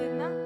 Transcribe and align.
les 0.00 0.08
mains. 0.08 0.39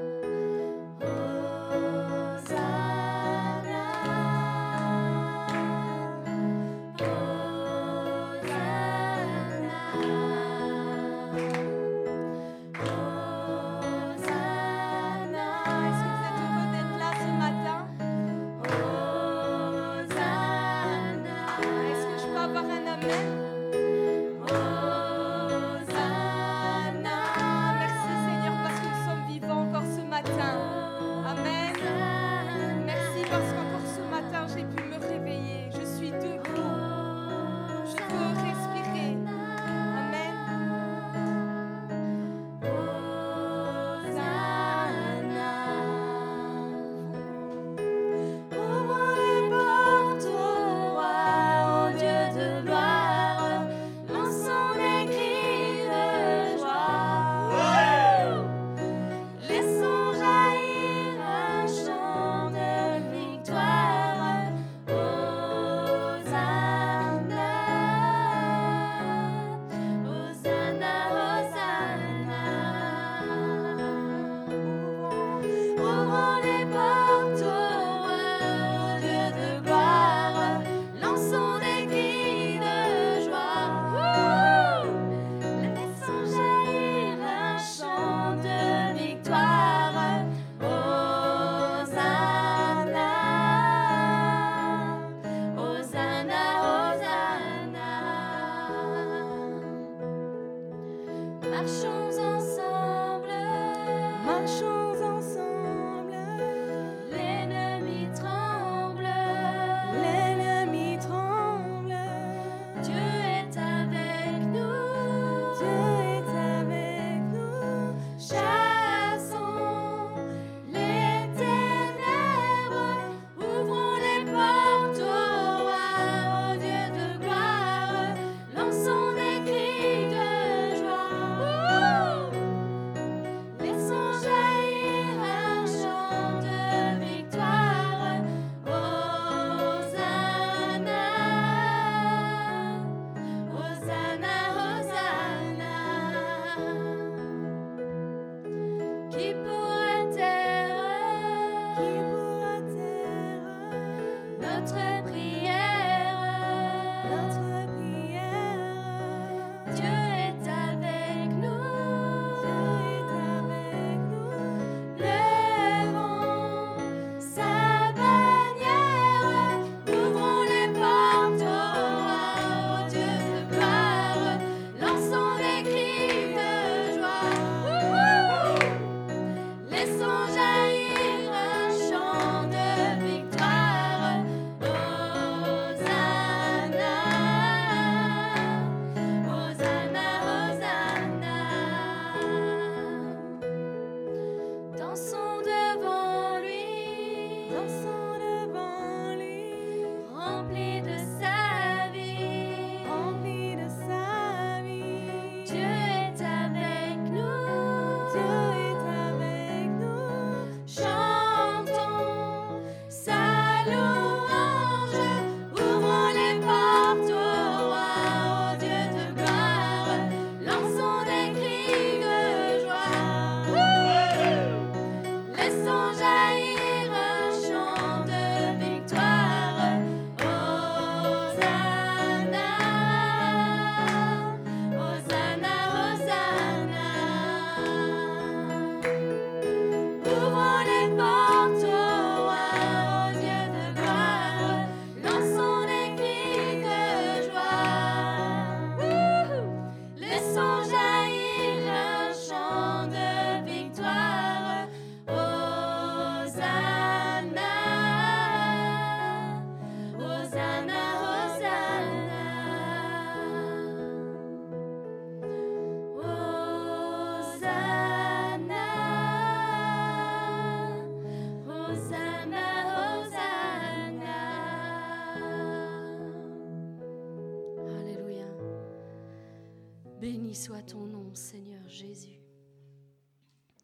Soit 280.45 280.61
ton 280.61 280.85
nom, 280.85 281.15
Seigneur 281.15 281.67
Jésus. 281.71 282.21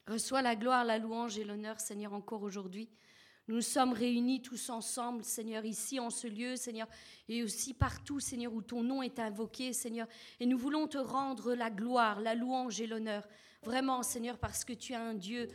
Reçois 0.07 0.41
la 0.41 0.57
gloire, 0.57 0.83
la 0.83 0.97
louange 0.97 1.39
et 1.39 1.45
l'honneur, 1.45 1.79
Seigneur, 1.79 2.15
encore 2.15 2.43
aujourd'hui. 2.43 2.89
Nous 3.49 3.61
sommes 3.61 3.93
réunis 3.93 4.41
tous 4.41 4.71
ensemble, 4.71 5.23
Seigneur, 5.23 5.67
ici 5.67 6.01
en 6.01 6.09
ce 6.09 6.27
lieu, 6.27 6.57
Seigneur, 6.57 6.89
et 7.29 7.43
aussi 7.43 7.75
partout, 7.75 8.19
Seigneur, 8.19 8.55
où 8.55 8.63
ton 8.63 8.83
nom 8.83 9.03
est 9.03 9.19
invoqué, 9.19 9.75
Seigneur. 9.75 10.09
Et 10.39 10.47
nous 10.47 10.57
voulons 10.57 10.89
te 10.89 10.97
rendre 10.97 11.53
la 11.53 11.69
gloire, 11.69 12.19
la 12.19 12.35
louange 12.35 12.81
et 12.81 12.87
l'honneur. 12.87 13.29
Vraiment, 13.63 14.03
Seigneur, 14.03 14.39
parce 14.39 14.65
que 14.65 14.73
tu 14.73 14.95
es 14.95 14.97
un 14.97 15.13
Dieu 15.13 15.49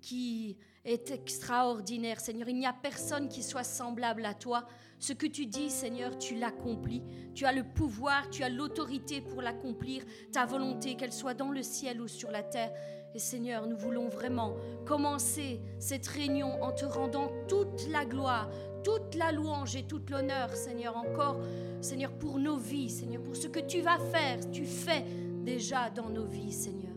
qui 0.00 0.56
est 0.84 1.10
extraordinaire, 1.10 2.20
Seigneur. 2.20 2.48
Il 2.48 2.58
n'y 2.58 2.66
a 2.66 2.72
personne 2.72 3.28
qui 3.28 3.42
soit 3.42 3.64
semblable 3.64 4.24
à 4.24 4.34
toi. 4.34 4.66
Ce 4.98 5.12
que 5.12 5.26
tu 5.26 5.46
dis, 5.46 5.70
Seigneur, 5.70 6.18
tu 6.18 6.34
l'accomplis. 6.36 7.02
Tu 7.34 7.44
as 7.44 7.52
le 7.52 7.62
pouvoir, 7.62 8.28
tu 8.30 8.42
as 8.42 8.48
l'autorité 8.48 9.20
pour 9.20 9.42
l'accomplir. 9.42 10.02
Ta 10.32 10.46
volonté, 10.46 10.96
qu'elle 10.96 11.12
soit 11.12 11.34
dans 11.34 11.50
le 11.50 11.62
ciel 11.62 12.00
ou 12.00 12.08
sur 12.08 12.30
la 12.30 12.42
terre. 12.42 12.72
Et 13.14 13.18
Seigneur, 13.18 13.66
nous 13.66 13.76
voulons 13.76 14.08
vraiment 14.08 14.54
commencer 14.84 15.60
cette 15.78 16.06
réunion 16.06 16.62
en 16.62 16.72
te 16.72 16.84
rendant 16.84 17.30
toute 17.48 17.88
la 17.88 18.04
gloire, 18.04 18.50
toute 18.84 19.14
la 19.14 19.32
louange 19.32 19.76
et 19.76 19.84
toute 19.84 20.10
l'honneur, 20.10 20.54
Seigneur, 20.54 20.96
encore, 20.96 21.40
Seigneur, 21.80 22.12
pour 22.12 22.38
nos 22.38 22.56
vies, 22.56 22.90
Seigneur, 22.90 23.22
pour 23.22 23.36
ce 23.36 23.46
que 23.46 23.60
tu 23.60 23.80
vas 23.80 23.98
faire, 23.98 24.38
tu 24.50 24.64
fais 24.64 25.04
déjà 25.42 25.90
dans 25.90 26.10
nos 26.10 26.26
vies, 26.26 26.52
Seigneur. 26.52 26.87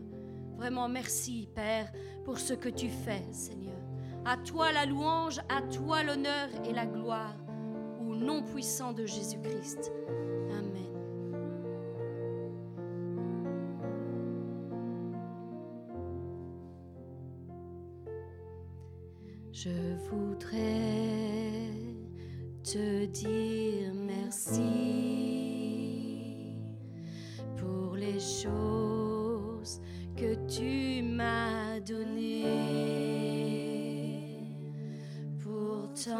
Vraiment, 0.62 0.88
merci, 0.88 1.48
Père, 1.56 1.90
pour 2.24 2.38
ce 2.38 2.54
que 2.54 2.68
tu 2.68 2.88
fais, 2.88 3.24
Seigneur. 3.32 3.74
À 4.24 4.36
toi 4.36 4.70
la 4.70 4.86
louange, 4.86 5.40
à 5.48 5.60
toi 5.62 6.04
l'honneur 6.04 6.50
et 6.64 6.72
la 6.72 6.86
gloire, 6.86 7.34
au 8.00 8.14
nom 8.14 8.44
puissant 8.44 8.92
de 8.92 9.04
Jésus-Christ. 9.04 9.90
Amen. 10.52 10.92
Je 19.50 19.96
voudrais 20.08 21.72
te 22.62 23.06
dire 23.06 23.92
merci 23.94 24.60
pour 27.56 27.96
les 27.96 28.20
choses 28.20 29.80
que 30.22 30.34
tu 30.46 31.02
m'as 31.02 31.80
données. 31.80 32.44
Pourtant, 35.42 36.14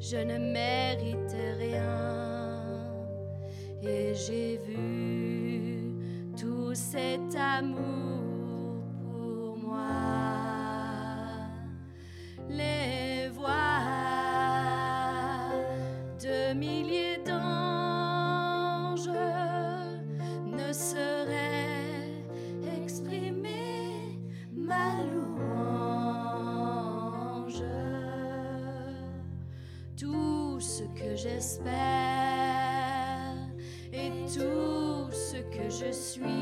je 0.00 0.16
ne 0.16 0.38
mérite 0.38 1.36
rien 1.58 1.98
et 3.82 4.14
j'ai 4.14 4.58
vu 4.66 5.92
tout 6.40 6.74
cet 6.74 7.36
amour 7.36 7.92
et 33.92 34.10
tout 34.26 35.10
ce 35.12 35.36
que 35.36 35.68
je 35.70 35.92
suis. 35.92 36.41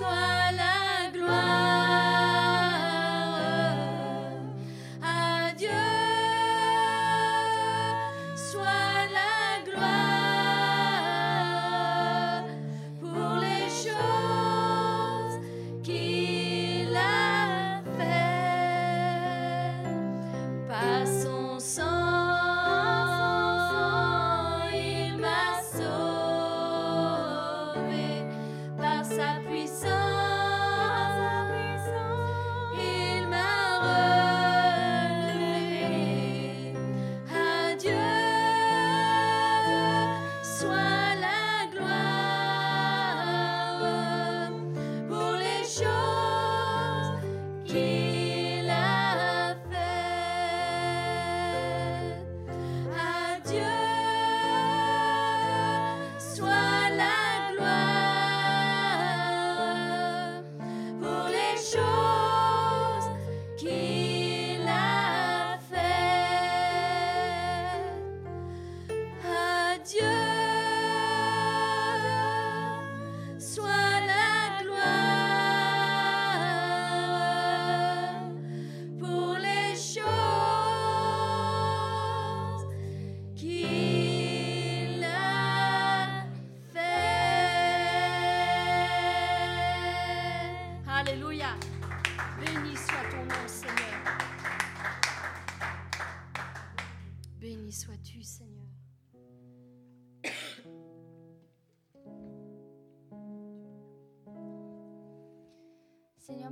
soir. 0.00 0.29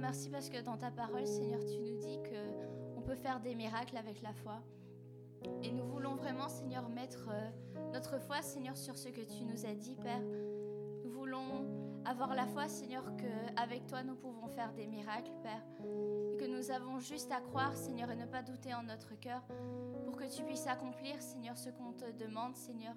Merci 0.08 0.30
parce 0.30 0.48
que 0.48 0.62
dans 0.62 0.78
ta 0.78 0.90
parole, 0.90 1.26
Seigneur, 1.26 1.60
tu 1.66 1.78
nous 1.80 1.98
dis 1.98 2.18
que 2.22 2.96
on 2.96 3.02
peut 3.02 3.14
faire 3.14 3.40
des 3.40 3.54
miracles 3.54 3.94
avec 3.98 4.22
la 4.22 4.32
foi. 4.32 4.62
Et 5.62 5.70
nous 5.70 5.84
voulons 5.84 6.14
vraiment, 6.14 6.48
Seigneur, 6.48 6.88
mettre 6.88 7.28
euh, 7.30 7.50
notre 7.92 8.18
foi, 8.18 8.40
Seigneur, 8.40 8.74
sur 8.74 8.96
ce 8.96 9.10
que 9.10 9.20
tu 9.20 9.44
nous 9.44 9.66
as 9.66 9.74
dit, 9.74 9.96
Père. 9.96 10.22
Nous 11.04 11.10
voulons 11.10 12.00
avoir 12.06 12.34
la 12.34 12.46
foi, 12.46 12.68
Seigneur, 12.68 13.04
qu'avec 13.16 13.86
toi, 13.86 14.02
nous 14.02 14.14
pouvons 14.14 14.48
faire 14.48 14.72
des 14.72 14.86
miracles, 14.86 15.30
Père. 15.42 15.62
Et 16.32 16.38
que 16.38 16.46
nous 16.46 16.70
avons 16.70 16.98
juste 17.00 17.30
à 17.30 17.42
croire, 17.42 17.76
Seigneur, 17.76 18.10
et 18.10 18.16
ne 18.16 18.24
pas 18.24 18.42
douter 18.42 18.72
en 18.72 18.84
notre 18.84 19.14
cœur, 19.20 19.42
pour 20.06 20.16
que 20.16 20.24
tu 20.34 20.42
puisses 20.42 20.68
accomplir, 20.68 21.20
Seigneur, 21.20 21.58
ce 21.58 21.68
qu'on 21.68 21.92
te 21.92 22.10
demande, 22.12 22.56
Seigneur, 22.56 22.94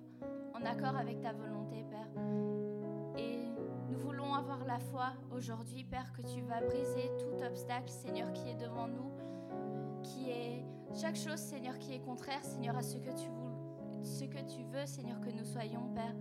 en 0.53 0.65
accord 0.65 0.95
avec 0.95 1.19
ta 1.19 1.33
volonté, 1.33 1.83
Père. 1.89 2.50
La 4.71 4.79
foi 4.79 5.11
aujourd'hui, 5.31 5.83
Père, 5.83 6.13
que 6.13 6.21
tu 6.21 6.41
vas 6.43 6.61
briser 6.61 7.11
tout 7.19 7.43
obstacle, 7.43 7.89
Seigneur, 7.89 8.31
qui 8.31 8.49
est 8.49 8.55
devant 8.55 8.87
nous, 8.87 9.11
qui 10.01 10.29
est 10.29 10.65
chaque 10.95 11.17
chose, 11.17 11.39
Seigneur, 11.39 11.77
qui 11.77 11.93
est 11.93 11.99
contraire, 11.99 12.41
Seigneur, 12.41 12.77
à 12.77 12.81
ce 12.81 12.95
que 12.95 13.09
tu 13.09 13.27
veux, 13.27 14.01
ce 14.05 14.23
que 14.23 14.39
tu 14.49 14.63
veux, 14.63 14.85
Seigneur, 14.85 15.19
que 15.19 15.29
nous 15.29 15.43
soyons, 15.43 15.89
Père. 15.93 16.15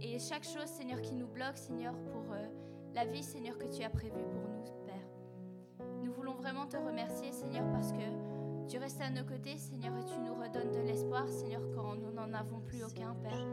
Et 0.00 0.20
chaque 0.20 0.44
chose, 0.44 0.66
Seigneur, 0.66 1.00
qui 1.00 1.16
nous 1.16 1.26
bloque, 1.26 1.56
Seigneur, 1.56 1.94
pour 2.12 2.32
euh, 2.32 2.46
la 2.94 3.06
vie, 3.06 3.24
Seigneur, 3.24 3.58
que 3.58 3.66
tu 3.66 3.82
as 3.82 3.90
prévue 3.90 4.22
pour 4.30 4.48
nous, 4.48 4.84
Père. 4.86 5.88
Nous 6.04 6.12
voulons 6.12 6.34
vraiment 6.34 6.66
te 6.66 6.76
remercier, 6.76 7.32
Seigneur, 7.32 7.68
parce 7.72 7.90
que 7.90 8.68
tu 8.68 8.78
restes 8.78 9.00
à 9.00 9.10
nos 9.10 9.24
côtés, 9.24 9.56
Seigneur, 9.56 9.96
et 9.98 10.04
tu 10.04 10.20
nous 10.20 10.34
redonnes 10.34 10.70
de 10.70 10.86
l'espoir, 10.86 11.28
Seigneur, 11.28 11.62
quand 11.74 11.96
nous 11.96 12.12
n'en 12.12 12.32
avons 12.34 12.60
plus 12.60 12.84
aucun, 12.84 13.16
Père. 13.16 13.46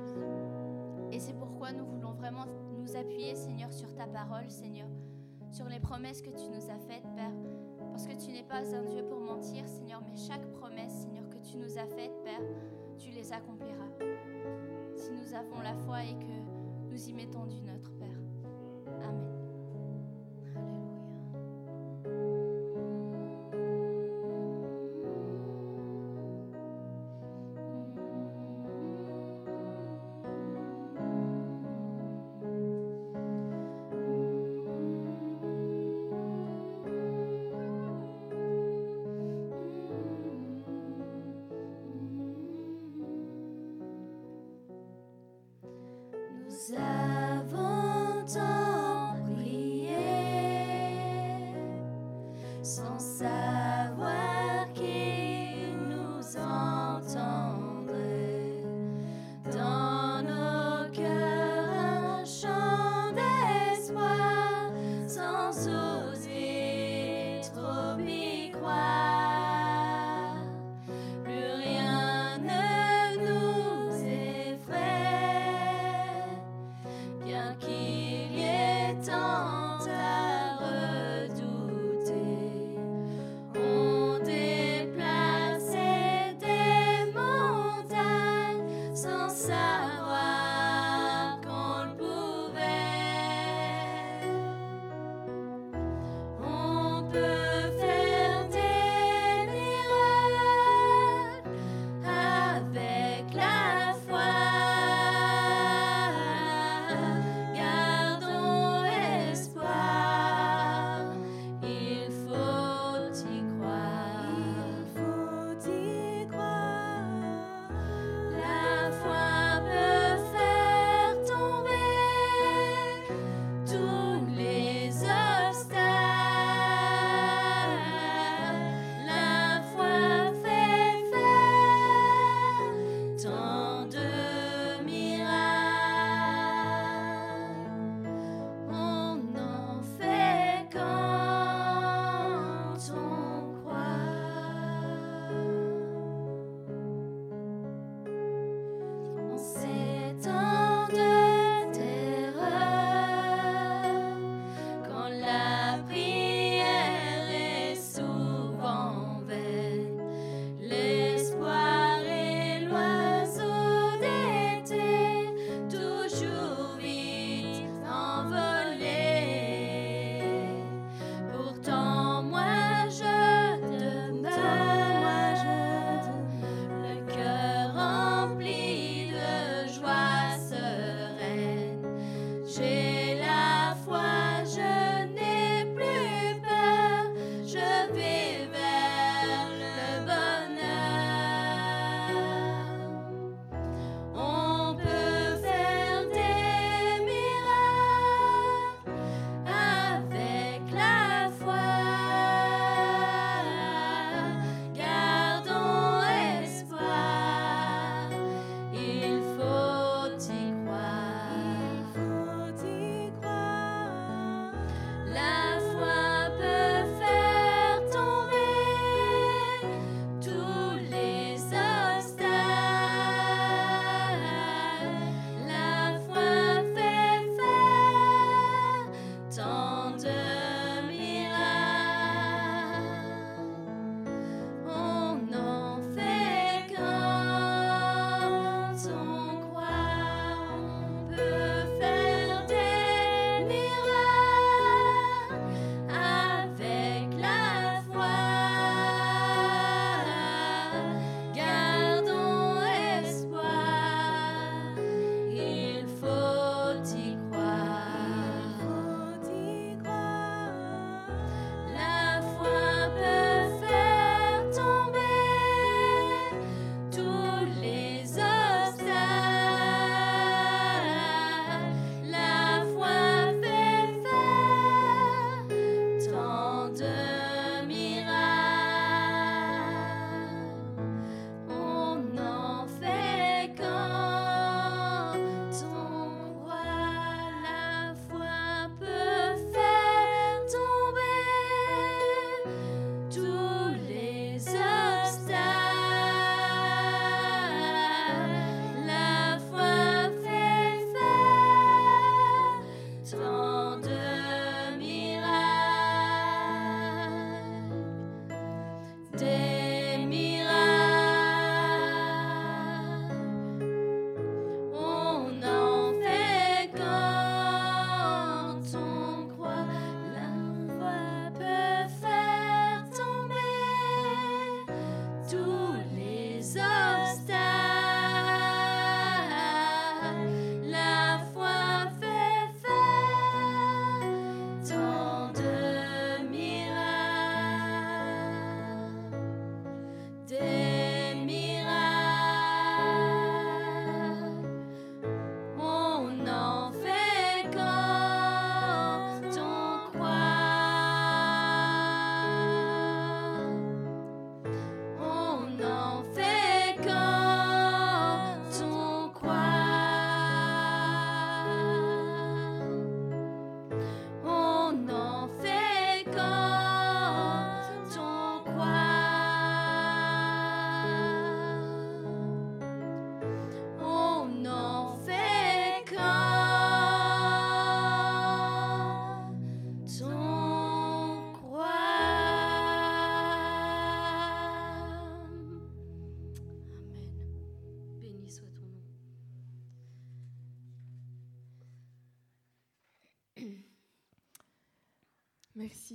Et 1.12 1.20
c'est 1.20 1.34
pourquoi 1.34 1.72
nous 1.72 1.86
voulons 1.86 2.14
vraiment 2.14 2.46
nous 2.82 2.96
appuyer, 2.96 3.36
Seigneur, 3.36 3.72
sur 3.72 3.94
ta 3.94 4.08
parole, 4.08 4.50
Seigneur, 4.50 4.88
sur 5.52 5.68
les 5.68 5.80
promesses 5.80 6.22
que 6.22 6.30
tu 6.30 6.50
nous 6.50 6.70
as 6.70 6.80
faites, 6.80 7.04
Père. 7.16 7.34
Parce 7.92 8.08
que 8.08 8.14
tu 8.14 8.32
n'es 8.32 8.44
pas 8.44 8.76
un 8.76 8.84
Dieu 8.84 9.04
pour 9.06 9.20
mentir, 9.20 9.68
Seigneur, 9.68 10.02
mais 10.08 10.16
chaque 10.16 10.46
promesse, 10.54 10.92
Seigneur, 10.92 11.30
que 11.30 11.38
tu 11.38 11.58
nous 11.58 11.78
as 11.78 11.86
faite, 11.86 12.12
Père, 12.24 12.42
tu 12.98 13.12
les 13.12 13.32
accompliras. 13.32 13.90
Si 14.96 15.12
nous 15.12 15.34
avons 15.34 15.62
la 15.62 15.76
foi 15.76 16.04
et 16.04 16.18
que 16.18 16.90
nous 16.90 17.10
y 17.10 17.14
mettons 17.14 17.46
du 17.46 17.62
nôtre, 17.62 17.92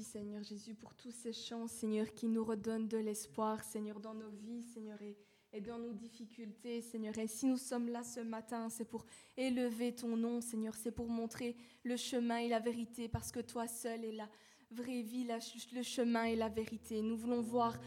Seigneur 0.02 0.42
Jésus 0.42 0.74
pour 0.74 0.94
tous 0.94 1.11
ces 1.11 1.32
chants, 1.32 1.66
Seigneur, 1.66 2.12
qui 2.14 2.28
nous 2.28 2.44
redonnent 2.44 2.88
de 2.88 2.98
l'espoir, 2.98 3.62
Seigneur, 3.64 4.00
dans 4.00 4.14
nos 4.14 4.30
vies, 4.30 4.62
Seigneur, 4.62 4.98
et, 5.02 5.61
dans 5.61 5.78
nos 5.78 5.92
difficultés, 5.92 6.82
Seigneur. 6.82 7.16
Et 7.18 7.26
si 7.26 7.46
nous 7.46 7.56
sommes 7.56 7.88
là 7.88 8.02
ce 8.02 8.20
matin, 8.20 8.68
c'est 8.68 8.85
pour 8.85 9.06
élever 9.37 9.94
ton 9.94 10.16
nom, 10.16 10.40
Seigneur, 10.40 10.74
c'est 10.74 10.92
pour 10.92 11.09
montrer 11.09 11.56
le 11.82 11.96
chemin 11.96 12.38
et 12.38 12.48
la 12.48 12.61
vérité, 12.61 13.09
parce 13.09 13.32
que 13.32 13.40
toi 13.40 13.66
seul 13.66 14.04
es 14.04 14.12
la 14.12 14.28
vraie 14.70 15.02
vie, 15.02 15.26
le 15.72 15.82
chemin 15.82 16.24
et 16.24 16.37
la 16.37 16.48
vérité. 16.48 17.00
Nous 17.00 17.16
voulons 17.16 17.40
voir 17.40 17.78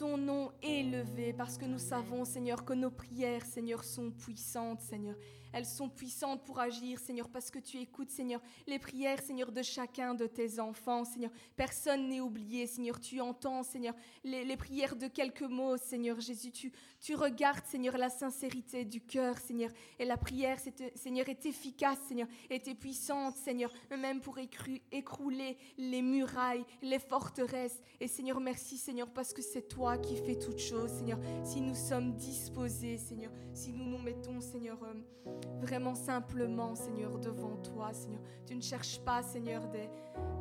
ton 0.00 0.16
nom 0.16 0.50
élevé, 0.62 1.34
parce 1.34 1.58
que 1.58 1.66
nous 1.66 1.78
savons, 1.78 2.24
Seigneur, 2.24 2.64
que 2.64 2.72
nos 2.72 2.90
prières, 2.90 3.44
Seigneur, 3.44 3.84
sont 3.84 4.10
puissantes, 4.10 4.80
Seigneur. 4.80 5.14
Elles 5.52 5.66
sont 5.66 5.88
puissantes 5.88 6.44
pour 6.44 6.58
agir, 6.58 6.98
Seigneur, 6.98 7.28
parce 7.28 7.50
que 7.50 7.58
tu 7.58 7.76
écoutes, 7.78 8.10
Seigneur, 8.10 8.40
les 8.66 8.78
prières, 8.78 9.20
Seigneur, 9.20 9.50
de 9.50 9.62
chacun 9.62 10.14
de 10.14 10.26
tes 10.26 10.60
enfants, 10.60 11.04
Seigneur. 11.04 11.30
Personne 11.56 12.08
n'est 12.08 12.20
oublié, 12.20 12.66
Seigneur. 12.66 13.00
Tu 13.00 13.20
entends, 13.20 13.62
Seigneur, 13.62 13.94
les, 14.22 14.56
prières 14.56 14.96
de 14.96 15.08
quelques 15.08 15.42
mots, 15.42 15.76
Seigneur 15.76 16.20
Jésus. 16.20 16.52
Tu, 16.52 16.72
tu 17.00 17.14
regardes, 17.14 17.66
Seigneur, 17.66 17.98
la 17.98 18.10
sincérité 18.10 18.84
du 18.84 19.00
cœur, 19.00 19.38
Seigneur. 19.38 19.70
Et 19.98 20.04
la 20.04 20.16
prière, 20.16 20.58
Seigneur, 20.94 21.28
est 21.28 21.44
efficace, 21.44 21.98
Seigneur, 22.06 22.28
est 22.48 22.74
puissante, 22.74 23.36
Seigneur, 23.36 23.72
même 23.90 24.20
pour 24.20 24.38
écrouler 24.38 25.56
les 25.76 26.02
murailles, 26.02 26.64
les 26.80 27.00
forteresses. 27.00 27.82
Et 27.98 28.06
Seigneur, 28.06 28.40
merci, 28.40 28.78
Seigneur, 28.78 29.10
parce 29.10 29.32
que 29.32 29.42
c'est 29.42 29.68
toi 29.68 29.89
qui 29.98 30.16
fais 30.16 30.36
toutes 30.36 30.58
choses, 30.58 30.90
Seigneur. 30.90 31.18
Si 31.44 31.60
nous 31.60 31.74
sommes 31.74 32.14
disposés, 32.14 32.96
Seigneur, 32.98 33.30
si 33.52 33.72
nous 33.72 33.84
nous 33.84 33.98
mettons, 33.98 34.40
Seigneur, 34.40 34.78
euh, 34.82 35.30
vraiment 35.60 35.94
simplement, 35.94 36.74
Seigneur, 36.74 37.18
devant 37.18 37.56
toi, 37.56 37.92
Seigneur. 37.92 38.20
Tu 38.46 38.54
ne 38.54 38.60
cherches 38.60 39.00
pas, 39.00 39.22
Seigneur, 39.22 39.66
des, 39.68 39.88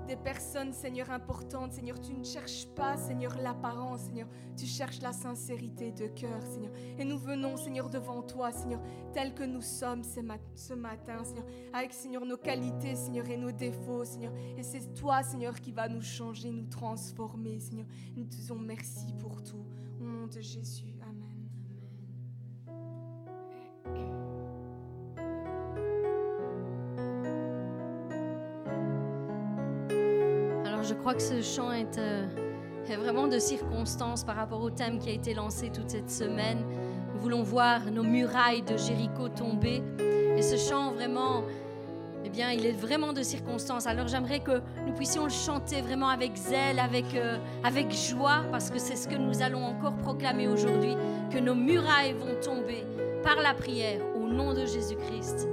des 0.08 0.16
personnes, 0.16 0.74
Seigneur, 0.74 1.10
importantes, 1.12 1.74
Seigneur. 1.74 2.00
Tu 2.00 2.14
ne 2.14 2.24
cherches 2.24 2.68
pas, 2.76 2.98
Seigneur, 2.98 3.36
l'apparence, 3.42 4.02
Seigneur. 4.02 4.28
Tu 4.58 4.66
cherches 4.66 5.02
la 5.02 5.14
sincérité 5.14 5.92
de 5.92 6.08
cœur, 6.08 6.42
Seigneur. 6.44 6.72
Et 6.98 7.06
nous 7.06 7.18
venons, 7.18 7.58
Seigneur, 7.58 7.90
devant 7.90 8.22
toi, 8.22 8.52
Seigneur, 8.52 8.82
tel 9.14 9.34
que 9.34 9.44
nous 9.44 9.62
sommes 9.62 10.04
ce, 10.04 10.20
mat- 10.20 10.40
ce 10.56 10.74
matin, 10.74 11.24
Seigneur, 11.24 11.46
avec, 11.74 11.94
Seigneur, 11.94 12.26
nos 12.26 12.38
qualités, 12.38 12.96
Seigneur, 12.96 13.28
et 13.30 13.38
nos 13.38 13.52
défauts, 13.52 14.06
Seigneur. 14.06 14.34
Et 14.58 14.64
c'est 14.64 14.94
toi, 14.94 15.24
Seigneur, 15.24 15.60
qui 15.60 15.72
va 15.72 15.88
nous 15.88 16.02
changer, 16.02 16.50
nous 16.52 16.68
transformer, 16.68 17.60
Seigneur. 17.60 17.86
Nous 18.16 18.24
te 18.24 18.30
disons 18.30 18.56
merci 18.58 19.14
pour 19.20 19.39
tout. 19.40 19.66
Au 20.00 20.04
nom 20.04 20.28
de 20.28 20.42
Jésus, 20.42 20.96
Amen. 21.02 21.50
Alors 30.66 30.84
je 30.84 30.94
crois 30.94 31.14
que 31.14 31.22
ce 31.22 31.42
chant 31.42 31.72
est, 31.72 31.98
euh, 31.98 32.28
est 32.88 32.96
vraiment 32.96 33.28
de 33.28 33.40
circonstance 33.40 34.24
par 34.24 34.36
rapport 34.36 34.62
au 34.62 34.70
thème 34.70 35.00
qui 35.00 35.10
a 35.10 35.14
été 35.14 35.34
lancé 35.34 35.70
toute 35.70 35.90
cette 35.90 36.10
semaine. 36.10 36.64
Nous 37.14 37.20
voulons 37.20 37.44
voir 37.44 37.92
nos 37.92 38.04
murailles 38.04 38.62
de 38.62 38.78
Jéricho 38.78 39.30
tomber. 39.30 39.82
Et 40.38 40.42
ce 40.42 40.56
chant 40.56 40.92
vraiment, 40.94 41.44
eh 42.26 42.30
bien, 42.30 42.52
il 42.52 42.66
est 42.66 42.74
vraiment 42.74 43.14
de 43.14 43.24
circonstance. 43.24 43.88
Alors 43.88 44.08
j'aimerais 44.08 44.40
que 44.40 44.62
nous 44.86 44.94
puissions 44.94 45.24
le 45.24 45.30
chanter 45.30 45.82
vraiment 45.82 46.10
avec 46.10 46.36
zèle, 46.36 46.80
avec, 46.80 47.16
euh, 47.16 47.38
avec 47.64 47.94
joie, 47.94 48.44
parce 48.52 48.70
que 48.70 48.80
c'est 48.80 48.96
ce 48.96 49.08
que 49.08 49.16
nous 49.16 49.42
allons 49.42 49.64
encore 49.64 49.96
proclamer 49.98 50.48
aujourd'hui, 50.48 50.96
que 51.32 51.40
nos 51.40 51.56
murailles 51.56 52.14
vont 52.14 52.36
tomber 52.42 52.84
par 53.24 53.42
la 53.42 53.54
prière 53.54 54.02
au 54.16 54.28
nom 54.28 54.54
de 54.54 54.66
Jésus-Christ. 54.66 55.48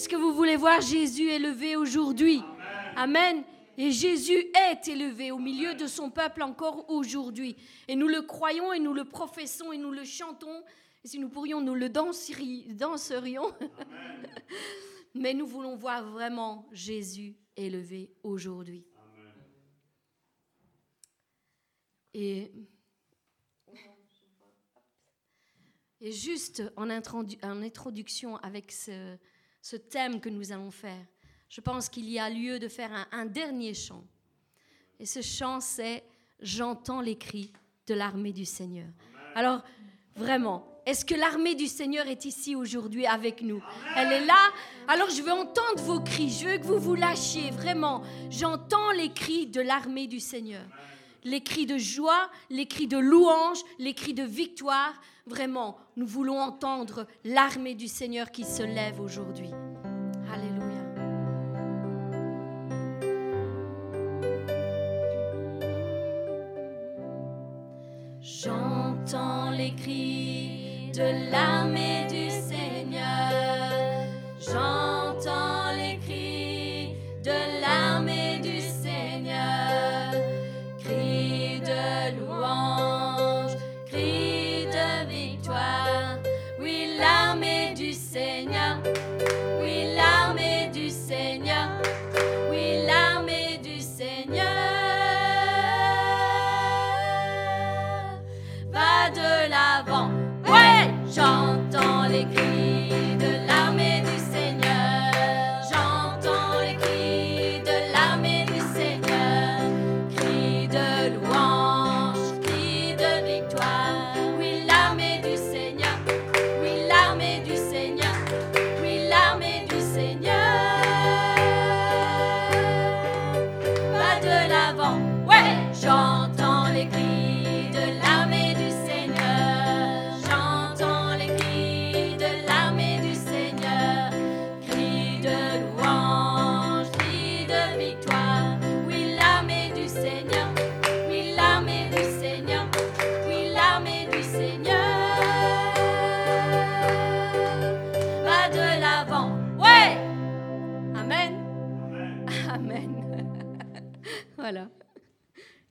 Est-ce 0.00 0.08
que 0.08 0.16
vous 0.16 0.32
voulez 0.32 0.56
voir 0.56 0.80
Jésus 0.80 1.28
élevé 1.28 1.76
aujourd'hui? 1.76 2.42
Amen. 2.96 3.44
Et 3.76 3.90
Jésus 3.90 4.32
est 4.32 4.88
élevé 4.88 5.30
au 5.30 5.38
milieu 5.38 5.74
de 5.74 5.86
son 5.86 6.10
peuple 6.10 6.40
encore 6.42 6.88
aujourd'hui. 6.88 7.54
Et 7.86 7.96
nous 7.96 8.08
le 8.08 8.22
croyons 8.22 8.72
et 8.72 8.78
nous 8.78 8.94
le 8.94 9.04
professons 9.04 9.72
et 9.72 9.76
nous 9.76 9.90
le 9.90 10.04
chantons. 10.04 10.64
Et 11.04 11.08
si 11.08 11.18
nous 11.18 11.28
pourrions, 11.28 11.60
nous 11.60 11.74
le 11.74 11.90
danserions. 11.90 13.52
Mais 15.14 15.34
nous 15.34 15.46
voulons 15.46 15.76
voir 15.76 16.02
vraiment 16.02 16.66
Jésus 16.72 17.36
élevé 17.54 18.10
aujourd'hui. 18.22 18.86
Et, 22.14 22.50
et 26.00 26.10
juste 26.10 26.62
en, 26.78 26.88
introduction 26.88 28.36
avec 28.38 28.72
ce, 28.72 29.18
ce 29.60 29.76
thème 29.76 30.20
que 30.20 30.28
nous 30.28 30.52
allons 30.52 30.70
faire, 30.70 31.04
je 31.48 31.60
pense 31.60 31.88
qu'il 31.88 32.08
y 32.08 32.18
a 32.18 32.30
lieu 32.30 32.58
de 32.58 32.68
faire 32.68 32.90
un, 33.10 33.26
dernier 33.26 33.74
chant. 33.74 34.04
Et 34.98 35.06
ce 35.06 35.20
chant, 35.22 35.60
c'est 35.60 36.04
J'entends 36.42 37.02
les 37.02 37.18
cris 37.18 37.52
de 37.86 37.92
l'armée 37.92 38.32
du 38.32 38.46
Seigneur. 38.46 38.86
Alors, 39.34 39.62
vraiment, 40.16 40.66
est-ce 40.86 41.04
que 41.04 41.14
l'armée 41.14 41.54
du 41.54 41.66
Seigneur 41.66 42.06
est 42.06 42.24
ici 42.24 42.56
aujourd'hui 42.56 43.06
avec 43.06 43.42
nous? 43.42 43.62
Elle 43.94 44.10
est 44.10 44.24
là? 44.24 44.50
Alors 44.88 45.10
je 45.10 45.20
veux 45.22 45.32
entendre 45.32 45.82
vos 45.82 46.00
cris, 46.00 46.30
je 46.30 46.48
veux 46.48 46.58
que 46.58 46.64
vous 46.64 46.78
vous 46.78 46.94
lâchiez, 46.94 47.50
vraiment. 47.50 48.02
J'entends 48.30 48.90
les 48.92 49.12
cris 49.12 49.46
de 49.46 49.60
l'armée 49.60 50.06
du 50.06 50.18
Seigneur. 50.18 50.64
Les 51.24 51.42
cris 51.42 51.66
de 51.66 51.78
joie, 51.78 52.30
les 52.48 52.66
cris 52.66 52.86
de 52.86 52.98
louange, 52.98 53.58
les 53.78 53.94
cris 53.94 54.14
de 54.14 54.24
victoire. 54.24 54.94
Vraiment, 55.26 55.76
nous 55.96 56.06
voulons 56.06 56.40
entendre 56.40 57.06
l'armée 57.24 57.74
du 57.74 57.88
Seigneur 57.88 58.30
qui 58.30 58.44
se 58.44 58.62
lève 58.62 59.00
aujourd'hui. 59.00 59.50
J'entends 68.42 69.50
les 69.50 69.74
cris 69.74 70.90
de 70.94 71.30
l'armée 71.30 72.06
du 72.08 72.30
Seigneur. 72.30 72.59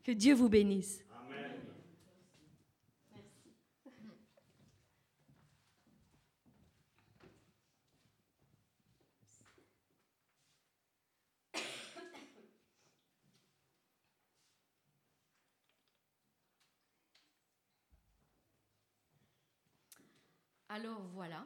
Que 0.03 0.11
Dieu 0.13 0.33
vous 0.35 0.47
bénisse. 0.47 1.03
Alors 20.71 21.01
voilà, 21.13 21.45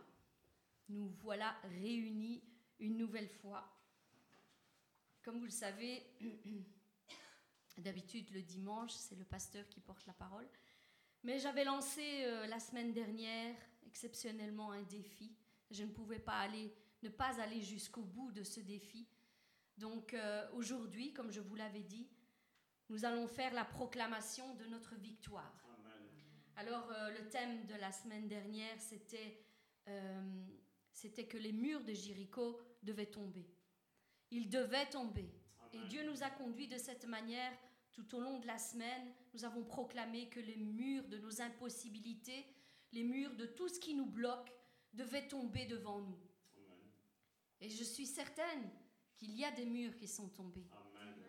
nous 0.89 1.07
voilà 1.23 1.55
réunis 1.81 2.43
une 2.79 2.97
nouvelle 2.97 3.29
fois. 3.29 3.67
Comme 5.23 5.39
vous 5.39 5.45
le 5.45 5.49
savez, 5.49 6.03
d'habitude 7.77 8.29
le 8.31 8.41
dimanche, 8.41 8.91
c'est 8.93 9.15
le 9.15 9.25
pasteur 9.25 9.67
qui 9.69 9.79
porte 9.79 10.05
la 10.05 10.13
parole. 10.13 10.47
Mais 11.23 11.39
j'avais 11.39 11.63
lancé 11.63 12.01
euh, 12.25 12.47
la 12.47 12.59
semaine 12.59 12.91
dernière 12.91 13.55
exceptionnellement 13.85 14.71
un 14.71 14.83
défi. 14.83 15.35
Je 15.71 15.83
ne 15.83 15.89
pouvais 15.89 16.19
pas 16.19 16.37
aller, 16.37 16.73
ne 17.01 17.09
pas 17.09 17.39
aller 17.41 17.61
jusqu'au 17.61 18.03
bout 18.03 18.31
de 18.31 18.43
ce 18.43 18.59
défi. 18.59 19.07
Donc 19.77 20.13
euh, 20.13 20.47
aujourd'hui, 20.53 21.13
comme 21.13 21.31
je 21.31 21.39
vous 21.39 21.55
l'avais 21.55 21.83
dit, 21.83 22.07
nous 22.89 23.05
allons 23.05 23.27
faire 23.27 23.53
la 23.53 23.65
proclamation 23.65 24.53
de 24.55 24.65
notre 24.65 24.95
victoire. 24.95 25.53
Alors, 26.55 26.91
euh, 26.91 27.09
le 27.17 27.29
thème 27.29 27.65
de 27.65 27.73
la 27.75 27.91
semaine 27.91 28.27
dernière, 28.27 28.79
c'était 28.79 29.39
c'était 30.93 31.25
que 31.25 31.37
les 31.37 31.51
murs 31.51 31.83
de 31.83 31.93
Jéricho 31.93 32.61
devaient 32.83 33.07
tomber. 33.07 33.45
Ils 34.31 34.49
devaient 34.49 34.89
tomber. 34.89 35.29
Et 35.73 35.79
Dieu 35.89 36.03
nous 36.05 36.23
a 36.23 36.29
conduits 36.29 36.67
de 36.67 36.77
cette 36.77 37.05
manière 37.05 37.51
tout 37.93 38.15
au 38.15 38.19
long 38.19 38.39
de 38.39 38.47
la 38.47 38.57
semaine. 38.57 39.11
Nous 39.33 39.43
avons 39.43 39.63
proclamé 39.63 40.29
que 40.29 40.39
les 40.39 40.55
murs 40.55 41.07
de 41.07 41.17
nos 41.17 41.41
impossibilités, 41.41 42.45
les 42.91 43.03
murs 43.03 43.35
de 43.35 43.45
tout 43.45 43.67
ce 43.67 43.79
qui 43.79 43.95
nous 43.95 44.05
bloque, 44.05 44.51
devaient 44.93 45.27
tomber 45.27 45.65
devant 45.65 45.99
nous. 45.99 46.19
Et 47.59 47.69
je 47.69 47.83
suis 47.83 48.05
certaine 48.05 48.69
qu'il 49.15 49.35
y 49.35 49.45
a 49.45 49.51
des 49.51 49.65
murs 49.65 49.95
qui 49.97 50.07
sont 50.07 50.29
tombés. 50.29 50.69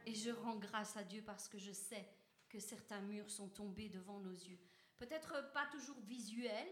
Et 0.07 0.15
je 0.15 0.31
rends 0.31 0.57
grâce 0.57 0.97
à 0.97 1.05
Dieu 1.05 1.23
parce 1.25 1.49
que 1.49 1.59
je 1.59 1.73
sais 1.73 2.07
que 2.49 2.59
certains 2.59 3.01
murs 3.01 3.31
sont 3.31 3.49
tombés 3.49 3.89
devant 3.89 4.21
nos 4.21 4.33
yeux. 4.33 4.59
Peut-être 4.99 5.53
pas 5.53 5.67
toujours 5.73 5.99
visuels 6.01 6.69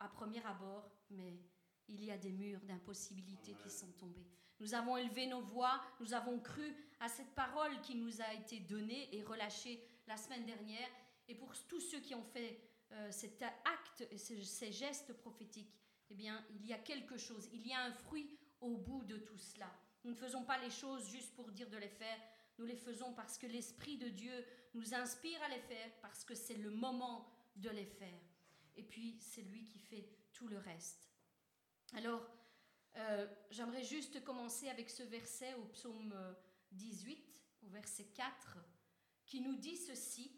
à 0.00 0.08
premier 0.08 0.44
abord, 0.44 0.90
mais 1.10 1.40
il 1.88 2.04
y 2.04 2.10
a 2.10 2.18
des 2.18 2.32
murs 2.32 2.60
d'impossibilité 2.64 3.54
qui 3.62 3.70
sont 3.70 3.92
tombés. 3.92 4.26
Nous 4.60 4.74
avons 4.74 4.96
élevé 4.96 5.26
nos 5.26 5.40
voix, 5.40 5.80
nous 6.00 6.14
avons 6.14 6.38
cru 6.38 6.74
à 7.00 7.08
cette 7.08 7.34
parole 7.34 7.80
qui 7.82 7.96
nous 7.96 8.20
a 8.20 8.32
été 8.34 8.60
donnée 8.60 9.14
et 9.14 9.22
relâchée 9.22 9.82
la 10.06 10.16
semaine 10.16 10.44
dernière. 10.44 10.88
Et 11.28 11.34
pour 11.34 11.52
tous 11.66 11.80
ceux 11.80 12.00
qui 12.00 12.14
ont 12.14 12.24
fait 12.24 12.60
euh, 12.92 13.10
cet 13.10 13.42
acte 13.42 14.06
et 14.10 14.18
ces, 14.18 14.42
ces 14.42 14.72
gestes 14.72 15.12
prophétiques, 15.14 15.74
eh 16.10 16.14
bien, 16.14 16.44
il 16.50 16.66
y 16.66 16.72
a 16.72 16.78
quelque 16.78 17.16
chose, 17.16 17.48
il 17.52 17.66
y 17.66 17.72
a 17.72 17.82
un 17.82 17.92
fruit 17.92 18.38
au 18.60 18.76
bout 18.76 19.04
de 19.04 19.16
tout 19.16 19.38
cela. 19.38 19.70
Nous 20.04 20.10
ne 20.10 20.16
faisons 20.16 20.44
pas 20.44 20.58
les 20.58 20.70
choses 20.70 21.08
juste 21.10 21.34
pour 21.34 21.50
dire 21.50 21.68
de 21.70 21.78
les 21.78 21.88
faire, 21.88 22.18
nous 22.58 22.66
les 22.66 22.76
faisons 22.76 23.12
parce 23.14 23.38
que 23.38 23.46
l'Esprit 23.46 23.96
de 23.96 24.08
Dieu 24.08 24.44
nous 24.74 24.94
inspire 24.94 25.42
à 25.42 25.48
les 25.48 25.60
faire, 25.60 25.90
parce 26.02 26.24
que 26.24 26.34
c'est 26.34 26.56
le 26.56 26.70
moment 26.70 27.28
de 27.56 27.70
les 27.70 27.86
faire. 27.86 28.20
Et 28.76 28.82
puis, 28.82 29.16
c'est 29.20 29.42
lui 29.42 29.64
qui 29.64 29.78
fait 29.78 30.08
tout 30.32 30.48
le 30.48 30.58
reste. 30.58 31.08
Alors, 31.94 32.26
euh, 32.96 33.26
j'aimerais 33.50 33.82
juste 33.82 34.22
commencer 34.22 34.68
avec 34.68 34.88
ce 34.88 35.02
verset 35.02 35.54
au 35.54 35.64
psaume 35.66 36.14
18, 36.72 37.42
au 37.64 37.68
verset 37.68 38.04
4, 38.14 38.58
qui 39.26 39.40
nous 39.40 39.56
dit 39.56 39.76
ceci. 39.76 40.30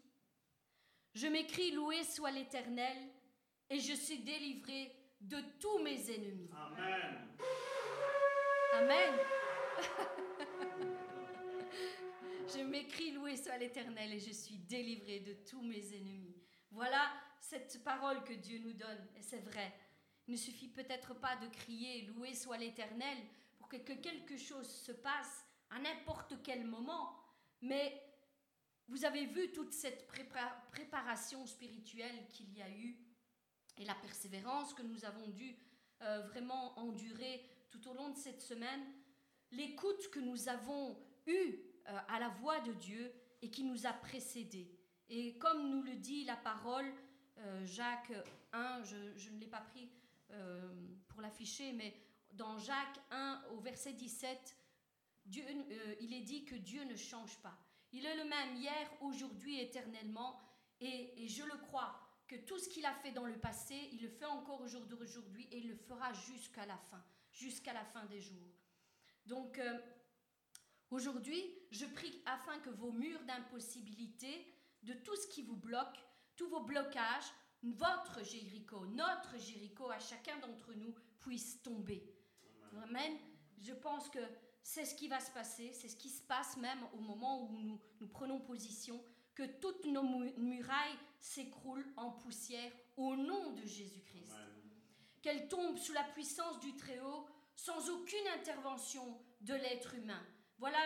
Je 1.13 1.27
m'écris, 1.27 1.71
loué 1.71 2.03
soit 2.03 2.31
l'Éternel, 2.31 2.97
et 3.69 3.79
je 3.79 3.93
suis 3.93 4.19
délivré 4.19 4.91
de 5.19 5.39
tous 5.59 5.79
mes 5.79 6.11
ennemis. 6.11 6.49
Amen. 6.53 7.27
Amen. 8.73 9.13
je 12.55 12.63
m'écris, 12.63 13.11
loué 13.11 13.35
soit 13.35 13.57
l'Éternel, 13.57 14.13
et 14.13 14.19
je 14.19 14.31
suis 14.31 14.57
délivré 14.57 15.19
de 15.19 15.33
tous 15.49 15.61
mes 15.61 15.95
ennemis. 15.95 16.35
Voilà 16.71 17.11
cette 17.39 17.83
parole 17.83 18.23
que 18.23 18.33
Dieu 18.33 18.59
nous 18.59 18.73
donne, 18.73 19.07
et 19.15 19.21
c'est 19.21 19.39
vrai. 19.39 19.73
Il 20.27 20.33
ne 20.33 20.37
suffit 20.37 20.67
peut-être 20.67 21.13
pas 21.13 21.35
de 21.37 21.47
crier 21.47 22.03
Loué 22.03 22.33
soit 22.33 22.57
l'Éternel 22.57 23.17
pour 23.57 23.67
que, 23.67 23.77
que 23.77 23.93
quelque 23.93 24.37
chose 24.37 24.69
se 24.69 24.91
passe 24.91 25.45
à 25.69 25.79
n'importe 25.79 26.35
quel 26.43 26.65
moment, 26.65 27.17
mais 27.61 28.03
vous 28.87 29.05
avez 29.05 29.25
vu 29.25 29.51
toute 29.51 29.73
cette 29.73 30.07
préparation 30.07 31.45
spirituelle 31.45 32.27
qu'il 32.29 32.53
y 32.53 32.61
a 32.61 32.69
eu 32.69 32.97
et 33.77 33.85
la 33.85 33.95
persévérance 33.95 34.73
que 34.73 34.81
nous 34.81 35.05
avons 35.05 35.27
dû 35.27 35.55
euh, 36.01 36.21
vraiment 36.21 36.77
endurer 36.79 37.43
tout 37.69 37.87
au 37.89 37.93
long 37.93 38.09
de 38.09 38.17
cette 38.17 38.41
semaine, 38.41 38.81
l'écoute 39.51 40.09
que 40.09 40.19
nous 40.19 40.47
avons 40.49 40.97
eue 41.25 41.59
euh, 41.87 41.99
à 42.07 42.19
la 42.19 42.29
voix 42.29 42.59
de 42.61 42.73
Dieu 42.73 43.13
et 43.41 43.49
qui 43.49 43.63
nous 43.63 43.85
a 43.85 43.93
précédés. 43.93 44.71
Et 45.09 45.37
comme 45.37 45.69
nous 45.69 45.83
le 45.83 45.95
dit 45.95 46.23
la 46.25 46.35
parole, 46.35 46.91
euh, 47.39 47.65
Jacques 47.65 48.13
1, 48.53 48.83
je, 48.83 49.29
ne 49.29 49.39
l'ai 49.39 49.47
pas 49.47 49.61
pris 49.61 49.89
pour 51.07 51.21
l'afficher, 51.21 51.71
mais 51.73 51.95
dans 52.31 52.57
Jacques 52.57 52.99
1 53.11 53.43
au 53.51 53.59
verset 53.59 53.93
17, 53.93 54.57
Dieu, 55.25 55.43
il 55.99 56.13
est 56.13 56.21
dit 56.21 56.45
que 56.45 56.55
Dieu 56.55 56.83
ne 56.83 56.95
change 56.95 57.37
pas. 57.39 57.57
Il 57.91 58.05
est 58.05 58.15
le 58.15 58.25
même 58.25 58.55
hier, 58.55 58.91
aujourd'hui, 59.01 59.59
éternellement, 59.59 60.39
et, 60.79 61.27
je 61.27 61.43
le 61.43 61.57
crois 61.57 61.99
que 62.27 62.35
tout 62.35 62.59
ce 62.59 62.69
qu'il 62.69 62.85
a 62.85 62.93
fait 62.93 63.11
dans 63.11 63.25
le 63.25 63.37
passé, 63.37 63.89
il 63.93 64.01
le 64.01 64.09
fait 64.09 64.25
encore 64.25 64.61
au 64.61 64.67
jour 64.67 64.85
d'aujourd'hui 64.85 65.47
et 65.51 65.59
il 65.59 65.69
le 65.69 65.75
fera 65.75 66.13
jusqu'à 66.13 66.65
la 66.65 66.77
fin, 66.77 67.03
jusqu'à 67.31 67.73
la 67.73 67.85
fin 67.85 68.05
des 68.05 68.19
jours. 68.19 68.53
Donc 69.25 69.57
euh, 69.59 69.79
aujourd'hui, 70.91 71.41
je 71.71 71.85
prie 71.85 72.21
afin 72.25 72.59
que 72.59 72.69
vos 72.69 72.91
murs 72.91 73.23
d'impossibilité, 73.23 74.53
de 74.83 74.93
tout 74.93 75.15
ce 75.15 75.27
qui 75.27 75.41
vous 75.41 75.55
bloque, 75.55 75.97
tous 76.35 76.49
vos 76.49 76.61
blocages, 76.61 77.31
votre 77.63 78.23
Jéricho, 78.23 78.85
notre 78.87 79.37
Jéricho 79.37 79.89
à 79.89 79.99
chacun 79.99 80.37
d'entre 80.39 80.73
nous 80.73 80.93
puisse 81.19 81.61
tomber. 81.61 82.03
Amen. 82.83 83.17
Je 83.59 83.73
pense 83.73 84.09
que 84.09 84.19
c'est 84.61 84.85
ce 84.85 84.95
qui 84.95 85.07
va 85.07 85.19
se 85.19 85.31
passer, 85.31 85.71
c'est 85.73 85.87
ce 85.87 85.95
qui 85.95 86.09
se 86.09 86.21
passe 86.21 86.57
même 86.57 86.79
au 86.93 86.99
moment 86.99 87.49
où 87.49 87.57
nous, 87.57 87.79
nous 87.99 88.07
prenons 88.07 88.39
position 88.39 89.03
que 89.33 89.43
toutes 89.59 89.85
nos 89.85 90.03
murailles 90.03 90.97
s'écroulent 91.19 91.85
en 91.95 92.11
poussière 92.11 92.71
au 92.95 93.15
nom 93.15 93.53
de 93.53 93.65
Jésus-Christ. 93.65 94.33
Qu'elles 95.21 95.47
tombent 95.47 95.77
sous 95.77 95.93
la 95.93 96.03
puissance 96.03 96.59
du 96.59 96.75
Très-Haut 96.75 97.27
sans 97.55 97.89
aucune 97.89 98.27
intervention 98.35 99.19
de 99.41 99.53
l'être 99.53 99.95
humain. 99.95 100.21
Voilà 100.57 100.79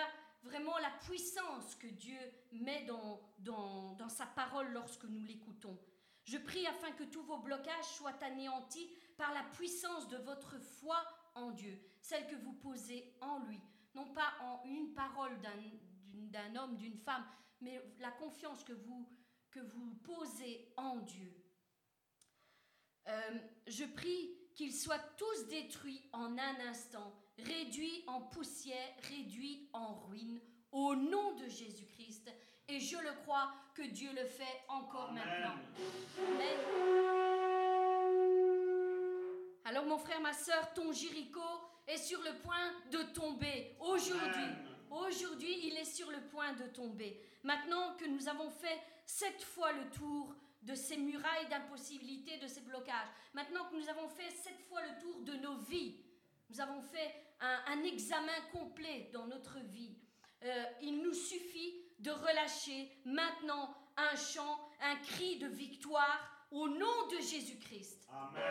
vraiment 0.44 0.78
la 0.80 0.92
puissance 1.02 1.76
que 1.76 1.88
Dieu 1.88 2.20
met 2.52 2.86
dans, 2.86 3.22
dans, 3.40 3.94
dans 3.94 4.10
sa 4.10 4.26
parole 4.26 4.72
lorsque 4.72 5.06
nous 5.06 5.24
l'écoutons. 5.24 5.78
Je 6.24 6.38
prie 6.38 6.66
afin 6.68 6.92
que 6.92 7.04
tous 7.04 7.24
vos 7.24 7.40
blocages 7.40 7.96
soient 7.96 8.24
anéantis 8.24 8.90
par 9.18 9.34
la 9.34 9.44
puissance 9.44 10.08
de 10.08 10.18
votre 10.18 10.60
foi 10.60 10.98
en 11.36 11.52
Dieu, 11.52 11.80
celle 12.02 12.28
que 12.28 12.36
vous 12.36 12.54
posez 12.54 13.16
en 13.22 13.40
lui, 13.40 13.60
non 13.96 14.14
pas 14.14 14.34
en 14.42 14.64
une 14.66 14.94
parole 14.94 15.40
d'un 16.14 16.56
homme, 16.56 16.78
d'une 16.78 16.98
femme, 16.98 17.26
mais 17.60 17.82
la 18.00 18.12
confiance 18.12 18.64
que 18.64 18.74
vous, 18.74 19.08
que 19.50 19.60
vous 19.60 19.96
posez 20.04 20.74
en 20.78 20.98
Dieu. 20.98 21.34
Euh, 23.08 23.40
je 23.68 23.86
prie 23.86 24.38
qu'ils 24.56 24.76
soient 24.76 25.00
tous 25.18 25.48
détruits 25.48 26.02
en 26.14 26.38
un 26.38 26.60
instant, 26.68 27.14
réduits 27.38 28.04
en 28.08 28.22
poussière, 28.22 28.96
réduits 29.10 29.70
en 29.74 29.96
ruine, 30.08 30.40
au 30.72 30.96
nom 30.96 31.36
de 31.36 31.48
Jésus-Christ. 31.48 32.32
Et 32.72 32.80
je 32.80 32.96
le 32.96 33.12
crois 33.24 33.52
que 33.74 33.82
Dieu 33.82 34.10
le 34.16 34.26
fait 34.26 34.64
encore 34.70 35.12
maintenant. 35.12 35.58
Amen. 36.18 36.58
Alors 39.66 39.86
mon 39.86 39.98
frère, 39.98 40.22
ma 40.22 40.32
soeur, 40.32 40.74
ton 40.74 40.94
Jéricho 40.94 41.42
est 41.86 41.98
sur 41.98 42.22
le 42.22 42.34
point 42.42 42.72
de 42.90 43.04
tomber 43.14 43.76
aujourd'hui. 43.82 44.46
Aujourd'hui, 44.90 45.68
il 45.68 45.76
est 45.76 45.84
sur 45.84 46.10
le 46.12 46.22
point 46.30 46.54
de 46.54 46.64
tomber. 46.68 47.22
Maintenant 47.44 47.98
que 47.98 48.06
nous 48.06 48.30
avons 48.30 48.50
fait 48.50 48.80
sept 49.06 49.44
fois 49.44 49.74
le 49.74 49.90
tour 49.90 50.34
de 50.62 50.74
ces 50.74 50.96
murailles 50.96 51.50
d'impossibilité, 51.50 52.38
de 52.38 52.48
ces 52.48 52.62
blocages, 52.62 53.10
maintenant 53.34 53.66
que 53.66 53.76
nous 53.76 53.90
avons 53.90 54.08
fait 54.08 54.30
sept 54.30 54.62
fois 54.70 54.82
le 54.82 55.02
tour 55.02 55.20
de 55.24 55.34
nos 55.34 55.58
vies, 55.58 55.98
nous 56.50 56.62
avons 56.62 56.82
fait 56.82 57.16
un, 57.42 57.84
examen 57.84 58.40
complet 58.54 59.10
dans 59.12 59.28
notre 59.28 59.60
vie, 59.60 59.98
euh, 60.44 60.64
il 60.82 61.02
nous 61.02 61.14
suffit 61.14 61.81
de 62.02 62.12
relâcher 62.12 62.92
maintenant 63.06 63.76
un 63.98 64.16
chant, 64.16 64.60
un 64.82 64.96
cri 64.98 65.38
de 65.38 65.48
victoire 65.48 66.48
au 66.52 66.68
nom 66.68 67.08
de 67.08 67.18
Jésus-Christ. 67.18 68.08
Amen. 68.12 68.44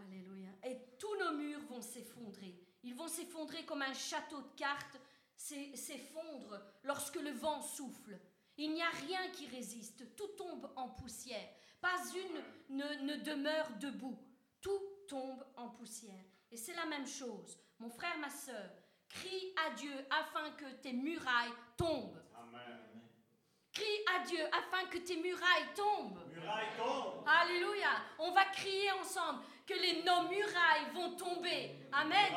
Alléluia. 0.00 0.50
Et 0.64 0.78
tous 0.98 1.16
nos 1.16 1.32
murs 1.32 1.60
vont 1.68 1.82
s'effondrer. 1.82 2.54
Ils 2.82 2.94
vont 2.94 3.08
s'effondrer 3.08 3.64
comme 3.64 3.82
un 3.82 3.94
château 3.94 4.40
de 4.40 4.56
cartes 4.56 4.96
s'effondre 5.36 6.60
lorsque 6.84 7.16
le 7.16 7.30
vent 7.30 7.60
souffle. 7.60 8.18
Il 8.56 8.72
n'y 8.72 8.82
a 8.82 8.88
rien 8.88 9.28
qui 9.32 9.46
résiste, 9.48 10.16
tout 10.16 10.28
tombe 10.28 10.70
en 10.76 10.88
poussière. 10.88 11.48
Pas 11.80 11.98
une 12.14 12.76
ne, 12.76 13.16
demeure 13.16 13.70
debout, 13.78 14.18
tout 14.62 14.80
tombe 15.08 15.44
en 15.56 15.68
poussière. 15.68 16.24
Et 16.50 16.56
c'est 16.56 16.74
la 16.74 16.86
même 16.86 17.06
chose. 17.06 17.58
Mon 17.78 17.90
frère, 17.90 18.16
ma 18.18 18.30
soeur, 18.30 18.70
crie 19.08 19.52
à 19.66 19.70
Dieu 19.74 19.92
afin 20.10 20.50
que 20.52 20.66
tes 20.82 20.92
murailles 20.92 21.52
tombent. 21.76 22.22
Amen. 22.34 22.78
Crie 23.72 23.84
à 24.14 24.24
Dieu 24.24 24.40
afin 24.46 24.86
que 24.86 24.98
tes 24.98 25.16
murailles 25.16 25.74
tombent. 25.74 26.18
Murailles 26.32 26.76
tombent. 26.76 27.24
Alléluia. 27.26 27.90
On 28.18 28.32
va 28.32 28.46
crier 28.46 28.90
ensemble 28.92 29.42
que 29.66 29.74
les, 29.74 30.02
nos 30.02 30.28
murailles 30.28 30.90
vont 30.94 31.16
tomber. 31.16 31.76
Amen. 31.92 32.32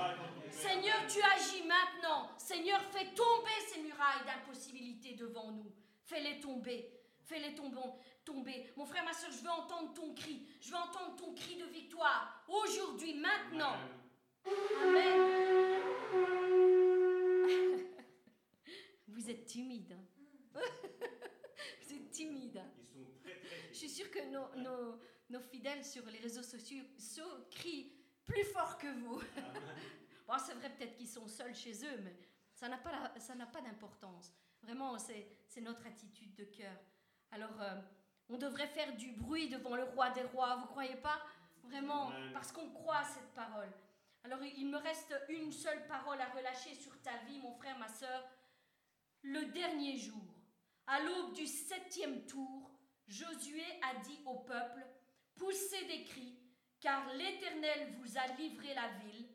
Seigneur, 0.51 0.97
tu 1.07 1.21
agis 1.21 1.63
maintenant. 1.63 2.29
Seigneur, 2.37 2.81
fais 2.91 3.13
tomber 3.13 3.51
ces 3.67 3.81
murailles 3.81 4.25
d'impossibilité 4.25 5.13
devant 5.13 5.51
nous. 5.51 5.71
Fais-les 6.03 6.41
tomber. 6.41 6.91
Fais-les 7.23 7.53
tomber, 7.53 7.77
tomber. 8.25 8.73
Mon 8.75 8.87
frère, 8.87 9.05
ma 9.05 9.13
soeur, 9.13 9.29
je 9.31 9.43
veux 9.43 9.51
entendre 9.51 9.93
ton 9.93 10.15
cri. 10.15 10.47
Je 10.59 10.71
veux 10.71 10.77
entendre 10.77 11.15
ton 11.15 11.33
cri 11.35 11.57
de 11.57 11.65
victoire. 11.65 12.43
Aujourd'hui, 12.47 13.13
maintenant. 13.13 13.73
Amen. 13.73 13.98
Vous 19.07 19.29
êtes 19.29 19.45
timide. 19.45 19.93
Hein. 19.93 20.03
Vous 21.81 21.93
êtes 21.93 22.11
timide. 22.11 22.57
Hein. 22.57 22.69
Je 23.71 23.77
suis 23.77 23.89
sûre 23.89 24.11
que 24.11 24.19
nos, 24.29 24.49
nos, 25.29 25.39
fidèles 25.39 25.85
sur 25.85 26.05
les 26.05 26.19
réseaux 26.19 26.43
sociaux 26.43 26.83
crient 27.51 27.93
plus 28.25 28.43
fort 28.45 28.77
que 28.77 28.87
vous. 28.99 29.21
Bon, 30.27 30.35
c'est 30.37 30.53
vrai 30.53 30.69
peut-être 30.69 30.95
qu'ils 30.95 31.07
sont 31.07 31.27
seuls 31.27 31.55
chez 31.55 31.73
eux, 31.83 31.97
mais 32.03 32.15
ça 32.53 32.69
n'a 32.69 32.77
pas, 32.77 33.11
ça 33.17 33.33
n'a 33.33 33.47
pas 33.47 33.61
d'importance. 33.61 34.31
Vraiment, 34.61 34.99
c'est, 34.99 35.27
c'est 35.47 35.61
notre 35.61 35.87
attitude 35.87 36.35
de 36.35 36.43
cœur. 36.43 36.77
Alors, 37.31 37.59
euh, 37.59 37.81
on 38.29 38.37
devrait 38.37 38.67
faire 38.67 38.95
du 38.95 39.11
bruit 39.13 39.49
devant 39.49 39.75
le 39.75 39.85
roi 39.85 40.11
des 40.11 40.21
rois, 40.21 40.57
vous 40.57 40.67
croyez 40.67 40.97
pas? 40.97 41.19
Vraiment, 41.63 42.11
parce 42.31 42.51
qu'on 42.51 42.69
croit 42.69 42.97
à 42.97 43.05
cette 43.05 43.33
parole. 43.33 43.71
Alors, 44.23 44.43
il 44.43 44.67
me 44.69 44.77
reste 44.77 45.13
une 45.29 45.51
seule 45.51 45.87
parole 45.87 46.19
à 46.19 46.29
relâcher 46.29 46.75
sur 46.75 46.99
ta 47.01 47.17
vie, 47.25 47.39
mon 47.39 47.53
frère, 47.53 47.77
ma 47.79 47.87
soeur. 47.87 48.29
Le 49.21 49.45
dernier 49.45 49.97
jour, 49.97 50.35
à 50.87 50.99
l'aube 51.01 51.33
du 51.33 51.47
septième 51.47 52.25
tour, 52.25 52.71
Josué 53.07 53.65
a 53.83 53.95
dit 54.01 54.19
au 54.25 54.39
peuple, 54.39 54.85
poussez 55.35 55.85
des 55.85 56.03
cris, 56.03 56.37
car 56.79 57.13
l'Éternel 57.13 57.95
vous 57.99 58.17
a 58.17 58.27
livré 58.37 58.73
la 58.73 58.87
ville 58.99 59.29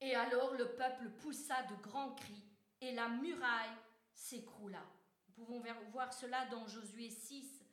et 0.00 0.14
alors 0.14 0.54
le 0.54 0.74
peuple 0.74 1.10
poussa 1.10 1.62
de 1.64 1.74
grands 1.76 2.14
cris, 2.14 2.44
et 2.80 2.92
la 2.92 3.08
muraille 3.08 3.76
s'écroula. 4.12 4.84
Nous 5.28 5.44
pouvons 5.44 5.62
voir 5.90 6.12
cela 6.12 6.46
dans 6.46 6.66
Josué 6.66 7.08
6, 7.08 7.64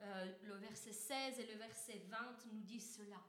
euh, 0.00 0.32
le 0.42 0.54
verset 0.54 0.92
16 0.92 1.40
et 1.40 1.46
le 1.46 1.58
verset 1.58 1.98
20 2.08 2.46
nous 2.52 2.60
disent 2.60 2.96
cela. 2.96 3.20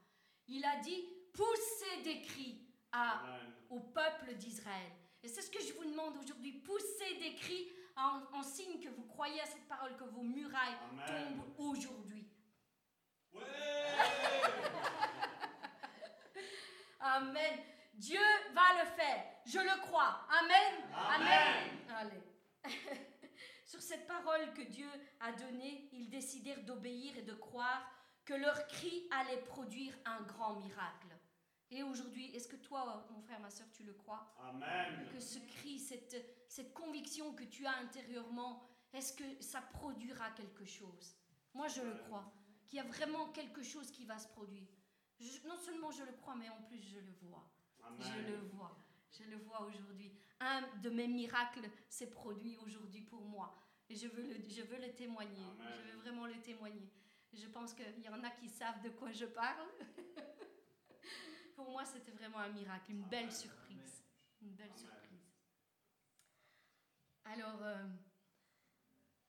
Il 0.47 0.63
a 0.65 0.77
dit, 0.77 1.03
poussez 1.37 2.01
des 2.03 2.21
cris 2.21 2.59
à, 2.91 3.23
au 3.69 3.79
peuple 3.79 4.33
d'Israël. 4.33 4.91
Et 5.23 5.27
c'est 5.27 5.43
ce 5.43 5.51
que 5.51 5.61
je 5.61 5.73
vous 5.73 5.85
demande 5.85 6.17
aujourd'hui, 6.17 6.53
poussez 6.53 7.15
des 7.19 7.35
cris 7.35 7.71
en, 7.95 8.43
signe 8.43 8.79
que 8.79 8.89
vous 8.89 9.05
croyez 9.05 9.39
à 9.41 9.45
cette 9.45 9.67
parole, 9.67 9.95
que 9.97 10.03
vos 10.03 10.23
murailles 10.23 10.77
tombent 11.07 11.45
aujourd'hui. 11.57 12.27
Amen. 16.99 17.59
Dieu 17.93 18.19
va 18.53 18.83
le 18.83 18.85
faire. 18.91 19.25
Je 19.45 19.59
le 19.59 19.81
crois. 19.81 20.27
Amen. 20.29 20.83
Amen. 20.93 21.79
Allez. 21.95 22.21
Sur 23.65 23.81
cette 23.81 24.05
parole 24.07 24.53
que 24.53 24.61
Dieu 24.61 24.89
a 25.19 25.31
donnée, 25.31 25.89
ils 25.93 26.09
décidèrent 26.09 26.63
d'obéir 26.63 27.17
et 27.17 27.23
de 27.23 27.33
croire 27.33 27.91
que 28.23 28.33
leur 28.35 28.67
cri 28.67 29.09
allait 29.11 29.41
produire 29.41 29.97
un 30.05 30.21
grand 30.21 30.55
miracle. 30.55 31.16
Et 31.69 31.83
aujourd'hui, 31.83 32.27
est-ce 32.35 32.47
que 32.47 32.55
toi, 32.55 33.05
mon 33.11 33.21
frère, 33.21 33.39
ma 33.39 33.49
soeur, 33.49 33.67
tu 33.73 33.83
le 33.83 33.93
crois? 33.93 34.33
Amen. 34.39 35.07
Que 35.11 35.19
ce 35.19 35.39
cri, 35.39 35.79
cette, 35.79 36.15
cette 36.47 36.73
conviction 36.73 37.33
que 37.33 37.43
tu 37.43 37.65
as 37.65 37.75
intérieurement, 37.77 38.63
est-ce 38.93 39.13
que 39.13 39.41
ça 39.41 39.61
produira 39.61 40.31
quelque 40.31 40.65
chose? 40.65 41.15
Moi, 41.53 41.67
je 41.67 41.81
le 41.81 41.93
crois. 41.95 42.31
Qu'il 42.67 42.77
y 42.77 42.79
a 42.79 42.85
vraiment 42.85 43.27
quelque 43.31 43.63
chose 43.63 43.91
qui 43.91 44.05
va 44.05 44.17
se 44.17 44.27
produire. 44.29 44.67
non 45.45 45.57
seulement 45.57 45.91
je 45.91 46.03
le 46.03 46.11
crois, 46.13 46.35
mais 46.35 46.49
en 46.49 46.61
plus 46.63 46.79
je 46.81 46.99
le 46.99 47.11
vois. 47.21 47.49
Je 47.99 48.19
le 48.29 48.37
vois. 48.53 48.77
Je 49.09 49.23
le 49.23 49.37
vois 49.37 49.61
aujourd'hui. 49.61 50.11
Un 50.39 50.61
de 50.81 50.89
mes 50.89 51.07
miracles 51.07 51.69
s'est 51.89 52.09
produit 52.09 52.57
aujourd'hui 52.57 53.01
pour 53.01 53.21
moi. 53.21 53.55
Et 53.89 53.95
je 53.95 54.07
veux 54.07 54.21
le, 54.21 54.35
je 54.49 54.61
veux 54.63 54.77
le 54.77 54.93
témoigner. 54.93 55.45
Je 55.59 55.91
veux 55.91 55.97
vraiment 56.01 56.25
le 56.27 56.39
témoigner. 56.41 56.91
Je 57.33 57.47
pense 57.47 57.73
qu'il 57.73 58.01
y 58.01 58.09
en 58.09 58.23
a 58.23 58.29
qui 58.31 58.49
savent 58.49 58.81
de 58.81 58.89
quoi 58.89 59.11
je 59.11 59.25
parle. 59.25 59.67
pour 61.57 61.71
moi, 61.71 61.83
c'était 61.83 62.11
vraiment 62.11 62.37
un 62.37 62.49
miracle, 62.49 62.91
une 62.91 63.01
belle 63.01 63.31
surprise. 63.31 64.03
Une 64.41 64.51
belle 64.51 64.75
surprise. 64.75 65.33
Alors, 67.25 67.59
euh, 67.63 67.83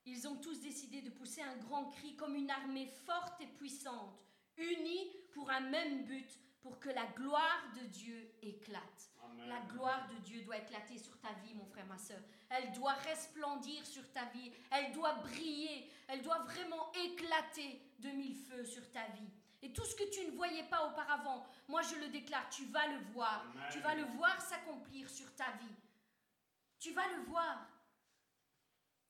ils 0.05 0.29
ont 0.29 0.37
tous 0.37 0.61
décidé 0.61 1.01
de 1.01 1.09
pousser 1.09 1.41
un 1.41 1.57
grand 1.57 1.87
cri 1.87 2.15
comme 2.17 2.37
une 2.37 2.51
armée 2.51 2.87
forte 2.87 3.41
et 3.41 3.47
puissante, 3.47 4.23
unie 4.59 5.11
pour 5.33 5.51
un 5.51 5.61
même 5.61 6.05
but, 6.05 6.39
pour 6.61 6.79
que 6.79 6.91
la 6.91 7.07
gloire 7.07 7.73
de 7.81 7.87
Dieu 7.87 8.31
éclate. 8.43 9.11
La 9.47 9.61
gloire 9.61 10.07
de 10.09 10.19
Dieu 10.19 10.43
doit 10.43 10.59
éclater 10.59 10.99
sur 10.99 11.19
ta 11.21 11.33
vie, 11.45 11.55
mon 11.55 11.65
frère, 11.67 11.87
ma 11.87 11.97
soeur. 11.97 12.21
Elle 12.51 12.73
doit 12.73 12.95
resplendir 12.95 13.87
sur 13.87 14.11
ta 14.13 14.27
vie. 14.27 14.53
Elle 14.71 14.93
doit 14.93 15.15
briller. 15.15 15.89
Elle 16.09 16.23
doit 16.23 16.41
vraiment 16.41 16.93
éclater 16.93 17.81
de 18.01 18.11
mille 18.11 18.37
feux 18.37 18.65
sur 18.65 18.91
ta 18.91 19.07
vie. 19.09 19.31
Et 19.69 19.73
tout 19.75 19.85
ce 19.85 19.95
que 19.95 20.09
tu 20.09 20.25
ne 20.25 20.31
voyais 20.31 20.65
pas 20.65 20.87
auparavant, 20.87 21.47
moi 21.69 21.83
je 21.83 21.97
le 21.97 22.09
déclare, 22.09 22.49
tu 22.49 22.65
vas 22.67 22.87
le 22.87 23.05
voir. 23.13 23.45
Tu 23.71 23.81
vas 23.81 23.95
le 23.95 24.05
voir 24.17 24.41
s'accomplir 24.41 25.11
sur 25.11 25.31
ta 25.35 25.51
vie. 25.61 25.77
Tu 26.79 26.93
vas 26.93 27.07
le 27.09 27.25
voir. 27.25 27.69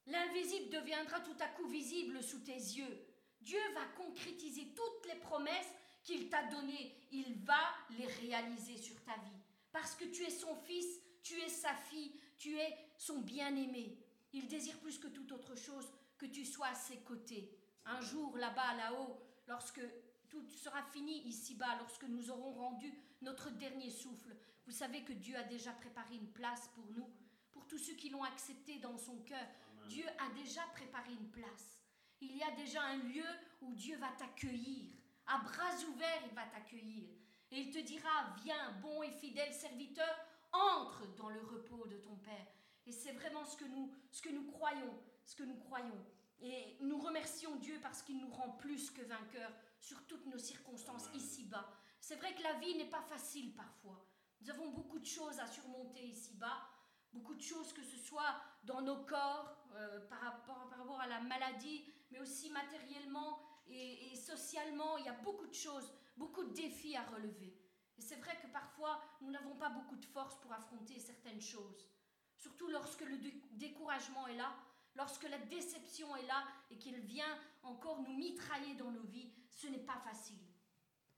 L'invisible 0.06 0.70
deviendra 0.70 1.20
tout 1.20 1.36
à 1.38 1.46
coup 1.46 1.68
visible 1.68 2.20
sous 2.24 2.40
tes 2.40 2.56
yeux. 2.56 3.06
Dieu 3.40 3.60
va 3.74 3.84
concrétiser 4.02 4.74
toutes 4.74 5.06
les 5.06 5.20
promesses 5.20 5.72
qu'il 6.02 6.28
t'a 6.28 6.42
données. 6.44 6.96
Il 7.12 7.34
va 7.44 7.60
les 7.90 8.06
réaliser 8.06 8.78
sur 8.78 9.00
ta 9.04 9.14
vie. 9.18 9.42
Parce 9.70 9.94
que 9.94 10.06
tu 10.06 10.24
es 10.24 10.30
son 10.30 10.56
fils, 10.56 10.98
tu 11.22 11.38
es 11.40 11.48
sa 11.48 11.74
fille, 11.74 12.18
tu 12.36 12.58
es 12.58 12.76
son 12.96 13.20
bien-aimé. 13.20 13.96
Il 14.32 14.48
désire 14.48 14.80
plus 14.80 14.98
que 14.98 15.06
toute 15.06 15.30
autre 15.30 15.54
chose 15.54 15.88
que 16.16 16.26
tu 16.26 16.44
sois 16.44 16.68
à 16.68 16.74
ses 16.74 16.98
côtés. 17.02 17.56
Un 17.84 18.00
jour, 18.00 18.36
là-bas, 18.36 18.74
là-haut, 18.74 19.22
lorsque 19.46 19.80
tout 20.28 20.46
sera 20.48 20.82
fini 20.82 21.22
ici-bas, 21.26 21.76
lorsque 21.78 22.04
nous 22.04 22.30
aurons 22.30 22.52
rendu 22.52 22.92
notre 23.22 23.50
dernier 23.50 23.90
souffle, 23.90 24.36
vous 24.66 24.72
savez 24.72 25.02
que 25.02 25.12
Dieu 25.12 25.36
a 25.36 25.44
déjà 25.44 25.72
préparé 25.72 26.16
une 26.16 26.32
place 26.32 26.68
pour 26.74 26.86
nous, 26.92 27.10
pour 27.52 27.66
tous 27.66 27.78
ceux 27.78 27.94
qui 27.94 28.10
l'ont 28.10 28.24
accepté 28.24 28.78
dans 28.78 28.96
son 28.98 29.18
cœur. 29.22 29.46
Dieu 29.88 30.04
a 30.18 30.28
déjà 30.34 30.62
préparé 30.74 31.12
une 31.12 31.30
place. 31.30 31.82
Il 32.20 32.36
y 32.36 32.42
a 32.42 32.50
déjà 32.52 32.82
un 32.82 32.98
lieu 32.98 33.24
où 33.62 33.72
Dieu 33.74 33.96
va 33.96 34.10
t'accueillir. 34.18 34.92
À 35.26 35.38
bras 35.38 35.74
ouverts, 35.88 36.22
il 36.28 36.34
va 36.34 36.46
t'accueillir. 36.46 37.08
Et 37.50 37.60
il 37.60 37.70
te 37.70 37.78
dira, 37.78 38.34
viens, 38.42 38.72
bon 38.82 39.02
et 39.02 39.10
fidèle 39.10 39.52
serviteur, 39.52 40.14
entre 40.52 41.06
dans 41.14 41.30
le 41.30 41.40
repos 41.40 41.86
de 41.86 41.96
ton 41.96 42.16
Père. 42.16 42.46
Et 42.86 42.92
c'est 42.92 43.12
vraiment 43.12 43.44
ce 43.44 43.56
que 43.56 43.64
nous, 43.64 43.92
ce 44.10 44.22
que 44.22 44.30
nous 44.30 44.44
croyons, 44.50 44.98
ce 45.24 45.36
que 45.36 45.44
nous 45.44 45.58
croyons. 45.58 46.04
Et 46.40 46.76
nous 46.80 46.98
remercions 46.98 47.56
Dieu 47.56 47.78
parce 47.82 48.02
qu'il 48.02 48.18
nous 48.18 48.30
rend 48.30 48.50
plus 48.52 48.90
que 48.90 49.02
vainqueurs 49.02 49.52
sur 49.80 50.06
toutes 50.06 50.26
nos 50.26 50.38
circonstances 50.38 51.08
ici-bas. 51.14 51.68
C'est 52.00 52.16
vrai 52.16 52.34
que 52.34 52.42
la 52.42 52.54
vie 52.54 52.76
n'est 52.76 52.90
pas 52.90 53.02
facile 53.02 53.54
parfois. 53.54 54.04
Nous 54.40 54.50
avons 54.50 54.70
beaucoup 54.70 54.98
de 54.98 55.06
choses 55.06 55.38
à 55.40 55.46
surmonter 55.46 56.06
ici-bas, 56.06 56.68
beaucoup 57.12 57.34
de 57.34 57.42
choses 57.42 57.72
que 57.72 57.82
ce 57.82 57.96
soit 57.96 58.40
dans 58.64 58.82
nos 58.82 59.04
corps, 59.04 59.56
euh, 59.74 60.00
par, 60.08 60.20
rapport, 60.20 60.68
par, 60.68 60.78
rapport, 60.78 61.00
à 61.00 61.06
la 61.06 61.20
maladie, 61.20 61.84
mais 62.10 62.20
aussi 62.20 62.50
matériellement 62.50 63.40
et, 63.66 64.14
socialement. 64.16 64.96
Il 64.98 65.06
y 65.06 65.08
a 65.08 65.20
beaucoup 65.24 65.46
de 65.46 65.54
choses, 65.54 65.92
beaucoup 66.16 66.44
de 66.44 66.54
défis 66.54 66.96
à 66.96 67.02
relever. 67.02 67.56
Et 67.96 68.02
c'est 68.02 68.16
vrai 68.16 68.38
que 68.40 68.46
parfois, 68.48 69.00
nous 69.20 69.30
n'avons 69.30 69.56
pas 69.56 69.70
beaucoup 69.70 69.96
de 69.96 70.04
force 70.06 70.40
pour 70.40 70.52
affronter 70.52 70.98
certaines 71.00 71.40
choses. 71.40 71.88
Surtout 72.36 72.68
lorsque 72.68 73.00
le 73.00 73.18
découragement 73.52 74.26
est 74.28 74.36
là, 74.36 74.54
lorsque 74.94 75.28
la 75.28 75.38
déception 75.38 76.14
est 76.16 76.26
là 76.26 76.44
et 76.70 76.78
qu'il 76.78 76.98
vient 77.00 77.38
encore 77.68 78.02
nous 78.02 78.16
mitrailler 78.16 78.74
dans 78.74 78.90
nos 78.90 79.04
vies, 79.04 79.32
ce 79.50 79.66
n'est 79.66 79.84
pas 79.84 79.98
facile. 79.98 80.38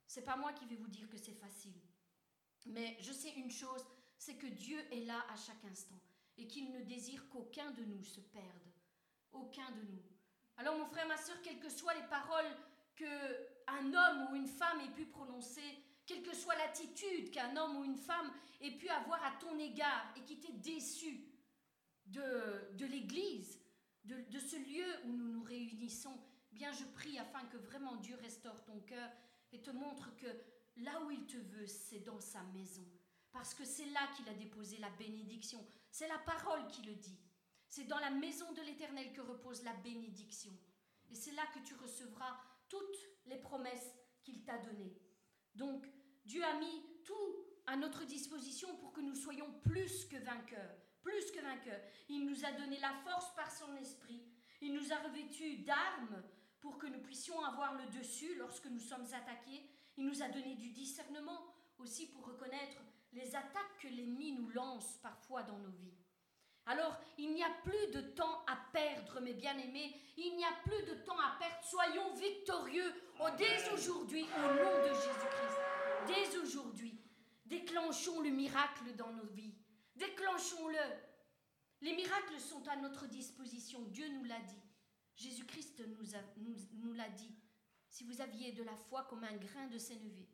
C'est 0.07 0.25
pas 0.25 0.37
moi 0.37 0.53
qui 0.53 0.67
vais 0.67 0.77
vous 0.77 0.89
dire 0.89 1.09
que 1.09 1.19
c'est 1.19 1.35
facile. 1.35 1.81
Mais 2.67 2.97
je 3.01 3.13
sais 3.13 3.31
une 3.31 3.51
chose, 3.51 3.87
c'est 4.19 4.37
que 4.37 4.47
Dieu 4.47 4.79
est 4.93 5.05
là 5.05 5.25
à 5.31 5.37
chaque 5.37 5.65
instant 5.65 6.01
et 6.37 6.47
qu'il 6.47 6.73
ne 6.73 6.81
désire 6.81 7.29
qu'aucun 7.29 7.71
de 7.71 7.85
nous 7.85 8.03
se 8.03 8.21
perde. 8.21 8.73
Aucun 9.33 9.71
de 9.71 9.83
nous. 9.83 10.03
Alors 10.57 10.77
mon 10.77 10.87
frère, 10.87 11.07
ma 11.07 11.17
soeur, 11.17 11.41
quelles 11.43 11.61
que 11.61 11.69
soient 11.71 11.95
les 11.95 12.07
paroles 12.09 12.57
que 12.97 13.07
un 13.67 13.95
homme 13.95 14.29
ou 14.31 14.37
une 14.37 14.49
femme 14.49 14.81
ait 14.81 14.95
pu 14.95 15.07
prononcer, 15.07 15.63
quelle 16.07 16.23
que 16.23 16.35
soit 16.35 16.57
l'attitude 16.57 17.31
qu'un 17.31 17.57
homme 17.57 17.77
ou 17.77 17.85
une 17.85 17.97
femme 17.97 18.31
ait 18.61 18.77
pu 18.77 18.89
avoir 18.89 19.25
à 19.25 19.33
ton 19.41 19.59
égard 19.59 20.13
et 20.17 20.25
qui 20.25 20.41
t'ait 20.41 20.53
déçu 20.53 21.25
de, 22.07 22.75
de 22.75 22.87
l'Église, 22.87 23.61
de, 24.05 24.17
de, 24.29 24.39
ce 24.39 24.57
lieu 24.57 24.87
où 25.05 25.13
nous 25.13 25.29
nous 25.29 25.43
réunissons, 25.43 26.19
bien 26.53 26.73
je 26.73 26.85
prie 26.85 27.19
afin 27.19 27.45
que 27.47 27.57
vraiment 27.57 27.97
Dieu 27.97 28.17
restaure 28.17 28.63
ton 28.65 28.81
cœur 28.81 29.11
et 29.53 29.63
te 29.63 29.71
montre 29.71 30.15
que 30.17 30.27
là 30.77 31.03
où 31.03 31.11
il 31.11 31.27
te 31.27 31.37
veut, 31.37 31.67
c'est 31.67 32.01
dans 32.01 32.21
sa 32.21 32.43
maison. 32.55 32.87
Parce 33.33 33.55
que 33.55 33.65
c'est 33.65 33.87
là 33.87 34.09
qu'il 34.17 34.29
a 34.29 34.35
déposé 34.35 34.79
la 34.79 34.91
bénédiction. 34.91 35.65
C'est 35.91 36.09
la 36.09 36.19
parole 36.19 36.67
qui 36.69 36.83
le 36.83 36.95
dit. 36.95 37.19
C'est 37.69 37.85
dans 37.85 37.99
la 37.99 38.11
maison 38.11 38.53
de 38.53 38.63
l'Éternel 38.63 39.13
que 39.13 39.21
repose 39.21 39.63
la 39.63 39.75
bénédiction. 39.75 40.53
Et 41.11 41.15
c'est 41.15 41.33
là 41.33 41.47
que 41.55 41.61
tu 41.61 41.75
recevras 41.75 42.37
toutes 42.69 42.99
les 43.27 43.39
promesses 43.39 43.95
qu'il 44.23 44.45
t'a 44.45 44.59
données. 44.59 44.97
Donc, 45.55 45.87
Dieu 46.25 46.43
a 46.45 46.59
mis 46.59 46.85
tout 47.05 47.47
à 47.67 47.77
notre 47.77 48.05
disposition 48.05 48.77
pour 48.79 48.93
que 48.93 49.01
nous 49.01 49.15
soyons 49.15 49.53
plus 49.61 50.05
que 50.07 50.17
vainqueurs. 50.17 50.77
Plus 51.03 51.31
que 51.31 51.41
vainqueurs. 51.41 51.81
Il 52.09 52.27
nous 52.27 52.45
a 52.45 52.53
donné 52.53 52.79
la 52.81 52.93
force 53.05 53.35
par 53.35 53.51
son 53.51 53.77
esprit. 53.77 54.25
Il 54.61 54.75
nous 54.75 54.93
a 54.93 54.97
revêtus 54.97 55.59
d'armes 55.59 56.23
pour 56.61 56.79
que 56.79 56.87
nous 56.87 57.01
puissions 57.01 57.43
avoir 57.45 57.75
le 57.75 57.87
dessus 57.99 58.35
lorsque 58.37 58.67
nous 58.67 58.81
sommes 58.81 59.07
attaqués. 59.13 59.69
Il 59.97 60.07
nous 60.07 60.23
a 60.23 60.29
donné 60.29 60.55
du 60.55 60.71
discernement 60.71 61.55
aussi 61.79 62.07
pour 62.07 62.27
reconnaître 62.27 62.79
les 63.13 63.35
attaques 63.35 63.79
que 63.81 63.89
l'ennemi 63.89 64.33
nous 64.33 64.49
lance 64.51 64.99
parfois 65.03 65.43
dans 65.43 65.59
nos 65.59 65.71
vies. 65.71 65.95
Alors, 66.67 66.97
il 67.19 67.33
n'y 67.33 67.43
a 67.43 67.51
plus 67.65 67.93
de 67.93 68.01
temps 68.01 68.45
à 68.47 68.57
perdre, 68.73 69.21
mes 69.21 69.35
bien-aimés. 69.35 69.95
Il 70.17 70.37
n'y 70.37 70.45
a 70.45 70.53
plus 70.65 70.83
de 70.85 70.95
temps 71.03 71.19
à 71.19 71.37
perdre. 71.39 71.65
Soyons 71.65 72.15
victorieux 72.15 72.95
dès 73.37 73.73
aujourd'hui 73.73 74.23
au 74.23 74.55
nom 74.55 74.83
de 74.83 74.95
Jésus-Christ. 74.95 75.59
Dès 76.07 76.39
aujourd'hui, 76.39 77.01
déclenchons 77.47 78.21
le 78.21 78.31
miracle 78.31 78.95
dans 78.97 79.13
nos 79.13 79.27
vies. 79.27 79.55
Déclenchons-le. 79.97 80.79
Les 81.81 81.95
miracles 81.95 82.39
sont 82.39 82.67
à 82.69 82.77
notre 82.77 83.07
disposition. 83.07 83.81
Dieu 83.87 84.09
nous 84.09 84.25
l'a 84.25 84.41
dit. 84.41 84.70
Jésus-Christ 85.21 85.83
nous, 86.39 86.57
nous 86.73 86.93
l'a 86.95 87.09
dit. 87.11 87.35
Si 87.89 88.05
vous 88.05 88.21
aviez 88.21 88.53
de 88.53 88.63
la 88.63 88.75
foi 88.75 89.05
comme 89.05 89.25
un 89.25 89.37
grain 89.37 89.67
de 89.67 89.79
sénévé, 89.79 90.27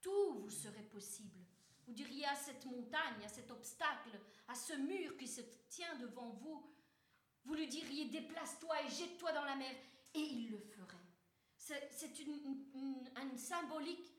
tout 0.00 0.34
vous 0.34 0.50
serait 0.50 0.82
possible. 0.82 1.38
Vous 1.86 1.94
diriez 1.94 2.26
à 2.26 2.34
cette 2.34 2.66
montagne, 2.66 3.24
à 3.24 3.28
cet 3.28 3.50
obstacle, 3.50 4.20
à 4.48 4.54
ce 4.54 4.74
mur 4.74 5.16
qui 5.16 5.26
se 5.26 5.40
tient 5.70 5.96
devant 5.96 6.28
vous, 6.28 6.62
vous 7.44 7.54
lui 7.54 7.66
diriez 7.66 8.06
déplace-toi 8.06 8.82
et 8.82 8.90
jette-toi 8.90 9.32
dans 9.32 9.44
la 9.44 9.56
mer, 9.56 9.74
et 10.14 10.20
il 10.20 10.50
le 10.50 10.58
ferait. 10.58 10.96
C'est 11.56 12.18
une, 12.20 13.36
symbolique. 13.36 14.12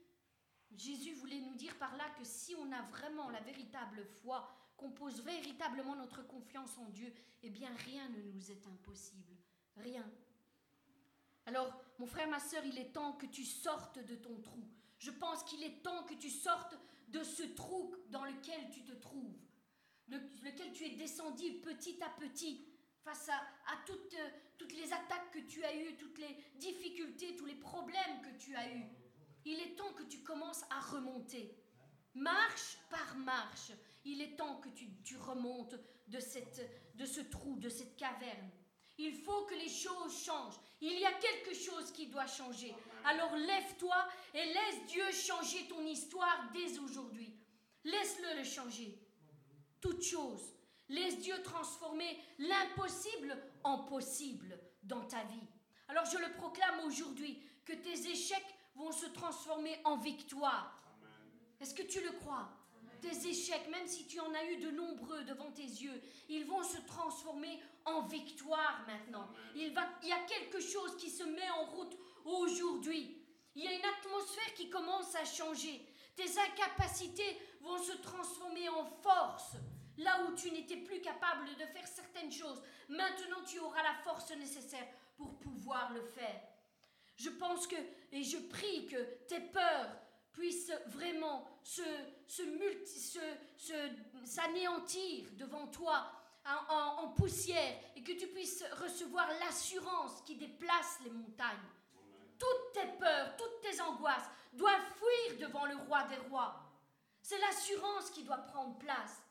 Jésus 0.76 1.14
voulait 1.14 1.42
nous 1.42 1.56
dire 1.56 1.78
par 1.78 1.96
là 1.98 2.10
que 2.18 2.24
si 2.24 2.56
on 2.56 2.72
a 2.72 2.82
vraiment 2.84 3.30
la 3.30 3.42
véritable 3.42 4.04
foi, 4.06 4.50
qu'on 4.78 4.92
pose 4.92 5.22
véritablement 5.22 5.96
notre 5.96 6.24
confiance 6.26 6.78
en 6.78 6.90
Dieu, 6.90 7.14
eh 7.44 7.50
bien 7.50 7.70
rien 7.86 8.08
ne 8.10 8.22
nous 8.32 8.52
est 8.52 8.66
impossible. 8.66 9.39
Rien. 9.80 10.10
Alors, 11.46 11.74
mon 11.98 12.06
frère, 12.06 12.28
ma 12.30 12.40
soeur, 12.40 12.64
il 12.66 12.78
est 12.78 12.92
temps 12.92 13.14
que 13.14 13.26
tu 13.26 13.44
sortes 13.44 14.00
de 14.00 14.16
ton 14.16 14.40
trou. 14.42 14.64
Je 15.00 15.12
pense 15.12 15.44
qu'il 15.44 15.64
est 15.64 15.82
temps 15.82 16.04
que 16.04 16.14
tu 16.14 16.30
sortes 16.30 16.76
de 17.08 17.24
ce 17.24 17.44
trou 17.44 17.96
dans 18.10 18.26
lequel 18.26 18.70
tu 18.72 18.84
te 18.84 18.92
trouves, 18.92 19.38
lequel 20.08 20.74
tu 20.74 20.86
es 20.86 20.96
descendu 20.96 21.54
petit 21.62 21.98
à 22.04 22.10
petit 22.20 22.68
face 23.04 23.30
à, 23.30 23.42
toutes, 23.86 24.16
toutes 24.58 24.74
les 24.74 24.92
attaques 24.92 25.32
que 25.32 25.40
tu 25.40 25.64
as 25.64 25.76
eues, 25.76 25.98
toutes 25.98 26.20
les 26.20 26.38
difficultés, 26.56 27.36
tous 27.36 27.46
les 27.46 27.56
problèmes 27.56 28.22
que 28.22 28.38
tu 28.38 28.56
as 28.56 28.72
eus. 28.72 28.86
Il 29.46 29.60
est 29.60 29.76
temps 29.76 29.94
que 29.94 30.04
tu 30.04 30.22
commences 30.22 30.64
à 30.70 30.80
remonter. 30.82 31.56
Marche 32.14 32.78
par 32.90 33.16
marche, 33.18 33.72
il 34.04 34.22
est 34.22 34.36
temps 34.36 34.58
que 34.58 34.70
tu, 34.70 35.18
remontes 35.18 35.76
de 36.08 36.20
ce 36.20 37.22
trou, 37.22 37.56
de 37.58 37.70
cette 37.70 37.96
caverne. 37.96 38.52
Il 39.02 39.14
faut 39.14 39.46
que 39.46 39.56
les 39.56 39.70
choses 39.70 40.26
changent. 40.26 40.60
Il 40.82 41.00
y 41.00 41.06
a 41.06 41.14
quelque 41.14 41.56
chose 41.56 41.90
qui 41.94 42.08
doit 42.08 42.28
changer. 42.28 42.76
Alors 43.06 43.34
lève-toi 43.34 43.96
et 44.34 44.46
laisse 44.46 44.86
Dieu 44.88 45.10
changer 45.12 45.68
ton 45.70 45.86
histoire 45.86 46.50
dès 46.54 46.78
aujourd'hui. 46.80 47.34
Laisse-le 47.86 48.40
le 48.40 48.44
changer. 48.44 49.00
Toute 49.80 50.04
chose. 50.04 50.54
Laisse 50.90 51.18
Dieu 51.20 51.42
transformer 51.44 52.20
l'impossible 52.40 53.42
en 53.64 53.80
possible 53.86 54.60
dans 54.84 55.06
ta 55.06 55.24
vie. 55.24 55.48
Alors 55.88 56.06
je 56.06 56.18
le 56.18 56.34
proclame 56.34 56.82
aujourd'hui, 56.86 57.42
que 57.64 57.74
tes 57.74 58.12
échecs 58.12 58.56
vont 58.76 58.92
se 58.92 59.06
transformer 59.08 59.80
en 59.86 59.96
victoire. 59.96 60.78
Est-ce 61.62 61.74
que 61.74 61.84
tu 61.84 62.02
le 62.02 62.12
crois? 62.12 62.50
Tes 63.02 63.28
échecs, 63.28 63.70
même 63.70 63.88
si 63.88 64.08
tu 64.08 64.20
en 64.20 64.34
as 64.34 64.46
eu 64.46 64.58
de 64.58 64.72
nombreux 64.72 65.24
devant 65.24 65.52
tes 65.52 65.64
yeux, 65.64 66.02
ils 66.28 66.46
vont 66.46 66.64
se 66.64 66.78
transformer 66.82 67.60
en 67.86 68.02
victoire 68.08 68.86
maintenant. 68.88 69.30
Il, 69.56 69.74
va, 69.74 69.84
il 70.04 70.10
y 70.10 70.14
a 70.14 70.20
quelque 70.24 70.60
chose 70.60 70.98
qui 70.98 71.10
se 71.10 71.24
met 71.24 71.50
en 71.52 71.66
route 71.66 71.98
aujourd'hui. 72.26 73.18
Il 73.56 73.64
y 73.64 73.68
a 73.68 73.74
une 73.74 73.86
atmosphère 73.86 74.54
qui 74.56 74.70
commence 74.70 75.16
à 75.16 75.26
changer. 75.26 75.86
Tes 76.16 76.30
incapacités 76.40 77.38
vont 77.62 77.78
se 77.78 77.94
transformer 77.98 78.68
en 78.70 78.86
force. 78.86 79.56
Là 79.98 80.24
où 80.24 80.36
tu 80.36 80.52
n'étais 80.52 80.78
plus 80.78 81.02
capable 81.02 81.46
de 81.58 81.66
faire 81.66 81.88
certaines 81.88 82.32
choses, 82.32 82.62
maintenant 82.88 83.44
tu 83.46 83.60
auras 83.60 83.84
la 83.84 83.96
force 83.96 84.32
nécessaire 84.32 84.88
pour 85.18 85.38
pouvoir 85.40 85.94
le 85.94 86.02
faire. 86.02 86.42
Je 87.18 87.30
pense 87.30 87.68
que, 87.68 87.76
et 88.14 88.24
je 88.24 88.38
prie 88.38 88.88
que 88.88 89.26
tes 89.28 89.42
peurs 89.42 89.92
puissent 90.40 90.72
vraiment 90.88 91.46
se, 91.64 91.82
se, 92.28 92.42
s'anéantir 94.24 95.26
devant 95.34 95.68
toi 95.68 96.12
en 96.70 97.10
poussière 97.10 97.76
et 97.96 98.02
que 98.02 98.14
tu 98.14 98.28
puisses 98.28 98.64
recevoir 98.82 99.28
l'assurance 99.42 100.22
qui 100.26 100.36
déplace 100.36 101.00
les 101.04 101.12
montagnes. 101.12 101.58
Toutes 102.40 102.74
tes 102.74 102.88
peurs, 102.98 103.36
toutes 103.36 103.60
tes 103.62 103.82
angoisses 103.82 104.30
doivent 104.54 104.94
fuir 104.96 105.48
devant 105.48 105.66
le 105.66 105.76
roi 105.76 106.04
des 106.04 106.30
rois. 106.30 106.56
C'est 107.22 107.40
l'assurance 107.40 108.10
qui 108.10 108.24
doit 108.24 108.38
prendre 108.38 108.78
place. 108.80 109.22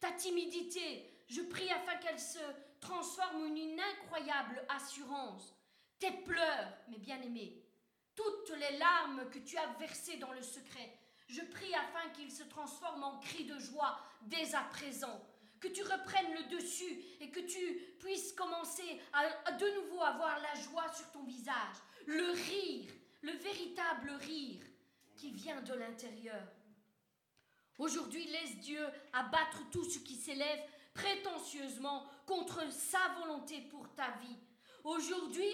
Ta 0.00 0.10
timidité, 0.12 1.08
je 1.28 1.42
prie 1.42 1.70
afin 1.70 1.96
qu'elle 1.96 2.20
se 2.20 2.40
transforme 2.80 3.42
en 3.42 3.54
une 3.54 3.80
incroyable 3.80 4.62
assurance. 4.68 5.54
Tes 5.98 6.10
pleurs, 6.10 6.72
mes 6.88 6.98
bien-aimés, 6.98 7.65
toutes 8.16 8.50
les 8.58 8.78
larmes 8.78 9.28
que 9.30 9.38
tu 9.38 9.56
as 9.56 9.66
versées 9.78 10.16
dans 10.16 10.32
le 10.32 10.42
secret, 10.42 10.98
je 11.28 11.42
prie 11.42 11.74
afin 11.74 12.08
qu'ils 12.10 12.32
se 12.32 12.44
transforment 12.44 13.04
en 13.04 13.18
cris 13.20 13.44
de 13.44 13.58
joie 13.58 13.98
dès 14.22 14.54
à 14.54 14.62
présent. 14.62 15.22
Que 15.60 15.68
tu 15.68 15.82
reprennes 15.82 16.34
le 16.34 16.56
dessus 16.56 17.02
et 17.20 17.30
que 17.30 17.40
tu 17.40 17.80
puisses 17.98 18.32
commencer 18.32 19.00
à, 19.12 19.52
de 19.52 19.82
nouveau 19.82 20.02
avoir 20.02 20.38
la 20.40 20.54
joie 20.60 20.92
sur 20.92 21.10
ton 21.12 21.24
visage, 21.24 21.76
le 22.06 22.30
rire, 22.30 22.92
le 23.22 23.32
véritable 23.32 24.10
rire 24.20 24.62
qui 25.16 25.30
vient 25.30 25.60
de 25.62 25.74
l'intérieur. 25.74 26.42
Aujourd'hui, 27.78 28.24
laisse 28.26 28.58
Dieu 28.58 28.84
abattre 29.12 29.68
tout 29.70 29.84
ce 29.84 29.98
qui 29.98 30.14
s'élève 30.14 30.60
prétentieusement 30.94 32.06
contre 32.26 32.70
sa 32.72 33.08
volonté 33.20 33.60
pour 33.70 33.88
ta 33.94 34.10
vie. 34.22 34.36
Aujourd'hui, 34.84 35.50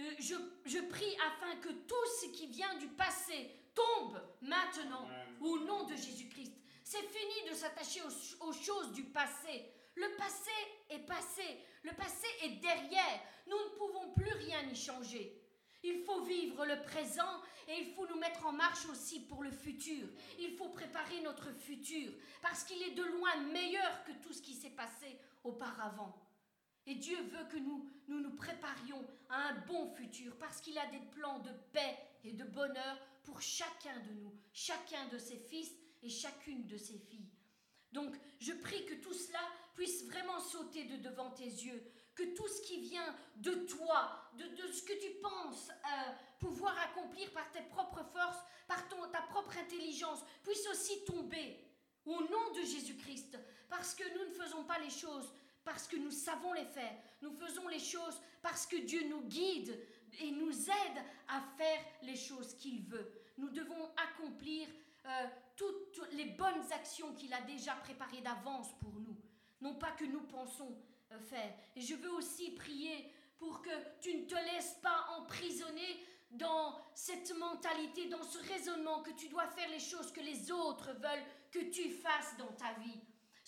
euh, 0.00 0.14
je, 0.18 0.34
je, 0.64 0.78
prie 0.78 1.16
afin 1.26 1.56
que 1.56 1.68
tout 1.68 2.06
ce 2.20 2.26
qui 2.28 2.46
vient 2.46 2.74
du 2.78 2.88
passé 2.88 3.50
tombe 3.74 4.20
maintenant 4.40 5.08
au 5.40 5.58
nom 5.60 5.84
de 5.84 5.94
Jésus-Christ. 5.94 6.54
C'est 6.84 7.02
fini 7.02 7.50
de 7.50 7.54
s'attacher 7.54 8.00
aux, 8.02 8.48
aux 8.48 8.52
choses 8.52 8.92
du 8.92 9.04
passé. 9.04 9.64
Le 9.94 10.16
passé 10.16 10.50
est 10.88 11.06
passé. 11.06 11.42
Le 11.82 11.92
passé 11.92 12.26
est 12.42 12.60
derrière. 12.60 13.20
Nous 13.46 13.56
ne 13.58 13.76
pouvons 13.78 14.12
plus 14.12 14.32
rien 14.32 14.62
y 14.62 14.74
changer. 14.74 15.36
Il 15.82 16.02
faut 16.04 16.22
vivre 16.22 16.66
le 16.66 16.82
présent 16.82 17.40
et 17.68 17.80
il 17.80 17.94
faut 17.94 18.06
nous 18.06 18.18
mettre 18.18 18.46
en 18.46 18.52
marche 18.52 18.86
aussi 18.86 19.20
pour 19.20 19.42
le 19.42 19.50
futur. 19.50 20.08
Il 20.38 20.56
faut 20.56 20.68
préparer 20.68 21.20
notre 21.22 21.52
futur 21.52 22.12
parce 22.42 22.64
qu'il 22.64 22.82
est 22.82 22.94
de 22.94 23.04
loin 23.04 23.36
meilleur 23.52 24.04
que 24.04 24.12
tout 24.22 24.32
ce 24.32 24.42
qui 24.42 24.54
s'est 24.54 24.70
passé 24.70 25.18
auparavant. 25.44 26.14
Et 26.86 26.96
Dieu 26.96 27.16
veut 27.22 27.44
que 27.50 27.58
nous, 27.58 27.88
nous 28.08 28.20
nous 28.20 28.34
préparions 28.34 29.06
un 29.30 29.54
bon 29.66 29.86
futur 29.94 30.36
parce 30.38 30.60
qu'il 30.60 30.78
a 30.78 30.86
des 30.86 31.00
plans 31.12 31.38
de 31.40 31.52
paix 31.72 31.96
et 32.24 32.32
de 32.32 32.44
bonheur 32.44 32.98
pour 33.24 33.40
chacun 33.40 33.98
de 34.00 34.12
nous, 34.20 34.34
chacun 34.52 35.06
de 35.08 35.18
ses 35.18 35.38
fils 35.38 35.70
et 36.02 36.08
chacune 36.08 36.66
de 36.66 36.76
ses 36.76 36.98
filles. 36.98 37.30
Donc 37.92 38.14
je 38.38 38.52
prie 38.52 38.84
que 38.86 38.94
tout 38.94 39.14
cela 39.14 39.40
puisse 39.74 40.04
vraiment 40.04 40.40
sauter 40.40 40.84
de 40.84 40.96
devant 40.96 41.30
tes 41.30 41.44
yeux, 41.44 41.82
que 42.14 42.34
tout 42.34 42.48
ce 42.48 42.62
qui 42.62 42.80
vient 42.80 43.16
de 43.36 43.54
toi, 43.66 44.30
de, 44.34 44.44
ce 44.72 44.82
que 44.82 45.00
tu 45.00 45.10
penses 45.20 45.70
euh, 45.70 46.12
pouvoir 46.38 46.76
accomplir 46.78 47.30
par 47.32 47.50
tes 47.50 47.62
propres 47.62 48.04
forces, 48.12 48.42
par 48.68 48.88
ton, 48.88 49.08
ta 49.10 49.22
propre 49.22 49.56
intelligence, 49.58 50.20
puisse 50.42 50.66
aussi 50.68 51.04
tomber 51.04 51.64
au 52.04 52.20
nom 52.22 52.52
de 52.54 52.60
Jésus-Christ, 52.60 53.38
parce 53.68 53.94
que 53.94 54.04
nous 54.14 54.28
ne 54.28 54.34
faisons 54.34 54.64
pas 54.64 54.78
les 54.78 54.90
choses 54.90 55.32
parce 55.64 55.86
que 55.86 55.96
nous 55.96 56.10
savons 56.10 56.52
les 56.52 56.64
faire, 56.64 56.94
nous 57.22 57.32
faisons 57.32 57.68
les 57.68 57.78
choses 57.78 58.20
parce 58.42 58.66
que 58.66 58.76
Dieu 58.76 59.08
nous 59.08 59.22
guide 59.22 59.78
et 60.20 60.30
nous 60.30 60.52
aide 60.52 61.04
à 61.28 61.40
faire 61.56 61.84
les 62.02 62.16
choses 62.16 62.54
qu'il 62.54 62.82
veut. 62.82 63.12
Nous 63.38 63.50
devons 63.50 63.90
accomplir 63.96 64.68
euh, 65.06 65.26
toutes 65.56 66.00
les 66.12 66.26
bonnes 66.26 66.72
actions 66.72 67.14
qu'il 67.14 67.32
a 67.32 67.40
déjà 67.42 67.74
préparées 67.74 68.22
d'avance 68.22 68.72
pour 68.78 68.94
nous, 68.94 69.16
non 69.60 69.74
pas 69.74 69.92
que 69.92 70.04
nous 70.04 70.22
pensons 70.22 70.76
euh, 71.12 71.18
faire. 71.20 71.54
Et 71.76 71.80
je 71.80 71.94
veux 71.94 72.12
aussi 72.12 72.50
prier 72.52 73.12
pour 73.38 73.62
que 73.62 73.70
tu 74.00 74.14
ne 74.14 74.26
te 74.26 74.34
laisses 74.34 74.76
pas 74.82 75.06
emprisonner 75.18 76.06
dans 76.30 76.78
cette 76.94 77.36
mentalité, 77.36 78.08
dans 78.08 78.22
ce 78.22 78.38
raisonnement 78.38 79.02
que 79.02 79.10
tu 79.10 79.28
dois 79.28 79.48
faire 79.48 79.68
les 79.70 79.80
choses 79.80 80.12
que 80.12 80.20
les 80.20 80.50
autres 80.52 80.92
veulent 80.92 81.24
que 81.50 81.70
tu 81.70 81.90
fasses 81.90 82.36
dans 82.38 82.52
ta 82.52 82.72
vie. 82.74 83.00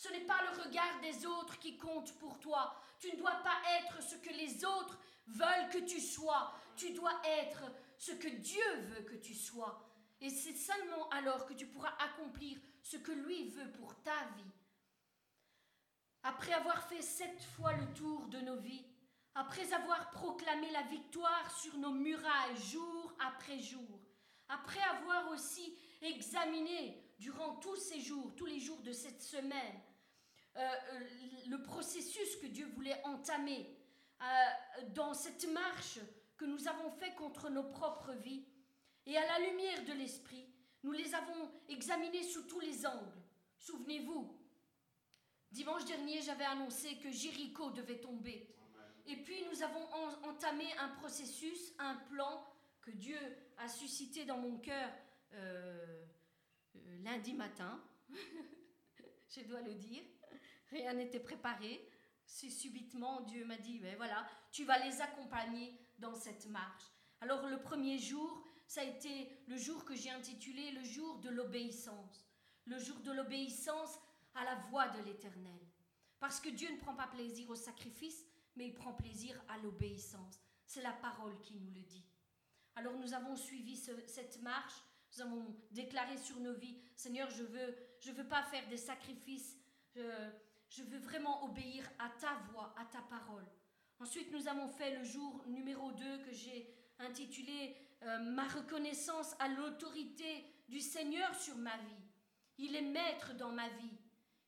Ce 0.03 0.09
n'est 0.09 0.25
pas 0.25 0.43
le 0.43 0.63
regard 0.65 1.01
des 1.01 1.27
autres 1.27 1.61
qui 1.61 1.79
compte 1.79 2.13
pour 2.19 2.41
toi. 2.41 2.75
Tu 2.99 3.13
ne 3.13 3.19
dois 3.19 3.41
pas 3.45 3.57
être 3.79 4.03
ce 4.03 4.17
que 4.17 4.31
les 4.31 4.65
autres 4.65 4.99
veulent 5.29 5.69
que 5.71 5.79
tu 5.79 6.01
sois. 6.01 6.53
Tu 6.75 6.91
dois 6.93 7.23
être 7.25 7.63
ce 7.99 8.11
que 8.11 8.27
Dieu 8.27 8.81
veut 8.81 9.05
que 9.05 9.15
tu 9.15 9.33
sois. 9.33 9.89
Et 10.21 10.29
c'est 10.29 10.57
seulement 10.57 11.09
alors 11.11 11.47
que 11.47 11.53
tu 11.53 11.69
pourras 11.69 11.95
accomplir 12.01 12.59
ce 12.83 12.97
que 12.97 13.13
lui 13.13 13.51
veut 13.51 13.71
pour 13.71 13.95
ta 14.03 14.25
vie. 14.37 14.53
Après 16.25 16.53
avoir 16.53 16.83
fait 16.89 17.01
sept 17.01 17.41
fois 17.55 17.73
le 17.75 17.95
tour 17.95 18.27
de 18.27 18.41
nos 18.41 18.57
vies, 18.57 18.85
après 19.37 19.73
avoir 19.73 20.11
proclamé 20.11 20.69
la 20.73 20.83
victoire 20.83 21.49
sur 21.61 21.79
nos 21.79 21.93
murailles 21.93 22.57
jour 22.57 23.15
après 23.21 23.61
jour, 23.61 24.01
après 24.49 24.83
avoir 24.83 25.31
aussi 25.31 25.79
examiné 26.01 27.01
durant 27.21 27.55
tous 27.61 27.77
ces 27.77 28.01
jours, 28.01 28.35
tous 28.35 28.47
les 28.47 28.59
jours 28.59 28.83
de 28.83 28.93
cette 28.93 29.23
semaine, 29.23 29.81
le 30.55 31.63
processus 31.63 32.37
que 32.37 32.47
Dieu 32.47 32.67
voulait 32.75 33.01
entamer 33.05 33.77
euh, 34.23 34.89
dans 34.95 35.15
cette 35.15 35.51
marche 35.53 35.99
que 36.37 36.45
nous 36.45 36.69
avons 36.69 36.91
fait 36.91 37.15
contre 37.15 37.51
nos 37.51 37.65
propres 37.65 38.13
vies, 38.13 38.47
et 39.07 39.17
à 39.17 39.27
la 39.27 39.51
lumière 39.51 39.85
de 39.85 39.93
l'Esprit, 39.93 40.49
nous 40.83 40.93
les 40.93 41.15
avons 41.15 41.51
examinés 41.69 42.23
sous 42.23 42.43
tous 42.43 42.61
les 42.61 42.87
angles. 42.87 43.21
Souvenez-vous, 43.59 44.39
dimanche 45.51 45.85
dernier, 45.85 46.21
j'avais 46.23 46.45
annoncé 46.45 46.99
que 46.99 47.11
Jéricho 47.11 47.71
devait 47.71 48.01
tomber. 48.01 48.49
Et 49.07 49.17
puis 49.17 49.45
nous 49.51 49.63
avons 49.63 49.85
entamé 50.25 50.67
un 50.79 50.89
processus, 50.89 51.73
un 51.79 51.97
plan 51.97 52.47
que 52.81 52.93
Dieu 52.93 53.19
a 53.59 53.69
suscité 53.69 54.25
dans 54.25 54.39
mon 54.39 54.59
cœur 54.59 54.89
euh, 55.35 56.05
euh, 56.77 56.99
lundi 57.03 57.35
matin, 57.35 57.83
je 59.29 59.41
dois 59.43 59.63
le 59.63 59.75
dire. 59.75 60.03
Rien 60.73 60.95
n'était 60.95 61.21
préparé. 61.21 61.87
C'est 62.25 62.51
subitement, 62.51 63.21
Dieu 63.21 63.45
m'a 63.45 63.59
dit, 63.59 63.79
ben 63.79 63.95
voilà, 63.97 64.27
tu 64.51 64.65
vas 64.65 64.79
les 64.79 65.01
accompagner 65.01 65.79
dans 65.99 66.15
cette 66.15 66.47
marche. 66.47 66.85
Alors 67.21 67.47
le 67.47 67.61
premier 67.61 67.99
jour, 67.99 68.43
ça 68.67 68.81
a 68.81 68.85
été 68.85 69.29
le 69.47 69.57
jour 69.57 69.85
que 69.85 69.95
j'ai 69.95 70.11
intitulé 70.11 70.73
le 70.73 70.83
jour 70.83 71.19
de 71.19 71.29
l'obéissance. 71.29 72.27
Le 72.65 72.79
jour 72.79 72.97
de 73.01 73.13
l'obéissance 73.13 73.99
à 74.35 74.45
la 74.45 74.55
voix 74.71 74.89
de 74.89 75.03
l'Éternel. 75.03 75.61
Parce 76.21 76.41
que 76.41 76.49
Dieu 76.49 76.71
ne 76.71 76.79
prend 76.79 76.95
pas 76.95 77.09
plaisir 77.09 77.51
au 77.51 77.55
sacrifice, 77.55 78.25
mais 78.57 78.69
il 78.69 78.75
prend 78.75 78.95
plaisir 78.95 79.39
à 79.49 79.59
l'obéissance. 79.59 80.41
C'est 80.65 80.83
la 80.83 80.93
parole 80.93 81.39
qui 81.41 81.57
nous 81.57 81.71
le 81.73 81.83
dit. 81.83 82.07
Alors 82.77 82.97
nous 82.97 83.13
avons 83.13 83.37
suivi 83.37 83.77
cette 83.77 84.41
marche, 84.41 84.83
nous 85.15 85.23
avons 85.23 85.57
déclaré 85.71 86.17
sur 86.17 86.41
nos 86.41 86.55
vies, 86.55 86.81
Seigneur, 86.97 87.29
je 87.31 87.43
veux, 87.43 87.77
je 88.01 88.13
veux 88.13 88.27
pas 88.27 88.43
faire 88.45 88.67
des 88.69 88.79
sacrifices, 88.79 89.59
je, 89.95 90.01
je 90.73 90.83
veux 90.85 90.99
vraiment 90.99 91.45
obéir 91.45 91.85
à 91.99 92.09
ta 92.09 92.35
voix, 92.51 92.75
à 92.79 92.85
ta 92.87 93.03
parole. 93.03 93.45
Ensuite, 93.99 94.33
nous 94.33 94.49
avons 94.49 94.69
fait 94.69 94.97
le 94.97 95.05
jour 95.05 95.45
numéro 95.47 95.93
2 95.93 96.19
que 96.25 96.33
j'ai 96.33 96.75
intitulé 96.99 97.77
euh, 98.03 98.19
Ma 98.19 98.49
reconnaissance 98.49 99.35
à 99.39 99.49
l'autorité 99.49 100.47
du 100.69 100.81
Seigneur 100.81 101.35
sur 101.35 101.57
ma 101.57 101.77
vie. 101.77 102.03
Il 102.59 102.75
est 102.75 102.83
maître 102.83 103.35
dans 103.35 103.53
ma 103.53 103.69
vie. 103.69 103.99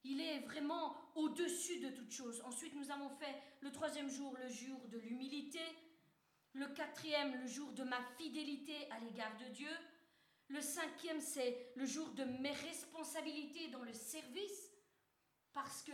Il 0.03 0.21
est 0.21 0.41
vraiment 0.41 0.97
au-dessus 1.15 1.81
de 1.81 1.91
toute 1.91 2.11
chose. 2.11 2.43
Ensuite, 2.47 2.75
nous 2.75 2.91
avons 2.91 3.11
fait 3.11 3.35
le 3.61 3.71
troisième 3.71 4.09
jour, 4.09 4.37
le 4.43 4.49
jour 4.49 4.81
de 4.89 4.99
l'humilité. 4.99 5.61
Le 6.55 6.69
quatrième, 6.69 7.39
le 7.41 7.47
jour 7.47 7.71
de 7.73 7.85
ma 7.85 8.01
fidélité 8.17 8.91
à 8.91 8.99
l'égard 9.01 9.37
de 9.39 9.53
Dieu. 9.53 9.71
Le 10.49 10.61
cinquième, 10.61 11.21
c'est 11.21 11.73
le 11.77 11.85
jour 11.85 12.11
de 12.13 12.25
mes 12.25 12.53
responsabilités 12.53 13.69
dans 13.69 13.83
le 13.83 13.93
service. 13.93 14.74
Parce 15.55 15.83
que 15.83 15.93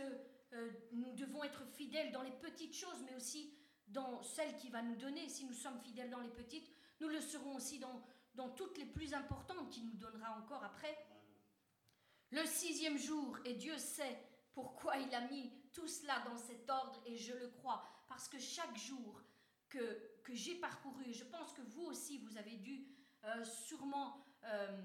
euh, 0.53 0.71
nous 0.91 1.13
devons 1.13 1.43
être 1.43 1.65
fidèles 1.65 2.11
dans 2.11 2.23
les 2.23 2.31
petites 2.31 2.75
choses, 2.75 3.01
mais 3.05 3.15
aussi 3.15 3.53
dans 3.87 4.21
celle 4.21 4.57
qui 4.57 4.69
va 4.69 4.81
nous 4.81 4.95
donner. 4.95 5.29
Si 5.29 5.45
nous 5.45 5.53
sommes 5.53 5.79
fidèles 5.79 6.09
dans 6.09 6.19
les 6.19 6.29
petites, 6.29 6.69
nous 6.99 7.07
le 7.07 7.21
serons 7.21 7.55
aussi 7.55 7.79
dans, 7.79 8.49
toutes 8.55 8.77
les 8.77 8.85
plus 8.85 9.13
importantes 9.13 9.69
qu'il 9.69 9.85
nous 9.85 9.97
donnera 9.97 10.37
encore 10.37 10.63
après. 10.63 10.97
Le 12.31 12.45
sixième 12.45 12.97
jour, 12.97 13.37
et 13.45 13.53
Dieu 13.53 13.77
sait 13.77 14.17
pourquoi 14.53 14.97
il 14.97 15.13
a 15.13 15.21
mis 15.21 15.51
tout 15.73 15.87
cela 15.87 16.19
dans 16.25 16.37
cet 16.37 16.69
ordre, 16.69 17.01
et 17.05 17.17
je 17.17 17.33
le 17.33 17.49
crois, 17.49 17.83
parce 18.09 18.27
que 18.27 18.39
chaque 18.39 18.77
jour 18.77 19.21
que, 19.69 20.19
que 20.23 20.33
j'ai 20.33 20.55
parcouru, 20.55 21.05
et 21.07 21.13
je 21.13 21.25
pense 21.25 21.53
que 21.53 21.61
vous 21.61 21.83
aussi, 21.83 22.17
vous 22.19 22.37
avez 22.37 22.57
dû 22.57 22.87
euh, 23.23 23.43
sûrement 23.43 24.25
euh, 24.45 24.81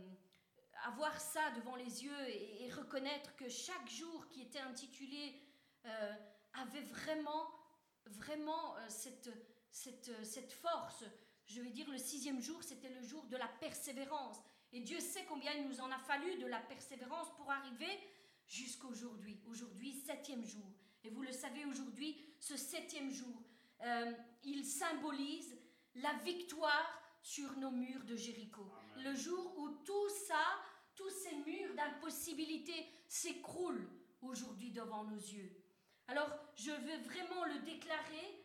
avoir 0.87 1.20
ça 1.20 1.51
devant 1.53 1.76
les 1.76 2.05
yeux 2.05 2.28
et, 2.28 2.70
reconnaître 2.70 3.34
que 3.37 3.49
chaque 3.49 3.89
jour 3.89 4.28
qui 4.28 4.43
était 4.43 4.61
intitulé 4.61 5.41
euh, 5.84 6.12
avait 6.55 6.82
vraiment, 6.82 7.49
vraiment 8.07 8.76
cette, 8.89 9.30
cette, 9.70 10.11
cette 10.24 10.53
force. 10.53 11.05
Je 11.47 11.61
vais 11.61 11.70
dire, 11.70 11.89
le 11.91 11.99
sixième 11.99 12.41
jour, 12.41 12.62
c'était 12.62 12.89
le 12.89 13.03
jour 13.03 13.24
de 13.26 13.37
la 13.37 13.49
persévérance. 13.49 14.39
Et 14.72 14.80
Dieu 14.80 15.01
sait 15.01 15.24
combien 15.28 15.53
il 15.53 15.68
nous 15.68 15.80
en 15.80 15.91
a 15.91 15.99
fallu 15.99 16.39
de 16.39 16.47
la 16.47 16.59
persévérance 16.59 17.28
pour 17.37 17.51
arriver 17.51 17.99
jusqu'aujourd'hui. 18.47 19.41
Aujourd'hui, 19.47 19.93
septième 19.93 20.45
jour. 20.45 20.66
Et 21.05 21.11
vous 21.11 21.22
le 21.22 21.32
savez, 21.32 21.64
aujourd'hui, 21.64 22.16
ce 22.41 22.57
septième 22.57 23.11
jour, 23.11 23.43
euh, 23.82 24.12
il 24.45 24.64
symbolise 24.64 25.57
la 25.95 26.12
victoire 26.24 27.03
sur 27.22 27.57
nos 27.59 27.70
murs 27.70 28.05
de 28.05 28.16
Jéricho. 28.16 28.70
Le 28.97 29.14
jour 29.14 29.59
où 29.59 29.68
tout 29.84 30.09
ça, 30.26 30.45
tous 30.97 31.11
ces 31.11 31.37
murs 31.37 31.75
d'impossibilité 31.75 32.75
s'écroulent 33.07 33.89
aujourd'hui 34.23 34.71
devant 34.71 35.05
nos 35.05 35.17
yeux. 35.17 35.53
Alors, 36.09 36.29
je 36.57 36.71
veux 36.71 37.03
vraiment 37.03 37.45
le 37.45 37.59
déclarer 37.61 38.45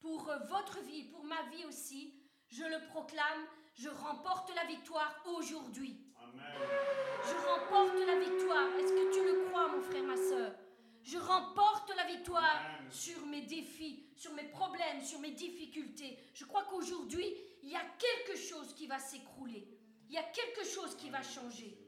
pour 0.00 0.28
euh, 0.30 0.38
votre 0.48 0.80
vie, 0.82 1.04
pour 1.04 1.24
ma 1.24 1.42
vie 1.50 1.64
aussi. 1.66 2.14
Je 2.48 2.62
le 2.62 2.86
proclame, 2.88 3.46
je 3.74 3.88
remporte 3.88 4.54
la 4.54 4.64
victoire 4.66 5.22
aujourd'hui. 5.26 5.98
Je 6.24 7.34
remporte 7.46 7.98
la 8.06 8.18
victoire. 8.20 8.68
Est-ce 8.78 8.92
que 8.92 9.14
tu 9.14 9.24
le 9.24 9.48
crois, 9.48 9.68
mon 9.68 9.82
frère, 9.82 10.04
ma 10.04 10.16
soeur 10.16 10.54
Je 11.02 11.18
remporte 11.18 11.92
la 11.96 12.04
victoire 12.06 12.60
sur 12.90 13.26
mes 13.26 13.42
défis, 13.42 14.06
sur 14.14 14.32
mes 14.34 14.44
problèmes, 14.44 15.02
sur 15.02 15.18
mes 15.18 15.32
difficultés. 15.32 16.18
Je 16.34 16.44
crois 16.44 16.64
qu'aujourd'hui, 16.64 17.34
il 17.62 17.70
y 17.70 17.76
a 17.76 17.84
quelque 17.98 18.38
chose 18.38 18.72
qui 18.74 18.86
va 18.86 18.98
s'écrouler. 18.98 19.68
Il 20.08 20.14
y 20.14 20.18
a 20.18 20.22
quelque 20.22 20.64
chose 20.64 20.96
qui 20.96 21.10
va 21.10 21.22
changer. 21.22 21.87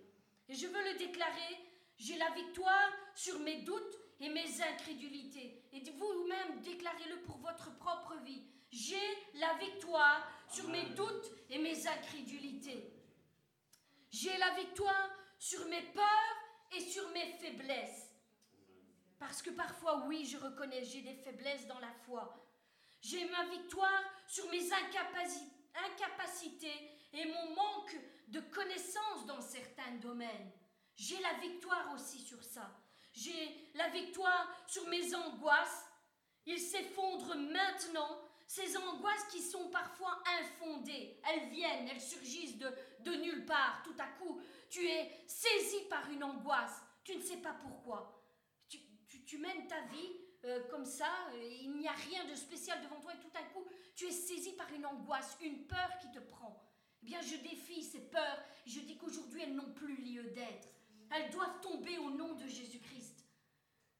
Et 0.50 0.56
je 0.56 0.66
veux 0.66 0.92
le 0.92 0.98
déclarer, 0.98 1.56
j'ai 1.96 2.16
la 2.16 2.30
victoire 2.30 2.90
sur 3.14 3.38
mes 3.38 3.62
doutes 3.62 3.96
et 4.18 4.28
mes 4.28 4.60
incrédulités. 4.60 5.62
Et 5.72 5.80
vous-même, 5.92 6.60
déclarez-le 6.62 7.22
pour 7.22 7.38
votre 7.38 7.78
propre 7.78 8.16
vie. 8.24 8.42
J'ai 8.72 8.96
la 9.34 9.54
victoire 9.54 10.28
sur 10.48 10.68
mes 10.68 10.86
doutes 10.96 11.30
et 11.50 11.58
mes 11.58 11.86
incrédulités. 11.86 12.92
J'ai 14.10 14.36
la 14.38 14.54
victoire 14.54 15.10
sur 15.38 15.64
mes 15.68 15.82
peurs 15.82 16.36
et 16.76 16.80
sur 16.80 17.08
mes 17.10 17.30
faiblesses. 17.34 18.10
Parce 19.20 19.42
que 19.42 19.50
parfois, 19.50 20.04
oui, 20.08 20.24
je 20.24 20.36
reconnais, 20.36 20.84
j'ai 20.84 21.02
des 21.02 21.14
faiblesses 21.14 21.68
dans 21.68 21.78
la 21.78 21.92
foi. 22.04 22.44
J'ai 23.00 23.24
ma 23.28 23.46
victoire 23.46 24.02
sur 24.26 24.50
mes 24.50 24.68
incapacités 24.72 26.90
et 27.12 27.24
mon 27.26 27.54
manque 27.54 27.96
de 28.30 28.40
connaissances 28.40 29.26
dans 29.26 29.40
certains 29.40 29.92
domaines. 30.00 30.52
J'ai 30.96 31.20
la 31.20 31.34
victoire 31.34 31.92
aussi 31.94 32.18
sur 32.20 32.42
ça. 32.44 32.70
J'ai 33.12 33.70
la 33.74 33.88
victoire 33.88 34.48
sur 34.66 34.86
mes 34.88 35.14
angoisses. 35.14 35.84
Ils 36.46 36.60
s'effondrent 36.60 37.36
maintenant 37.36 38.20
ces 38.50 38.76
angoisses 38.76 39.26
qui 39.30 39.40
sont 39.40 39.68
parfois 39.68 40.20
infondées, 40.40 41.20
elles 41.24 41.50
viennent, 41.50 41.86
elles 41.86 42.00
surgissent 42.00 42.58
de, 42.58 42.68
de 42.98 43.12
nulle 43.12 43.46
part. 43.46 43.80
Tout 43.84 43.94
à 43.96 44.06
coup, 44.18 44.40
tu 44.68 44.84
es 44.88 45.24
saisi 45.28 45.84
par 45.88 46.10
une 46.10 46.24
angoisse. 46.24 46.82
Tu 47.04 47.14
ne 47.14 47.22
sais 47.22 47.36
pas 47.36 47.52
pourquoi. 47.52 48.26
Tu, 48.68 48.80
tu, 49.24 49.38
mènes 49.38 49.68
ta 49.68 49.80
vie 49.82 50.16
euh, 50.44 50.68
comme 50.68 50.84
ça, 50.84 51.10
il 51.40 51.76
n'y 51.76 51.86
a 51.86 51.92
rien 51.92 52.24
de 52.24 52.34
spécial 52.34 52.82
devant 52.82 53.00
toi 53.00 53.12
et 53.14 53.20
tout 53.20 53.38
à 53.38 53.42
coup, 53.52 53.64
tu 53.94 54.06
es 54.06 54.10
saisi 54.10 54.52
par 54.54 54.72
une 54.72 54.84
angoisse, 54.84 55.36
une 55.40 55.68
peur 55.68 55.98
qui 56.00 56.10
te 56.10 56.18
prend. 56.18 56.60
Eh 57.02 57.06
bien, 57.06 57.20
je 57.20 57.36
défie 57.36 57.82
ces 57.82 58.00
peurs. 58.00 58.42
Je 58.66 58.80
dis 58.80 58.96
qu'aujourd'hui, 58.96 59.42
elles 59.42 59.54
n'ont 59.54 59.72
plus 59.72 59.96
lieu 59.96 60.24
d'être. 60.30 60.68
Elles 61.10 61.30
doivent 61.30 61.60
tomber 61.60 61.98
au 61.98 62.10
nom 62.10 62.34
de 62.34 62.46
Jésus-Christ. 62.46 63.26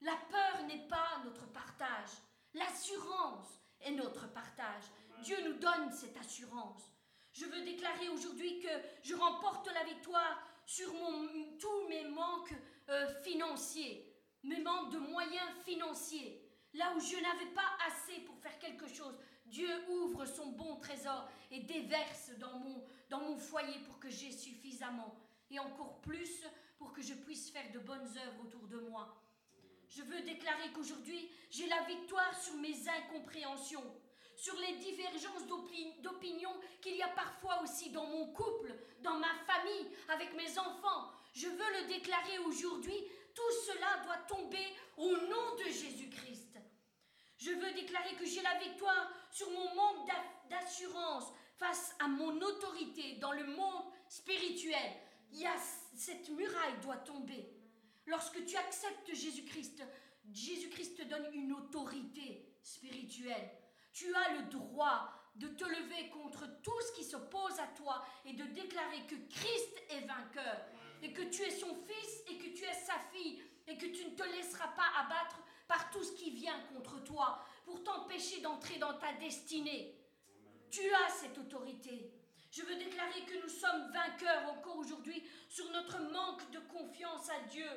La 0.02 0.16
peur 0.30 0.66
n'est 0.66 0.86
pas 0.88 1.20
notre 1.24 1.46
partage. 1.52 2.10
L'assurance, 2.54 3.60
est 3.82 3.92
notre 3.92 4.30
partage. 4.32 4.84
Dieu 5.22 5.36
nous 5.44 5.54
donne 5.54 5.90
cette 5.92 6.16
assurance. 6.16 6.92
Je 7.32 7.46
veux 7.46 7.62
déclarer 7.62 8.08
aujourd'hui 8.08 8.60
que 8.60 8.68
je 9.02 9.14
remporte 9.14 9.68
la 9.72 9.84
victoire 9.84 10.42
sur 10.66 10.92
mon, 10.92 11.28
tous 11.58 11.88
mes 11.88 12.04
manques 12.08 12.54
euh, 12.88 13.22
financiers, 13.22 14.12
mes 14.42 14.60
manques 14.60 14.92
de 14.92 14.98
moyens 14.98 15.50
financiers. 15.64 16.46
Là 16.74 16.92
où 16.96 17.00
je 17.00 17.16
n'avais 17.16 17.52
pas 17.52 17.68
assez 17.86 18.20
pour 18.20 18.38
faire 18.38 18.58
quelque 18.58 18.88
chose, 18.88 19.16
Dieu 19.50 19.68
ouvre 19.88 20.24
son 20.26 20.46
bon 20.52 20.76
trésor 20.76 21.28
et 21.50 21.60
déverse 21.60 22.30
dans 22.38 22.58
mon, 22.58 22.84
dans 23.08 23.20
mon 23.20 23.36
foyer 23.36 23.78
pour 23.80 23.98
que 23.98 24.08
j'ai 24.08 24.30
suffisamment 24.30 25.16
et 25.50 25.58
encore 25.58 26.00
plus 26.00 26.44
pour 26.78 26.92
que 26.92 27.02
je 27.02 27.14
puisse 27.14 27.50
faire 27.50 27.70
de 27.72 27.80
bonnes 27.80 28.06
œuvres 28.06 28.44
autour 28.44 28.66
de 28.68 28.78
moi. 28.78 29.20
Je 29.88 30.02
veux 30.02 30.22
déclarer 30.22 30.70
qu'aujourd'hui, 30.72 31.28
j'ai 31.50 31.66
la 31.66 31.82
victoire 31.82 32.32
sur 32.40 32.54
mes 32.54 32.76
incompréhensions, 32.88 33.84
sur 34.36 34.54
les 34.60 34.76
divergences 34.76 35.46
d'opinion 36.00 36.52
qu'il 36.80 36.96
y 36.96 37.02
a 37.02 37.08
parfois 37.08 37.60
aussi 37.62 37.90
dans 37.90 38.06
mon 38.06 38.32
couple, 38.32 38.72
dans 39.02 39.18
ma 39.18 39.34
famille, 39.46 39.88
avec 40.08 40.32
mes 40.36 40.58
enfants. 40.58 41.10
Je 41.32 41.48
veux 41.48 41.82
le 41.82 41.88
déclarer 41.88 42.38
aujourd'hui, 42.38 43.04
tout 43.34 43.52
cela 43.66 44.02
doit 44.04 44.36
tomber 44.36 44.64
au 44.96 45.10
nom 45.10 45.56
de 45.58 45.64
Jésus-Christ. 45.64 46.39
Je 47.40 47.52
veux 47.52 47.72
déclarer 47.72 48.14
que 48.16 48.26
j'ai 48.26 48.42
la 48.42 48.58
victoire 48.58 49.10
sur 49.30 49.50
mon 49.50 49.74
manque 49.74 50.10
d'assurance 50.50 51.32
face 51.56 51.94
à 51.98 52.06
mon 52.06 52.38
autorité 52.38 53.14
dans 53.14 53.32
le 53.32 53.46
monde 53.46 53.84
spirituel. 54.08 54.92
Cette 55.94 56.28
muraille 56.28 56.80
doit 56.82 56.98
tomber. 56.98 57.50
Lorsque 58.06 58.44
tu 58.44 58.56
acceptes 58.56 59.14
Jésus-Christ, 59.14 59.82
Jésus-Christ 60.30 60.96
te 60.96 61.02
donne 61.04 61.32
une 61.32 61.54
autorité 61.54 62.46
spirituelle. 62.62 63.50
Tu 63.94 64.14
as 64.14 64.34
le 64.34 64.42
droit 64.50 65.10
de 65.36 65.48
te 65.48 65.64
lever 65.64 66.10
contre 66.10 66.46
tout 66.62 66.80
ce 66.88 66.92
qui 66.92 67.04
s'oppose 67.04 67.58
à 67.58 67.68
toi 67.68 68.04
et 68.26 68.34
de 68.34 68.44
déclarer 68.44 69.06
que 69.06 69.16
Christ 69.30 69.82
est 69.88 70.06
vainqueur 70.06 70.66
et 71.02 71.14
que 71.14 71.22
tu 71.22 71.42
es 71.42 71.50
son 71.50 71.74
fils 71.86 72.22
et 72.28 72.36
que 72.36 72.54
tu 72.54 72.64
es 72.64 72.74
sa 72.74 72.98
fille 73.12 73.42
et 73.66 73.78
que 73.78 73.86
tu 73.86 74.04
ne 74.04 74.14
te 74.14 74.24
laisseras 74.24 74.68
pas 74.68 74.90
abattre 74.98 75.40
par 75.70 75.88
tout 75.92 76.02
ce 76.02 76.12
qui 76.14 76.30
vient 76.30 76.58
contre 76.74 77.00
toi 77.04 77.44
pour 77.64 77.84
t'empêcher 77.84 78.40
d'entrer 78.40 78.78
dans 78.78 78.94
ta 78.94 79.12
destinée. 79.12 79.96
Tu 80.68 80.82
as 80.92 81.08
cette 81.10 81.38
autorité. 81.38 82.12
Je 82.50 82.62
veux 82.62 82.74
déclarer 82.74 83.24
que 83.24 83.40
nous 83.40 83.48
sommes 83.48 83.92
vainqueurs 83.92 84.50
encore 84.50 84.78
aujourd'hui 84.78 85.22
sur 85.48 85.70
notre 85.70 86.00
manque 86.10 86.50
de 86.50 86.58
confiance 86.58 87.30
à 87.30 87.46
Dieu 87.48 87.68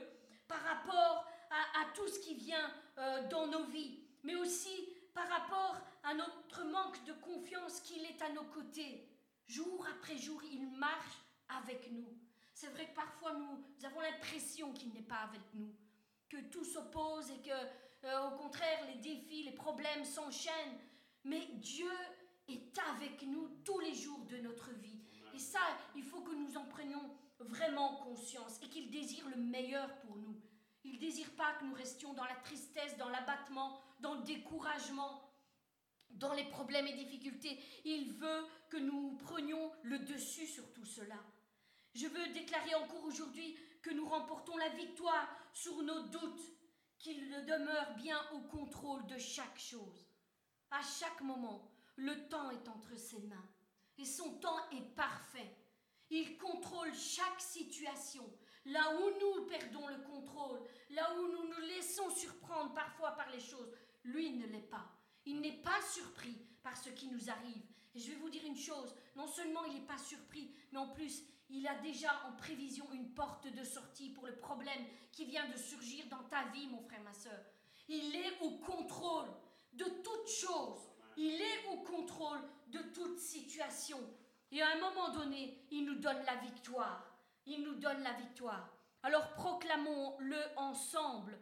par 0.48 0.60
rapport 0.64 1.28
à, 1.52 1.86
tout 1.94 2.08
ce 2.08 2.18
qui 2.18 2.34
vient 2.34 2.74
euh, 2.98 3.28
dans 3.30 3.46
nos 3.46 3.66
vies, 3.66 4.00
mais 4.24 4.34
aussi 4.34 4.90
par 5.14 5.28
rapport 5.30 5.78
à 6.02 6.16
notre 6.16 6.64
manque 6.66 7.04
de 7.06 7.14
confiance 7.14 7.80
qu'il 7.82 8.04
est 8.06 8.22
à 8.24 8.30
nos 8.30 8.46
côtés. 8.46 9.08
Jour 9.46 9.86
après 9.96 10.18
jour, 10.18 10.42
il 10.44 10.68
marche 10.72 11.20
avec 11.60 11.92
nous. 11.92 12.18
C'est 12.56 12.72
vrai 12.72 12.88
que 12.88 12.96
parfois 12.96 13.34
nous, 13.34 13.64
avons 13.86 14.02
l'impression 14.02 14.74
qu'il 14.74 14.92
n'est 14.94 15.04
pas 15.04 15.28
avec 15.30 15.42
nous, 15.54 15.76
que 16.28 16.38
tout 16.50 16.66
s'oppose 16.66 17.30
et 17.30 17.42
que, 17.48 17.83
euh, 18.06 18.28
au 18.28 18.38
contraire, 18.38 18.86
les 18.88 19.00
défis, 19.00 19.44
les 19.44 19.52
problèmes 19.52 20.06
s'enchaînent. 20.06 20.80
Mais 21.24 21.46
Dieu 21.56 21.92
est 22.48 22.78
avec 22.96 23.22
nous 23.24 23.48
tous 23.64 23.80
les 23.80 23.94
jours 23.94 24.26
de 24.26 24.38
notre 24.38 24.72
vie. 24.72 25.00
Et 25.34 25.40
ça, 25.40 25.60
il 25.96 26.04
faut 26.04 26.22
que 26.22 26.36
nous 26.36 26.58
en 26.58 26.66
prenions 26.66 27.10
vraiment 27.40 27.96
conscience 27.98 28.60
et 28.62 28.70
qu'il 28.70 28.90
désire 28.92 29.28
le 29.30 29.38
meilleur 29.38 29.90
pour 30.02 30.16
nous. 30.18 30.40
Il 30.84 30.94
ne 30.94 31.00
désire 31.00 31.32
pas 31.36 31.54
que 31.54 31.66
nous 31.66 31.74
restions 31.74 32.14
dans 32.14 32.26
la 32.26 32.36
tristesse, 32.36 32.98
dans 32.98 33.10
l'abattement, 33.10 33.80
dans 34.00 34.16
le 34.16 34.24
découragement, 34.24 35.22
dans 36.12 36.34
les 36.34 36.44
problèmes 36.46 36.88
et 36.88 36.94
difficultés. 36.94 37.58
Il 37.86 38.12
veut 38.14 38.46
que 38.70 38.78
nous 38.78 39.16
prenions 39.18 39.72
le 39.84 40.00
dessus 40.00 40.46
sur 40.46 40.72
tout 40.74 40.86
cela. 40.86 41.18
Je 41.94 42.08
veux 42.08 42.28
déclarer 42.30 42.76
encore 42.76 43.04
aujourd'hui 43.06 43.58
que 43.82 43.92
nous 43.92 44.08
remportons 44.08 44.58
la 44.58 44.70
victoire 44.70 45.28
sur 45.54 45.82
nos 45.84 46.04
doutes, 46.08 46.42
qu'il 47.04 47.30
demeure 47.46 47.94
bien 47.98 48.18
au 48.32 48.40
contrôle 48.40 49.06
de 49.08 49.18
chaque 49.18 49.60
chose. 49.60 50.08
À 50.72 50.82
chaque 50.82 51.22
moment, 51.22 51.70
le 51.98 52.30
temps 52.30 52.50
est 52.50 52.68
entre 52.70 52.98
ses 52.98 53.20
mains 53.24 53.50
et 53.98 54.06
son 54.06 54.40
temps 54.40 54.70
est 54.72 54.96
parfait. 54.96 55.54
Il 56.10 56.38
contrôle 56.38 56.94
chaque 56.96 57.42
situation. 57.42 58.24
Là 58.66 58.96
où 58.96 59.20
nous 59.20 59.46
perdons 59.48 59.86
le 59.88 59.98
contrôle, 59.98 60.62
là 60.92 61.14
où 61.16 61.28
nous 61.28 61.46
nous 61.50 61.68
laissons 61.68 62.10
surprendre 62.10 62.74
parfois 62.74 63.12
par 63.12 63.30
les 63.32 63.42
choses, 63.42 63.74
lui 64.06 64.32
ne 64.32 64.48
l'est 64.48 64.70
pas. 64.70 64.90
Il 65.26 65.42
n'est 65.42 65.62
pas 65.62 65.82
surpris 65.82 66.38
par 66.64 66.78
ce 66.78 66.90
qui 66.90 67.08
nous 67.08 67.30
arrive. 67.30 67.64
Et 67.96 68.00
je 68.00 68.12
vais 68.12 68.18
vous 68.18 68.30
dire 68.30 68.46
une 68.46 68.58
chose, 68.58 68.96
non 69.18 69.28
seulement 69.28 69.66
il 69.66 69.74
n'est 69.74 69.86
pas 69.86 69.98
surpris, 69.98 70.56
mais 70.72 70.80
en 70.80 70.88
plus, 70.88 71.24
il 71.50 71.68
a 71.68 71.76
déjà 71.76 72.10
en 72.28 72.36
prévision 72.36 72.86
une 72.92 73.14
porte 73.14 73.48
de 73.48 73.64
sortie 73.64 74.10
pour 74.10 74.26
le 74.26 74.36
problème 74.36 74.86
qui 75.12 75.26
vient 75.26 75.48
de 75.48 75.58
surgir 75.58 76.06
dans 76.08 76.24
ta 76.24 76.44
vie, 76.46 76.68
mon 76.68 76.82
frère, 76.82 77.02
ma 77.04 77.14
soeur. 77.14 77.40
Il 77.88 78.16
est 78.16 78.40
au 78.42 78.52
contrôle 78.58 79.30
de 79.74 79.86
toute 79.86 80.28
chose. 80.28 80.90
Il 81.18 81.40
est 81.42 81.68
au 81.72 81.78
contrôle 81.78 82.42
de 82.68 82.80
toute 82.94 83.20
situation. 83.20 84.00
Et 84.52 84.62
à 84.62 84.72
un 84.72 84.80
moment 84.80 85.10
donné, 85.10 85.66
il 85.72 85.86
nous 85.86 85.96
donne 85.96 86.24
la 86.26 86.36
victoire. 86.36 87.06
Il 87.46 87.64
nous 87.64 87.76
donne 87.76 88.02
la 88.04 88.14
victoire. 88.14 88.70
Alors 89.04 89.34
proclamons-le 89.34 90.40
ensemble, 90.56 91.38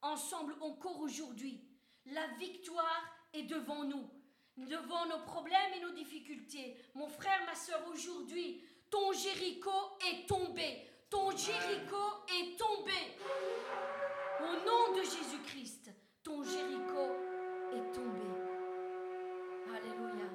ensemble 0.00 0.54
encore 0.60 1.00
aujourd'hui. 1.00 1.60
La 2.06 2.26
victoire 2.38 3.02
est 3.32 3.42
devant 3.42 3.84
nous, 3.84 4.08
devant 4.56 5.06
nos 5.06 5.18
problèmes 5.24 5.72
et 5.76 5.80
nos 5.80 5.92
difficultés. 5.92 6.76
Mon 6.94 7.08
frère, 7.08 7.44
ma 7.46 7.54
soeur, 7.54 7.84
aujourd'hui, 7.88 8.62
ton 8.90 9.12
Jéricho 9.12 9.70
est 10.10 10.28
tombé. 10.28 10.86
Ton 11.08 11.30
Jéricho 11.30 12.24
est 12.28 12.58
tombé. 12.58 12.92
Au 14.40 14.64
nom 14.66 14.96
de 14.96 15.02
Jésus-Christ, 15.02 15.90
ton 16.22 16.42
Jéricho 16.42 17.12
est 17.72 17.92
tombé. 17.92 18.26
Alléluia. 19.74 20.30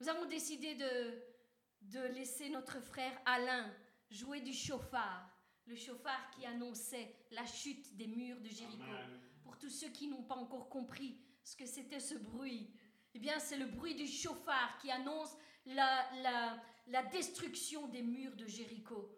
Nous 0.00 0.08
avons 0.08 0.26
décidé 0.26 0.74
de, 0.74 1.22
de 1.82 2.00
laisser 2.14 2.48
notre 2.50 2.80
frère 2.80 3.12
Alain 3.26 3.70
jouer 4.10 4.40
du 4.40 4.52
chauffard, 4.52 5.28
le 5.66 5.76
chauffard 5.76 6.30
qui 6.30 6.46
annonçait 6.46 7.14
la 7.30 7.44
chute 7.44 7.96
des 7.96 8.06
murs 8.06 8.40
de 8.40 8.48
Jéricho. 8.48 8.84
Pour 9.42 9.58
tous 9.58 9.70
ceux 9.70 9.88
qui 9.88 10.06
n'ont 10.06 10.22
pas 10.22 10.36
encore 10.36 10.68
compris 10.68 11.20
ce 11.42 11.56
que 11.56 11.66
c'était 11.66 12.00
ce 12.00 12.14
bruit, 12.14 12.70
eh 13.14 13.18
bien 13.18 13.38
c'est 13.38 13.56
le 13.56 13.66
bruit 13.66 13.94
du 13.94 14.06
chauffard 14.06 14.78
qui 14.80 14.90
annonce 14.90 15.36
la, 15.68 16.06
la, 16.22 16.62
la 16.86 17.02
destruction 17.04 17.88
des 17.88 18.02
murs 18.02 18.36
de 18.36 18.46
Jéricho. 18.46 19.14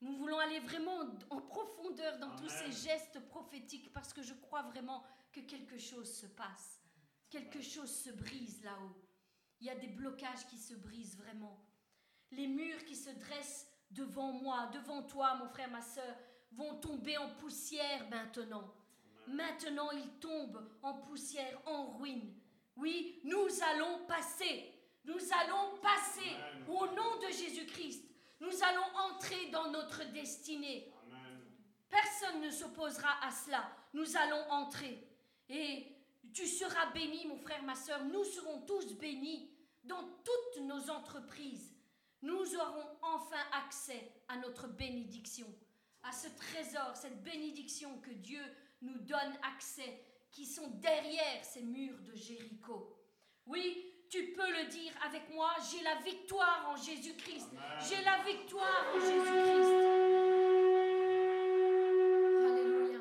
Nous 0.00 0.16
voulons 0.16 0.38
aller 0.38 0.60
vraiment 0.60 1.00
en 1.28 1.40
profondeur 1.40 2.18
dans 2.18 2.34
tous 2.36 2.48
ces 2.48 2.72
gestes 2.72 3.20
prophétiques 3.28 3.92
parce 3.92 4.12
que 4.12 4.22
je 4.22 4.34
crois 4.34 4.62
vraiment 4.62 5.04
que 5.32 5.40
quelque 5.40 5.78
chose 5.78 6.10
se 6.12 6.26
passe. 6.26 6.80
Quelque 7.28 7.60
chose 7.60 7.90
se 7.90 8.10
brise 8.10 8.62
là-haut. 8.64 8.96
Il 9.60 9.66
y 9.66 9.70
a 9.70 9.76
des 9.76 9.88
blocages 9.88 10.46
qui 10.48 10.56
se 10.56 10.74
brisent 10.74 11.16
vraiment. 11.16 11.64
Les 12.30 12.46
murs 12.46 12.84
qui 12.84 12.96
se 12.96 13.10
dressent 13.10 13.68
devant 13.90 14.32
moi, 14.32 14.70
devant 14.72 15.02
toi, 15.02 15.34
mon 15.34 15.48
frère, 15.48 15.70
ma 15.70 15.82
soeur, 15.82 16.16
vont 16.52 16.80
tomber 16.80 17.16
en 17.18 17.34
poussière 17.34 18.08
maintenant. 18.08 18.72
Maintenant, 19.26 19.90
ils 19.92 20.18
tombent 20.18 20.66
en 20.82 20.94
poussière, 20.94 21.60
en 21.66 21.98
ruine. 21.98 22.34
Oui, 22.76 23.20
nous 23.24 23.48
allons 23.70 24.06
passer. 24.06 24.69
Nous 25.10 25.32
allons 25.32 25.76
passer 25.78 26.36
au 26.68 26.86
nom 26.86 27.18
de 27.18 27.32
Jésus-Christ. 27.32 28.04
Nous 28.40 28.62
allons 28.62 28.96
entrer 29.10 29.50
dans 29.50 29.70
notre 29.70 30.04
destinée. 30.12 30.92
Personne 31.88 32.40
ne 32.40 32.50
s'opposera 32.50 33.24
à 33.26 33.30
cela. 33.32 33.68
Nous 33.92 34.16
allons 34.16 34.50
entrer. 34.50 35.04
Et 35.48 35.86
tu 36.32 36.46
seras 36.46 36.86
béni, 36.92 37.26
mon 37.26 37.38
frère, 37.38 37.62
ma 37.64 37.74
soeur. 37.74 38.04
Nous 38.04 38.24
serons 38.24 38.60
tous 38.62 38.94
bénis 38.94 39.50
dans 39.82 40.02
toutes 40.24 40.62
nos 40.62 40.90
entreprises. 40.90 41.74
Nous 42.22 42.54
aurons 42.54 42.86
enfin 43.02 43.42
accès 43.66 44.12
à 44.28 44.36
notre 44.36 44.68
bénédiction, 44.68 45.46
à 46.04 46.12
ce 46.12 46.28
trésor, 46.28 46.94
cette 46.94 47.22
bénédiction 47.22 47.98
que 48.00 48.10
Dieu 48.10 48.42
nous 48.82 48.98
donne 48.98 49.38
accès, 49.42 50.04
qui 50.30 50.46
sont 50.46 50.68
derrière 50.68 51.44
ces 51.44 51.62
murs 51.62 51.98
de 52.02 52.14
Jéricho. 52.14 52.96
Oui, 53.46 53.89
tu 54.10 54.32
peux 54.32 54.50
le 54.50 54.66
dire 54.66 54.92
avec 55.06 55.30
moi, 55.32 55.52
j'ai 55.70 55.82
la 55.82 55.94
victoire 55.96 56.68
en 56.68 56.76
Jésus-Christ. 56.76 57.48
J'ai 57.88 58.02
la 58.02 58.18
victoire 58.24 58.84
en 58.92 58.98
Jésus-Christ. 58.98 59.72
Alléluia. 62.44 62.98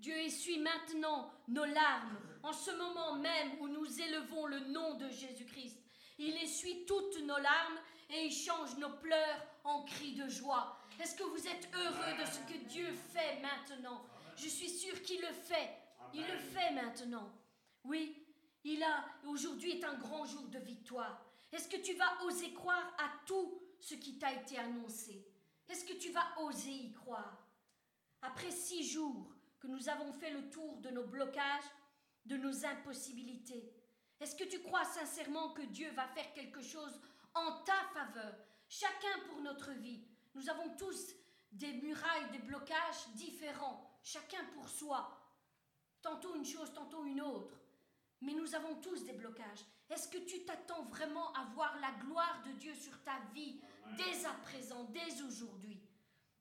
Dieu 0.00 0.16
essuie 0.18 0.58
maintenant 0.58 1.32
nos 1.46 1.64
larmes 1.64 2.18
en 2.42 2.52
ce 2.52 2.72
moment 2.72 3.14
même 3.14 3.60
où 3.60 3.68
nous 3.68 4.00
élevons 4.00 4.46
le 4.46 4.58
nom 4.60 4.94
de 4.94 5.08
Jésus-Christ. 5.08 5.78
Il 6.18 6.36
essuie 6.36 6.84
toutes 6.84 7.20
nos 7.22 7.38
larmes 7.38 7.78
et 8.10 8.24
il 8.24 8.32
change 8.32 8.76
nos 8.76 8.90
pleurs 8.90 9.46
en 9.62 9.84
cris 9.84 10.14
de 10.14 10.28
joie. 10.28 10.76
Est-ce 11.00 11.14
que 11.14 11.22
vous 11.22 11.46
êtes 11.46 11.68
heureux 11.72 12.16
de 12.18 12.26
ce 12.26 12.40
que 12.52 12.58
Dieu 12.68 12.88
fait 13.12 13.40
maintenant? 13.40 14.02
Je 14.36 14.48
suis 14.48 14.68
sûre 14.68 15.00
qu'il 15.02 15.20
le 15.20 15.32
fait. 15.32 15.70
Il 16.12 16.22
le 16.22 16.38
fait 16.38 16.72
maintenant. 16.72 17.30
Oui, 17.84 18.26
il 18.64 18.82
a, 18.82 19.04
aujourd'hui 19.26 19.72
est 19.72 19.84
un 19.84 19.94
grand 19.94 20.24
jour 20.24 20.48
de 20.48 20.58
victoire. 20.58 21.24
Est-ce 21.52 21.68
que 21.68 21.80
tu 21.80 21.94
vas 21.94 22.22
oser 22.24 22.52
croire 22.52 22.94
à 22.98 23.10
tout 23.26 23.60
ce 23.78 23.94
qui 23.94 24.18
t'a 24.18 24.32
été 24.32 24.58
annoncé? 24.58 25.26
Est-ce 25.68 25.84
que 25.84 25.98
tu 25.98 26.10
vas 26.10 26.26
oser 26.40 26.70
y 26.70 26.92
croire? 26.92 27.46
Après 28.22 28.50
six 28.50 28.84
jours 28.88 29.34
que 29.58 29.66
nous 29.66 29.88
avons 29.88 30.12
fait 30.12 30.30
le 30.30 30.50
tour 30.50 30.76
de 30.78 30.90
nos 30.90 31.06
blocages, 31.06 31.64
de 32.26 32.36
nos 32.36 32.64
impossibilités, 32.66 33.72
est-ce 34.20 34.36
que 34.36 34.44
tu 34.44 34.60
crois 34.60 34.84
sincèrement 34.84 35.50
que 35.50 35.62
Dieu 35.62 35.90
va 35.92 36.06
faire 36.08 36.32
quelque 36.34 36.60
chose 36.60 37.00
en 37.34 37.62
ta 37.62 37.82
faveur, 37.94 38.34
chacun 38.68 39.18
pour 39.28 39.40
notre 39.40 39.72
vie 39.72 40.04
Nous 40.34 40.48
avons 40.50 40.76
tous 40.76 41.14
des 41.52 41.72
murailles, 41.74 42.30
des 42.30 42.38
blocages 42.38 43.08
différents, 43.14 43.98
chacun 44.02 44.44
pour 44.54 44.68
soi. 44.68 45.16
Tantôt 46.02 46.34
une 46.34 46.44
chose, 46.44 46.72
tantôt 46.72 47.04
une 47.04 47.20
autre. 47.20 47.59
Mais 48.20 48.32
nous 48.34 48.54
avons 48.54 48.74
tous 48.76 49.04
des 49.04 49.12
blocages. 49.12 49.64
Est-ce 49.88 50.08
que 50.08 50.18
tu 50.18 50.44
t'attends 50.44 50.84
vraiment 50.84 51.32
à 51.32 51.44
voir 51.54 51.78
la 51.80 51.92
gloire 52.04 52.42
de 52.46 52.52
Dieu 52.52 52.74
sur 52.74 53.02
ta 53.02 53.18
vie 53.34 53.60
dès 53.96 54.26
à 54.26 54.32
présent, 54.44 54.84
dès 54.84 55.22
aujourd'hui? 55.22 55.80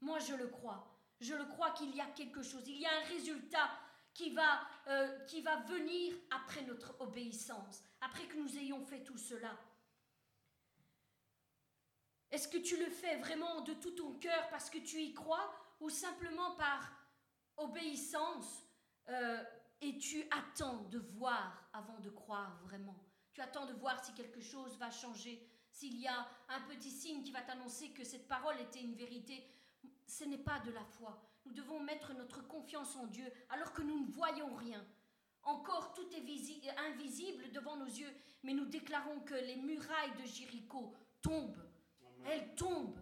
Moi, 0.01 0.19
je 0.19 0.35
le 0.35 0.47
crois. 0.47 0.87
Je 1.19 1.33
le 1.33 1.45
crois 1.45 1.71
qu'il 1.71 1.95
y 1.95 2.01
a 2.01 2.05
quelque 2.07 2.41
chose. 2.41 2.67
Il 2.67 2.79
y 2.79 2.85
a 2.85 2.97
un 3.01 3.07
résultat 3.07 3.69
qui 4.13 4.31
va, 4.31 4.61
euh, 4.87 5.19
qui 5.25 5.41
va 5.41 5.57
venir 5.61 6.13
après 6.31 6.61
notre 6.63 6.99
obéissance, 6.99 7.83
après 8.01 8.25
que 8.25 8.37
nous 8.37 8.57
ayons 8.57 8.83
fait 8.83 9.03
tout 9.03 9.17
cela. 9.17 9.57
Est-ce 12.31 12.47
que 12.47 12.57
tu 12.57 12.77
le 12.77 12.89
fais 12.89 13.17
vraiment 13.17 13.61
de 13.61 13.73
tout 13.73 13.91
ton 13.91 14.13
cœur 14.19 14.49
parce 14.49 14.69
que 14.69 14.77
tu 14.77 15.01
y 15.01 15.13
crois 15.13 15.51
ou 15.79 15.89
simplement 15.89 16.55
par 16.55 16.91
obéissance 17.57 18.63
euh, 19.09 19.43
et 19.81 19.97
tu 19.97 20.23
attends 20.31 20.83
de 20.89 20.99
voir 20.99 21.69
avant 21.73 21.99
de 21.99 22.09
croire 22.09 22.59
vraiment. 22.63 22.95
Tu 23.33 23.41
attends 23.41 23.65
de 23.65 23.73
voir 23.73 24.03
si 24.03 24.13
quelque 24.13 24.41
chose 24.41 24.77
va 24.77 24.91
changer, 24.91 25.47
s'il 25.71 25.97
y 25.99 26.07
a 26.07 26.27
un 26.49 26.61
petit 26.61 26.91
signe 26.91 27.23
qui 27.23 27.31
va 27.31 27.41
t'annoncer 27.41 27.91
que 27.91 28.03
cette 28.03 28.27
parole 28.27 28.59
était 28.59 28.81
une 28.81 28.95
vérité. 28.95 29.47
Ce 30.07 30.23
n'est 30.25 30.37
pas 30.37 30.59
de 30.59 30.71
la 30.71 30.83
foi. 30.83 31.21
Nous 31.45 31.53
devons 31.53 31.79
mettre 31.79 32.13
notre 32.13 32.45
confiance 32.47 32.95
en 32.95 33.07
Dieu 33.07 33.31
alors 33.49 33.73
que 33.73 33.81
nous 33.81 33.99
ne 33.99 34.11
voyons 34.11 34.53
rien. 34.55 34.85
Encore 35.43 35.93
tout 35.93 36.07
est 36.11 36.77
invisible 36.77 37.51
devant 37.51 37.77
nos 37.77 37.85
yeux, 37.85 38.13
mais 38.43 38.53
nous 38.53 38.65
déclarons 38.65 39.21
que 39.21 39.35
les 39.35 39.55
murailles 39.55 40.15
de 40.21 40.25
Jéricho 40.25 40.93
tombent. 41.21 41.65
Elles 42.25 42.55
tombent 42.55 42.99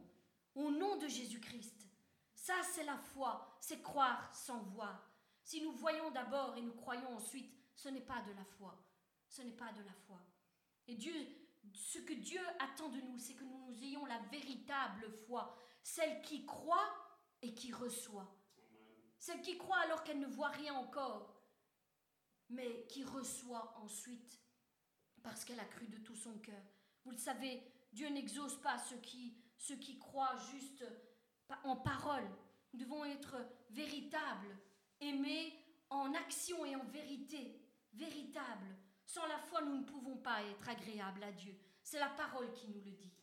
au 0.53 0.69
nom 0.69 0.97
de 0.97 1.07
Jésus-Christ. 1.07 1.88
Ça, 2.36 2.53
c'est 2.63 2.84
la 2.84 2.97
foi, 2.97 3.57
c'est 3.59 3.82
croire 3.82 4.34
sans 4.34 4.59
voir. 4.59 5.11
Si 5.48 5.62
nous 5.62 5.72
voyons 5.72 6.12
d'abord 6.12 6.58
et 6.58 6.62
nous 6.62 6.74
croyons 6.74 7.16
ensuite, 7.16 7.58
ce 7.74 7.88
n'est 7.88 8.02
pas 8.02 8.22
de 8.24 8.34
la 8.34 8.43
foi. 8.43 8.86
Ce 9.30 9.41
n'est 9.41 9.56
pas 9.56 9.72
de 9.72 9.82
la 9.82 9.93
foi. 9.93 10.20
Et 10.89 10.95
Dieu, 10.95 11.14
ce 11.74 12.00
que 12.00 12.16
Dieu 12.16 12.41
attend 12.60 12.89
de 12.89 13.00
nous, 13.00 13.18
c'est 13.18 13.34
que 13.34 13.45
nous, 13.45 13.66
nous 13.66 13.82
ayons 13.82 14.06
la 14.08 14.20
véritable 14.30 15.10
foi, 15.26 15.58
celle 15.82 16.22
qui 16.22 16.45
croit 16.45 16.89
et 17.41 17.54
qui 17.54 17.72
reçoit. 17.72 18.30
Celle 19.20 19.39
qui 19.39 19.58
croit 19.58 19.80
alors 19.80 20.04
qu'elle 20.04 20.20
ne 20.20 20.28
voit 20.28 20.50
rien 20.50 20.74
encore, 20.74 21.41
mais 22.50 22.86
qui 22.88 23.06
reçoit 23.06 23.74
ensuite 23.78 24.41
parce 25.24 25.45
qu'elle 25.45 25.62
a 25.62 25.66
cru 25.66 25.88
de 25.88 26.00
tout 26.00 26.18
son 26.18 26.38
cœur. 26.39 26.62
Vous 27.06 27.12
le 27.12 27.18
savez, 27.18 27.64
Dieu 27.93 28.10
n'exauce 28.10 28.60
pas 28.60 28.78
ceux 28.80 28.98
qui, 28.98 29.41
ceux 29.58 29.78
qui 29.78 29.98
croient 29.98 30.36
juste 30.52 30.84
en 31.64 31.78
parole. 31.78 32.30
Nous 32.74 32.82
devons 32.82 33.06
être 33.06 33.38
véritables 33.70 34.60
aimer 35.02 35.54
en 35.89 36.14
action 36.14 36.66
et 36.66 36.76
en 36.76 36.84
vérité, 36.86 37.62
véritable. 37.93 38.76
Sans 39.06 39.26
la 39.28 39.38
foi, 39.38 39.62
nous 39.62 39.78
ne 39.78 39.86
pouvons 39.86 40.18
pas 40.18 40.43
être 40.43 40.68
agréables 40.70 41.24
à 41.24 41.32
Dieu. 41.32 41.56
C'est 41.82 42.00
la 42.00 42.10
parole 42.10 42.52
qui 42.54 42.68
nous 42.68 42.82
le 42.82 42.91
dit. 42.91 43.14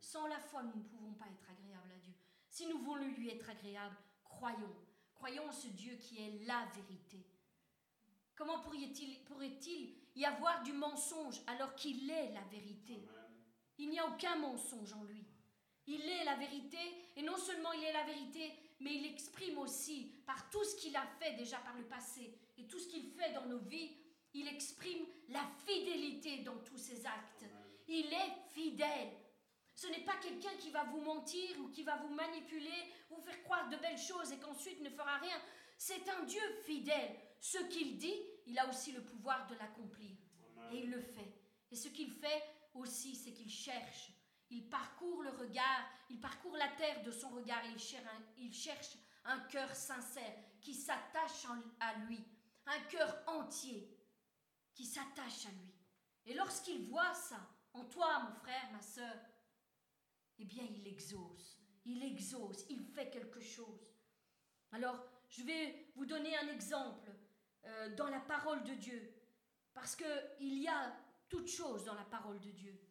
Sans 0.00 0.26
la 0.26 0.38
foi, 0.38 0.62
nous 0.62 0.76
ne 0.76 0.84
pouvons 0.84 1.12
pas 1.14 1.26
être 1.26 1.50
agréables 1.50 1.92
à 1.92 1.98
Dieu. 1.98 2.14
Si 2.48 2.66
nous 2.66 2.78
voulons 2.78 3.06
lui 3.08 3.30
être 3.30 3.50
agréables, 3.50 3.96
croyons. 4.24 4.74
Croyons 5.14 5.48
en 5.48 5.52
ce 5.52 5.68
Dieu 5.68 5.96
qui 5.96 6.22
est 6.22 6.44
la 6.46 6.66
vérité. 6.74 7.26
Comment 8.34 8.60
pourrait-il 8.60 9.22
pourrait 9.24 9.58
y 10.16 10.24
avoir 10.24 10.62
du 10.62 10.72
mensonge 10.72 11.40
alors 11.46 11.74
qu'il 11.74 12.10
est 12.10 12.32
la 12.32 12.42
vérité? 12.42 13.06
Il 13.78 13.90
n'y 13.90 13.98
a 13.98 14.06
aucun 14.06 14.36
mensonge 14.36 14.92
en 14.92 15.04
lui. 15.04 15.24
Il 15.86 16.00
est 16.00 16.24
la 16.24 16.36
vérité, 16.36 16.78
et 17.16 17.22
non 17.22 17.36
seulement 17.36 17.72
il 17.72 17.84
est 17.84 17.92
la 17.92 18.04
vérité, 18.04 18.52
mais 18.80 18.94
il 18.94 19.06
exprime 19.06 19.58
aussi 19.58 20.12
par 20.26 20.50
tout 20.50 20.64
ce 20.64 20.76
qu'il 20.76 20.96
a 20.96 21.06
fait 21.18 21.34
déjà 21.34 21.58
par 21.58 21.76
le 21.76 21.84
passé 21.84 22.38
et 22.58 22.66
tout 22.66 22.78
ce 22.78 22.88
qu'il 22.88 23.06
fait 23.06 23.32
dans 23.32 23.46
nos 23.46 23.58
vies, 23.58 23.96
il 24.32 24.48
exprime 24.48 25.06
la 25.28 25.44
fidélité 25.64 26.38
dans 26.38 26.58
tous 26.58 26.78
ses 26.78 27.06
actes. 27.06 27.44
Il 27.86 28.06
est 28.06 28.50
fidèle. 28.52 29.12
Ce 29.74 29.86
n'est 29.88 30.04
pas 30.04 30.16
quelqu'un 30.16 30.54
qui 30.58 30.70
va 30.70 30.84
vous 30.84 31.00
mentir 31.00 31.60
ou 31.60 31.68
qui 31.68 31.82
va 31.82 31.96
vous 31.96 32.14
manipuler, 32.14 32.92
vous 33.10 33.20
faire 33.20 33.42
croire 33.42 33.68
de 33.68 33.76
belles 33.76 33.98
choses 33.98 34.32
et 34.32 34.38
qu'ensuite 34.38 34.80
ne 34.80 34.90
fera 34.90 35.18
rien. 35.18 35.36
C'est 35.76 36.08
un 36.08 36.22
Dieu 36.24 36.42
fidèle. 36.64 37.16
Ce 37.40 37.58
qu'il 37.68 37.98
dit, 37.98 38.16
il 38.46 38.58
a 38.58 38.68
aussi 38.68 38.92
le 38.92 39.02
pouvoir 39.02 39.46
de 39.48 39.54
l'accomplir. 39.56 40.16
Et 40.72 40.78
il 40.78 40.90
le 40.90 41.00
fait. 41.00 41.34
Et 41.70 41.76
ce 41.76 41.88
qu'il 41.88 42.10
fait 42.10 42.42
aussi, 42.74 43.14
c'est 43.14 43.32
qu'il 43.32 43.50
cherche. 43.50 44.12
Il 44.54 44.68
parcourt 44.68 45.24
le 45.24 45.30
regard, 45.30 45.84
il 46.10 46.20
parcourt 46.20 46.56
la 46.56 46.68
terre 46.68 47.02
de 47.02 47.10
son 47.10 47.28
regard, 47.30 47.64
il 47.66 47.76
cherche 47.76 48.06
un, 48.06 48.22
il 48.36 48.54
cherche 48.54 48.96
un 49.24 49.40
cœur 49.40 49.74
sincère 49.74 50.36
qui 50.60 50.74
s'attache 50.74 51.44
à 51.80 51.94
lui, 52.04 52.24
un 52.66 52.80
cœur 52.82 53.24
entier 53.26 53.98
qui 54.72 54.84
s'attache 54.84 55.46
à 55.46 55.50
lui. 55.50 55.74
Et 56.26 56.34
lorsqu'il 56.34 56.88
voit 56.88 57.14
ça, 57.14 57.40
en 57.72 57.84
toi, 57.86 58.20
mon 58.20 58.32
frère, 58.32 58.70
ma 58.70 58.80
soeur, 58.80 59.16
eh 60.38 60.44
bien, 60.44 60.62
il 60.62 60.86
exauce, 60.86 61.58
il 61.84 62.04
exauce, 62.04 62.64
il 62.70 62.84
fait 62.84 63.10
quelque 63.10 63.40
chose. 63.40 63.92
Alors, 64.70 65.04
je 65.30 65.42
vais 65.42 65.90
vous 65.96 66.06
donner 66.06 66.36
un 66.36 66.46
exemple 66.46 67.10
euh, 67.64 67.96
dans 67.96 68.08
la 68.08 68.20
parole 68.20 68.62
de 68.62 68.74
Dieu, 68.74 69.20
parce 69.72 69.96
qu'il 69.96 70.58
y 70.58 70.68
a 70.68 70.96
toutes 71.28 71.48
choses 71.48 71.84
dans 71.84 71.94
la 71.94 72.04
parole 72.04 72.38
de 72.38 72.52
Dieu. 72.52 72.83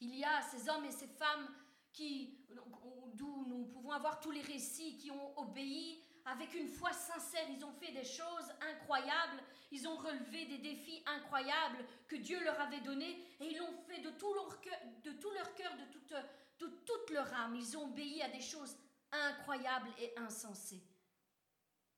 Il 0.00 0.14
y 0.16 0.24
a 0.24 0.42
ces 0.42 0.68
hommes 0.68 0.84
et 0.84 0.92
ces 0.92 1.06
femmes 1.06 1.48
qui, 1.92 2.38
d'où 3.14 3.44
nous 3.46 3.66
pouvons 3.66 3.90
avoir 3.90 4.20
tous 4.20 4.30
les 4.30 4.42
récits, 4.42 4.96
qui 4.98 5.10
ont 5.10 5.38
obéi 5.38 6.02
avec 6.24 6.54
une 6.54 6.68
foi 6.68 6.92
sincère. 6.92 7.46
Ils 7.50 7.64
ont 7.64 7.72
fait 7.72 7.92
des 7.92 8.04
choses 8.04 8.52
incroyables, 8.60 9.42
ils 9.70 9.88
ont 9.88 9.96
relevé 9.96 10.46
des 10.46 10.58
défis 10.58 11.02
incroyables 11.06 11.84
que 12.06 12.16
Dieu 12.16 12.42
leur 12.44 12.60
avait 12.60 12.80
donnés, 12.80 13.24
et 13.40 13.50
ils 13.50 13.58
l'ont 13.58 13.76
fait 13.88 14.00
de 14.00 14.10
tout 14.10 14.32
leur 14.34 14.60
cœur, 14.60 14.78
de, 15.04 15.12
tout 15.12 15.30
leur, 15.30 15.46
de, 15.46 15.92
toute, 15.92 16.14
de 16.60 16.66
toute 16.84 17.10
leur 17.10 17.32
âme. 17.34 17.56
Ils 17.56 17.76
ont 17.76 17.84
obéi 17.84 18.22
à 18.22 18.28
des 18.28 18.40
choses 18.40 18.76
incroyables 19.10 19.90
et 19.98 20.16
insensées. 20.18 20.82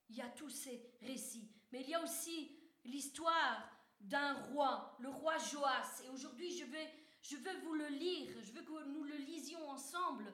Il 0.08 0.16
y 0.16 0.22
a 0.22 0.28
tous 0.28 0.50
ces 0.50 0.94
récits. 1.02 1.48
Mais 1.72 1.82
il 1.82 1.90
y 1.90 1.94
a 1.94 2.02
aussi 2.02 2.56
l'histoire 2.84 3.70
d'un 4.00 4.34
roi, 4.34 4.96
le 5.00 5.08
roi 5.08 5.36
Joas. 5.38 6.02
Et 6.04 6.08
aujourd'hui, 6.08 6.56
je 6.56 6.64
vais, 6.64 6.92
je 7.22 7.36
veux 7.36 7.60
vous 7.60 7.74
le 7.74 7.88
lire, 7.88 8.32
je 8.42 8.52
veux 8.52 8.62
que 8.62 8.84
nous 8.88 9.04
le 9.04 9.16
lisions 9.16 9.68
ensemble 9.68 10.32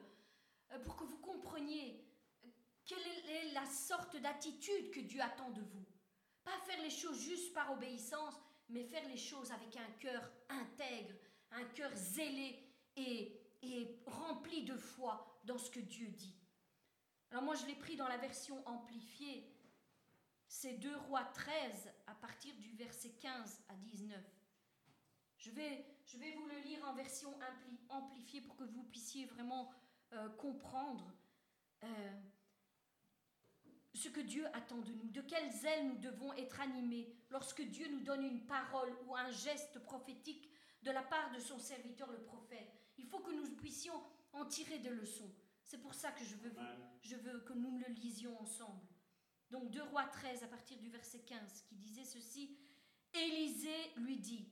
euh, 0.71 0.79
pour 0.79 0.95
que 0.95 1.03
vous 1.03 1.17
compreniez 1.17 2.03
quelle 2.85 3.07
est 3.29 3.51
la 3.51 3.65
sorte 3.65 4.15
d'attitude 4.17 4.91
que 4.91 5.01
Dieu 5.01 5.21
attend 5.21 5.49
de 5.51 5.61
vous. 5.61 5.85
Pas 6.43 6.57
faire 6.65 6.81
les 6.81 6.89
choses 6.89 7.19
juste 7.19 7.53
par 7.53 7.71
obéissance, 7.73 8.35
mais 8.69 8.83
faire 8.83 9.07
les 9.09 9.17
choses 9.17 9.51
avec 9.51 9.75
un 9.75 9.91
cœur 9.99 10.31
intègre, 10.49 11.13
un 11.51 11.65
cœur 11.65 11.91
zélé 11.93 12.71
et, 12.95 13.41
et 13.61 14.01
rempli 14.05 14.63
de 14.63 14.77
foi 14.77 15.41
dans 15.43 15.57
ce 15.57 15.69
que 15.69 15.81
Dieu 15.81 16.07
dit. 16.07 16.35
Alors 17.31 17.43
moi, 17.43 17.55
je 17.55 17.65
l'ai 17.65 17.75
pris 17.75 17.97
dans 17.97 18.07
la 18.07 18.17
version 18.17 18.65
amplifiée 18.65 19.53
c'est 20.47 20.73
2 20.73 20.95
Rois 20.95 21.25
13 21.33 21.93
à 22.07 22.15
partir 22.15 22.55
du 22.55 22.71
verset 22.71 23.11
15 23.19 23.63
à 23.69 23.75
19. 23.75 24.17
Je 25.37 25.51
vais, 25.51 25.85
je 26.07 26.17
vais 26.17 26.31
vous 26.31 26.45
le 26.45 26.59
lire 26.59 26.83
en 26.87 26.93
version 26.93 27.37
amplifiée 27.89 28.41
pour 28.41 28.55
que 28.55 28.63
vous 28.63 28.83
puissiez 28.83 29.25
vraiment 29.25 29.69
euh, 30.13 30.29
comprendre 30.29 31.13
euh, 31.83 32.21
ce 33.93 34.07
que 34.07 34.21
Dieu 34.21 34.45
attend 34.53 34.77
de 34.77 34.93
nous, 34.93 35.09
de 35.09 35.21
quelles 35.21 35.65
ailes 35.65 35.87
nous 35.87 35.97
devons 35.97 36.31
être 36.33 36.61
animés 36.61 37.13
lorsque 37.29 37.61
Dieu 37.61 37.87
nous 37.91 37.99
donne 37.99 38.23
une 38.23 38.45
parole 38.45 38.95
ou 39.05 39.15
un 39.15 39.29
geste 39.31 39.79
prophétique 39.79 40.49
de 40.83 40.91
la 40.91 41.03
part 41.03 41.31
de 41.31 41.39
son 41.39 41.59
serviteur 41.59 42.09
le 42.11 42.23
prophète. 42.23 42.71
Il 42.97 43.05
faut 43.05 43.19
que 43.19 43.31
nous 43.31 43.49
puissions 43.55 44.01
en 44.31 44.45
tirer 44.45 44.79
des 44.79 44.89
leçons. 44.89 45.33
C'est 45.65 45.81
pour 45.81 45.93
ça 45.93 46.11
que 46.11 46.23
je 46.23 46.35
veux, 46.35 46.53
je 47.01 47.15
veux 47.17 47.41
que 47.41 47.53
nous 47.53 47.77
le 47.79 47.93
lisions 47.95 48.39
ensemble. 48.39 48.87
Donc 49.49 49.71
2 49.71 49.83
Rois 49.83 50.05
13 50.05 50.43
à 50.43 50.47
partir 50.47 50.77
du 50.77 50.89
verset 50.89 51.19
15 51.19 51.63
qui 51.63 51.75
disait 51.75 52.05
ceci. 52.05 52.57
Élisée 53.13 53.93
lui 53.97 54.17
dit, 54.17 54.47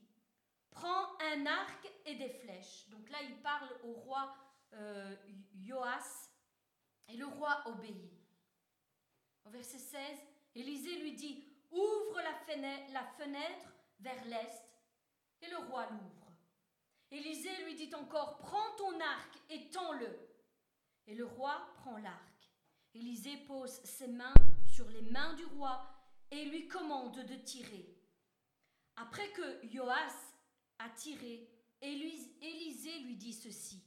prends 0.76 1.18
un 1.32 1.46
arc 1.46 1.90
et 2.04 2.14
des 2.16 2.28
flèches. 2.28 2.88
Donc 2.90 3.08
là 3.10 3.18
il 3.22 3.40
parle 3.42 3.68
au 3.82 3.92
roi 3.92 4.34
euh, 4.74 5.16
Joas 5.62 6.30
et 7.08 7.16
le 7.16 7.26
roi 7.26 7.62
obéit. 7.66 8.12
Au 9.46 9.50
verset 9.50 9.78
16, 9.78 10.00
Élisée 10.54 10.98
lui 10.98 11.12
dit, 11.12 11.44
ouvre 11.70 12.20
la 12.20 12.34
fenêtre, 12.34 12.92
la 12.92 13.04
fenêtre 13.04 13.72
vers 14.00 14.24
l'est 14.26 14.64
et 15.40 15.48
le 15.48 15.58
roi 15.58 15.86
l'ouvre. 15.90 16.32
Élisée 17.10 17.64
lui 17.64 17.74
dit 17.74 17.94
encore, 17.94 18.38
prends 18.38 18.76
ton 18.76 19.00
arc 19.00 19.38
et 19.48 19.70
tends-le. 19.70 20.08
Et 21.06 21.14
le 21.14 21.24
roi 21.24 21.72
prend 21.76 21.96
l'arc. 21.98 22.50
Élisée 22.94 23.36
pose 23.46 23.80
ses 23.84 24.08
mains 24.08 24.34
sur 24.66 24.88
les 24.88 25.02
mains 25.02 25.34
du 25.34 25.44
roi 25.44 25.86
et 26.30 26.44
lui 26.46 26.66
commande 26.66 27.24
de 27.24 27.36
tirer. 27.36 27.96
Après 28.96 29.30
que 29.32 29.68
Joas 29.68 30.35
a 30.78 30.88
tiré, 30.90 31.48
Élisée 31.80 32.98
lui 33.00 33.16
dit 33.16 33.32
ceci. 33.32 33.82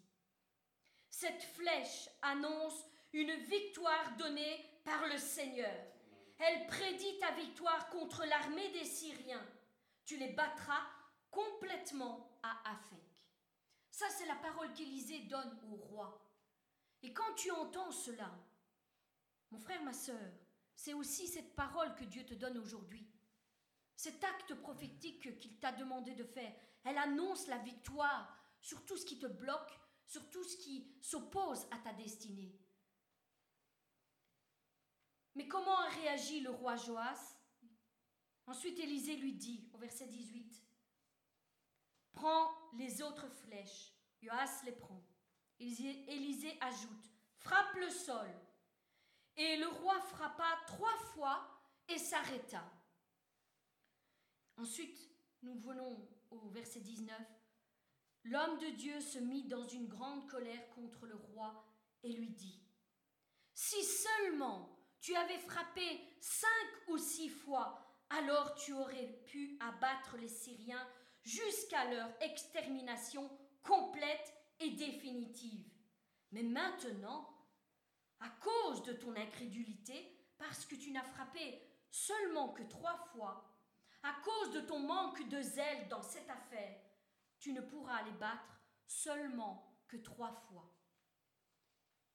Cette 1.09 1.43
flèche 1.43 2.09
annonce 2.21 2.85
une 3.13 3.33
victoire 3.45 4.15
donnée 4.17 4.65
par 4.83 5.07
le 5.07 5.17
Seigneur. 5.17 5.75
Elle 6.37 6.67
prédit 6.67 7.17
ta 7.19 7.31
victoire 7.31 7.89
contre 7.89 8.25
l'armée 8.25 8.69
des 8.71 8.85
Syriens. 8.85 9.45
Tu 10.05 10.17
les 10.17 10.33
battras 10.33 10.85
complètement 11.29 12.39
à 12.43 12.71
Aphek. 12.71 12.99
Ça, 13.91 14.07
c'est 14.09 14.25
la 14.25 14.35
parole 14.35 14.71
qu'Élisée 14.73 15.21
donne 15.21 15.59
au 15.71 15.75
roi. 15.75 16.25
Et 17.01 17.13
quand 17.13 17.33
tu 17.35 17.51
entends 17.51 17.91
cela, 17.91 18.31
mon 19.51 19.59
frère, 19.59 19.83
ma 19.83 19.93
sœur, 19.93 20.31
c'est 20.75 20.93
aussi 20.93 21.27
cette 21.27 21.55
parole 21.55 21.93
que 21.95 22.05
Dieu 22.05 22.25
te 22.25 22.33
donne 22.33 22.57
aujourd'hui. 22.57 23.05
Cet 23.95 24.23
acte 24.23 24.53
prophétique 24.55 25.37
qu'il 25.37 25.59
t'a 25.59 25.73
demandé 25.73 26.13
de 26.13 26.23
faire, 26.23 26.53
elle 26.89 26.97
annonce 26.97 27.45
la 27.47 27.59
victoire 27.59 28.35
sur 28.61 28.83
tout 28.85 28.97
ce 28.97 29.05
qui 29.05 29.19
te 29.19 29.27
bloque, 29.27 29.79
sur 30.05 30.27
tout 30.31 30.43
ce 30.43 30.57
qui 30.57 30.91
s'oppose 31.01 31.67
à 31.69 31.77
ta 31.77 31.93
destinée. 31.93 32.59
Mais 35.35 35.47
comment 35.47 35.77
a 35.77 35.89
réagi 35.89 36.39
le 36.39 36.49
roi 36.49 36.75
Joas? 36.75 37.37
Ensuite 38.47 38.79
Élisée 38.79 39.17
lui 39.17 39.33
dit 39.33 39.69
au 39.73 39.77
verset 39.77 40.07
18, 40.07 40.63
Prends 42.11 42.51
les 42.73 43.03
autres 43.03 43.29
flèches. 43.29 43.93
Joas 44.19 44.63
les 44.65 44.71
prend. 44.71 45.05
Élisée 45.59 46.57
ajoute, 46.59 47.11
Frappe 47.37 47.75
le 47.75 47.89
sol. 47.91 48.29
Et 49.37 49.57
le 49.57 49.67
roi 49.67 50.01
frappa 50.01 50.57
trois 50.65 50.97
fois 51.13 51.47
et 51.87 51.99
s'arrêta. 51.99 52.63
Ensuite, 54.57 54.99
nous 55.43 55.57
venons 55.59 56.09
au 56.32 56.49
verset 56.49 56.82
19. 56.82 57.17
L'homme 58.25 58.57
de 58.59 58.69
Dieu 58.71 58.99
se 58.99 59.19
mit 59.19 59.43
dans 59.47 59.67
une 59.67 59.88
grande 59.88 60.27
colère 60.27 60.69
contre 60.71 61.05
le 61.05 61.15
roi 61.15 61.65
et 62.03 62.11
lui 62.11 62.30
dit, 62.30 62.61
Si 63.53 63.84
seulement 63.84 64.77
tu 64.99 65.15
avais 65.15 65.38
frappé 65.39 66.01
cinq 66.19 66.89
ou 66.89 66.97
six 66.97 67.30
fois, 67.30 67.86
alors 68.09 68.55
tu 68.55 68.73
aurais 68.73 69.21
pu 69.25 69.57
abattre 69.59 70.17
les 70.17 70.27
Syriens 70.27 70.86
jusqu'à 71.23 71.89
leur 71.91 72.09
extermination 72.21 73.30
complète 73.63 74.34
et 74.59 74.71
définitive. 74.71 75.69
Mais 76.32 76.43
maintenant, 76.43 77.27
à 78.19 78.30
cause 78.30 78.84
de 78.84 78.93
ton 78.93 79.15
incrédulité, 79.15 80.27
parce 80.38 80.65
que 80.65 80.75
tu 80.75 80.91
n'as 80.91 81.03
frappé 81.03 81.61
seulement 81.89 82.49
que 82.49 82.63
trois 82.63 82.97
fois, 83.13 83.48
à 84.03 84.13
cause 84.23 84.51
de 84.53 84.61
ton 84.61 84.79
manque 84.79 85.27
de 85.27 85.41
zèle 85.41 85.87
dans 85.89 86.01
cette 86.01 86.29
affaire, 86.29 86.79
tu 87.39 87.53
ne 87.53 87.61
pourras 87.61 88.01
les 88.03 88.11
battre 88.13 88.59
seulement 88.85 89.77
que 89.87 89.97
trois 89.97 90.31
fois. 90.31 90.69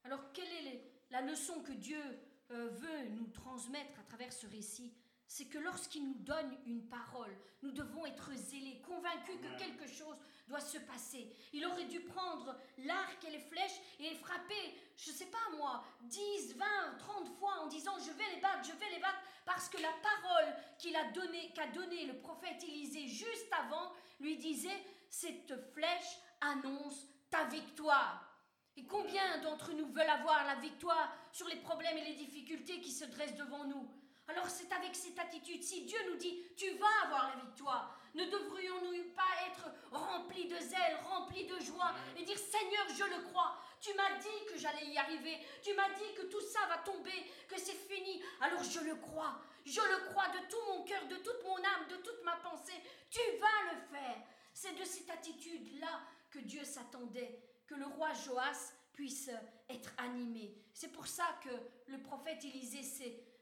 Alors 0.05 0.32
quelle 0.32 0.66
est 0.66 0.91
la 1.11 1.22
leçon 1.22 1.62
que 1.62 1.72
Dieu 1.72 2.03
euh, 2.51 2.68
veut 2.68 3.09
nous 3.11 3.28
transmettre 3.28 3.99
à 4.01 4.05
travers 4.05 4.32
ce 4.32 4.47
récit? 4.47 4.95
C'est 5.26 5.47
que 5.47 5.59
lorsqu'il 5.59 6.07
nous 6.07 6.18
donne 6.18 6.57
une 6.66 6.87
parole, 6.89 7.35
nous 7.62 7.72
devons 7.72 8.05
être 8.05 8.32
zélés, 8.35 8.82
convaincus 8.82 9.41
que 9.41 9.59
quelque 9.59 9.87
chose 9.87 10.16
doit 10.47 10.61
se 10.61 10.79
passer. 10.79 11.35
Il 11.53 11.67
aurait 11.67 11.87
dû 11.87 12.01
prendre 12.01 12.57
l'arc 12.79 13.25
et 13.25 13.31
les 13.31 13.41
flèches 13.41 13.81
et 13.99 14.15
frapper, 14.17 14.75
je 14.97 15.11
ne 15.11 15.17
sais 15.17 15.27
pas 15.27 15.57
moi, 15.57 15.85
10, 16.03 16.57
20, 16.57 16.67
30 16.99 17.29
fois 17.39 17.61
en 17.61 17.67
disant 17.67 17.93
je 17.99 18.11
vais 18.13 18.35
les 18.35 18.41
battre, 18.41 18.65
je 18.65 18.79
vais 18.79 18.91
les 18.95 19.01
battre, 19.01 19.21
parce 19.45 19.69
que 19.69 19.81
la 19.81 19.93
parole 20.03 20.55
qu'il 20.79 20.97
a 20.97 21.05
donnée, 21.13 21.53
qu'a 21.55 21.67
donnée 21.69 22.07
le 22.07 22.19
prophète 22.19 22.63
Élisée 22.63 23.09
juste 23.09 23.53
avant 23.53 23.93
lui 24.21 24.37
disait 24.37 24.85
cette 25.09 25.55
flèche 25.73 26.19
annonce 26.41 27.09
ta 27.31 27.45
victoire. 27.45 28.31
Et 28.77 28.85
combien 28.87 29.39
d'entre 29.39 29.73
nous 29.73 29.87
veulent 29.93 30.09
avoir 30.09 30.45
la 30.45 30.57
victoire 30.57 31.13
sur 31.33 31.47
les 31.49 31.57
problèmes 31.57 31.97
et 31.97 32.05
les 32.05 32.15
difficultés 32.15 32.81
qui 32.81 32.91
se 32.91 33.05
dressent 33.05 33.37
devant 33.37 33.65
nous? 33.65 33.89
Alors 34.27 34.49
c'est 34.49 34.73
avec 34.73 34.95
cette 34.97 35.19
attitude, 35.19 35.63
si 35.63 35.85
Dieu 35.85 35.99
nous 36.11 36.17
dit, 36.17 36.43
tu 36.57 36.71
vas 36.73 37.07
avoir 37.07 37.37
la 37.37 37.45
victoire, 37.45 38.01
ne 38.15 38.25
devrions-nous 38.25 39.12
pas 39.15 39.23
être 39.49 39.71
remplis 39.91 40.47
de 40.47 40.59
zèle, 40.59 40.99
remplis 41.05 41.47
de 41.47 41.59
joie 41.61 41.93
et 42.17 42.25
dire, 42.25 42.39
Seigneur, 42.39 42.87
je 42.89 43.05
le 43.05 43.23
crois, 43.29 43.59
tu 43.81 43.93
m'as 43.95 44.19
dit 44.19 44.47
que 44.49 44.57
j'allais 44.57 44.87
y 44.87 44.99
arriver, 44.99 45.39
tu 45.62 45.75
m'as 45.75 45.91
dit 45.91 46.15
que 46.17 46.23
tout 46.27 46.41
ça 46.41 46.67
va 46.69 46.79
tomber, 46.79 47.33
que 47.49 47.59
c'est 47.59 47.73
fini, 47.73 48.23
alors 48.41 48.62
je 48.62 48.81
le 48.81 48.95
crois, 48.97 49.41
je 49.65 49.81
le 49.81 50.11
crois 50.11 50.29
de 50.29 50.49
tout 50.49 50.65
mon 50.69 50.85
cœur, 50.85 51.07
de 51.07 51.17
toute 51.17 51.43
mon 51.45 51.57
âme, 51.57 51.89
de 51.91 51.97
toute 51.97 52.23
ma 52.25 52.37
pensée, 52.37 52.81
tu 53.11 53.21
vas 53.41 53.73
le 53.73 53.81
faire. 53.97 54.17
C'est 54.53 54.79
de 54.79 54.85
cette 54.85 55.11
attitude-là 55.11 56.01
que 56.31 56.39
Dieu 56.39 56.65
s'attendait, 56.65 57.41
que 57.67 57.75
le 57.75 57.87
roi 57.87 58.12
Joas 58.12 58.73
puisse 58.93 59.31
être 59.69 59.91
animé. 59.99 60.55
C'est 60.73 60.93
pour 60.93 61.07
ça 61.07 61.25
que 61.43 61.51
le 61.91 62.01
prophète 62.01 62.45
Élisée 62.45 62.83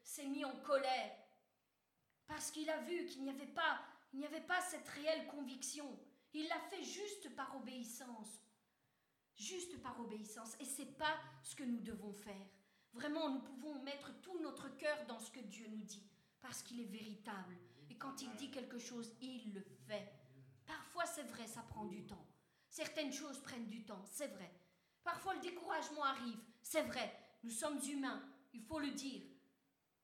s'est 0.03 0.25
mis 0.25 0.45
en 0.45 0.57
colère, 0.61 1.13
parce 2.27 2.51
qu'il 2.51 2.71
a 2.71 2.79
vu 2.79 3.05
qu'il 3.05 3.25
n'y 3.25 3.31
avait 3.31 3.47
pas, 3.47 3.81
il 4.13 4.19
n'y 4.19 4.27
avait 4.27 4.41
pas 4.41 4.61
cette 4.61 4.89
réelle 4.89 5.27
conviction. 5.29 5.99
Il 6.35 6.47
l'a 6.49 6.61
fait 6.71 6.83
juste 6.83 7.35
par 7.35 7.57
obéissance, 7.57 8.43
juste 9.35 9.81
par 9.83 9.99
obéissance, 10.01 10.55
et 10.61 10.65
c'est 10.65 10.97
pas 10.99 11.19
ce 11.43 11.55
que 11.55 11.65
nous 11.65 11.81
devons 11.81 12.13
faire. 12.13 12.47
Vraiment, 12.93 13.31
nous 13.31 13.41
pouvons 13.41 13.83
mettre 13.83 14.13
tout 14.21 14.39
notre 14.41 14.69
cœur 14.77 15.07
dans 15.07 15.19
ce 15.19 15.31
que 15.31 15.41
Dieu 15.41 15.67
nous 15.69 15.83
dit, 15.83 16.07
parce 16.41 16.63
qu'il 16.63 16.81
est 16.81 16.85
véritable. 16.85 17.57
Et 17.91 17.97
quand 17.97 18.21
il 18.23 18.35
dit 18.37 18.51
quelque 18.51 18.79
chose, 18.79 19.15
il 19.21 19.53
le 19.55 19.63
fait. 19.87 20.13
Parfois, 20.67 21.07
c'est 21.07 21.23
vrai, 21.25 21.47
ça 21.47 21.63
prend 21.63 21.87
du 21.87 22.05
temps. 22.07 22.27
Certaines 22.69 23.13
choses 23.13 23.41
prennent 23.43 23.67
du 23.67 23.85
temps, 23.85 24.05
c'est 24.07 24.29
vrai. 24.29 24.51
Parfois, 25.05 25.35
le 25.35 25.41
découragement 25.41 26.05
arrive, 26.05 26.39
c'est 26.63 26.83
vrai. 26.83 27.19
Nous 27.43 27.51
sommes 27.51 27.79
humains, 27.91 28.23
il 28.53 28.63
faut 28.63 28.79
le 28.79 28.91
dire. 28.91 29.23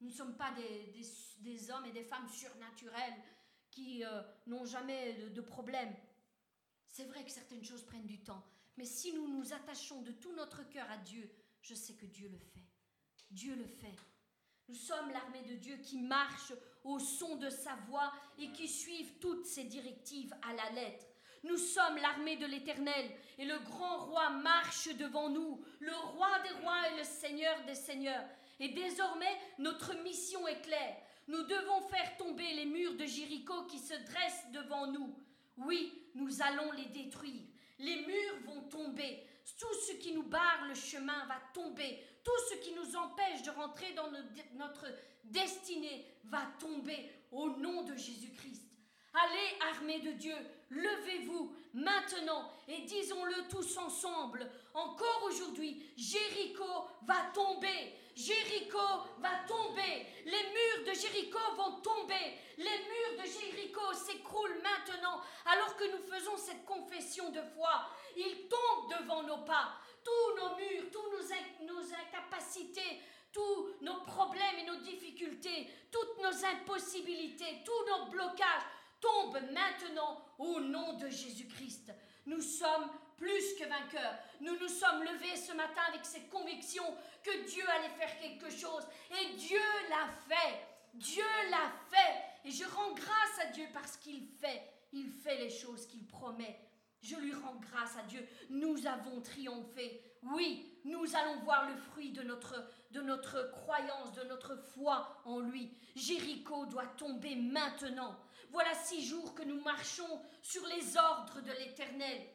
Nous 0.01 0.09
ne 0.09 0.15
sommes 0.15 0.37
pas 0.37 0.53
des, 0.53 1.71
hommes 1.71 1.87
et 1.87 1.93
des 1.93 2.05
femmes 2.05 2.29
surnaturels 2.29 3.15
qui 3.79 4.05
euh, 4.05 4.23
n'ont 4.47 4.65
jamais 4.65 5.15
de, 5.15 5.29
de 5.29 5.41
problème. 5.41 5.95
C'est 6.89 7.05
vrai 7.05 7.25
que 7.25 7.31
certaines 7.31 7.65
choses 7.65 7.85
prennent 7.85 8.07
du 8.07 8.19
temps, 8.19 8.43
mais 8.77 8.85
si 8.85 9.13
nous 9.13 9.29
nous 9.29 9.53
attachons 9.53 10.03
de 10.03 10.13
tout 10.13 10.35
notre 10.35 10.69
cœur 10.69 10.91
à 10.91 10.97
Dieu, 10.99 11.31
je 11.63 11.75
sais 11.75 11.95
que 11.95 12.07
Dieu 12.07 12.29
le 12.29 12.39
fait. 12.39 12.65
Dieu 13.31 13.55
le 13.55 13.67
fait. 13.67 13.95
Nous 14.69 14.75
sommes 14.75 15.11
l'armée 15.11 15.43
de 15.43 15.55
Dieu 15.55 15.77
qui 15.77 15.99
marche 15.99 16.53
au 16.85 16.99
son 16.99 17.37
de 17.37 17.51
sa 17.51 17.75
voix 17.89 18.13
et 18.39 18.51
qui 18.53 18.69
suivent 18.69 19.19
toutes 19.19 19.47
ses 19.47 19.65
directives 19.65 20.35
à 20.43 20.53
la 20.55 20.71
lettre. 20.71 21.07
Nous 21.45 21.57
sommes 21.57 21.97
l'armée 21.99 22.37
de 22.37 22.47
l'Éternel 22.47 23.11
et 23.39 23.45
le 23.45 23.59
grand 23.61 24.07
roi 24.07 24.31
marche 24.31 24.89
devant 24.97 25.31
nous, 25.31 25.65
le 25.79 25.95
roi 25.95 26.29
des 26.41 26.55
rois 26.63 26.89
et 26.91 26.99
le 26.99 27.05
seigneur 27.05 27.65
des 27.65 27.75
seigneurs. 27.75 28.25
Et 28.59 28.71
désormais, 28.71 29.39
notre 29.59 29.95
mission 30.03 30.47
est 30.49 30.61
claire. 30.63 30.97
Nous 31.29 31.43
devons 31.43 31.83
faire 31.89 32.17
tomber 32.17 32.55
les 32.55 32.65
murs 32.65 32.95
de 32.95 33.05
Jéricho 33.05 33.65
qui 33.67 33.79
se 33.79 33.95
dressent 33.95 34.51
devant 34.53 34.87
nous. 34.87 35.15
Oui, 35.59 35.93
nous 36.15 36.41
allons 36.43 36.73
les 36.73 36.87
détruire. 36.87 37.43
Les 37.79 38.07
murs 38.07 38.41
vont 38.47 38.63
tomber. 38.63 39.23
Tout 39.59 39.75
ce 39.87 39.93
qui 39.93 40.13
nous 40.13 40.23
barre 40.23 40.65
le 40.67 40.75
chemin 40.75 41.27
va 41.27 41.39
tomber. 41.53 42.03
Tout 42.25 42.31
ce 42.51 42.57
qui 42.57 42.73
nous 42.73 42.97
empêche 42.97 43.43
de 43.43 43.51
rentrer 43.51 43.93
dans 43.93 44.11
notre 44.55 44.87
destinée 45.25 46.07
va 46.25 46.43
tomber 46.59 47.11
au 47.31 47.51
nom 47.51 47.83
de 47.83 47.95
Jésus-Christ. 47.95 48.63
Allez, 49.13 49.73
armée 49.75 50.01
de 50.01 50.13
Dieu, 50.13 50.37
levez-vous 50.71 51.53
maintenant 51.75 52.51
et 52.69 52.83
disons-le 52.83 53.49
tous 53.49 53.77
ensemble. 53.79 54.49
Encore 54.75 55.25
aujourd'hui, 55.27 55.83
Jéricho 55.97 56.89
va 57.03 57.17
tomber. 57.35 57.95
Jéricho 58.19 58.79
va 59.19 59.31
tomber. 59.47 60.07
Les 60.25 60.33
murs 60.33 60.89
de 60.89 60.93
Jéricho 60.93 61.39
vont 61.57 61.81
tomber. 61.81 62.35
Les 62.57 62.65
murs 62.65 63.23
de 63.23 63.29
Jéricho 63.29 63.93
s'écroulent 63.95 64.61
maintenant 64.61 65.21
alors 65.45 65.77
que 65.77 65.85
nous 65.85 66.03
faisons 66.03 66.37
cette 66.37 66.65
confession 66.65 67.31
de 67.31 67.41
foi. 67.55 67.89
Ils 68.17 68.49
tombent 68.49 69.01
devant 69.01 69.23
nos 69.23 69.45
pas. 69.45 69.73
Tous 70.03 70.41
nos 70.41 70.57
murs, 70.57 70.91
tous 70.91 71.11
nos, 71.13 71.73
nos 71.73 71.95
incapacités, 71.95 73.01
tous 73.33 73.69
nos 73.83 74.01
problèmes 74.01 74.59
et 74.63 74.67
nos 74.67 74.81
difficultés, 74.81 75.69
toutes 75.93 76.21
nos 76.21 76.45
impossibilités, 76.45 77.63
tous 77.65 77.87
nos 77.89 78.11
blocages 78.11 78.67
tombent 79.01 79.41
maintenant 79.53 80.25
au 80.39 80.59
nom 80.59 80.95
de 80.95 81.09
Jésus-Christ. 81.09 81.78
Sommes 82.59 82.91
plus 83.17 83.55
que 83.55 83.69
vainqueurs. 83.69 84.19
Nous 84.41 84.59
nous 84.59 84.69
sommes 84.69 85.05
levés 85.05 85.37
ce 85.37 85.53
matin 85.53 85.83
avec 85.89 86.05
cette 86.05 86.29
conviction 86.29 86.83
que 87.23 87.47
Dieu 87.49 87.63
allait 87.69 87.95
faire 87.97 88.19
quelque 88.19 88.51
chose. 88.51 88.85
Et 89.11 89.35
Dieu 89.37 89.61
l'a 89.89 90.09
fait. 90.29 90.67
Dieu 90.95 91.25
l'a 91.51 91.71
fait. 91.89 92.49
Et 92.49 92.51
je 92.51 92.65
rends 92.65 92.95
grâce 92.95 93.47
à 93.47 93.47
Dieu 93.53 93.67
parce 93.73 93.97
qu'il 93.97 94.27
fait. 94.41 94.63
Il 94.93 95.11
fait 95.11 95.37
les 95.37 95.51
choses 95.51 95.87
qu'il 95.87 96.07
promet. 96.07 96.59
Je 97.01 97.15
lui 97.17 97.33
rends 97.33 97.61
grâce 97.61 97.97
à 97.97 98.03
Dieu. 98.03 98.27
Nous 98.51 98.87
avons 98.87 99.21
triomphé. 99.21 100.03
Oui, 100.23 100.81
nous 100.85 101.15
allons 101.15 101.37
voir 101.45 101.69
le 101.69 101.77
fruit 101.77 102.11
de 102.11 102.23
notre, 102.23 102.69
de 102.91 103.01
notre 103.01 103.53
croyance, 103.53 104.15
de 104.15 104.25
notre 104.25 104.57
foi 104.57 105.21
en 105.25 105.39
lui. 105.39 105.73
Jéricho 105.95 106.67
doit 106.67 106.87
tomber 106.97 107.37
maintenant. 107.37 108.19
Voilà 108.51 108.75
six 108.75 109.07
jours 109.07 109.35
que 109.35 109.45
nous 109.45 109.61
marchons 109.61 110.21
sur 110.43 110.67
les 110.67 110.97
ordres 110.97 111.41
de 111.43 111.53
l'Éternel. 111.53 112.27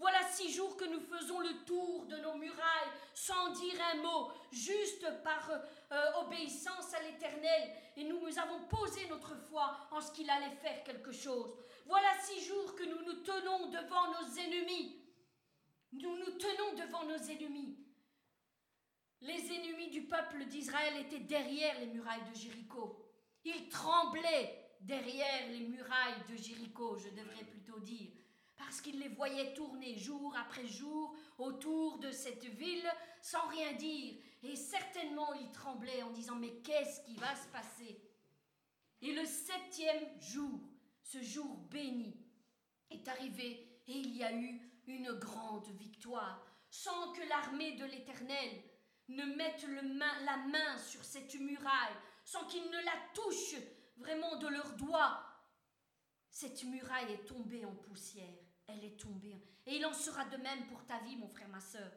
Voilà 0.00 0.26
six 0.30 0.50
jours 0.50 0.78
que 0.78 0.86
nous 0.86 1.00
faisons 1.00 1.40
le 1.40 1.62
tour 1.66 2.06
de 2.06 2.16
nos 2.16 2.34
murailles 2.36 2.90
sans 3.12 3.50
dire 3.52 3.78
un 3.92 3.96
mot, 4.00 4.32
juste 4.50 5.06
par 5.22 5.50
euh, 5.50 6.12
obéissance 6.24 6.94
à 6.94 7.02
l'Éternel. 7.02 7.70
Et 7.98 8.04
nous, 8.04 8.18
nous 8.18 8.38
avons 8.38 8.66
posé 8.66 9.06
notre 9.10 9.36
foi 9.36 9.76
en 9.90 10.00
ce 10.00 10.10
qu'il 10.12 10.30
allait 10.30 10.56
faire 10.56 10.82
quelque 10.84 11.12
chose. 11.12 11.54
Voilà 11.84 12.08
six 12.22 12.42
jours 12.46 12.74
que 12.74 12.84
nous 12.84 13.02
nous 13.04 13.20
tenons 13.20 13.66
devant 13.66 14.06
nos 14.12 14.38
ennemis. 14.38 15.04
Nous 15.92 16.16
nous 16.16 16.38
tenons 16.38 16.72
devant 16.76 17.04
nos 17.04 17.18
ennemis. 17.18 17.76
Les 19.20 19.52
ennemis 19.52 19.90
du 19.90 20.06
peuple 20.06 20.46
d'Israël 20.46 20.96
étaient 20.96 21.20
derrière 21.20 21.78
les 21.78 21.88
murailles 21.88 22.26
de 22.32 22.38
Jéricho. 22.38 23.04
Ils 23.44 23.68
tremblaient 23.68 24.78
derrière 24.80 25.46
les 25.50 25.60
murailles 25.60 26.24
de 26.30 26.36
Jéricho, 26.36 26.96
je 26.96 27.10
devrais 27.10 27.44
plutôt 27.44 27.80
dire, 27.80 28.08
parce 28.60 28.80
qu'ils 28.80 29.00
les 29.00 29.08
voyaient 29.08 29.54
tourner 29.54 29.96
jour 29.98 30.36
après 30.36 30.66
jour 30.66 31.16
autour 31.38 31.98
de 31.98 32.12
cette 32.12 32.44
ville 32.44 32.88
sans 33.20 33.48
rien 33.48 33.72
dire. 33.72 34.14
Et 34.42 34.54
certainement 34.54 35.32
ils 35.34 35.50
tremblaient 35.50 36.02
en 36.02 36.10
disant 36.10 36.36
Mais 36.36 36.60
qu'est-ce 36.62 37.00
qui 37.00 37.16
va 37.16 37.34
se 37.34 37.48
passer? 37.48 38.00
Et 39.02 39.14
le 39.14 39.24
septième 39.24 40.20
jour, 40.20 40.60
ce 41.02 41.20
jour 41.22 41.56
béni, 41.70 42.14
est 42.90 43.08
arrivé 43.08 43.82
et 43.86 43.92
il 43.92 44.16
y 44.16 44.22
a 44.22 44.32
eu 44.32 44.60
une 44.86 45.12
grande 45.12 45.68
victoire, 45.78 46.44
sans 46.68 47.12
que 47.12 47.22
l'armée 47.28 47.72
de 47.72 47.84
l'Éternel 47.86 48.62
ne 49.08 49.24
mette 49.24 49.64
la 49.64 50.36
main 50.36 50.78
sur 50.78 51.02
cette 51.04 51.34
muraille, 51.40 51.96
sans 52.24 52.46
qu'ils 52.46 52.68
ne 52.70 52.84
la 52.84 52.96
touchent 53.14 53.62
vraiment 53.96 54.36
de 54.36 54.48
leurs 54.48 54.76
doigts. 54.76 55.24
Cette 56.30 56.62
muraille 56.64 57.12
est 57.12 57.24
tombée 57.26 57.64
en 57.64 57.74
poussière, 57.74 58.38
elle 58.74 58.84
est 58.84 59.00
tombée. 59.00 59.40
Et 59.66 59.76
il 59.76 59.86
en 59.86 59.92
sera 59.92 60.24
de 60.24 60.36
même 60.36 60.66
pour 60.66 60.84
ta 60.84 60.98
vie, 60.98 61.16
mon 61.16 61.28
frère, 61.28 61.48
ma 61.48 61.60
sœur. 61.60 61.90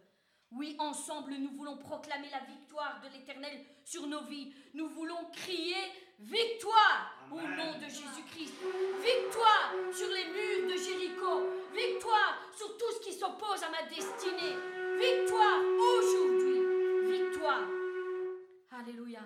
Oui, 0.52 0.76
ensemble, 0.78 1.34
nous 1.34 1.50
voulons 1.50 1.78
proclamer 1.78 2.30
la 2.30 2.42
victoire 2.42 3.02
de 3.04 3.10
l'Éternel 3.10 3.66
sur 3.84 4.06
nos 4.06 4.24
vies. 4.26 4.54
Nous 4.76 4.88
voulons 4.88 5.26
crier 5.32 5.76
victoire 6.20 7.28
au 7.32 7.42
nom 7.42 7.80
de 7.80 7.86
Jésus-Christ. 7.86 8.54
Victoire 9.02 9.74
sur 9.92 10.08
les 10.10 10.26
murs 10.26 10.72
de 10.72 10.78
Jéricho. 10.78 11.50
Victoire 11.74 12.40
sur 12.56 12.78
tout 12.78 12.92
ce 12.92 13.00
qui 13.08 13.14
s'oppose 13.14 13.64
à 13.64 13.70
ma 13.72 13.90
destinée. 13.90 14.56
Victoire 15.00 15.60
aujourd'hui. 15.98 17.18
Victoire. 17.18 17.68
Alléluia. 18.72 19.22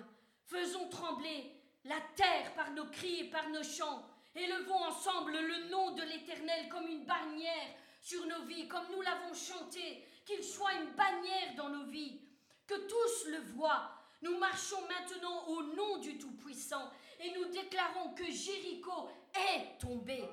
Faisons 0.46 0.88
trembler 0.88 1.52
la 1.84 2.00
terre 2.16 2.54
par 2.54 2.70
nos 2.70 2.86
cris 2.86 3.20
et 3.20 3.30
par 3.30 3.50
nos 3.50 3.62
chants. 3.62 4.07
Élevons 4.34 4.84
ensemble 4.84 5.32
le 5.32 5.68
nom 5.70 5.92
de 5.92 6.02
l'Éternel 6.02 6.68
comme 6.68 6.86
une 6.86 7.04
bannière 7.04 7.74
sur 8.00 8.24
nos 8.26 8.42
vies, 8.44 8.68
comme 8.68 8.86
nous 8.92 9.02
l'avons 9.02 9.34
chanté, 9.34 10.04
qu'il 10.24 10.42
soit 10.44 10.74
une 10.74 10.90
bannière 10.92 11.54
dans 11.56 11.70
nos 11.70 11.86
vies, 11.86 12.20
que 12.66 12.74
tous 12.86 13.26
le 13.30 13.38
voient. 13.54 13.90
Nous 14.22 14.36
marchons 14.38 14.80
maintenant 14.82 15.46
au 15.48 15.62
nom 15.74 15.98
du 15.98 16.18
Tout-Puissant 16.18 16.90
et 17.20 17.30
nous 17.32 17.46
déclarons 17.46 18.14
que 18.14 18.24
Jéricho 18.24 19.08
est 19.34 19.78
tombé. 19.78 20.24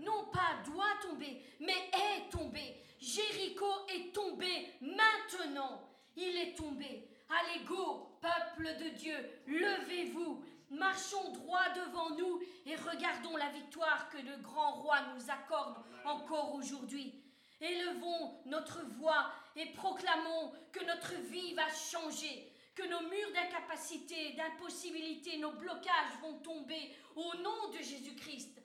Non 0.00 0.26
pas 0.32 0.62
doit 0.64 0.96
tomber, 1.02 1.42
mais 1.60 1.90
est 1.92 2.30
tombé. 2.30 2.76
Jéricho 3.00 3.66
est 3.88 4.12
tombé 4.14 4.68
maintenant. 4.80 5.88
Il 6.16 6.36
est 6.36 6.54
tombé. 6.54 7.08
Allez, 7.28 7.64
go, 7.64 8.18
peuple 8.20 8.76
de 8.76 8.90
Dieu, 8.90 9.16
levez-vous, 9.46 10.44
Marchons 10.72 11.32
droit 11.32 11.68
devant 11.76 12.16
nous 12.16 12.40
et 12.64 12.76
regardons 12.76 13.36
la 13.36 13.50
victoire 13.50 14.08
que 14.08 14.16
le 14.16 14.38
grand 14.38 14.72
roi 14.72 14.96
nous 15.14 15.30
accorde 15.30 15.76
encore 16.06 16.54
aujourd'hui. 16.54 17.22
Élevons 17.60 18.40
notre 18.46 18.82
voix 18.82 19.30
et 19.54 19.66
proclamons 19.72 20.52
que 20.72 20.82
notre 20.84 21.14
vie 21.30 21.52
va 21.52 21.68
changer, 21.68 22.50
que 22.74 22.88
nos 22.88 23.02
murs 23.02 23.32
d'incapacité, 23.34 24.32
d'impossibilité, 24.32 25.36
nos 25.36 25.52
blocages 25.52 26.18
vont 26.22 26.38
tomber 26.38 26.96
au 27.16 27.36
nom 27.42 27.68
de 27.68 27.76
Jésus-Christ. 27.76 28.62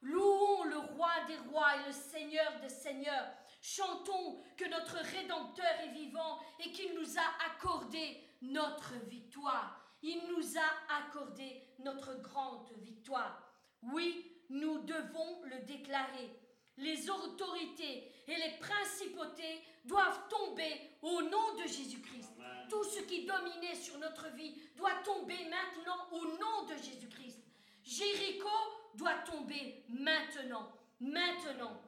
Louons 0.00 0.64
le 0.64 0.78
roi 0.78 1.12
des 1.28 1.36
rois 1.50 1.76
et 1.76 1.88
le 1.88 1.92
seigneur 1.92 2.58
des 2.62 2.70
seigneurs. 2.70 3.28
Chantons 3.60 4.42
que 4.56 4.64
notre 4.64 4.96
Rédempteur 4.96 5.80
est 5.84 5.92
vivant 5.92 6.40
et 6.64 6.72
qu'il 6.72 6.94
nous 6.94 7.18
a 7.18 7.52
accordé 7.52 8.26
notre 8.40 8.94
victoire. 9.10 9.79
Il 10.02 10.20
nous 10.28 10.58
a 10.58 10.96
accordé 10.98 11.62
notre 11.80 12.20
grande 12.20 12.68
victoire. 12.78 13.42
Oui, 13.82 14.30
nous 14.48 14.78
devons 14.82 15.42
le 15.44 15.64
déclarer. 15.66 16.36
Les 16.76 17.10
autorités 17.10 18.10
et 18.26 18.36
les 18.36 18.58
principautés 18.58 19.62
doivent 19.84 20.28
tomber 20.28 20.72
au 21.02 21.22
nom 21.22 21.54
de 21.56 21.66
Jésus-Christ. 21.66 22.32
Tout 22.70 22.84
ce 22.84 23.00
qui 23.00 23.26
dominait 23.26 23.74
sur 23.74 23.98
notre 23.98 24.28
vie 24.34 24.54
doit 24.76 24.94
tomber 25.04 25.38
maintenant 25.50 26.08
au 26.12 26.24
nom 26.24 26.66
de 26.68 26.76
Jésus-Christ. 26.76 27.42
Jéricho 27.82 28.48
doit 28.94 29.18
tomber 29.26 29.84
maintenant, 29.88 30.70
maintenant. 31.00 31.80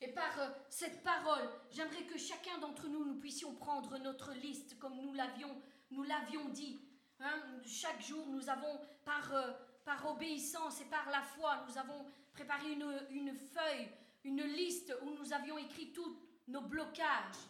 Et 0.00 0.08
par 0.08 0.38
euh, 0.40 0.48
cette 0.68 1.02
parole, 1.04 1.48
j'aimerais 1.70 2.04
que 2.04 2.18
chacun 2.18 2.58
d'entre 2.58 2.88
nous, 2.88 3.04
nous 3.04 3.20
puissions 3.20 3.54
prendre 3.54 3.96
notre 3.98 4.32
liste 4.32 4.78
comme 4.78 5.00
nous 5.00 5.14
l'avions, 5.14 5.56
nous 5.92 6.02
l'avions 6.02 6.48
dit. 6.48 6.80
Hein. 7.22 7.42
chaque 7.66 8.00
jour, 8.02 8.26
nous 8.26 8.48
avons, 8.48 8.80
par, 9.04 9.32
euh, 9.32 9.52
par 9.84 10.10
obéissance 10.10 10.80
et 10.80 10.86
par 10.86 11.08
la 11.10 11.22
foi, 11.22 11.64
nous 11.68 11.78
avons 11.78 12.06
préparé 12.32 12.72
une, 12.72 13.06
une 13.10 13.34
feuille, 13.34 13.88
une 14.24 14.42
liste 14.42 14.94
où 15.02 15.10
nous 15.10 15.32
avions 15.32 15.58
écrit 15.58 15.92
tous 15.92 16.18
nos 16.48 16.62
blocages. 16.62 17.48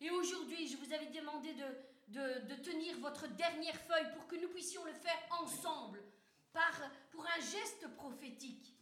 Et 0.00 0.10
aujourd'hui, 0.10 0.66
je 0.66 0.76
vous 0.76 0.92
avais 0.92 1.06
demandé 1.06 1.54
de, 1.54 1.64
de, 2.08 2.46
de 2.46 2.62
tenir 2.62 2.98
votre 3.00 3.28
dernière 3.28 3.76
feuille 3.76 4.12
pour 4.14 4.26
que 4.26 4.36
nous 4.36 4.48
puissions 4.48 4.84
le 4.84 4.92
faire 4.92 5.18
ensemble, 5.30 6.02
par, 6.52 6.80
pour 7.10 7.26
un 7.26 7.40
geste 7.40 7.88
prophétique 7.96 8.74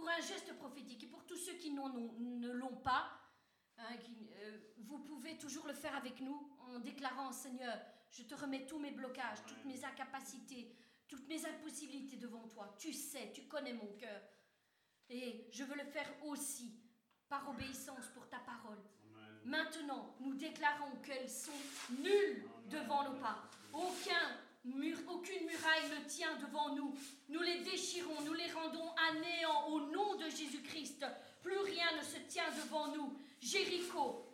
pour 0.00 0.08
un 0.08 0.20
geste 0.20 0.56
prophétique. 0.56 1.04
Et 1.04 1.06
pour 1.06 1.24
tous 1.26 1.36
ceux 1.36 1.52
qui 1.54 1.70
ne 1.70 2.50
l'ont 2.50 2.76
pas, 2.76 3.10
hein, 3.78 3.96
euh, 4.42 4.58
vous 4.78 4.98
pouvez 5.00 5.36
toujours 5.36 5.66
le 5.66 5.74
faire 5.74 5.94
avec 5.94 6.20
nous 6.20 6.50
en 6.60 6.78
déclarant, 6.78 7.32
Seigneur, 7.32 7.78
je 8.10 8.22
te 8.24 8.34
remets 8.34 8.66
tous 8.66 8.78
mes 8.78 8.90
blocages, 8.90 9.38
toutes 9.46 9.64
mes 9.64 9.84
incapacités, 9.84 10.74
toutes 11.08 11.28
mes 11.28 11.44
impossibilités 11.46 12.16
devant 12.16 12.46
toi. 12.48 12.74
Tu 12.78 12.92
sais, 12.92 13.30
tu 13.32 13.42
connais 13.42 13.72
mon 13.72 13.92
cœur. 13.94 14.20
Et 15.08 15.48
je 15.50 15.64
veux 15.64 15.76
le 15.76 15.84
faire 15.84 16.08
aussi 16.24 16.74
par 17.28 17.48
obéissance 17.48 18.06
pour 18.14 18.28
ta 18.28 18.38
parole. 18.38 18.78
Maintenant, 19.44 20.14
nous 20.20 20.34
déclarons 20.34 20.96
qu'elles 21.02 21.30
sont 21.30 21.50
nulles 21.98 22.44
devant 22.68 23.04
nos 23.04 23.18
pas. 23.18 23.48
Aucun 23.72 24.38
aucune 25.08 25.46
muraille 25.46 25.90
ne 25.90 26.08
tient 26.08 26.36
devant 26.36 26.74
nous. 26.74 26.94
Nous 27.28 27.40
les 27.40 27.60
déchirons, 27.60 28.20
nous 28.24 28.34
les 28.34 28.50
rendons 28.50 28.90
à 28.90 29.14
néant 29.14 29.68
au 29.68 29.80
nom 29.90 30.16
de 30.16 30.24
Jésus-Christ. 30.24 31.04
Plus 31.42 31.58
rien 31.58 31.96
ne 31.96 32.02
se 32.02 32.18
tient 32.28 32.50
devant 32.62 32.88
nous. 32.88 33.16
Jéricho, 33.40 34.26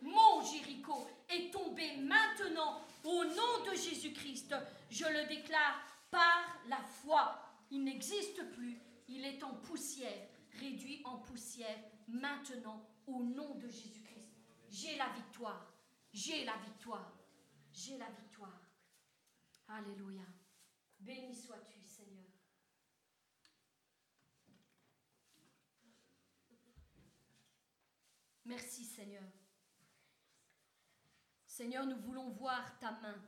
est 1.29 1.51
tombé 1.51 1.97
maintenant 1.97 2.81
au 3.03 3.23
nom 3.23 3.63
de 3.66 3.66
Jésus-Christ. 3.77 4.55
Je 4.89 5.05
le 5.05 5.27
déclare 5.27 5.81
par 6.11 6.61
la 6.67 6.81
foi. 6.81 7.39
Il 7.71 7.83
n'existe 7.83 8.43
plus. 8.51 8.81
Il 9.07 9.23
est 9.25 9.43
en 9.43 9.53
poussière, 9.55 10.27
réduit 10.59 11.01
en 11.05 11.17
poussière 11.19 11.77
maintenant 12.07 12.85
au 13.05 13.23
nom 13.23 13.55
de 13.55 13.69
Jésus-Christ. 13.69 14.31
J'ai 14.69 14.97
la 14.97 15.09
victoire. 15.09 15.73
J'ai 16.11 16.43
la 16.43 16.57
victoire. 16.57 17.13
J'ai 17.71 17.97
la 17.97 18.09
victoire. 18.09 18.61
Alléluia. 19.67 20.25
Béni 20.99 21.35
sois-tu, 21.35 21.81
Seigneur. 21.81 22.25
Merci, 28.45 28.85
Seigneur. 28.85 29.23
Seigneur, 31.45 31.85
nous 31.85 31.97
voulons 31.97 32.29
voir 32.29 32.77
ta 32.79 32.91
main. 32.91 33.21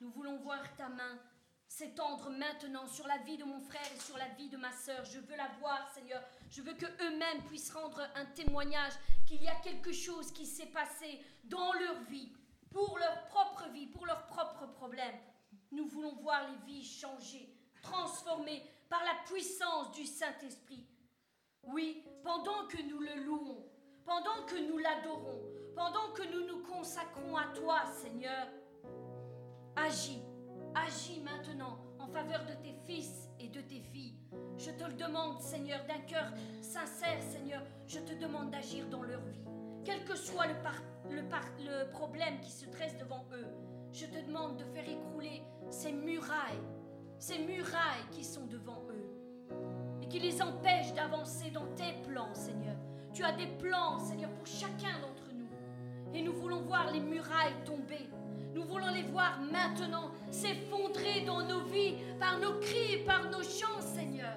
Nous 0.00 0.10
voulons 0.10 0.38
voir 0.38 0.74
ta 0.76 0.88
main 0.88 1.18
s'étendre 1.66 2.30
maintenant 2.30 2.86
sur 2.86 3.06
la 3.06 3.18
vie 3.18 3.36
de 3.36 3.44
mon 3.44 3.60
frère 3.60 3.88
et 3.94 4.00
sur 4.00 4.16
la 4.16 4.28
vie 4.28 4.48
de 4.48 4.56
ma 4.56 4.72
sœur. 4.72 5.04
Je 5.04 5.18
veux 5.18 5.36
la 5.36 5.48
voir, 5.60 5.88
Seigneur. 5.94 6.22
Je 6.50 6.62
veux 6.62 6.74
que 6.74 6.86
eux-mêmes 6.86 7.42
puissent 7.48 7.72
rendre 7.72 8.00
un 8.14 8.26
témoignage 8.26 8.92
qu'il 9.26 9.42
y 9.42 9.48
a 9.48 9.54
quelque 9.56 9.92
chose 9.92 10.32
qui 10.32 10.46
s'est 10.46 10.66
passé 10.66 11.20
dans 11.44 11.72
leur 11.72 12.00
vie, 12.04 12.32
pour 12.70 12.98
leur 12.98 13.24
propre 13.24 13.68
vie, 13.70 13.86
pour 13.86 14.06
leurs 14.06 14.26
propres 14.26 14.66
problèmes. 14.66 15.18
Nous 15.72 15.86
voulons 15.86 16.14
voir 16.16 16.48
les 16.48 16.72
vies 16.72 16.84
changer, 16.84 17.52
transformées 17.82 18.62
par 18.88 19.02
la 19.04 19.14
puissance 19.26 19.90
du 19.92 20.04
Saint-Esprit. 20.04 20.86
Oui, 21.62 22.04
pendant 22.22 22.66
que 22.68 22.82
nous 22.82 23.00
le 23.00 23.14
louons, 23.24 23.64
pendant 24.04 24.44
que 24.46 24.56
nous 24.56 24.78
l'adorons, 24.78 25.42
pendant 25.74 26.12
que 26.12 26.22
nous 26.24 26.46
nous 26.46 26.62
consacrons 26.62 27.36
à 27.36 27.46
toi, 27.54 27.84
Seigneur, 27.86 28.46
agis, 29.76 30.22
agis 30.74 31.20
maintenant 31.20 31.78
en 31.98 32.06
faveur 32.06 32.44
de 32.46 32.54
tes 32.62 32.74
fils 32.86 33.30
et 33.40 33.48
de 33.48 33.60
tes 33.60 33.80
filles. 33.80 34.18
Je 34.58 34.70
te 34.70 34.84
le 34.84 34.94
demande, 34.94 35.40
Seigneur, 35.40 35.80
d'un 35.86 36.00
cœur 36.00 36.32
sincère, 36.60 37.22
Seigneur, 37.22 37.62
je 37.86 37.98
te 37.98 38.14
demande 38.14 38.50
d'agir 38.50 38.86
dans 38.88 39.02
leur 39.02 39.20
vie. 39.22 39.44
Quel 39.84 40.04
que 40.04 40.16
soit 40.16 40.46
le, 40.46 41.90
problème 41.90 42.40
qui 42.40 42.50
se 42.50 42.66
dresse 42.66 42.96
devant 42.98 43.24
eux, 43.32 43.46
je 43.92 44.06
te 44.06 44.26
demande 44.26 44.56
de 44.56 44.64
faire 44.64 44.88
écrouler 44.88 45.42
ces 45.70 45.92
murailles, 45.92 46.62
ces 47.18 47.38
murailles 47.38 48.06
qui 48.10 48.24
sont 48.24 48.46
devant 48.46 48.82
eux 48.90 49.04
et 50.02 50.08
qui 50.08 50.18
les 50.18 50.40
empêchent 50.40 50.94
d'avancer 50.94 51.50
dans 51.50 51.66
tes 51.74 51.92
plans, 52.08 52.34
Seigneur. 52.34 52.76
Tu 53.12 53.22
as 53.22 53.32
des 53.32 53.46
plans, 53.46 53.98
Seigneur, 53.98 54.30
pour 54.30 54.46
chacun 54.46 54.98
d'entre 55.00 55.32
nous. 55.34 55.48
Et 56.14 56.22
nous 56.22 56.32
voulons 56.32 56.62
voir 56.62 56.90
les 56.90 57.00
murailles 57.00 57.54
tomber. 57.64 58.08
Nous 58.54 58.62
voulons 58.62 58.92
les 58.94 59.02
voir 59.02 59.40
maintenant 59.50 60.12
s'effondrer 60.30 61.22
dans 61.26 61.42
nos 61.42 61.64
vies 61.64 61.96
par 62.20 62.38
nos 62.38 62.60
cris 62.60 62.94
et 62.94 63.04
par 63.04 63.24
nos 63.28 63.42
chants, 63.42 63.80
Seigneur. 63.80 64.36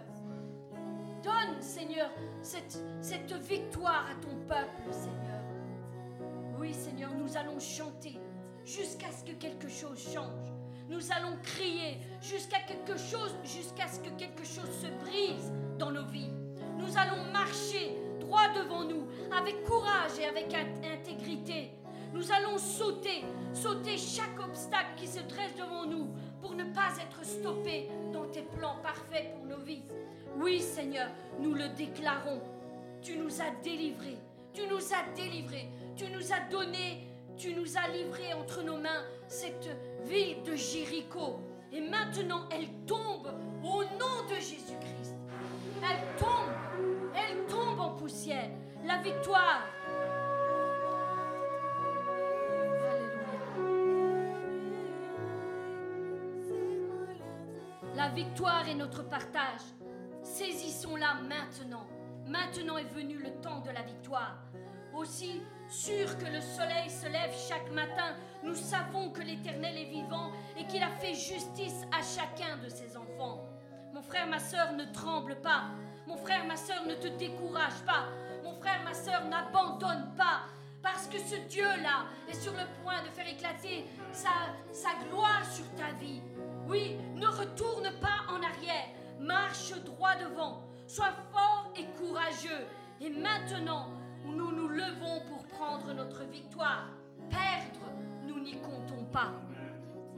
Donne, 1.24 1.62
Seigneur, 1.62 2.10
cette, 2.42 2.84
cette 3.02 3.32
victoire 3.34 4.08
à 4.10 4.16
ton 4.16 4.36
peuple, 4.48 4.92
Seigneur. 4.92 5.44
Oui, 6.60 6.74
Seigneur, 6.74 7.12
nous 7.14 7.38
allons 7.38 7.60
chanter 7.60 8.20
jusqu'à 8.66 9.12
ce 9.12 9.24
que 9.24 9.38
quelque 9.38 9.70
chose 9.70 10.00
change. 10.12 10.52
Nous 10.90 11.12
allons 11.12 11.38
crier 11.44 12.00
jusqu'à 12.20 12.60
quelque 12.62 12.98
chose, 12.98 13.36
jusqu'à 13.44 13.88
ce 13.88 14.00
que 14.00 14.10
quelque 14.18 14.46
chose 14.46 14.72
se 14.82 14.88
brise 15.06 15.52
dans 15.78 15.92
nos 15.92 16.06
vies. 16.06 16.32
Nous 16.80 16.98
allons 16.98 17.32
marcher 17.32 17.96
droit 18.20 18.48
devant 18.56 18.84
nous, 18.84 19.06
avec 19.38 19.64
courage 19.64 20.18
et 20.20 20.26
avec 20.26 20.54
intégrité. 20.54 21.77
Nous 22.14 22.32
allons 22.32 22.58
sauter, 22.58 23.24
sauter 23.54 23.98
chaque 23.98 24.40
obstacle 24.40 24.92
qui 24.96 25.08
se 25.08 25.20
dresse 25.20 25.56
devant 25.56 25.86
nous 25.86 26.08
pour 26.42 26.54
ne 26.54 26.64
pas 26.64 26.94
être 27.02 27.26
stoppés 27.26 27.90
dans 28.14 28.26
tes 28.26 28.44
plans 28.44 28.78
parfaits 28.82 29.34
pour 29.34 29.46
nos 29.46 29.64
vies. 29.64 29.84
Oui, 30.38 30.62
Seigneur, 30.62 31.10
nous 31.40 31.54
le 31.54 31.70
déclarons. 31.70 32.42
Tu 33.02 33.18
nous 33.18 33.42
as 33.42 33.52
délivrés. 33.64 34.18
Tu 34.54 34.68
nous 34.68 34.94
as 34.94 35.04
délivrés. 35.16 35.70
Tu 35.96 36.06
nous 36.10 36.32
as 36.32 36.40
donné 36.52 37.08
tu 37.38 37.54
nous 37.54 37.78
as 37.78 37.88
livrés 37.90 38.34
entre 38.34 38.64
nos 38.64 38.78
mains 38.78 39.04
cette 39.28 39.70
ville 40.06 40.42
de 40.44 40.56
Jéricho. 40.56 41.40
Et 41.72 41.82
maintenant, 41.82 42.48
elle 42.50 42.68
tombe 42.88 43.32
au 43.64 43.84
nom 43.84 44.28
de 44.28 44.36
Jésus-Christ. 44.36 45.14
Elle 45.84 46.18
tombe, 46.18 47.14
elle 47.16 47.46
tombe 47.46 47.80
en 47.80 47.92
poussière. 47.92 48.50
La 48.86 48.98
victoire. 48.98 49.62
La 57.98 58.10
victoire 58.10 58.70
est 58.70 58.76
notre 58.76 59.02
partage. 59.02 59.62
Saisissons-la 60.22 61.16
maintenant. 61.16 61.88
Maintenant 62.28 62.78
est 62.78 62.94
venu 62.94 63.18
le 63.18 63.32
temps 63.42 63.62
de 63.62 63.72
la 63.72 63.82
victoire. 63.82 64.38
Aussi, 64.94 65.42
sûr 65.68 66.16
que 66.20 66.26
le 66.26 66.40
soleil 66.40 66.92
se 66.92 67.08
lève 67.08 67.34
chaque 67.50 67.72
matin, 67.72 68.14
nous 68.44 68.54
savons 68.54 69.10
que 69.10 69.24
l'Éternel 69.24 69.76
est 69.80 69.90
vivant 69.90 70.32
et 70.56 70.68
qu'il 70.68 70.84
a 70.84 70.92
fait 70.92 71.16
justice 71.16 71.88
à 71.92 72.04
chacun 72.04 72.58
de 72.64 72.70
ses 72.70 72.96
enfants. 72.96 73.44
Mon 73.92 74.04
frère, 74.04 74.28
ma 74.28 74.38
sœur, 74.38 74.74
ne 74.74 74.86
tremble 74.94 75.36
pas. 75.42 75.64
Mon 76.06 76.18
frère, 76.18 76.46
ma 76.46 76.56
sœur, 76.56 76.86
ne 76.86 76.94
te 76.94 77.08
décourage 77.08 77.82
pas. 77.84 78.10
Mon 78.44 78.54
frère, 78.60 78.84
ma 78.84 78.94
sœur, 78.94 79.26
n'abandonne 79.26 80.14
pas. 80.16 80.42
Parce 80.84 81.08
que 81.08 81.18
ce 81.18 81.38
Dieu-là 81.50 82.06
est 82.30 82.40
sur 82.40 82.52
le 82.52 82.84
point 82.84 83.02
de 83.02 83.10
faire 83.10 83.28
éclater 83.28 83.86
sa, 84.12 84.30
sa 84.72 84.90
gloire 85.10 85.44
sur 85.52 85.66
ta 85.74 85.94
vie. 85.94 86.22
Oui, 86.68 86.98
ne 87.16 87.28
retourne 87.28 87.90
pas 88.02 88.30
en 88.30 88.44
arrière. 88.44 88.88
Marche 89.20 89.74
droit 89.86 90.16
devant. 90.16 90.64
Sois 90.86 91.14
fort 91.32 91.72
et 91.78 91.86
courageux. 91.98 92.66
Et 93.00 93.10
maintenant, 93.10 93.88
nous 94.26 94.52
nous 94.52 94.68
levons 94.68 95.22
pour 95.28 95.46
prendre 95.48 95.94
notre 95.94 96.24
victoire. 96.26 96.90
Perdre, 97.30 97.92
nous 98.26 98.40
n'y 98.40 98.60
comptons 98.60 99.06
pas. 99.12 99.32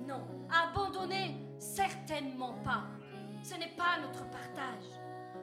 Non, 0.07 0.21
abandonner, 0.49 1.35
certainement 1.59 2.53
pas. 2.63 2.83
Ce 3.43 3.53
n'est 3.55 3.75
pas 3.77 3.99
notre 4.01 4.25
partage. 4.29 4.85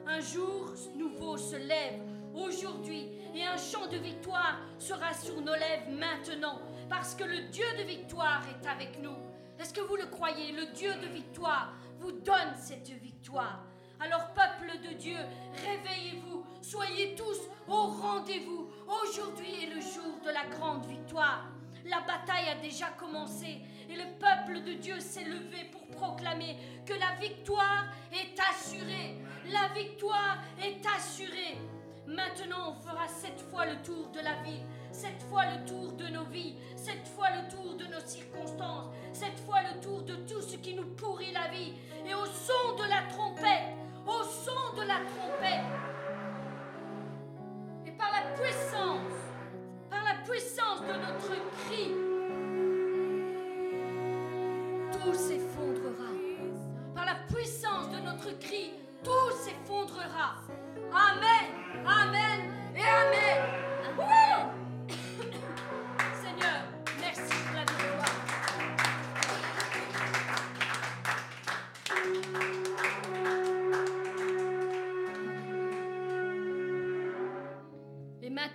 Un 0.05 0.19
jour 0.19 0.73
nouveau 0.95 1.37
se 1.37 1.55
lève 1.55 2.01
aujourd'hui 2.33 3.09
et 3.33 3.43
un 3.43 3.57
chant 3.57 3.87
de 3.87 3.97
victoire 3.97 4.59
sera 4.77 5.13
sur 5.13 5.41
nos 5.41 5.53
lèvres 5.53 5.89
maintenant 5.91 6.59
parce 6.89 7.15
que 7.15 7.23
le 7.23 7.49
Dieu 7.49 7.65
de 7.77 7.83
victoire 7.83 8.43
est 8.49 8.67
avec 8.67 9.01
nous. 9.01 9.15
Est-ce 9.59 9.73
que 9.73 9.81
vous 9.81 9.95
le 9.95 10.05
croyez? 10.05 10.51
Le 10.51 10.67
Dieu 10.67 10.93
de 10.95 11.07
victoire 11.07 11.73
vous 11.99 12.11
donne 12.11 12.53
cette 12.55 12.89
victoire. 12.89 13.63
Alors 13.99 14.31
peuple 14.33 14.71
de 14.87 14.93
Dieu, 14.93 15.17
réveillez-vous, 15.65 16.45
soyez 16.61 17.15
tous 17.15 17.39
au 17.67 17.87
rendez-vous. 17.87 18.69
Aujourd'hui 18.87 19.63
est 19.63 19.73
le 19.73 19.81
jour 19.81 20.19
de 20.23 20.29
la 20.29 20.45
grande 20.45 20.85
victoire. 20.85 21.45
La 21.85 22.01
bataille 22.01 22.49
a 22.49 22.61
déjà 22.61 22.87
commencé 22.99 23.61
et 23.89 23.95
le 23.95 24.19
peuple 24.19 24.61
de 24.63 24.73
Dieu 24.73 24.99
s'est 24.99 25.23
levé 25.23 25.71
pour 25.71 25.87
proclamer 25.87 26.57
que 26.85 26.93
la 26.93 27.15
victoire 27.19 27.85
est 28.11 28.39
assurée. 28.51 29.17
La 29.51 29.73
victoire 29.73 30.37
est 30.61 30.85
assurée. 30.95 31.57
Maintenant, 32.05 32.71
on 32.71 32.75
fera 32.75 33.07
cette 33.07 33.41
fois 33.49 33.65
le 33.65 33.81
tour 33.83 34.09
de 34.09 34.19
la 34.19 34.35
vie, 34.43 34.61
cette 34.97 35.21
fois 35.29 35.43
le 35.45 35.63
tour 35.69 35.91
de 35.91 36.07
nos 36.07 36.25
vies, 36.25 36.55
cette 36.75 37.07
fois 37.07 37.27
le 37.29 37.47
tour 37.55 37.75
de 37.75 37.85
nos 37.85 37.99
circonstances, 38.03 38.91
cette 39.13 39.37
fois 39.45 39.59
le 39.61 39.79
tour 39.79 40.01
de 40.01 40.15
tout 40.15 40.41
ce 40.41 40.55
qui 40.55 40.73
nous 40.73 40.87
pourrit 40.95 41.31
la 41.33 41.49
vie. 41.55 41.73
Et 42.03 42.15
au 42.15 42.25
son 42.25 42.75
de 42.81 42.89
la 42.89 43.03
trompette, 43.07 43.75
au 44.07 44.23
son 44.23 44.75
de 44.75 44.87
la 44.87 44.95
trompette, 44.95 45.96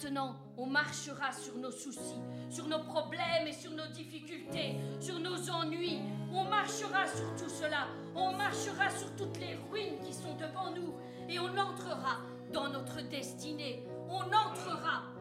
maintenant, 0.02 0.36
on 0.56 0.66
marchera 0.66 1.32
sur 1.32 1.56
nos 1.56 1.70
soucis, 1.70 2.20
sur 2.50 2.66
nos 2.66 2.80
problèmes 2.80 3.46
et 3.46 3.52
sur 3.52 3.70
nos 3.70 3.86
difficultés, 3.88 4.76
sur 5.00 5.18
nos 5.18 5.48
ennuis. 5.50 6.00
On 6.32 6.44
marchera 6.44 7.06
sur 7.06 7.34
tout 7.36 7.50
cela. 7.50 7.86
On 8.14 8.32
marchera 8.32 8.90
sur 8.90 9.14
toutes 9.16 9.38
les 9.38 9.56
ruines 9.70 9.98
qui 10.04 10.12
sont 10.12 10.34
devant 10.34 10.70
nous. 10.74 10.94
Et 11.28 11.38
on 11.38 11.56
entrera 11.56 12.18
dans 12.52 12.68
notre 12.68 13.00
destinée. 13.08 13.84
On 14.08 14.22
entrera. 14.22 15.11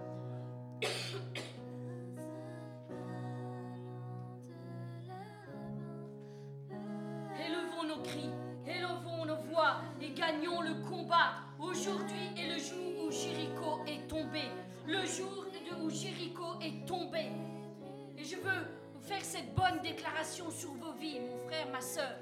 Déclaration 19.91 20.49
sur 20.51 20.72
vos 20.76 20.93
vies, 20.93 21.19
mon 21.19 21.38
frère, 21.47 21.69
ma 21.69 21.81
soeur. 21.81 22.18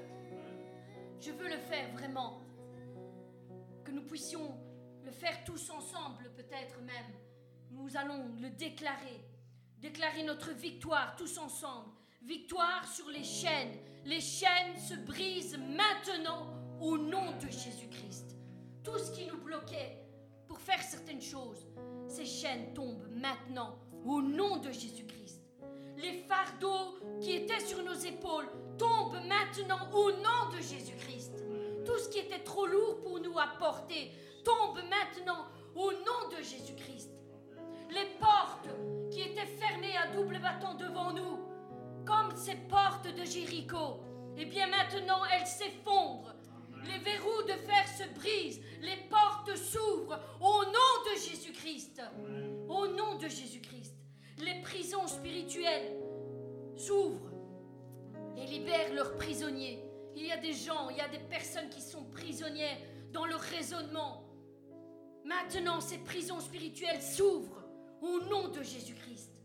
Je 1.20 1.30
veux 1.30 1.48
le 1.48 1.58
faire 1.58 1.88
vraiment. 1.92 2.42
Que 3.84 3.92
nous 3.92 4.02
puissions 4.02 4.58
le 5.04 5.10
faire 5.12 5.44
tous 5.44 5.70
ensemble, 5.70 6.30
peut-être 6.36 6.80
même. 6.80 7.12
Nous 7.70 7.96
allons 7.96 8.28
le 8.40 8.50
déclarer. 8.50 9.20
Déclarer 9.78 10.24
notre 10.24 10.50
victoire 10.50 11.14
tous 11.16 11.38
ensemble. 11.38 11.90
Victoire 12.22 12.86
sur 12.86 13.08
les 13.08 13.24
chaînes. 13.24 13.76
Les 14.04 14.20
chaînes 14.20 14.76
se 14.76 14.94
brisent 14.94 15.58
maintenant 15.58 16.48
au 16.80 16.98
nom 16.98 17.36
de 17.38 17.50
Jésus-Christ. 17.50 18.36
Tout 18.82 18.98
ce 18.98 19.12
qui 19.12 19.26
nous 19.26 19.40
bloquait 19.42 19.96
pour 20.48 20.58
faire 20.58 20.82
certaines 20.82 21.22
choses, 21.22 21.66
ces 22.08 22.26
chaînes 22.26 22.74
tombent 22.74 23.08
maintenant 23.12 23.78
au 24.04 24.20
nom 24.20 24.56
de 24.56 24.72
Jésus-Christ. 24.72 25.19
Les 26.02 26.24
fardeaux 26.28 26.98
qui 27.20 27.32
étaient 27.32 27.60
sur 27.60 27.82
nos 27.82 27.94
épaules 27.94 28.48
tombent 28.78 29.20
maintenant 29.26 29.90
au 29.92 30.12
nom 30.12 30.48
de 30.50 30.56
Jésus-Christ. 30.56 31.44
Tout 31.84 31.98
ce 31.98 32.08
qui 32.08 32.18
était 32.18 32.42
trop 32.42 32.66
lourd 32.66 33.00
pour 33.02 33.20
nous 33.20 33.38
à 33.38 33.48
porter 33.58 34.12
tombe 34.44 34.80
maintenant 34.88 35.46
au 35.74 35.92
nom 35.92 36.28
de 36.30 36.42
Jésus-Christ. 36.42 37.10
Les 37.90 38.06
portes 38.18 38.68
qui 39.10 39.20
étaient 39.22 39.46
fermées 39.46 39.96
à 39.96 40.06
double 40.14 40.38
bâton 40.38 40.74
devant 40.74 41.12
nous, 41.12 41.38
comme 42.06 42.34
ces 42.34 42.56
portes 42.68 43.08
de 43.14 43.24
Jéricho, 43.24 44.00
eh 44.38 44.46
bien 44.46 44.68
maintenant 44.68 45.22
elles 45.32 45.46
s'effondrent. 45.46 46.34
Les 46.84 46.98
verrous 46.98 47.42
de 47.42 47.52
fer 47.52 47.86
se 47.86 48.18
brisent, 48.18 48.62
les 48.80 48.96
portes 49.10 49.54
s'ouvrent 49.54 50.18
au 50.40 50.64
nom 50.64 51.12
de 51.12 51.18
Jésus-Christ. 51.18 52.00
Au 52.68 52.86
nom 52.86 53.16
de 53.16 53.28
Jésus-Christ. 53.28 53.79
Les 54.42 54.62
prisons 54.62 55.06
spirituelles 55.06 55.96
s'ouvrent 56.76 57.32
et 58.36 58.46
libèrent 58.46 58.94
leurs 58.94 59.14
prisonniers. 59.16 59.84
Il 60.16 60.26
y 60.26 60.32
a 60.32 60.38
des 60.38 60.54
gens, 60.54 60.88
il 60.88 60.96
y 60.96 61.00
a 61.00 61.08
des 61.08 61.18
personnes 61.18 61.68
qui 61.68 61.82
sont 61.82 62.04
prisonnières 62.04 62.78
dans 63.12 63.26
leur 63.26 63.40
raisonnement. 63.40 64.24
Maintenant, 65.24 65.80
ces 65.80 65.98
prisons 65.98 66.40
spirituelles 66.40 67.02
s'ouvrent 67.02 67.64
au 68.00 68.20
nom 68.30 68.48
de 68.48 68.62
Jésus-Christ. 68.62 69.42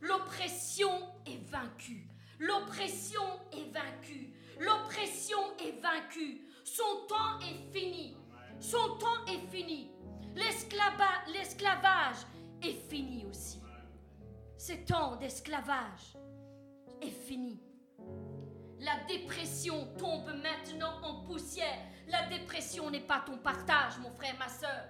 L'oppression 0.00 0.90
est 1.26 1.42
vaincue. 1.48 2.08
L'oppression 2.40 3.22
est 3.52 3.72
vaincue. 3.72 4.34
L'oppression 4.58 5.38
est 5.60 5.80
vaincue. 5.80 6.42
Son 6.64 7.06
temps 7.08 7.38
est 7.40 7.72
fini. 7.72 8.16
Son 8.58 8.96
temps 8.96 9.24
est 9.28 9.50
fini. 9.50 9.92
L'esclavage 10.34 12.26
est 12.60 12.90
fini 12.90 13.24
aussi. 13.30 13.61
Ce 14.64 14.74
temps 14.74 15.16
d'esclavage 15.16 16.16
est 17.00 17.10
fini. 17.10 17.60
La 18.78 19.02
dépression 19.08 19.88
tombe 19.98 20.32
maintenant 20.40 21.02
en 21.02 21.24
poussière. 21.24 21.80
La 22.06 22.28
dépression 22.28 22.88
n'est 22.88 23.00
pas 23.00 23.24
ton 23.26 23.38
partage, 23.38 23.98
mon 23.98 24.12
frère, 24.12 24.36
ma 24.38 24.48
soeur. 24.48 24.84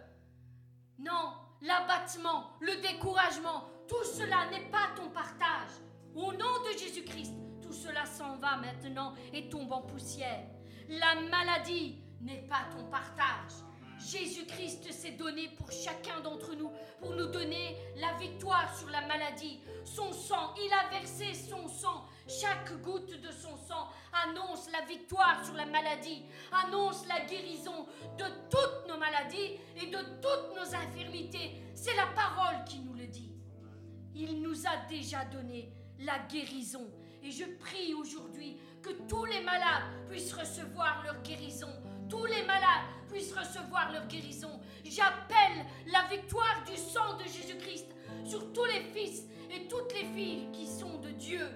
Non, 0.99 1.32
l'abattement, 1.62 2.51
le 2.61 2.82
découragement, 2.82 3.65
tout 3.89 4.05
cela 4.05 4.51
n'est 4.51 4.69
pas 4.69 4.90
ton 4.94 5.09
partage. 5.09 5.70
Au 6.15 6.35
nom 6.35 6.61
de 6.70 6.78
Jésus-Christ, 6.78 7.32
tout 7.62 7.73
cela 7.73 8.05
s'en 8.05 8.36
va 8.36 8.59
maintenant 8.59 9.15
et 9.32 9.49
tombe 9.49 9.73
en 9.73 9.81
poussière. 9.81 10.51
La 10.90 11.15
maladie 11.31 11.99
n'est 12.20 12.47
pas 12.47 12.66
ton 12.77 12.85
partage. 12.90 13.55
Jésus-Christ 14.11 14.93
s'est 14.93 15.12
donné 15.12 15.49
pour 15.57 15.70
chacun 15.70 16.20
d'entre 16.20 16.55
nous, 16.55 16.70
pour 17.01 17.12
nous 17.12 17.27
donner 17.27 17.77
la 17.97 18.12
victoire 18.19 18.77
sur 18.77 18.89
la 18.91 19.03
maladie. 19.03 19.61
Son 19.85 20.12
sang, 20.12 20.55
il 20.57 20.73
a 20.73 20.91
versé 20.91 21.35
son 21.35 21.69
sang. 21.69 22.05
Chaque 22.29 22.81
goutte 22.83 23.20
de 23.20 23.31
son 23.31 23.57
sang 23.57 23.89
annonce 24.24 24.70
la 24.70 24.85
victoire 24.87 25.45
sur 25.45 25.55
la 25.55 25.66
maladie, 25.66 26.23
annonce 26.53 27.07
la 27.07 27.24
guérison 27.27 27.87
de 28.19 28.24
toutes 28.51 28.89
nos 28.89 28.99
maladies 28.99 29.59
et 29.77 29.87
de 29.87 29.99
toutes 30.20 30.57
nos 30.57 30.74
infirmités. 30.74 31.62
C'est 31.74 31.97
la 31.97 32.07
parole 32.07 32.65
qui 32.65 32.79
nous 32.81 32.95
le 32.95 33.07
dit. 33.07 33.33
Il 34.15 34.43
nous 34.43 34.66
a 34.66 34.77
déjà 34.89 35.24
donné 35.24 35.73
la 35.99 36.19
guérison. 36.31 36.91
Et 37.23 37.31
je 37.31 37.45
prie 37.45 37.95
aujourd'hui 37.95 38.59
que 38.83 38.91
tous 39.09 39.24
les 39.24 39.41
malades 39.43 39.85
puissent 40.09 40.33
recevoir 40.33 41.03
leur 41.05 41.23
guérison. 41.23 41.70
Tous 42.09 42.27
les 42.27 42.43
malades 42.43 42.85
puissent 43.13 43.35
recevoir 43.35 43.93
leur 43.93 44.07
guérison. 44.07 44.61
J'appelle 44.85 45.67
la 45.87 46.09
victoire 46.09 46.65
du 46.67 46.77
sang 46.77 47.17
de 47.19 47.25
Jésus-Christ 47.25 47.87
sur 48.25 48.53
tous 48.53 48.65
les 48.65 48.81
fils 48.81 49.25
et 49.51 49.69
toutes 49.69 49.93
les 49.93 50.07
filles 50.07 50.49
qui 50.53 50.67
sont 50.67 50.99
de 50.99 51.11
Dieu. 51.11 51.47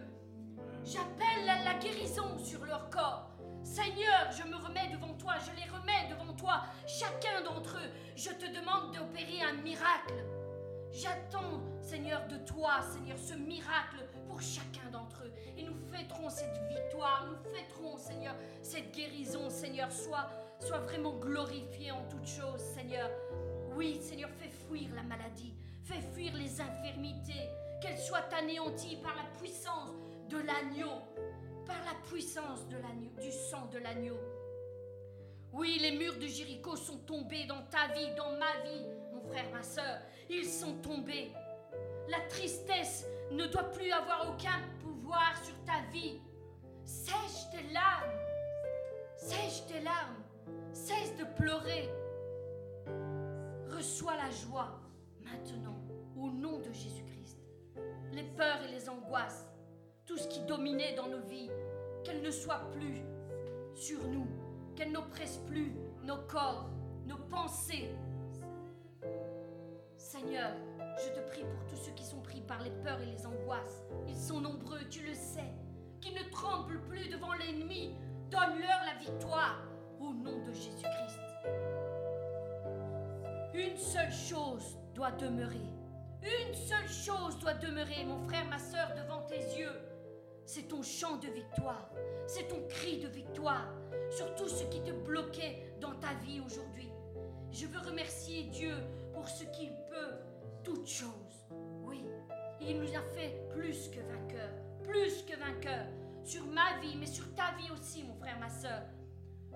J'appelle 0.85 1.47
la, 1.47 1.75
guérison 1.75 2.39
sur 2.39 2.65
leur 2.65 2.89
corps. 2.91 3.31
Seigneur, 3.65 4.31
je 4.31 4.47
me 4.49 4.57
remets 4.57 4.89
devant 4.93 5.15
toi, 5.15 5.35
je 5.45 5.61
les 5.61 5.69
remets 5.69 6.09
devant 6.11 6.33
toi, 6.35 6.63
chacun 6.87 7.43
d'entre 7.43 7.79
eux. 7.79 7.91
Je 8.15 8.31
te 8.31 8.47
demande 8.47 8.95
d'opérer 8.95 9.43
un 9.43 9.55
miracle. 9.55 10.15
J'attends, 10.93 11.61
Seigneur, 11.81 12.27
de 12.29 12.37
toi, 12.39 12.81
Seigneur, 12.93 13.19
ce 13.19 13.35
miracle 13.35 14.07
pour 14.29 14.41
chacun 14.41 14.89
d'entre 14.93 15.25
eux. 15.25 15.33
Et 15.57 15.65
nous 15.65 15.77
fêterons 15.91 16.31
cette 16.31 16.57
victoire, 16.69 17.27
nous 17.29 17.51
fêterons, 17.53 17.97
Seigneur, 17.97 18.35
cette 18.63 18.93
guérison, 18.93 19.51
Seigneur. 19.51 19.91
Sois, 19.91 20.29
sois 20.61 20.79
vraiment 20.79 21.15
glorifié 21.19 21.91
en 21.93 22.03
toutes 22.09 22.27
choses, 22.27 22.61
Seigneur. 22.75 23.11
Oui, 23.75 23.99
Seigneur, 24.01 24.31
fais 24.31 24.49
fuir 24.49 24.89
la 24.95 25.03
maladie, 25.03 25.55
fais 25.85 26.01
fuir 26.15 26.35
les 26.35 26.61
infirmités, 26.61 27.49
qu'elles 27.81 27.99
soient 27.99 28.29
anéanties 28.39 28.97
par 28.97 29.15
la 29.17 29.39
puissance 29.39 29.93
de 30.29 30.39
l'agneau. 30.39 31.03
par 31.67 31.85
la 31.85 31.95
puissance 32.09 32.61
du 32.69 33.33
sang 33.33 33.67
de 33.73 33.79
l'agneau. 33.79 34.19
Oui, 35.53 35.79
les 35.81 35.93
murs 35.93 36.17
de 36.17 36.27
Jéricho 36.27 36.77
sont 36.77 36.99
tombés 36.99 37.45
dans 37.47 37.63
ta 37.65 37.89
vie, 37.93 38.15
dans 38.17 38.31
ma 38.33 38.53
vie, 38.65 38.87
mon 39.13 39.21
frère, 39.23 39.51
ma 39.53 39.63
soeur. 39.63 39.99
Ils 40.31 40.45
sont 40.47 40.75
tombés. 40.75 41.33
La 42.09 42.21
tristesse 42.29 43.05
ne 43.33 43.47
doit 43.47 43.71
plus 43.73 43.91
avoir 43.91 44.29
aucun 44.31 44.61
pouvoir 44.81 45.33
sur 45.45 45.55
ta 45.65 45.81
vie. 45.93 46.21
Sèche 46.85 47.51
tes 47.51 47.73
larmes. 47.73 48.13
Sèche 49.17 49.67
tes 49.67 49.81
larmes. 49.81 50.23
Cesse 50.73 51.17
de 51.17 51.25
pleurer. 51.25 51.91
Reçois 53.69 54.17
la 54.17 54.31
joie 54.31 54.81
maintenant 55.25 55.77
au 56.17 56.29
nom 56.31 56.59
de 56.59 56.73
Jésus-Christ. 56.73 57.39
Les 58.13 58.23
peurs 58.23 58.63
et 58.63 58.73
les 58.73 58.89
angoisses, 58.89 59.47
tout 60.07 60.17
ce 60.17 60.29
qui 60.29 60.41
dominait 60.41 60.95
dans 60.95 61.09
nos 61.09 61.21
vies, 61.21 61.51
qu'elles 62.05 62.23
ne 62.23 62.31
soient 62.31 62.71
plus 62.73 63.03
sur 63.75 64.07
nous, 64.09 64.27
qu'elles 64.75 64.93
n'oppressent 64.93 65.43
plus 65.47 65.73
nos 66.05 66.19
corps, 66.29 66.71
nos 67.07 67.19
pensées. 67.19 67.91
Seigneur, 69.97 70.53
je 70.99 71.09
te 71.11 71.29
prie 71.29 71.43
pour 71.43 71.67
tous 71.67 71.77
ceux 71.77 71.93
qui 71.93 72.05
sont 72.05 72.21
pris 72.21 72.41
par 72.41 72.63
les 72.63 72.71
peurs 72.71 73.01
et 73.01 73.07
les 73.07 73.27
angoisses. 73.27 73.85
Ils 74.09 74.17
sont 74.17 74.41
nombreux, 74.41 74.81
tu 74.89 75.05
le 75.05 75.15
sais. 75.15 75.53
Qui 76.01 76.15
ne 76.15 76.31
tremblent 76.31 76.81
plus 76.83 77.09
devant 77.09 77.35
l'ennemi. 77.35 77.95
Donne-leur 78.31 78.81
la 78.87 78.99
victoire 79.01 79.59
au 80.07 80.15
nom 80.15 80.39
de 80.45 80.53
Jésus-Christ. 80.53 81.21
Une 83.55 83.77
seule 83.77 84.13
chose 84.13 84.79
doit 84.95 85.13
demeurer. 85.13 85.57
Une 86.23 86.55
seule 86.55 86.89
chose 86.89 87.39
doit 87.39 87.55
demeurer, 87.55 88.05
mon 88.05 88.21
frère, 88.29 88.47
ma 88.49 88.59
soeur, 88.59 88.89
devant 88.97 89.23
tes 89.23 89.59
yeux. 89.59 89.73
C'est 90.45 90.69
ton 90.69 90.83
chant 90.83 91.17
de 91.17 91.29
victoire. 91.29 91.91
C'est 92.27 92.49
ton 92.49 92.67
cri 92.69 92.99
de 93.01 93.09
victoire 93.09 93.69
sur 94.11 94.35
tout 94.35 94.49
ce 94.49 94.65
qui 94.65 94.83
te 94.83 94.93
bloquait 94.93 95.75
dans 95.81 95.95
ta 95.95 96.15
vie 96.25 96.41
aujourd'hui. 96.41 96.91
Je 97.51 97.67
veux 97.67 97.81
remercier 97.81 98.45
Dieu 98.45 98.75
pour 99.13 99.29
ce 99.29 99.45
qu'il 99.45 99.71
peut, 99.89 100.15
toutes 100.63 100.89
choses. 100.89 101.47
Oui, 101.85 102.05
il 102.61 102.81
nous 102.81 102.95
a 102.95 103.03
fait 103.15 103.49
plus 103.51 103.89
que 103.89 104.01
vainqueurs, 104.01 104.55
plus 104.83 105.23
que 105.23 105.37
vainqueurs, 105.39 105.87
sur 106.25 106.45
ma 106.47 106.79
vie, 106.81 106.97
mais 106.99 107.07
sur 107.07 107.33
ta 107.35 107.53
vie 107.57 107.71
aussi, 107.73 108.03
mon 108.05 108.15
frère, 108.17 108.39
ma 108.39 108.51
soeur. 108.51 108.83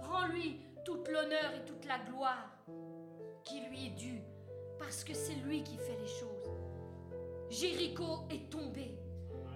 Rends-lui 0.02 0.60
toute 0.84 1.08
l'honneur 1.08 1.54
et 1.56 1.64
toute 1.64 1.84
la 1.86 1.98
gloire 1.98 2.50
qui 3.44 3.60
lui 3.60 3.86
est 3.86 3.96
due, 3.96 4.22
parce 4.78 5.04
que 5.04 5.14
c'est 5.14 5.34
lui 5.46 5.62
qui 5.62 5.76
fait 5.76 5.98
les 6.00 6.06
choses. 6.06 6.50
Jéricho 7.48 8.26
est 8.30 8.50
tombé. 8.50 8.96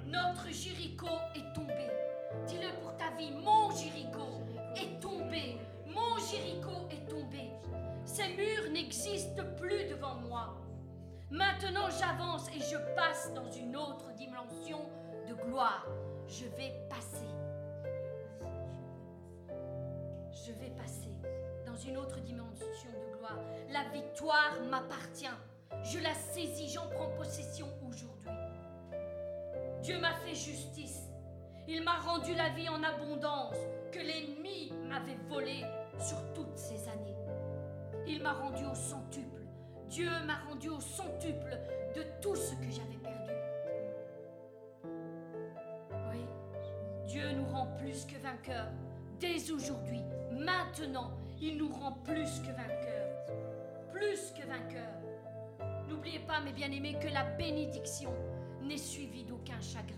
Notre 0.06 0.48
Jéricho 0.50 1.06
est 1.34 1.54
tombé. 1.54 1.88
Dis-le 2.46 2.72
pour 2.80 2.96
ta 2.96 3.10
vie, 3.16 3.30
mon 3.30 3.70
Jéricho 3.70 4.42
est 4.76 5.00
tombé. 5.00 5.58
Mon 5.86 6.18
Jéricho 6.18 6.88
est 6.90 7.08
tombé. 7.08 7.50
Ces 8.04 8.28
murs 8.34 8.70
n'existent 8.72 9.44
plus 9.56 9.84
devant 9.88 10.16
moi. 10.16 10.56
Maintenant 11.30 11.88
j'avance 11.98 12.48
et 12.48 12.60
je 12.60 12.76
passe 12.94 13.32
dans 13.34 13.50
une 13.50 13.76
autre 13.76 14.12
dimension 14.14 14.80
de 15.28 15.34
gloire. 15.34 15.86
Je 16.28 16.44
vais 16.56 16.72
passer. 16.90 17.43
Je 20.34 20.50
vais 20.52 20.70
passer 20.70 21.10
dans 21.64 21.76
une 21.76 21.96
autre 21.96 22.18
dimension 22.20 22.66
de 22.90 23.16
gloire. 23.16 23.38
La 23.70 23.84
victoire 23.90 24.60
m'appartient. 24.68 25.26
Je 25.84 26.00
la 26.00 26.12
saisis, 26.12 26.70
j'en 26.70 26.88
prends 26.88 27.10
possession 27.16 27.68
aujourd'hui. 27.88 28.30
Dieu 29.82 30.00
m'a 30.00 30.12
fait 30.14 30.34
justice. 30.34 31.08
Il 31.68 31.84
m'a 31.84 31.98
rendu 32.00 32.34
la 32.34 32.48
vie 32.50 32.68
en 32.68 32.82
abondance 32.82 33.56
que 33.92 34.00
l'ennemi 34.00 34.72
m'avait 34.88 35.18
volée 35.28 35.64
sur 35.98 36.18
toutes 36.34 36.58
ces 36.58 36.88
années. 36.88 37.16
Il 38.06 38.20
m'a 38.20 38.32
rendu 38.32 38.64
au 38.66 38.74
centuple. 38.74 39.42
Dieu 39.88 40.10
m'a 40.26 40.40
rendu 40.48 40.68
au 40.68 40.80
centuple 40.80 41.56
de 41.94 42.02
tout 42.20 42.34
ce 42.34 42.54
que 42.56 42.70
j'avais 42.70 42.98
perdu. 43.02 43.32
Oui, 46.10 46.26
Dieu 47.06 47.30
nous 47.32 47.46
rend 47.46 47.68
plus 47.78 48.04
que 48.04 48.18
vainqueurs. 48.18 48.72
Dès 49.20 49.50
aujourd'hui, 49.50 50.02
maintenant, 50.32 51.12
il 51.40 51.58
nous 51.58 51.72
rend 51.72 51.92
plus 52.04 52.40
que 52.40 52.52
vainqueurs. 52.52 53.26
Plus 53.92 54.32
que 54.32 54.46
vainqueurs. 54.46 55.88
N'oubliez 55.88 56.20
pas, 56.20 56.40
mes 56.40 56.52
bien-aimés, 56.52 56.96
que 57.00 57.12
la 57.12 57.24
bénédiction 57.24 58.12
n'est 58.62 58.76
suivie 58.76 59.24
d'aucun 59.24 59.60
chagrin. 59.60 59.94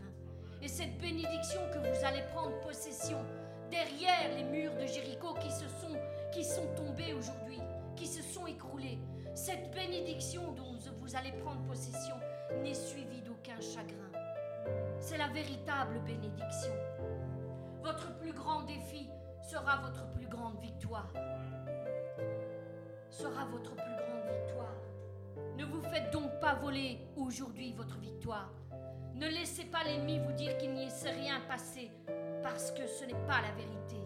Et 0.62 0.68
cette 0.68 0.98
bénédiction 0.98 1.60
que 1.72 1.78
vous 1.78 2.04
allez 2.04 2.22
prendre 2.34 2.58
possession 2.60 3.18
derrière 3.70 4.34
les 4.36 4.44
murs 4.44 4.74
de 4.74 4.86
Jéricho 4.86 5.34
qui, 5.34 5.50
se 5.50 5.68
sont, 5.68 5.96
qui 6.32 6.44
sont 6.44 6.66
tombés 6.74 7.12
aujourd'hui, 7.12 7.58
qui 7.94 8.06
se 8.06 8.22
sont 8.22 8.46
écroulés, 8.46 8.98
cette 9.34 9.70
bénédiction 9.72 10.52
dont 10.52 10.76
vous 10.98 11.16
allez 11.16 11.32
prendre 11.32 11.62
possession 11.62 12.16
n'est 12.62 12.74
suivie 12.74 13.22
d'aucun 13.22 13.60
chagrin. 13.60 14.10
C'est 14.98 15.18
la 15.18 15.28
véritable 15.28 16.00
bénédiction. 16.04 16.72
Votre 17.86 18.18
plus 18.18 18.32
grand 18.32 18.62
défi 18.62 19.08
sera 19.48 19.76
votre 19.76 20.10
plus 20.10 20.26
grande 20.26 20.58
victoire. 20.60 21.08
Sera 23.10 23.44
votre 23.44 23.76
plus 23.76 23.94
grande 23.94 24.40
victoire. 24.40 24.74
Ne 25.56 25.64
vous 25.64 25.80
faites 25.82 26.10
donc 26.10 26.40
pas 26.40 26.54
voler 26.54 26.98
aujourd'hui 27.14 27.74
votre 27.74 27.96
victoire. 27.98 28.50
Ne 29.14 29.28
laissez 29.28 29.66
pas 29.66 29.84
l'ennemi 29.84 30.18
vous 30.18 30.32
dire 30.32 30.58
qu'il 30.58 30.74
n'y 30.74 30.90
s'est 30.90 31.12
rien 31.12 31.40
passé, 31.46 31.92
parce 32.42 32.72
que 32.72 32.88
ce 32.88 33.04
n'est 33.04 33.24
pas 33.28 33.40
la 33.40 33.52
vérité. 33.52 34.02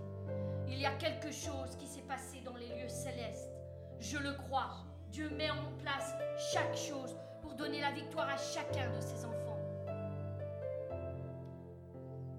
Il 0.69 0.79
y 0.79 0.85
a 0.85 0.93
quelque 0.97 1.33
chose 1.33 1.75
qui 1.79 1.87
s'est 1.87 2.03
passé 2.03 2.43
dans 2.45 2.57
les 2.57 2.69
lieux 2.69 2.89
célestes. 2.91 3.51
Je 3.99 4.19
le 4.19 4.35
crois. 4.35 4.85
Dieu 5.11 5.31
met 5.31 5.51
en 5.51 5.73
place 5.79 6.13
chaque 6.53 6.77
chose 6.77 7.17
pour 7.41 7.55
donner 7.55 7.81
la 7.81 7.93
victoire 7.93 8.29
à 8.29 8.37
chacun 8.37 8.95
de 8.95 9.01
ses 9.01 9.25
enfants. 9.25 9.50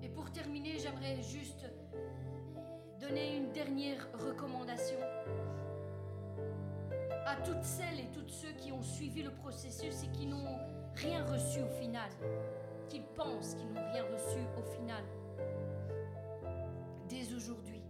Et 0.03 0.09
pour 0.09 0.31
terminer, 0.31 0.79
j'aimerais 0.79 1.21
juste 1.21 1.65
donner 2.99 3.37
une 3.37 3.51
dernière 3.51 4.07
recommandation 4.13 4.97
à 7.25 7.35
toutes 7.37 7.63
celles 7.63 7.99
et 7.99 8.09
tous 8.11 8.27
ceux 8.27 8.51
qui 8.53 8.71
ont 8.71 8.81
suivi 8.81 9.21
le 9.23 9.31
processus 9.31 10.03
et 10.03 10.07
qui 10.07 10.25
n'ont 10.25 10.57
rien 10.95 11.23
reçu 11.25 11.61
au 11.61 11.69
final, 11.79 12.09
qui 12.89 13.01
pensent 13.15 13.53
qu'ils 13.55 13.71
n'ont 13.71 13.91
rien 13.91 14.03
reçu 14.03 14.39
au 14.57 14.63
final. 14.63 15.03
Dès 17.07 17.33
aujourd'hui. 17.33 17.81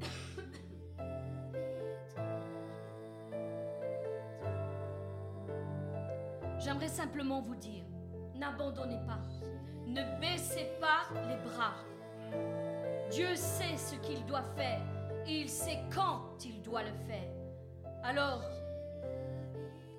J'aimerais 6.58 6.88
simplement 6.88 7.40
vous 7.40 7.54
dire, 7.56 7.84
n'abandonnez 8.34 8.98
pas, 9.06 9.20
ne 9.88 10.02
baissez 10.20 10.70
pas 10.80 11.08
les 11.26 11.36
bras. 11.50 11.74
Dieu 13.10 13.34
sait 13.34 13.76
ce 13.76 13.94
qu'il 13.96 14.24
doit 14.26 14.44
faire 14.56 14.80
et 15.26 15.40
il 15.40 15.48
sait 15.48 15.78
quand 15.94 16.44
il 16.44 16.60
doit 16.62 16.82
le 16.82 16.92
faire. 17.06 17.30
Alors, 18.04 18.42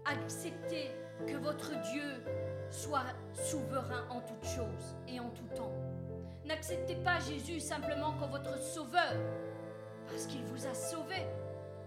acceptez 0.06 0.92
que 1.28 1.38
votre 1.38 1.72
Dieu 1.92 2.24
soit 2.70 3.06
souverain 3.34 4.06
en 4.10 4.22
toutes 4.22 4.46
choses 4.46 4.96
et 5.08 5.20
en 5.20 5.30
tout 5.30 5.56
temps. 5.56 5.74
N'acceptez 6.46 6.96
pas 6.96 7.20
Jésus 7.20 7.60
simplement 7.60 8.14
comme 8.14 8.32
votre 8.32 8.58
sauveur, 8.60 9.14
parce 10.08 10.26
qu'il 10.26 10.44
vous 10.46 10.66
a 10.66 10.74
sauvé, 10.74 11.26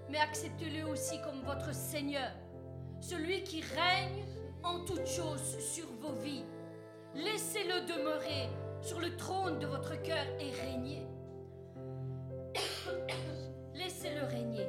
mais 0.09 0.19
acceptez-le 0.19 0.87
aussi 0.87 1.20
comme 1.23 1.43
votre 1.43 1.74
Seigneur, 1.74 2.31
celui 3.01 3.43
qui 3.43 3.61
règne 3.61 4.24
en 4.62 4.85
toutes 4.85 5.07
choses 5.07 5.59
sur 5.59 5.87
vos 6.01 6.12
vies. 6.20 6.45
Laissez-le 7.14 7.86
demeurer 7.86 8.48
sur 8.80 9.01
le 9.01 9.16
trône 9.16 9.59
de 9.59 9.66
votre 9.66 10.01
cœur 10.02 10.24
et 10.40 10.51
régner. 10.51 11.06
Laissez-le 13.74 14.24
régner. 14.24 14.68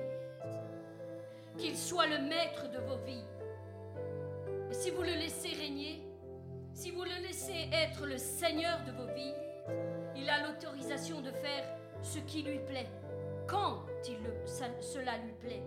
Qu'il 1.57 1.77
soit 1.77 2.07
le 2.07 2.19
maître 2.19 2.69
de 2.71 2.79
vos 2.79 2.97
vies. 3.05 3.25
Et 4.69 4.73
si 4.73 4.91
vous 4.91 5.03
le 5.03 5.13
laissez 5.13 5.55
régner, 5.55 6.03
si 6.73 6.91
vous 6.91 7.03
le 7.03 7.21
laissez 7.21 7.69
être 7.71 8.05
le 8.05 8.17
Seigneur 8.17 8.79
de 8.85 8.91
vos 8.91 9.13
vies, 9.13 9.33
il 10.15 10.29
a 10.29 10.47
l'autorisation 10.47 11.21
de 11.21 11.31
faire 11.31 11.63
ce 12.01 12.19
qui 12.19 12.43
lui 12.43 12.59
plaît, 12.59 12.89
quand 13.47 13.83
cela 14.81 15.17
lui 15.17 15.33
plaît. 15.33 15.63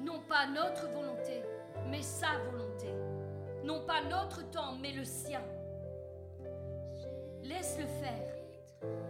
Non 0.00 0.20
pas 0.28 0.46
notre 0.46 0.88
volonté, 0.88 1.42
mais 1.88 2.02
sa 2.02 2.38
volonté. 2.50 2.69
Non 3.70 3.86
pas 3.86 4.02
notre 4.02 4.42
temps, 4.50 4.74
mais 4.82 4.90
le 4.90 5.04
sien. 5.04 5.40
Laisse-le 7.40 7.86
faire. 7.86 8.34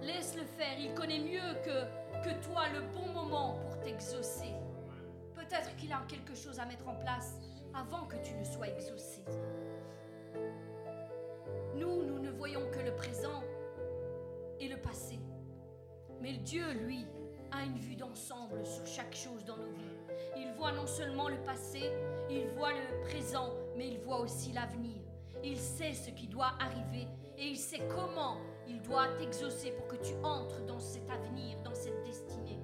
Laisse-le 0.02 0.44
faire. 0.44 0.78
Il 0.78 0.92
connaît 0.92 1.18
mieux 1.18 1.54
que, 1.64 2.22
que 2.22 2.44
toi 2.44 2.68
le 2.68 2.82
bon 2.92 3.10
moment 3.10 3.54
pour 3.54 3.80
t'exaucer. 3.80 4.52
Peut-être 5.34 5.74
qu'il 5.76 5.90
a 5.90 6.02
quelque 6.06 6.34
chose 6.34 6.60
à 6.60 6.66
mettre 6.66 6.86
en 6.86 6.94
place 6.96 7.38
avant 7.72 8.04
que 8.04 8.16
tu 8.16 8.34
ne 8.34 8.44
sois 8.44 8.68
exaucé. 8.68 9.24
Nous, 11.76 12.04
nous 12.04 12.18
ne 12.18 12.30
voyons 12.30 12.70
que 12.70 12.80
le 12.80 12.94
présent 12.94 13.42
et 14.58 14.68
le 14.68 14.76
passé. 14.76 15.18
Mais 16.20 16.34
Dieu, 16.34 16.70
lui, 16.72 17.06
a 17.50 17.64
une 17.64 17.78
vue 17.78 17.96
d'ensemble 17.96 18.66
sur 18.66 18.86
chaque 18.86 19.14
chose 19.14 19.42
dans 19.46 19.56
nos 19.56 19.72
vies. 19.72 19.96
Il 20.36 20.52
voit 20.52 20.72
non 20.72 20.86
seulement 20.86 21.30
le 21.30 21.38
passé, 21.44 21.80
il 22.28 22.46
voit 22.48 22.72
le 22.72 23.00
présent, 23.08 23.54
mais 23.81 23.89
il 23.89 23.98
voit 24.01 24.20
aussi 24.20 24.52
l'avenir. 24.52 25.01
Il 25.43 25.57
sait 25.57 25.94
ce 25.94 26.11
qui 26.11 26.27
doit 26.27 26.52
arriver 26.61 27.09
et 27.39 27.47
il 27.47 27.57
sait 27.57 27.81
comment 27.89 28.36
il 28.69 28.82
doit 28.82 29.09
t'exaucer 29.19 29.70
pour 29.70 29.86
que 29.86 29.97
tu 29.97 30.12
entres 30.23 30.66
dans 30.66 30.78
cet 30.78 31.09
avenir, 31.11 31.57
dans 31.62 31.74
cette 31.74 32.05
destinée. 32.05 32.61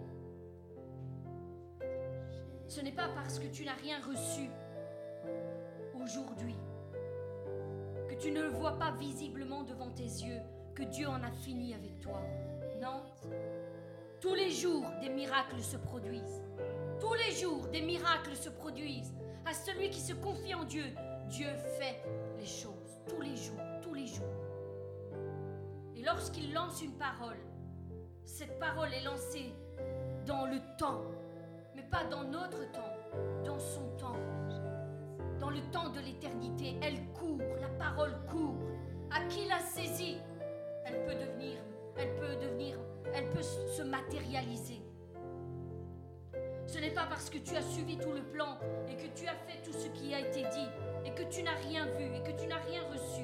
Ce 2.68 2.82
n'est 2.82 2.92
pas 2.92 3.08
parce 3.14 3.38
que 3.38 3.46
tu 3.46 3.64
n'as 3.64 3.76
rien 3.76 3.96
reçu 4.06 4.50
aujourd'hui, 5.98 6.56
que 8.10 8.14
tu 8.16 8.30
ne 8.30 8.42
le 8.42 8.50
vois 8.50 8.78
pas 8.78 8.90
visiblement 8.90 9.62
devant 9.62 9.88
tes 9.88 10.02
yeux, 10.02 10.42
que 10.74 10.82
Dieu 10.82 11.08
en 11.08 11.22
a 11.22 11.30
fini 11.30 11.72
avec 11.72 11.98
toi. 12.00 12.20
Non. 12.82 13.04
Tous 14.20 14.34
les 14.34 14.50
jours, 14.50 14.84
des 15.00 15.08
miracles 15.08 15.62
se 15.62 15.78
produisent. 15.78 16.42
Tous 17.00 17.14
les 17.14 17.32
jours, 17.32 17.68
des 17.68 17.80
miracles 17.80 18.36
se 18.36 18.50
produisent. 18.50 19.14
À 19.46 19.54
celui 19.54 19.90
qui 19.90 20.00
se 20.00 20.12
confie 20.12 20.54
en 20.56 20.64
Dieu, 20.64 20.86
Dieu 21.28 21.46
fait 21.78 22.02
les 22.36 22.46
choses. 22.46 23.00
Tous 23.08 23.20
les 23.20 23.36
jours, 23.36 23.60
tous 23.80 23.94
les 23.94 24.06
jours. 24.08 24.26
Et 25.94 26.02
lorsqu'il 26.02 26.52
lance 26.52 26.82
une 26.82 26.94
parole, 26.94 27.36
cette 28.24 28.58
parole 28.58 28.92
est 28.92 29.04
lancée 29.04 29.54
dans 30.26 30.46
le 30.46 30.58
temps, 30.76 31.00
mais 31.76 31.84
pas 31.84 32.04
dans 32.10 32.24
notre 32.24 32.68
temps, 32.72 32.96
dans 33.44 33.60
son 33.60 33.88
temps. 33.96 34.16
Dans 35.38 35.50
le 35.50 35.60
temps 35.70 35.90
de 35.90 36.00
l'éternité, 36.00 36.76
elle 36.82 37.00
court, 37.12 37.38
la 37.60 37.68
parole 37.78 38.16
court. 38.28 38.56
À 39.12 39.24
qui 39.26 39.46
la 39.46 39.60
saisit, 39.60 40.16
elle 40.84 41.04
peut 41.04 41.14
devenir, 41.14 41.58
elle 41.96 42.16
peut 42.16 42.34
devenir, 42.42 42.76
elle 43.14 43.30
peut 43.30 43.42
se 43.42 43.82
matérialiser. 43.82 44.85
Ce 46.66 46.78
n'est 46.78 46.90
pas 46.90 47.06
parce 47.08 47.30
que 47.30 47.38
tu 47.38 47.56
as 47.56 47.62
suivi 47.62 47.96
tout 47.96 48.12
le 48.12 48.22
plan 48.22 48.58
et 48.88 48.96
que 48.96 49.06
tu 49.18 49.26
as 49.26 49.34
fait 49.34 49.62
tout 49.62 49.72
ce 49.72 49.86
qui 49.88 50.14
a 50.14 50.20
été 50.20 50.42
dit 50.42 50.68
et 51.04 51.10
que 51.12 51.22
tu 51.22 51.42
n'as 51.42 51.54
rien 51.54 51.86
vu 51.86 52.04
et 52.14 52.22
que 52.22 52.32
tu 52.40 52.46
n'as 52.46 52.58
rien 52.58 52.82
reçu 52.92 53.22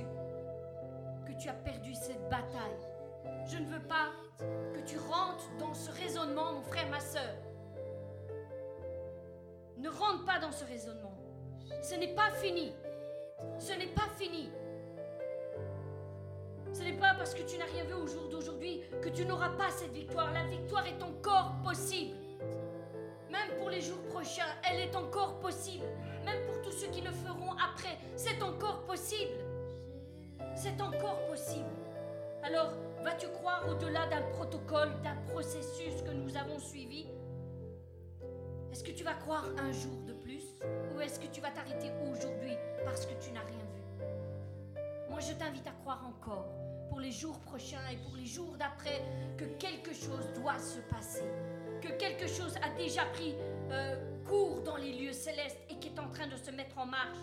que 1.27 1.33
tu 1.41 1.49
as 1.49 1.55
perdu 1.55 1.95
cette 1.95 2.29
bataille. 2.29 2.79
Je 3.47 3.59
ne 3.59 3.67
veux 3.67 3.81
pas 3.81 4.11
que 4.75 4.81
tu 4.81 4.99
rentres 4.99 5.51
dans 5.59 5.75
ce 5.75 5.91
raisonnement, 5.91 6.53
mon 6.53 6.63
frère, 6.63 6.89
ma 6.91 7.01
soeur. 7.01 7.35
Ne 9.77 9.89
rentre 9.89 10.25
pas 10.25 10.39
dans 10.39 10.53
ce 10.53 10.65
raisonnement. 10.65 11.13
Ce 11.83 11.95
n'est 11.95 12.15
pas 12.15 12.31
fini. 12.31 12.73
Ce 13.59 13.73
n'est 13.73 13.89
pas 13.89 14.09
fini. 14.17 14.51
Ce 16.73 16.83
n'est 16.83 16.97
pas 16.97 17.15
parce 17.15 17.35
que 17.35 17.43
tu 17.43 17.59
n'as 17.59 17.67
rien 17.67 17.85
vu 17.85 17.95
au 17.95 18.07
jour 18.07 18.29
d'aujourd'hui 18.29 18.83
que 19.03 19.09
tu 19.09 19.27
n'auras 19.27 19.51
pas 19.51 19.71
cette 19.71 19.93
victoire. 19.93 20.33
La 20.33 20.45
victoire 20.45 20.87
est 20.87 21.03
encore 21.03 21.55
possible. 21.63 22.17
Même 23.33 23.57
pour 23.59 23.71
les 23.71 23.81
jours 23.81 24.03
prochains, 24.11 24.53
elle 24.71 24.79
est 24.79 24.95
encore 24.95 25.41
possible. 25.41 25.87
Même 26.27 26.45
pour 26.45 26.61
tous 26.61 26.71
ceux 26.71 26.89
qui 26.89 27.01
le 27.01 27.11
feront 27.11 27.53
après, 27.53 27.97
c'est 28.15 28.43
encore 28.43 28.85
possible. 28.85 29.33
C'est 30.55 30.79
encore 30.83 31.25
possible. 31.27 31.71
Alors, 32.43 32.73
vas-tu 33.03 33.29
croire 33.29 33.67
au-delà 33.71 34.07
d'un 34.09 34.21
protocole, 34.33 34.91
d'un 35.03 35.17
processus 35.33 36.03
que 36.03 36.11
nous 36.11 36.37
avons 36.37 36.59
suivi? 36.59 37.07
Est-ce 38.71 38.85
que 38.85 38.91
tu 38.91 39.03
vas 39.03 39.15
croire 39.15 39.47
un 39.59 39.73
jour 39.73 40.03
de 40.07 40.13
plus? 40.13 40.45
Ou 40.95 41.01
est-ce 41.01 41.19
que 41.19 41.27
tu 41.27 41.41
vas 41.41 41.51
t'arrêter 41.53 41.91
aujourd'hui 42.13 42.55
parce 42.85 43.07
que 43.07 43.15
tu 43.15 43.33
n'as 43.33 43.41
rien 43.41 43.65
vu? 43.75 44.83
Moi, 45.09 45.21
je 45.21 45.33
t'invite 45.33 45.67
à 45.67 45.73
croire 45.83 46.05
encore 46.07 46.49
pour 46.91 47.01
les 47.01 47.11
jours 47.11 47.39
prochains 47.41 47.89
et 47.91 47.97
pour 47.97 48.15
les 48.15 48.27
jours 48.27 48.57
d'après 48.59 49.01
que 49.39 49.45
quelque 49.59 49.95
chose 49.95 50.29
doit 50.35 50.59
se 50.59 50.81
passer 50.95 51.25
que 51.83 51.89
quelque 51.99 52.29
chose 52.29 52.55
a 52.63 52.71
déjà 52.77 53.05
pris 53.07 53.35
euh, 53.71 53.97
cours 54.27 54.63
dans 54.63 54.77
les 54.77 54.93
lieux 54.93 55.13
célestes 55.13 55.59
et 55.69 55.77
qui 55.79 55.89
est 55.89 55.99
en 55.99 56.09
train 56.09 56.29
de 56.29 56.37
se 56.37 56.51
mettre 56.51 56.79
en 56.79 56.87
marche. 56.87 57.19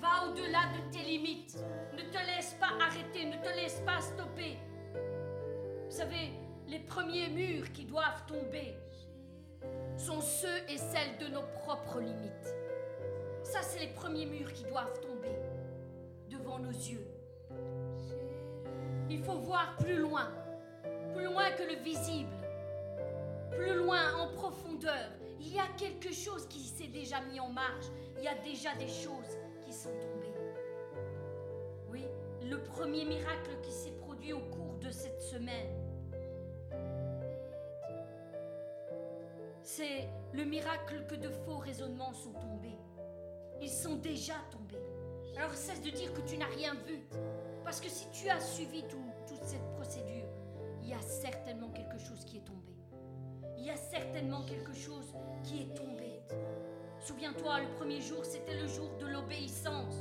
Va 0.00 0.28
au-delà 0.28 0.60
de 0.76 0.92
tes 0.92 1.02
limites. 1.02 1.56
Ne 1.94 2.02
te 2.02 2.18
laisse 2.26 2.54
pas 2.60 2.72
arrêter, 2.80 3.24
ne 3.24 3.36
te 3.36 3.56
laisse 3.56 3.80
pas 3.86 4.00
stopper. 4.00 4.58
Vous 5.86 5.96
savez, 5.96 6.32
les 6.66 6.80
premiers 6.80 7.28
murs 7.28 7.72
qui 7.72 7.84
doivent 7.84 8.26
tomber 8.26 8.74
sont 9.96 10.20
ceux 10.20 10.58
et 10.68 10.76
celles 10.76 11.16
de 11.18 11.32
nos 11.32 11.42
propres 11.62 12.00
limites. 12.00 12.54
Ça, 13.42 13.62
c'est 13.62 13.80
les 13.80 13.92
premiers 13.92 14.26
murs 14.26 14.52
qui 14.52 14.64
doivent 14.64 15.00
tomber 15.00 15.36
devant 16.28 16.58
nos 16.58 16.70
yeux. 16.70 17.06
Il 19.08 19.22
faut 19.22 19.38
voir 19.38 19.76
plus 19.76 19.96
loin, 19.96 20.28
plus 21.14 21.24
loin 21.24 21.50
que 21.52 21.62
le 21.62 21.76
visible 21.82 22.33
plus 23.56 23.74
loin, 23.74 24.14
en 24.18 24.32
profondeur, 24.34 25.10
il 25.40 25.54
y 25.54 25.58
a 25.58 25.66
quelque 25.76 26.12
chose 26.12 26.46
qui 26.48 26.60
s'est 26.60 26.88
déjà 26.88 27.20
mis 27.20 27.40
en 27.40 27.48
marche. 27.48 27.86
Il 28.18 28.24
y 28.24 28.28
a 28.28 28.34
déjà 28.36 28.74
des 28.76 28.88
choses 28.88 29.38
qui 29.64 29.72
sont 29.72 29.90
tombées. 29.90 30.34
Oui, 31.90 32.06
le 32.42 32.62
premier 32.62 33.04
miracle 33.04 33.50
qui 33.62 33.72
s'est 33.72 33.92
produit 33.92 34.32
au 34.32 34.40
cours 34.40 34.74
de 34.80 34.90
cette 34.90 35.22
semaine, 35.22 35.68
c'est 39.62 40.08
le 40.32 40.44
miracle 40.44 41.04
que 41.08 41.14
de 41.14 41.28
faux 41.28 41.58
raisonnements 41.58 42.12
sont 42.12 42.32
tombés. 42.32 42.78
Ils 43.60 43.70
sont 43.70 43.96
déjà 43.96 44.34
tombés. 44.50 44.82
Alors 45.36 45.54
cesse 45.54 45.82
de 45.82 45.90
dire 45.90 46.12
que 46.12 46.20
tu 46.20 46.36
n'as 46.36 46.46
rien 46.46 46.74
vu. 46.86 47.00
Parce 47.64 47.80
que 47.80 47.88
si 47.88 48.08
tu 48.10 48.28
as 48.28 48.40
suivi 48.40 48.84
toute 48.84 49.42
cette 49.42 49.66
procédure, 49.72 50.28
il 50.82 50.90
y 50.90 50.94
a 50.94 51.00
certainement 51.00 51.70
quelque 51.70 51.98
chose 51.98 52.24
qui 52.24 52.33
il 53.58 53.64
y 53.64 53.70
a 53.70 53.76
certainement 53.76 54.44
quelque 54.44 54.72
chose 54.72 55.14
qui 55.42 55.62
est 55.62 55.74
tombé. 55.74 56.20
Souviens-toi, 57.00 57.60
le 57.60 57.68
premier 57.76 58.00
jour, 58.00 58.24
c'était 58.24 58.60
le 58.60 58.66
jour 58.66 58.90
de 58.98 59.06
l'obéissance. 59.06 59.96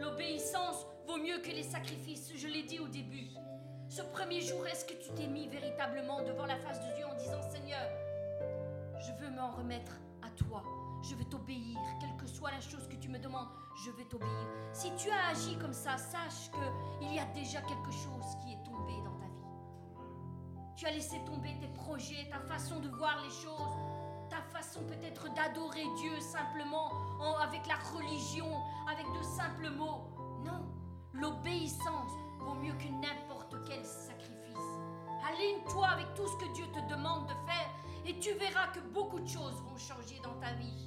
L'obéissance 0.00 0.86
vaut 1.06 1.18
mieux 1.18 1.38
que 1.38 1.50
les 1.50 1.62
sacrifices, 1.62 2.32
je 2.36 2.48
l'ai 2.48 2.62
dit 2.62 2.78
au 2.78 2.88
début. 2.88 3.28
Ce 3.88 4.02
premier 4.02 4.40
jour, 4.40 4.66
est-ce 4.66 4.84
que 4.84 4.94
tu 4.94 5.10
t'es 5.14 5.26
mis 5.26 5.48
véritablement 5.48 6.22
devant 6.22 6.46
la 6.46 6.56
face 6.56 6.80
de 6.80 6.94
Dieu 6.96 7.04
en 7.06 7.14
disant 7.16 7.42
Seigneur, 7.50 7.88
je 8.98 9.12
veux 9.24 9.30
m'en 9.30 9.50
remettre 9.50 9.92
à 10.22 10.30
toi, 10.30 10.62
je 11.08 11.14
veux 11.14 11.24
t'obéir, 11.24 11.78
quelle 12.00 12.16
que 12.16 12.26
soit 12.26 12.50
la 12.50 12.60
chose 12.60 12.88
que 12.88 12.96
tu 12.96 13.08
me 13.08 13.18
demandes, 13.18 13.48
je 13.84 13.90
veux 13.90 14.04
t'obéir. 14.04 14.48
Si 14.72 14.90
tu 14.96 15.10
as 15.10 15.30
agi 15.30 15.56
comme 15.58 15.74
ça, 15.74 15.98
sache 15.98 16.50
qu'il 17.00 17.14
y 17.14 17.18
a 17.18 17.26
déjà 17.34 17.60
quelque 17.60 17.92
chose 17.92 18.36
qui 18.42 18.52
est 18.52 18.64
tombé 18.64 18.94
dans. 19.04 19.13
Tu 20.84 20.90
as 20.90 20.92
laissé 20.92 21.18
tomber 21.24 21.56
tes 21.62 21.68
projets, 21.68 22.28
ta 22.30 22.40
façon 22.40 22.78
de 22.78 22.90
voir 22.90 23.18
les 23.22 23.30
choses, 23.30 23.72
ta 24.28 24.42
façon 24.52 24.80
peut-être 24.84 25.32
d'adorer 25.32 25.84
Dieu 25.96 26.20
simplement 26.20 26.92
avec 27.40 27.66
la 27.66 27.76
religion, 27.96 28.46
avec 28.92 29.06
de 29.18 29.22
simples 29.22 29.70
mots. 29.70 30.10
Non, 30.44 30.60
l'obéissance 31.14 32.12
vaut 32.40 32.52
mieux 32.56 32.74
que 32.74 32.88
n'importe 32.88 33.56
quel 33.66 33.82
sacrifice. 33.82 34.68
Aligne-toi 35.26 35.86
avec 35.86 36.12
tout 36.16 36.28
ce 36.28 36.44
que 36.44 36.52
Dieu 36.52 36.66
te 36.66 36.92
demande 36.92 37.28
de 37.28 37.34
faire 37.50 37.70
et 38.04 38.18
tu 38.18 38.34
verras 38.34 38.66
que 38.66 38.80
beaucoup 38.92 39.20
de 39.20 39.26
choses 39.26 39.62
vont 39.62 39.78
changer 39.78 40.20
dans 40.22 40.38
ta 40.38 40.52
vie. 40.52 40.86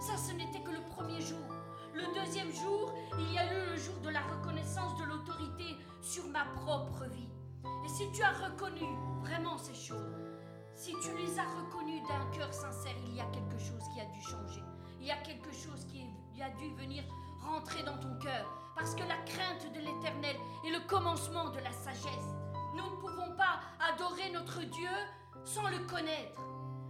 Ça, 0.00 0.16
ce 0.16 0.32
n'était 0.32 0.60
que 0.60 0.72
le 0.72 0.82
premier 0.96 1.20
jour. 1.20 1.46
Le 1.94 2.12
deuxième 2.18 2.50
jour, 2.50 2.92
il 3.16 3.32
y 3.32 3.38
a 3.38 3.44
eu 3.44 3.66
le 3.70 3.76
jour 3.76 3.94
de 4.02 4.08
la 4.08 4.22
reconnaissance 4.22 4.98
de 4.98 5.04
l'autorité 5.04 5.76
sur 6.02 6.26
ma 6.26 6.46
propre 6.46 7.04
vie. 7.04 7.28
Et 7.84 7.88
si 7.88 8.10
tu 8.12 8.22
as 8.22 8.32
reconnu 8.32 8.86
vraiment 9.22 9.58
ces 9.58 9.74
choses, 9.74 10.16
si 10.74 10.92
tu 11.02 11.16
les 11.16 11.38
as 11.38 11.48
reconnues 11.58 12.00
d'un 12.02 12.24
cœur 12.36 12.52
sincère, 12.52 12.96
il 13.06 13.14
y 13.14 13.20
a 13.20 13.26
quelque 13.26 13.58
chose 13.58 13.82
qui 13.92 14.00
a 14.00 14.06
dû 14.06 14.20
changer. 14.22 14.62
Il 15.00 15.06
y 15.06 15.10
a 15.10 15.16
quelque 15.18 15.52
chose 15.52 15.86
qui 15.86 16.06
a 16.42 16.50
dû 16.50 16.74
venir 16.74 17.04
rentrer 17.40 17.82
dans 17.82 17.98
ton 17.98 18.18
cœur. 18.18 18.46
Parce 18.74 18.94
que 18.94 19.02
la 19.02 19.16
crainte 19.18 19.72
de 19.74 19.78
l'éternel 19.78 20.36
est 20.64 20.70
le 20.70 20.86
commencement 20.86 21.50
de 21.50 21.58
la 21.58 21.72
sagesse. 21.72 22.34
Nous 22.74 22.84
ne 22.84 22.96
pouvons 22.96 23.36
pas 23.36 23.60
adorer 23.92 24.30
notre 24.32 24.62
Dieu 24.62 24.88
sans 25.44 25.68
le 25.68 25.78
connaître. 25.86 26.40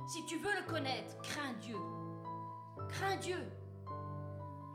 Si 0.07 0.25
tu 0.27 0.39
veux 0.39 0.55
le 0.55 0.71
connaître, 0.71 1.21
crains 1.23 1.55
Dieu. 1.61 1.77
Crains 2.89 3.17
Dieu. 3.17 3.41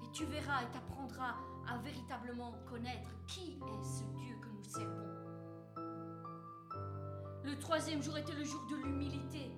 Et 0.04 0.12
tu 0.12 0.26
verras 0.26 0.64
et 0.64 0.72
t'apprendras 0.74 1.36
à 1.68 1.78
véritablement 1.78 2.54
connaître 2.70 3.10
qui 3.28 3.60
est 3.62 3.84
ce 3.84 4.04
Dieu 4.18 4.36
que 4.42 4.48
nous 4.48 4.64
servons. 4.64 5.05
Le 7.46 7.60
troisième 7.60 8.02
jour 8.02 8.18
était 8.18 8.34
le 8.34 8.44
jour 8.44 8.62
de 8.72 8.76
l'humilité. 8.76 9.52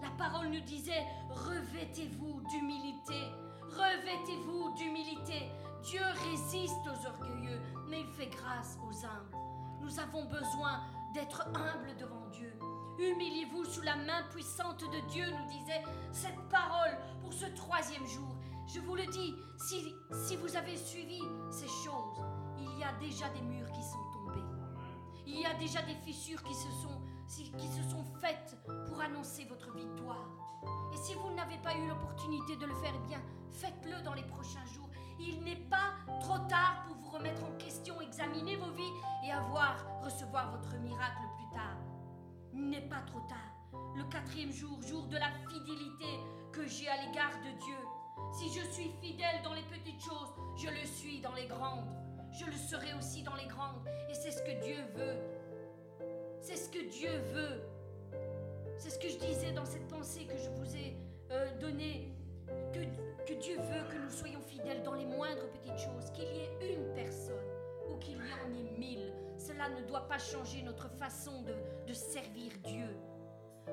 La 0.00 0.08
parole 0.12 0.48
nous 0.48 0.62
disait, 0.62 1.04
revêtez-vous 1.28 2.40
d'humilité, 2.48 3.30
revêtez-vous 3.60 4.74
d'humilité. 4.74 5.50
Dieu 5.82 6.00
résiste 6.30 6.80
aux 6.86 7.06
orgueilleux, 7.06 7.60
mais 7.90 8.00
il 8.00 8.08
fait 8.08 8.28
grâce 8.28 8.78
aux 8.82 9.04
humbles. 9.04 9.36
Nous 9.82 10.00
avons 10.00 10.24
besoin 10.24 10.80
d'être 11.12 11.46
humbles 11.54 11.94
devant 12.00 12.26
Dieu. 12.32 12.58
Humiliez-vous 12.98 13.66
sous 13.66 13.82
la 13.82 13.96
main 13.96 14.22
puissante 14.30 14.80
de 14.80 15.10
Dieu, 15.10 15.26
nous 15.30 15.58
disait 15.58 15.82
cette 16.12 16.40
parole 16.48 16.96
pour 17.20 17.34
ce 17.34 17.44
troisième 17.54 18.06
jour. 18.06 18.34
Je 18.66 18.80
vous 18.80 18.94
le 18.96 19.04
dis, 19.06 19.34
si, 19.58 19.94
si 20.26 20.36
vous 20.36 20.56
avez 20.56 20.76
suivi 20.76 21.20
ces 21.50 21.68
choses, 21.68 22.18
il 22.58 22.78
y 22.78 22.82
a 22.82 22.92
déjà 22.98 23.28
des 23.28 23.42
murs 23.42 23.70
qui 23.72 23.82
sont 23.82 24.04
tombés. 24.14 24.44
Il 25.26 25.38
y 25.38 25.44
a 25.44 25.54
déjà 25.54 25.82
des 25.82 25.96
fissures 25.96 26.42
qui 26.42 26.54
se 26.54 26.70
sont, 26.82 27.02
qui 27.26 27.68
se 27.68 27.82
sont 27.90 28.04
faites 28.20 28.56
pour 28.86 29.00
annoncer 29.00 29.44
votre 29.44 29.72
victoire. 29.72 30.28
Et 30.92 30.96
si 30.96 31.14
vous 31.14 31.34
n'avez 31.34 31.58
pas 31.58 31.74
eu 31.74 31.88
l'opportunité 31.88 32.56
de 32.56 32.66
le 32.66 32.74
faire, 32.76 32.92
eh 32.94 33.08
bien, 33.08 33.20
faites-le 33.50 34.02
dans 34.02 34.14
les 34.14 34.22
prochains 34.22 34.64
jours. 34.66 34.88
Il 35.18 35.42
n'est 35.42 35.68
pas 35.68 35.94
trop 36.20 36.38
tard 36.48 36.84
pour 36.86 36.96
vous 36.96 37.10
remettre 37.10 37.42
en 37.44 37.52
question, 37.58 38.00
examiner 38.00 38.56
vos 38.56 38.70
vies 38.70 38.92
et 39.24 39.32
avoir, 39.32 40.02
recevoir 40.04 40.52
votre 40.52 40.76
miracle 40.76 41.22
plus 41.36 41.50
tard. 41.56 41.76
Il 42.52 42.70
n'est 42.70 42.88
pas 42.88 43.00
trop 43.06 43.20
tard. 43.20 43.36
Le 43.96 44.04
quatrième 44.04 44.52
jour, 44.52 44.80
jour 44.82 45.06
de 45.06 45.16
la 45.16 45.30
fidélité 45.48 46.20
que 46.52 46.66
j'ai 46.66 46.88
à 46.88 47.06
l'égard 47.06 47.36
de 47.40 47.58
Dieu. 47.58 47.78
Si 48.32 48.52
je 48.52 48.64
suis 48.70 48.90
fidèle 49.02 49.42
dans 49.42 49.54
les 49.54 49.62
petites 49.62 50.00
choses, 50.00 50.32
je 50.56 50.68
le 50.68 50.86
suis 50.86 51.20
dans 51.20 51.34
les 51.34 51.46
grandes. 51.46 51.86
Je 52.38 52.44
le 52.44 52.56
serai 52.56 52.94
aussi 52.94 53.22
dans 53.22 53.34
les 53.34 53.46
grandes. 53.46 53.86
Et 54.10 54.14
c'est 54.14 54.30
ce 54.30 54.42
que 54.42 54.64
Dieu 54.64 54.76
veut. 54.94 55.35
C'est 56.40 56.56
ce 56.56 56.68
que 56.68 56.88
Dieu 56.90 57.10
veut. 57.32 57.62
C'est 58.76 58.90
ce 58.90 58.98
que 58.98 59.08
je 59.08 59.18
disais 59.18 59.52
dans 59.52 59.64
cette 59.64 59.86
pensée 59.88 60.24
que 60.24 60.36
je 60.36 60.48
vous 60.50 60.76
ai 60.76 60.96
euh, 61.30 61.58
donnée. 61.58 62.12
Que, 62.72 63.34
Dieu 63.34 63.56
veut 63.56 63.82
que 63.90 63.96
nous 63.96 64.10
soyons 64.10 64.40
fidèles 64.40 64.82
dans 64.82 64.94
les 64.94 65.04
moindres 65.04 65.48
petites 65.50 65.78
choses. 65.78 66.10
Qu'il 66.12 66.24
y 66.24 66.40
ait 66.64 66.74
une 66.74 66.94
personne 66.94 67.34
ou 67.90 67.96
qu'il 67.96 68.16
y 68.16 68.18
en 68.18 68.54
ait 68.54 68.78
mille. 68.78 69.12
Cela 69.38 69.68
ne 69.68 69.82
doit 69.86 70.08
pas 70.08 70.18
changer 70.18 70.62
notre 70.62 70.88
façon 70.88 71.42
de, 71.42 71.92
servir 71.92 72.52
Dieu. 72.64 72.96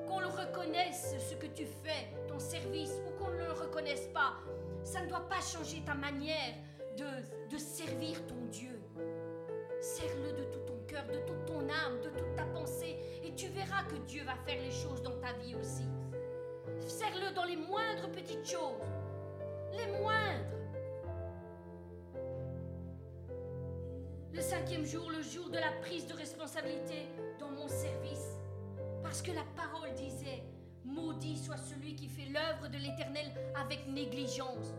Qu'on 0.08 0.20
le 0.20 0.26
reconnaisse 0.26 1.14
ce 1.18 1.34
que 1.34 1.46
tu 1.46 1.66
fais, 1.66 2.10
ton 2.26 2.38
service, 2.38 2.92
ou 3.06 3.22
qu'on 3.22 3.30
ne 3.30 3.44
le 3.44 3.52
reconnaisse 3.52 4.08
pas, 4.08 4.34
ça 4.82 5.02
ne 5.02 5.08
doit 5.08 5.28
pas 5.28 5.40
changer 5.40 5.82
ta 5.84 5.94
manière 5.94 6.54
de, 6.96 7.54
de 7.54 7.58
servir 7.58 8.26
ton 8.26 8.44
Dieu. 8.50 8.80
Serre-le 9.80 10.32
de 10.32 10.44
tout 10.44 10.63
de 11.02 11.18
toute 11.26 11.44
ton 11.46 11.60
âme, 11.60 12.00
de 12.02 12.08
toute 12.10 12.34
ta 12.36 12.44
pensée, 12.44 12.96
et 13.22 13.34
tu 13.34 13.48
verras 13.48 13.82
que 13.84 13.96
Dieu 14.06 14.22
va 14.24 14.36
faire 14.46 14.60
les 14.62 14.70
choses 14.70 15.02
dans 15.02 15.18
ta 15.20 15.32
vie 15.34 15.54
aussi. 15.54 15.84
Serre-le 16.86 17.34
dans 17.34 17.44
les 17.44 17.56
moindres 17.56 18.08
petites 18.10 18.46
choses, 18.46 18.80
les 19.72 19.86
moindres. 19.98 20.44
Le 24.32 24.40
cinquième 24.40 24.84
jour, 24.84 25.10
le 25.10 25.22
jour 25.22 25.48
de 25.48 25.58
la 25.58 25.70
prise 25.80 26.06
de 26.06 26.14
responsabilité 26.14 27.06
dans 27.38 27.50
mon 27.50 27.68
service. 27.68 28.38
Parce 29.02 29.22
que 29.22 29.30
la 29.30 29.44
parole 29.56 29.92
disait, 29.94 30.42
maudit 30.84 31.36
soit 31.36 31.56
celui 31.56 31.94
qui 31.94 32.08
fait 32.08 32.26
l'œuvre 32.26 32.68
de 32.68 32.78
l'Éternel 32.78 33.26
avec 33.54 33.86
négligence. 33.86 34.74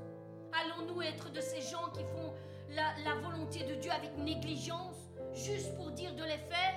Allons-nous 0.52 1.02
être 1.02 1.32
de 1.32 1.40
ces 1.42 1.62
gens 1.62 1.90
qui 1.94 2.04
font 2.04 2.34
la, 2.76 3.16
volonté 3.22 3.64
de 3.64 3.76
Dieu 3.76 3.92
avec 3.92 4.18
négligence, 4.18 5.05
juste 5.36 5.76
pour 5.76 5.92
dire 5.92 6.14
de 6.16 6.24
les 6.24 6.38
faire? 6.38 6.76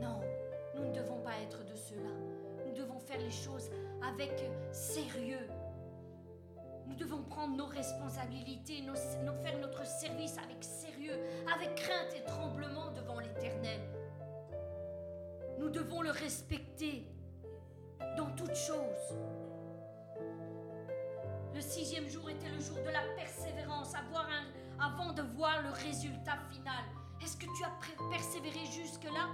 Non, 0.00 0.20
nous 0.74 0.84
ne 0.84 0.92
devons 0.92 1.18
pas 1.20 1.32
être 1.42 1.64
de 1.64 1.74
ceux-là. 1.74 2.10
Nous 2.66 2.74
devons 2.74 2.98
faire 3.00 3.18
les 3.18 3.30
choses 3.30 3.70
avec 4.06 4.32
sérieux. 4.70 5.48
Nous 6.86 6.94
devons 6.94 7.22
prendre 7.22 7.56
nos 7.56 7.66
responsabilités, 7.66 8.82
nos, 8.82 8.94
faire 8.94 9.58
notre 9.60 9.86
service 9.86 10.36
avec 10.38 10.62
sérieux, 10.62 11.18
avec 11.54 11.74
crainte 11.76 12.14
et 12.16 12.24
tremblement 12.24 12.90
devant 12.92 13.18
l'Éternel. 13.18 13.80
Nous 15.58 15.70
devons 15.70 16.02
le 16.02 16.10
respecter 16.10 17.06
dans 18.16 18.30
toutes 18.36 18.56
choses. 18.56 19.16
Le 21.54 21.60
sixième 21.60 22.08
jour 22.08 22.28
était 22.28 22.48
le 22.48 22.60
jour 22.60 22.76
de 22.76 22.90
la 22.90 23.02
persévérance, 23.16 23.94
avant 24.80 25.12
de 25.12 25.22
voir 25.22 25.62
le 25.62 25.70
résultat 25.70 26.38
final. 26.50 26.84
Est-ce 27.22 27.36
que 27.36 27.46
tu 27.56 27.64
as 27.64 27.72
persévéré 28.10 28.64
jusque-là 28.66 29.28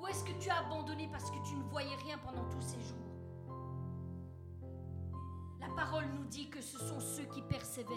Ou 0.00 0.06
est-ce 0.06 0.24
que 0.24 0.32
tu 0.38 0.50
as 0.50 0.58
abandonné 0.58 1.08
parce 1.10 1.30
que 1.30 1.38
tu 1.48 1.54
ne 1.56 1.62
voyais 1.64 1.94
rien 1.96 2.18
pendant 2.18 2.44
tous 2.50 2.60
ces 2.60 2.80
jours? 2.82 2.96
La 5.60 5.68
parole 5.74 6.06
nous 6.14 6.26
dit 6.26 6.50
que 6.50 6.60
ce 6.60 6.78
sont 6.78 7.00
ceux 7.00 7.24
qui 7.24 7.42
persévèrent, 7.42 7.96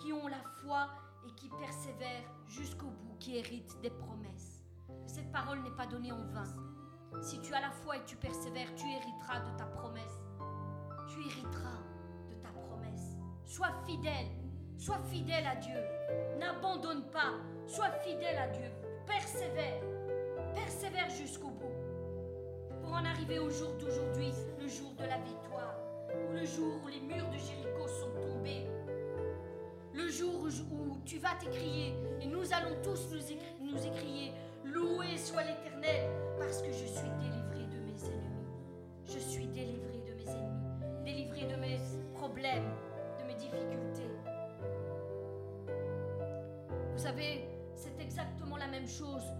qui 0.00 0.12
ont 0.12 0.26
la 0.26 0.42
foi 0.62 0.88
et 1.26 1.34
qui 1.34 1.48
persévèrent 1.48 2.30
jusqu'au 2.46 2.86
bout, 2.86 3.16
qui 3.18 3.36
héritent 3.36 3.80
des 3.80 3.90
promesses. 3.90 4.64
Cette 5.06 5.30
parole 5.32 5.62
n'est 5.62 5.76
pas 5.76 5.86
donnée 5.86 6.12
en 6.12 6.26
vain. 6.26 6.52
Si 7.22 7.40
tu 7.40 7.54
as 7.54 7.60
la 7.60 7.70
foi 7.70 7.96
et 7.96 8.04
tu 8.04 8.16
persévères, 8.16 8.74
tu 8.74 8.86
hériteras 8.86 9.40
de 9.40 9.56
ta 9.56 9.66
promesse. 9.66 10.22
Tu 11.08 11.20
hériteras 11.20 11.78
Sois 13.48 13.72
fidèle. 13.86 14.28
Sois 14.76 14.98
fidèle 15.10 15.46
à 15.46 15.56
Dieu. 15.56 15.80
N'abandonne 16.38 17.10
pas. 17.10 17.32
Sois 17.68 17.90
fidèle 18.02 18.38
à 18.38 18.48
Dieu. 18.48 18.70
Persévère. 19.06 19.82
Persévère 20.54 21.10
jusqu'au 21.10 21.50
bout. 21.50 21.76
Pour 22.82 22.92
en 22.92 23.04
arriver 23.04 23.38
au 23.38 23.50
jour 23.50 23.74
d'aujourd'hui, 23.78 24.32
le 24.58 24.66
jour 24.66 24.90
de 24.98 25.04
la 25.04 25.18
victoire. 25.18 25.76
Ou 26.14 26.32
le 26.32 26.44
jour 26.46 26.80
où 26.82 26.88
les 26.88 27.00
murs 27.00 27.28
de 27.28 27.36
Jéricho 27.36 27.86
sont 27.86 28.10
tombés. 28.20 28.66
Le 29.92 30.08
jour 30.08 30.46
où 30.72 30.96
tu 31.04 31.18
vas 31.18 31.34
t'écrier. 31.38 31.94
Et 32.22 32.26
nous 32.26 32.52
allons 32.52 32.74
tous 32.82 33.08
nous, 33.12 33.72
nous 33.72 33.86
écrier. 33.86 34.32
Loué 34.64 35.18
soit 35.18 35.44
l'Éternel. 35.44 36.10
Parce 36.38 36.62
que 36.62 36.72
je 36.72 36.86
suis 36.86 37.10
délivré 37.20 37.66
de 37.66 37.80
mes 37.84 38.04
ennemis. 38.06 38.46
Je 39.04 39.18
suis 39.18 39.46
délivré 39.46 39.98
de 40.06 40.14
mes 40.14 40.30
ennemis. 40.30 41.04
Délivré 41.04 41.44
de 41.44 41.56
mes 41.60 41.78
problèmes 42.14 42.72
difficultés. 43.38 44.10
Vous 46.92 46.98
savez, 46.98 47.47
chose 48.88 49.32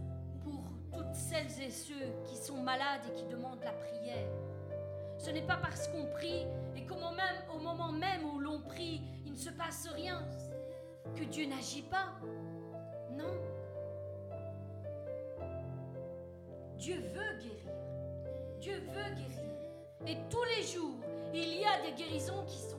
pour 0.43 0.63
toutes 0.93 1.15
celles 1.15 1.63
et 1.63 1.71
ceux 1.71 2.13
qui 2.25 2.37
sont 2.37 2.59
malades 2.59 3.01
et 3.09 3.15
qui 3.15 3.25
demandent 3.25 3.63
la 3.65 3.73
prière. 3.73 4.29
Ce 5.19 5.31
n'est 5.31 5.47
pas 5.47 5.57
parce 5.57 5.89
qu'on 5.89 6.07
prie 6.07 6.47
et 6.77 6.85
qu'au 6.87 6.95
moment 6.95 7.13
même, 7.13 7.43
au 7.55 7.59
moment 7.59 7.93
même 7.93 8.25
où 8.25 8.39
l'on 8.39 8.61
prie, 8.61 9.03
il 9.25 9.33
ne 9.33 9.37
se 9.37 9.51
passe 9.51 9.89
rien, 9.95 10.23
que 11.17 11.25
Dieu 11.25 11.47
n'agit 11.47 11.83
pas. 11.83 12.13
Non. 13.11 13.35
Dieu 16.77 16.97
veut 16.97 17.39
guérir. 17.39 17.73
Dieu 18.61 18.83
veut 18.93 19.15
guérir. 19.15 19.49
Et 20.07 20.17
tous 20.31 20.45
les 20.57 20.63
jours, 20.63 21.01
il 21.35 21.61
y 21.61 21.65
a 21.65 21.83
des 21.83 21.93
guérisons 21.97 22.45
qui 22.47 22.59
sont 22.59 22.79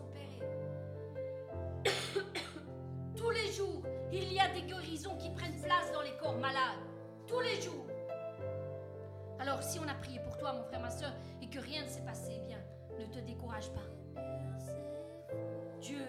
guérisons 4.69 5.15
qui 5.17 5.29
prennent 5.29 5.59
place 5.61 5.91
dans 5.93 6.01
les 6.01 6.15
corps 6.17 6.37
malades. 6.37 6.79
Tous 7.27 7.39
les 7.39 7.61
jours. 7.61 7.85
Alors, 9.39 9.61
si 9.63 9.79
on 9.79 9.87
a 9.87 9.93
prié 9.93 10.19
pour 10.19 10.37
toi, 10.37 10.53
mon 10.53 10.63
frère, 10.63 10.81
ma 10.81 10.89
soeur, 10.89 11.11
et 11.41 11.47
que 11.47 11.59
rien 11.59 11.83
ne 11.83 11.87
s'est 11.87 12.01
passé, 12.01 12.33
eh 12.35 12.47
bien, 12.47 12.59
ne 12.99 13.05
te 13.05 13.19
décourage 13.19 13.69
pas. 13.71 14.21
Dieu 15.79 16.03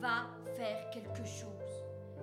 va 0.00 0.26
faire 0.54 0.90
quelque 0.90 1.24
chose. 1.24 1.50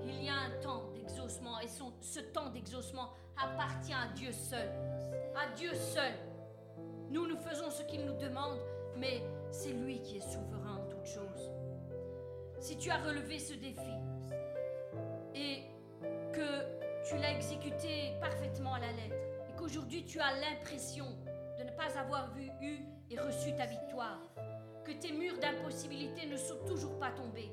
Il 0.05 0.23
y 0.23 0.29
a 0.29 0.35
un 0.35 0.61
temps 0.61 0.89
d'exaucement, 0.93 1.59
et 1.59 1.67
ce 1.67 2.19
temps 2.19 2.49
d'exaucement 2.49 3.09
appartient 3.37 3.93
à 3.93 4.07
Dieu 4.15 4.31
seul. 4.31 4.69
À 5.35 5.53
Dieu 5.55 5.73
seul. 5.73 6.13
Nous, 7.09 7.27
nous 7.27 7.37
faisons 7.37 7.69
ce 7.69 7.83
qu'il 7.83 8.05
nous 8.05 8.17
demande, 8.17 8.59
mais 8.97 9.23
c'est 9.51 9.73
lui 9.73 10.01
qui 10.01 10.17
est 10.17 10.31
souverain 10.31 10.77
en 10.77 10.89
toutes 10.89 11.05
choses 11.05 11.51
si 12.63 12.77
tu 12.77 12.89
as 12.89 12.97
relevé 13.03 13.39
ce 13.39 13.53
défi 13.55 13.91
et 15.35 15.63
que 16.33 17.07
tu 17.07 17.15
l'as 17.17 17.31
exécuté 17.31 18.13
parfaitement 18.19 18.73
à 18.73 18.79
la 18.79 18.91
lettre 18.91 19.15
et 19.47 19.55
qu'aujourd'hui 19.55 20.03
tu 20.03 20.19
as 20.19 20.33
l'impression 20.39 21.05
de 21.57 21.63
ne 21.63 21.71
pas 21.71 21.97
avoir 21.97 22.33
vu, 22.33 22.49
eu 22.61 22.79
et 23.09 23.19
reçu 23.19 23.55
ta 23.55 23.65
victoire, 23.65 24.19
que 24.83 24.91
tes 24.91 25.11
murs 25.11 25.37
d'impossibilité 25.39 26.25
ne 26.25 26.35
sont 26.35 26.57
toujours 26.67 26.97
pas 26.97 27.11
tombés, 27.11 27.51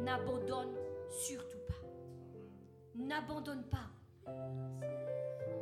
n'abandonne 0.00 0.74
surtout 1.08 1.58
pas. 1.68 1.74
N'abandonne 2.94 3.64
pas. 3.64 3.88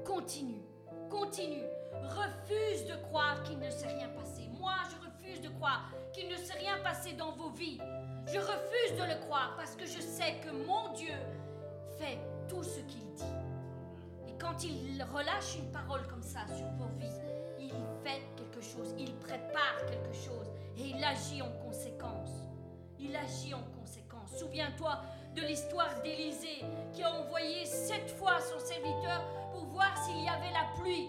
Continue, 0.05 0.63
continue. 1.11 1.65
Refuse 2.03 2.87
de 2.87 2.95
croire 3.05 3.43
qu'il 3.43 3.59
ne 3.59 3.71
s'est 3.71 3.89
rien 3.89 4.09
passé. 4.09 4.49
Moi, 4.59 4.75
je 4.91 5.07
refuse 5.07 5.41
de 5.41 5.49
croire 5.51 5.91
qu'il 6.13 6.29
ne 6.29 6.37
s'est 6.37 6.59
rien 6.59 6.79
passé 6.83 7.13
dans 7.13 7.33
vos 7.33 7.51
vies. 7.51 7.79
Je 8.27 8.39
refuse 8.39 8.99
de 8.99 9.05
le 9.05 9.21
croire 9.27 9.55
parce 9.57 9.77
que 9.77 9.85
je 9.85 10.01
sais 10.01 10.37
que 10.45 10.51
mon 10.51 10.93
Dieu 10.93 11.15
fait 11.99 12.19
tout 12.49 12.63
ce 12.63 12.81
qu'il 12.81 13.13
dit. 13.15 13.25
Et 14.29 14.33
quand 14.39 14.65
il 14.65 15.03
relâche 15.15 15.57
une 15.59 15.71
parole 15.73 16.07
comme 16.09 16.23
ça 16.23 16.41
sur 16.49 16.67
vos 16.79 16.89
vies, 16.99 17.21
il 17.59 17.71
fait 18.03 18.23
quelque 18.37 18.61
chose, 18.61 18.95
il 18.99 19.15
prépare 19.17 19.85
quelque 19.89 20.13
chose 20.13 20.47
et 20.77 20.91
il 20.91 21.05
agit 21.05 21.43
en 21.43 21.51
conséquence. 21.65 22.31
Il 22.99 23.15
agit 23.15 23.55
en 23.55 23.63
conséquence. 23.79 24.39
Souviens-toi 24.39 25.03
de 25.35 25.43
l'histoire 25.43 26.01
d'Élisée 26.03 26.65
qui 26.93 27.03
a 27.03 27.13
envoyé 27.13 27.65
sept 27.65 28.11
fois 28.11 28.41
son 28.41 28.59
serviteur 28.59 29.23
pour 29.53 29.65
voir 29.67 29.97
s'il 30.05 30.25
y 30.25 30.29
avait 30.29 30.53
la 30.53 30.67
pluie. 30.81 31.09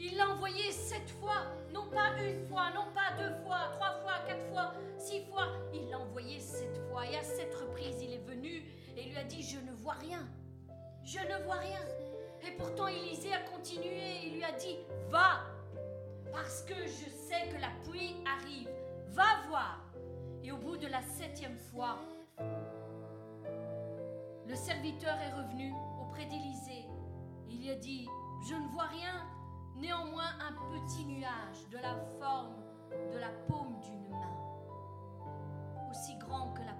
Il 0.00 0.16
l'a 0.16 0.28
envoyé 0.30 0.72
sept 0.72 1.10
fois, 1.20 1.46
non 1.72 1.88
pas 1.90 2.10
une 2.20 2.44
fois, 2.46 2.70
non 2.74 2.86
pas 2.92 3.16
deux 3.22 3.34
fois, 3.44 3.70
trois 3.74 4.00
fois, 4.00 4.14
quatre 4.26 4.44
fois, 4.46 4.74
six 4.98 5.20
fois. 5.26 5.46
Il 5.72 5.88
l'a 5.90 6.00
envoyé 6.00 6.40
sept 6.40 6.76
fois. 6.90 7.06
Et 7.06 7.16
à 7.16 7.22
cette 7.22 7.54
reprise, 7.54 8.02
il 8.02 8.14
est 8.14 8.26
venu 8.26 8.64
et 8.96 9.04
lui 9.04 9.16
a 9.16 9.24
dit, 9.24 9.42
je 9.42 9.58
ne 9.58 9.72
vois 9.72 9.94
rien. 9.94 10.26
Je 11.04 11.18
ne 11.18 11.44
vois 11.44 11.56
rien. 11.56 11.80
Et 12.46 12.52
pourtant 12.52 12.86
Élisée 12.86 13.32
a 13.32 13.40
continué. 13.50 14.26
Il 14.26 14.34
lui 14.34 14.44
a 14.44 14.52
dit, 14.52 14.76
va, 15.08 15.40
parce 16.32 16.62
que 16.62 16.74
je 16.74 17.08
sais 17.10 17.48
que 17.48 17.60
la 17.60 17.70
pluie 17.84 18.16
arrive. 18.26 18.68
Va 19.08 19.46
voir. 19.48 19.80
Et 20.42 20.52
au 20.52 20.56
bout 20.56 20.76
de 20.76 20.86
la 20.86 21.02
septième 21.02 21.56
fois, 21.56 21.98
le 24.46 24.54
serviteur 24.54 25.14
est 25.20 25.32
revenu 25.32 25.72
auprès 26.00 26.26
d'Élisée. 26.26 26.86
Il 27.48 27.62
lui 27.62 27.70
a 27.70 27.76
dit, 27.76 28.08
je 28.48 28.54
ne 28.54 28.68
vois 28.68 28.86
rien, 28.86 29.24
néanmoins 29.76 30.30
un 30.40 30.52
petit 30.52 31.04
nuage 31.04 31.68
de 31.70 31.78
la 31.78 31.94
forme 32.18 32.56
de 33.12 33.18
la 33.18 33.30
paume 33.48 33.80
d'une 33.80 34.08
main, 34.08 34.36
aussi 35.90 36.16
grand 36.18 36.52
que 36.52 36.62
la 36.62 36.74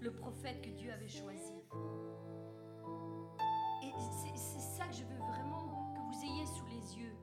le 0.00 0.12
prophète 0.12 0.60
que 0.62 0.70
Dieu 0.70 0.92
avait 0.92 1.08
choisi. 1.08 1.54
Et 3.82 3.92
c'est 4.34 4.36
ça 4.36 4.86
que 4.86 4.94
je 4.94 5.04
veux 5.04 5.18
vraiment 5.18 5.92
que 5.94 6.00
vous 6.00 6.24
ayez 6.24 6.46
sous 6.46 6.66
les 6.66 6.98
yeux. 6.98 7.16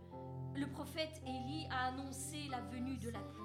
Le 0.55 0.67
prophète 0.67 1.21
Élie 1.25 1.67
a 1.71 1.87
annoncé 1.87 2.47
la 2.49 2.61
venue 2.61 2.97
de 2.97 3.09
la 3.09 3.19
pluie. 3.19 3.43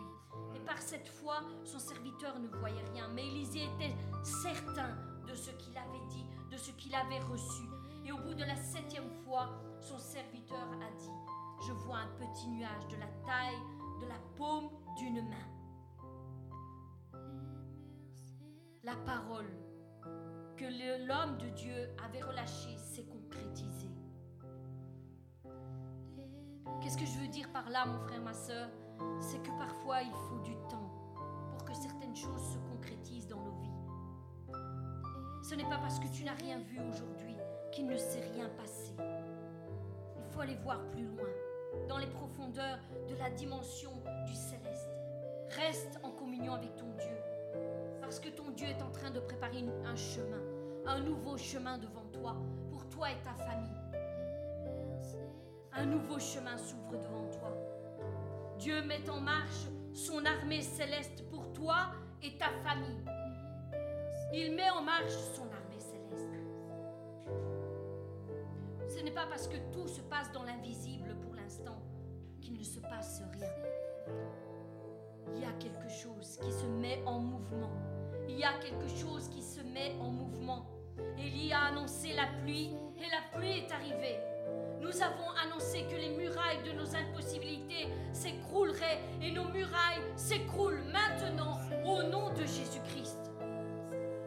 Et 0.55 0.61
par 0.61 0.79
cette 0.79 1.09
foi, 1.09 1.43
son 1.65 1.79
serviteur 1.79 2.39
ne 2.39 2.49
voyait 2.49 2.85
rien. 2.93 3.09
Mais 3.09 3.27
Élisée 3.27 3.65
était 3.65 3.95
certain 4.23 4.97
de 5.27 5.35
ce 5.35 5.51
qu'il 5.53 5.77
avait 5.77 6.07
dit, 6.11 6.25
de 6.51 6.57
ce 6.57 6.71
qu'il 6.73 6.95
avait 6.95 7.21
reçu. 7.21 7.65
Et 8.05 8.13
au 8.13 8.19
bout 8.19 8.35
de 8.35 8.45
la 8.45 8.57
septième 8.57 9.11
fois, 9.25 9.51
son 9.81 9.99
serviteur 9.99 10.69
a 10.73 10.91
dit, 10.99 11.67
je 11.67 11.73
vois 11.73 11.99
un 11.99 12.09
petit 12.19 12.49
nuage 12.49 12.87
de 12.89 12.97
la 12.97 13.09
taille 13.27 13.59
de 14.01 14.07
la 14.07 14.19
paume 14.37 14.71
d'une 14.97 15.29
main. 15.29 15.58
La 18.85 18.95
parole 19.05 19.51
que 20.57 20.65
l'homme 21.07 21.37
de 21.39 21.49
Dieu 21.51 21.89
avait 22.05 22.23
relâchée 22.23 22.77
s'est 22.77 23.05
concrétisée. 23.05 23.91
Qu'est-ce 26.81 26.97
que 26.97 27.05
je 27.05 27.19
veux 27.19 27.29
dire 27.29 27.51
par 27.53 27.69
là, 27.71 27.85
mon 27.87 27.99
frère, 27.99 28.23
ma 28.23 28.33
soeur? 28.33 28.69
C'est 29.21 29.43
que 29.43 29.51
parfois 29.59 30.03
il 30.03 30.13
faut 30.13 30.39
du 30.45 30.55
temps 30.71 30.91
pour 31.53 31.65
que 31.65 31.75
certaines 31.75 32.15
choses 32.15 32.53
se 32.53 32.59
concrétisent 32.71 33.29
dans 33.29 33.41
nos 33.41 33.53
vies. 33.61 33.69
Ce 35.43 35.55
n'est 35.55 35.69
pas 35.69 35.79
parce 35.79 35.99
que 35.99 36.09
tu 36.09 36.25
n'as 36.25 36.35
rien 36.35 36.59
vu 36.59 36.79
aujourd'hui 36.89 37.37
qu'il 37.73 37.87
ne 37.87 37.97
s'est 37.97 38.29
rien 38.33 38.49
passé. 38.51 38.95
Il 38.99 40.25
faut 40.31 40.41
aller 40.41 40.57
voir 40.57 40.87
plus 40.89 41.05
loin, 41.05 41.29
dans 41.89 41.99
les 41.99 42.07
profondeurs 42.07 42.79
de 43.09 43.17
la 43.17 43.31
dimension 43.31 43.93
du 44.27 44.35
céleste. 44.35 44.89
Reste 45.51 45.99
en 46.03 46.11
communion 46.11 46.55
avec 46.55 46.77
ton 46.77 46.91
Dieu, 46.97 47.17
parce 48.09 48.21
que 48.21 48.31
ton 48.31 48.49
Dieu 48.53 48.67
est 48.67 48.81
en 48.81 48.91
train 48.91 49.11
de 49.11 49.21
préparer 49.21 49.63
un 49.85 49.95
chemin, 49.95 50.41
un 50.87 50.99
nouveau 51.01 51.37
chemin 51.37 51.77
devant 51.77 52.07
toi, 52.11 52.37
pour 52.71 52.89
toi 52.89 53.11
et 53.11 53.23
ta 53.23 53.35
famille. 53.35 53.69
Un 55.75 55.85
nouveau 55.85 56.19
chemin 56.19 56.57
s'ouvre 56.57 56.93
devant 56.93 57.29
toi. 57.39 57.55
Dieu 58.59 58.83
met 58.87 59.11
en 59.11 59.21
marche 59.21 59.67
son 59.93 60.25
armée 60.25 60.63
céleste 60.63 61.29
pour 61.29 61.53
toi 61.53 61.91
et 62.23 62.39
ta 62.39 62.49
famille. 62.65 63.05
Il 64.33 64.55
met 64.57 64.71
en 64.71 64.81
marche 64.81 65.13
son 65.35 65.43
armée 65.43 65.79
céleste. 65.79 66.33
Ce 68.89 69.05
n'est 69.05 69.11
pas 69.11 69.27
parce 69.27 69.49
que 69.49 69.59
tout 69.71 69.87
se 69.87 70.01
passe 70.01 70.33
dans 70.33 70.45
l'invisible 70.45 71.15
pour 71.21 71.35
l'instant 71.35 71.77
qu'il 72.41 72.55
ne 72.55 72.65
se 72.65 72.81
passe 72.81 73.23
rien. 73.35 73.53
Il 75.35 75.43
y 75.43 75.45
a 75.45 75.53
quelque 75.61 75.91
chose 75.91 76.39
qui 76.43 76.51
se 76.51 76.65
met 76.65 77.03
en 77.05 77.19
mouvement. 77.19 77.98
Il 78.29 78.39
y 78.39 78.45
a 78.45 78.53
quelque 78.61 78.89
chose 78.89 79.29
qui 79.29 79.43
se 79.43 79.61
met 79.63 79.95
en 80.01 80.11
mouvement. 80.11 80.67
Élie 81.19 81.53
a 81.53 81.67
annoncé 81.67 82.13
la 82.15 82.27
pluie 82.43 82.71
et 82.99 83.09
la 83.11 83.39
pluie 83.39 83.59
est 83.59 83.73
arrivée. 83.73 84.19
Nous 84.81 85.03
avons 85.03 85.31
annoncé 85.45 85.85
que 85.91 85.97
les 85.97 86.11
murailles 86.11 86.63
de 86.63 86.73
nos 86.73 86.95
impossibilités 86.95 87.89
s'écrouleraient 88.13 89.01
et 89.23 89.33
nos 89.33 89.49
murailles 89.49 90.03
s'écroulent 90.17 90.83
maintenant 90.93 91.59
au 91.85 92.03
nom 92.03 92.33
de 92.35 92.43
Jésus-Christ. 92.43 93.33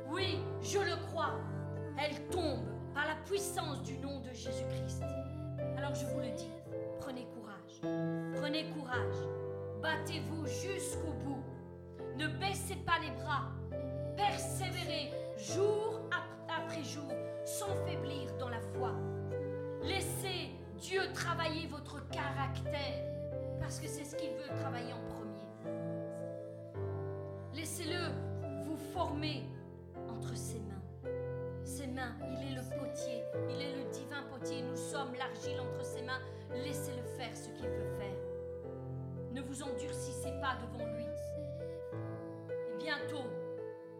Oui, 0.10 0.40
je 0.62 0.80
le 0.80 0.96
crois. 1.08 1.40
Elles 1.98 2.28
tombent 2.30 2.68
par 2.94 3.08
la 3.08 3.16
puissance 3.26 3.82
du 3.84 3.98
nom 4.00 4.20
de 4.20 4.34
Jésus-Christ. 4.34 5.04
Alors 5.78 5.96
je 5.96 6.06
vous 6.08 6.20
le 6.20 6.32
dis, 6.32 6.52
prenez 7.00 7.26
courage. 7.36 7.94
Prenez 8.36 8.66
courage. 8.72 9.16
Battez-vous 9.82 10.46
jusqu'au 10.48 11.14
bout. 11.24 11.44
Ne 12.18 12.28
baissez 12.28 12.76
pas 12.76 13.00
les 13.02 13.12
bras. 13.12 13.50
Persévérez 14.30 15.12
jour 15.36 16.00
après 16.48 16.84
jour 16.84 17.12
sans 17.44 17.74
faiblir 17.88 18.32
dans 18.38 18.50
la 18.50 18.60
foi. 18.60 18.92
Laissez 19.82 20.52
Dieu 20.80 21.02
travailler 21.16 21.66
votre 21.66 22.08
caractère 22.10 23.04
parce 23.60 23.80
que 23.80 23.88
c'est 23.88 24.04
ce 24.04 24.16
qu'il 24.16 24.30
veut 24.30 24.60
travailler 24.60 24.94
en 24.94 25.02
premier. 25.10 25.72
Laissez-le 27.56 27.98
vous 28.64 28.78
former 28.94 29.44
entre 30.08 30.36
ses 30.38 30.60
mains. 30.60 31.12
Ses 31.64 31.88
mains, 31.88 32.14
il 32.30 32.52
est 32.52 32.56
le 32.56 32.80
potier, 32.80 33.24
il 33.50 33.60
est 33.60 33.76
le 33.76 33.90
divin 33.90 34.22
potier. 34.32 34.62
Nous 34.62 34.78
sommes 34.78 35.16
l'argile 35.16 35.60
entre 35.60 35.84
ses 35.84 36.04
mains. 36.04 36.22
Laissez-le 36.64 37.04
faire 37.18 37.36
ce 37.36 37.50
qu'il 37.50 37.68
veut 37.68 37.96
faire. 37.98 38.20
Ne 39.32 39.42
vous 39.42 39.64
endurcissez 39.64 40.32
pas 40.42 40.58
devant 40.62 40.86
lui. 40.94 41.06
Et 42.70 42.84
bientôt, 42.84 43.26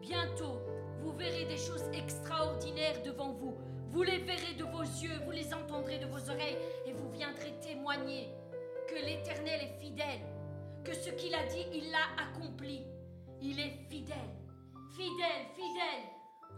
bientôt, 0.02 0.60
vous 1.00 1.12
verrez 1.12 1.46
des 1.46 1.56
choses 1.56 1.84
extraordinaires 1.94 3.02
devant 3.04 3.32
vous. 3.32 3.56
Vous 3.88 4.02
les 4.02 4.18
verrez 4.18 4.54
de 4.58 4.64
vos 4.64 4.82
yeux, 4.82 5.18
vous 5.24 5.30
les 5.30 5.54
entendrez 5.54 5.98
de 5.98 6.06
vos 6.06 6.30
oreilles 6.30 6.58
et 6.86 6.92
vous 6.92 7.10
viendrez 7.10 7.54
témoigner 7.60 8.30
que 8.88 8.94
l'Éternel 8.96 9.60
est 9.62 9.80
fidèle, 9.80 10.20
que 10.84 10.92
ce 10.92 11.10
qu'il 11.10 11.34
a 11.34 11.46
dit, 11.46 11.66
il 11.72 11.90
l'a 11.90 12.22
accompli. 12.22 12.82
Il 13.40 13.58
est 13.58 13.78
fidèle, 13.88 14.30
fidèle, 14.92 15.46
fidèle. 15.54 16.04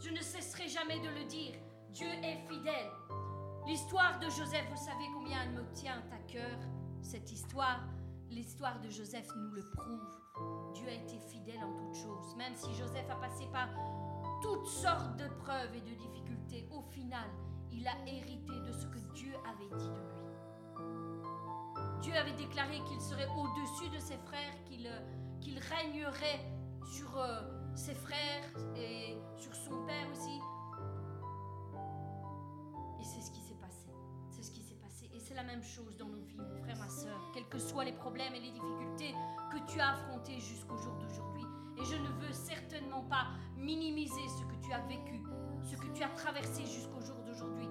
Je 0.00 0.10
ne 0.10 0.20
cesserai 0.20 0.68
jamais 0.68 0.98
de 1.00 1.08
le 1.08 1.24
dire. 1.24 1.54
Dieu 1.90 2.08
est 2.22 2.46
fidèle. 2.48 2.90
L'histoire 3.66 4.18
de 4.20 4.26
Joseph, 4.26 4.66
vous 4.70 4.84
savez 4.84 5.06
combien 5.14 5.42
elle 5.42 5.52
me 5.52 5.72
tient 5.72 6.02
à 6.12 6.30
cœur, 6.30 6.58
cette 7.02 7.30
histoire. 7.32 7.80
L'histoire 8.30 8.80
de 8.80 8.90
Joseph 8.90 9.28
nous 9.36 9.52
le 9.52 9.70
prouve. 9.70 10.23
Dieu 10.74 10.88
a 10.88 10.92
été 10.92 11.18
fidèle 11.18 11.62
en 11.62 11.72
toutes 11.72 11.94
choses. 11.94 12.36
Même 12.36 12.54
si 12.54 12.74
Joseph 12.74 13.08
a 13.10 13.16
passé 13.16 13.46
par 13.52 13.68
toutes 14.42 14.66
sortes 14.66 15.16
de 15.16 15.28
preuves 15.42 15.74
et 15.74 15.80
de 15.80 15.94
difficultés, 15.94 16.68
au 16.70 16.82
final, 16.82 17.28
il 17.70 17.86
a 17.86 17.96
hérité 18.06 18.60
de 18.66 18.72
ce 18.72 18.86
que 18.86 18.98
Dieu 19.14 19.34
avait 19.44 19.76
dit 19.78 19.88
de 19.88 20.00
lui. 20.00 20.24
Dieu 22.02 22.14
avait 22.14 22.32
déclaré 22.32 22.80
qu'il 22.88 23.00
serait 23.00 23.28
au-dessus 23.36 23.88
de 23.90 23.98
ses 23.98 24.18
frères, 24.18 24.62
qu'il 24.64 24.88
qu'il 25.40 25.58
régnerait 25.58 26.40
sur 26.86 27.18
euh, 27.18 27.42
ses 27.74 27.94
frères 27.94 28.44
et 28.76 29.18
sur 29.36 29.54
son 29.54 29.84
père 29.86 30.10
aussi. 30.10 30.40
Et 33.00 33.04
c'est 33.04 33.20
ce 33.20 33.30
qui 33.30 33.40
c'est 35.34 35.42
la 35.42 35.46
même 35.48 35.62
chose 35.64 35.96
dans 35.96 36.06
nos 36.06 36.22
vies, 36.22 36.36
mon 36.36 36.54
frère, 36.62 36.76
ma 36.78 36.88
soeur. 36.88 37.18
Quels 37.32 37.48
que 37.48 37.58
soient 37.58 37.84
les 37.84 37.92
problèmes 37.92 38.34
et 38.34 38.40
les 38.40 38.52
difficultés 38.52 39.14
que 39.50 39.58
tu 39.70 39.80
as 39.80 39.90
affrontés 39.90 40.38
jusqu'au 40.38 40.76
jour 40.76 40.94
d'aujourd'hui. 40.94 41.44
Et 41.76 41.84
je 41.84 41.96
ne 41.96 42.08
veux 42.08 42.32
certainement 42.32 43.02
pas 43.02 43.26
minimiser 43.56 44.28
ce 44.28 44.44
que 44.44 44.64
tu 44.64 44.72
as 44.72 44.80
vécu, 44.86 45.22
ce 45.64 45.76
que 45.76 45.88
tu 45.88 46.04
as 46.04 46.08
traversé 46.10 46.64
jusqu'au 46.64 47.00
jour 47.00 47.16
d'aujourd'hui. 47.26 47.68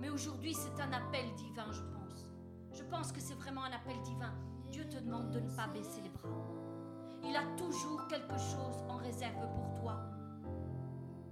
Mais 0.00 0.10
aujourd'hui, 0.10 0.54
c'est 0.54 0.80
un 0.80 0.92
appel 0.92 1.26
divin, 1.34 1.72
je 1.72 1.82
pense. 1.82 2.30
Je 2.72 2.84
pense 2.84 3.10
que 3.10 3.20
c'est 3.20 3.34
vraiment 3.34 3.64
un 3.64 3.72
appel 3.72 4.00
divin. 4.02 4.32
Dieu 4.70 4.88
te 4.88 4.98
demande 4.98 5.30
de 5.30 5.40
ne 5.40 5.50
pas 5.56 5.66
baisser 5.66 6.02
les 6.02 6.10
bras. 6.10 6.28
Il 7.24 7.34
a 7.34 7.44
toujours 7.56 8.06
quelque 8.06 8.38
chose 8.38 8.84
en 8.88 8.98
réserve 8.98 9.48
pour 9.56 9.74
toi. 9.80 9.96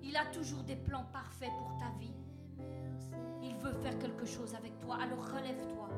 Il 0.03 0.17
a 0.17 0.27
toujours 0.27 0.65
des 0.65 0.77
plans 0.77 1.07
parfaits 1.13 1.53
pour 1.59 1.77
ta 1.79 1.91
vie. 2.01 2.15
Il 3.43 3.55
veut 3.57 3.73
faire 3.75 3.99
quelque 3.99 4.25
chose 4.25 4.55
avec 4.55 4.79
toi. 4.81 4.99
Alors 5.01 5.25
relève-toi. 5.27 5.89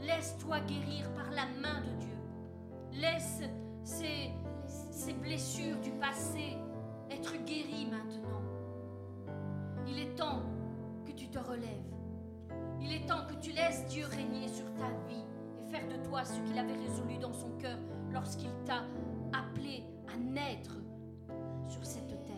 Laisse-toi 0.00 0.60
guérir 0.60 1.10
par 1.14 1.30
la 1.30 1.46
main 1.60 1.80
de 1.80 2.00
Dieu. 2.00 2.16
Laisse 2.92 3.42
ces, 3.82 4.32
blessures 5.20 5.78
du 5.80 5.90
passé 5.92 6.56
être 7.10 7.32
guéries 7.44 7.86
maintenant. 7.90 8.42
Il 9.86 9.98
est 9.98 10.14
temps 10.14 10.42
que 11.06 11.12
tu 11.12 11.28
te 11.28 11.38
relèves. 11.38 11.68
Il 12.80 12.92
est 12.92 13.06
temps 13.06 13.26
que 13.26 13.34
tu 13.40 13.52
laisses 13.52 13.86
Dieu 13.86 14.04
régner 14.06 14.48
sur 14.48 14.66
ta 14.74 14.88
vie 15.08 15.24
et 15.58 15.70
faire 15.70 15.86
de 15.88 16.04
toi 16.06 16.24
ce 16.24 16.38
qu'il 16.40 16.58
avait 16.58 16.74
résolu 16.74 17.18
dans 17.18 17.32
son 17.32 17.50
cœur 17.58 17.78
lorsqu'il 18.12 18.50
t'a 18.64 18.84
appelé 19.32 19.84
à 20.12 20.16
naître 20.16 20.76
sur 21.68 21.84
cette 21.84 22.22
terre. 22.24 22.34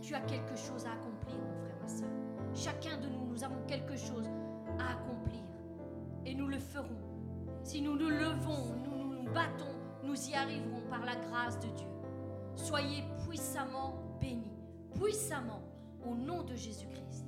Tu 0.00 0.14
as 0.14 0.20
quelque 0.20 0.56
chose 0.56 0.84
à 0.86 0.92
accomplir, 0.92 1.36
mon 1.38 1.54
frère, 1.60 1.76
ma 1.80 1.88
soeur. 1.88 2.19
Chacun 2.62 2.98
de 2.98 3.08
nous, 3.08 3.24
nous 3.24 3.42
avons 3.42 3.62
quelque 3.66 3.96
chose 3.96 4.28
à 4.78 4.92
accomplir. 4.92 5.40
Et 6.26 6.34
nous 6.34 6.46
le 6.46 6.58
ferons. 6.58 7.00
Si 7.64 7.80
nous 7.80 7.96
nous 7.96 8.10
levons, 8.10 8.74
nous 8.84 9.14
nous 9.14 9.32
battons, 9.32 9.72
nous 10.04 10.28
y 10.28 10.34
arriverons 10.34 10.82
par 10.90 11.06
la 11.06 11.16
grâce 11.16 11.58
de 11.58 11.68
Dieu. 11.68 11.86
Soyez 12.56 13.02
puissamment 13.26 13.94
bénis, 14.20 14.52
puissamment, 14.94 15.62
au 16.04 16.14
nom 16.14 16.42
de 16.42 16.54
Jésus-Christ. 16.54 17.24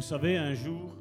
Vous 0.00 0.06
savez, 0.06 0.38
un 0.38 0.54
jour, 0.54 0.96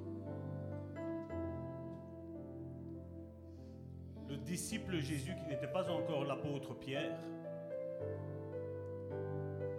le 4.27 4.35
disciple 4.35 4.99
Jésus, 4.99 5.33
qui 5.37 5.47
n'était 5.47 5.71
pas 5.71 5.89
encore 5.89 6.25
l'apôtre 6.25 6.73
Pierre, 6.77 7.17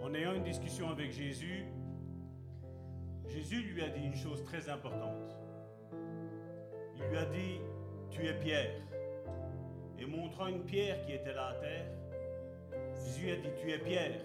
en 0.01 0.11
ayant 0.15 0.33
une 0.33 0.43
discussion 0.43 0.89
avec 0.89 1.11
Jésus, 1.11 1.65
Jésus 3.27 3.61
lui 3.61 3.83
a 3.83 3.89
dit 3.89 4.03
une 4.03 4.15
chose 4.15 4.43
très 4.43 4.67
importante. 4.69 5.37
Il 6.95 7.03
lui 7.03 7.17
a 7.17 7.25
dit, 7.25 7.59
tu 8.09 8.25
es 8.25 8.33
Pierre. 8.39 8.73
Et 9.99 10.05
montrant 10.07 10.47
une 10.47 10.63
pierre 10.63 10.99
qui 11.05 11.13
était 11.13 11.33
là 11.33 11.49
à 11.49 11.53
terre, 11.53 11.85
Jésus 12.95 13.29
a 13.29 13.35
dit, 13.35 13.49
tu 13.61 13.71
es 13.71 13.77
Pierre. 13.77 14.19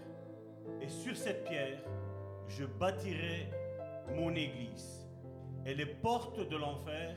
Et 0.81 0.89
sur 0.89 1.15
cette 1.15 1.45
pierre, 1.45 1.83
je 2.49 2.65
bâtirai 2.65 3.51
mon 4.15 4.35
Église, 4.35 5.07
et 5.65 5.75
les 5.75 5.87
portes 5.87 6.49
de 6.49 6.57
l'enfer 6.57 7.17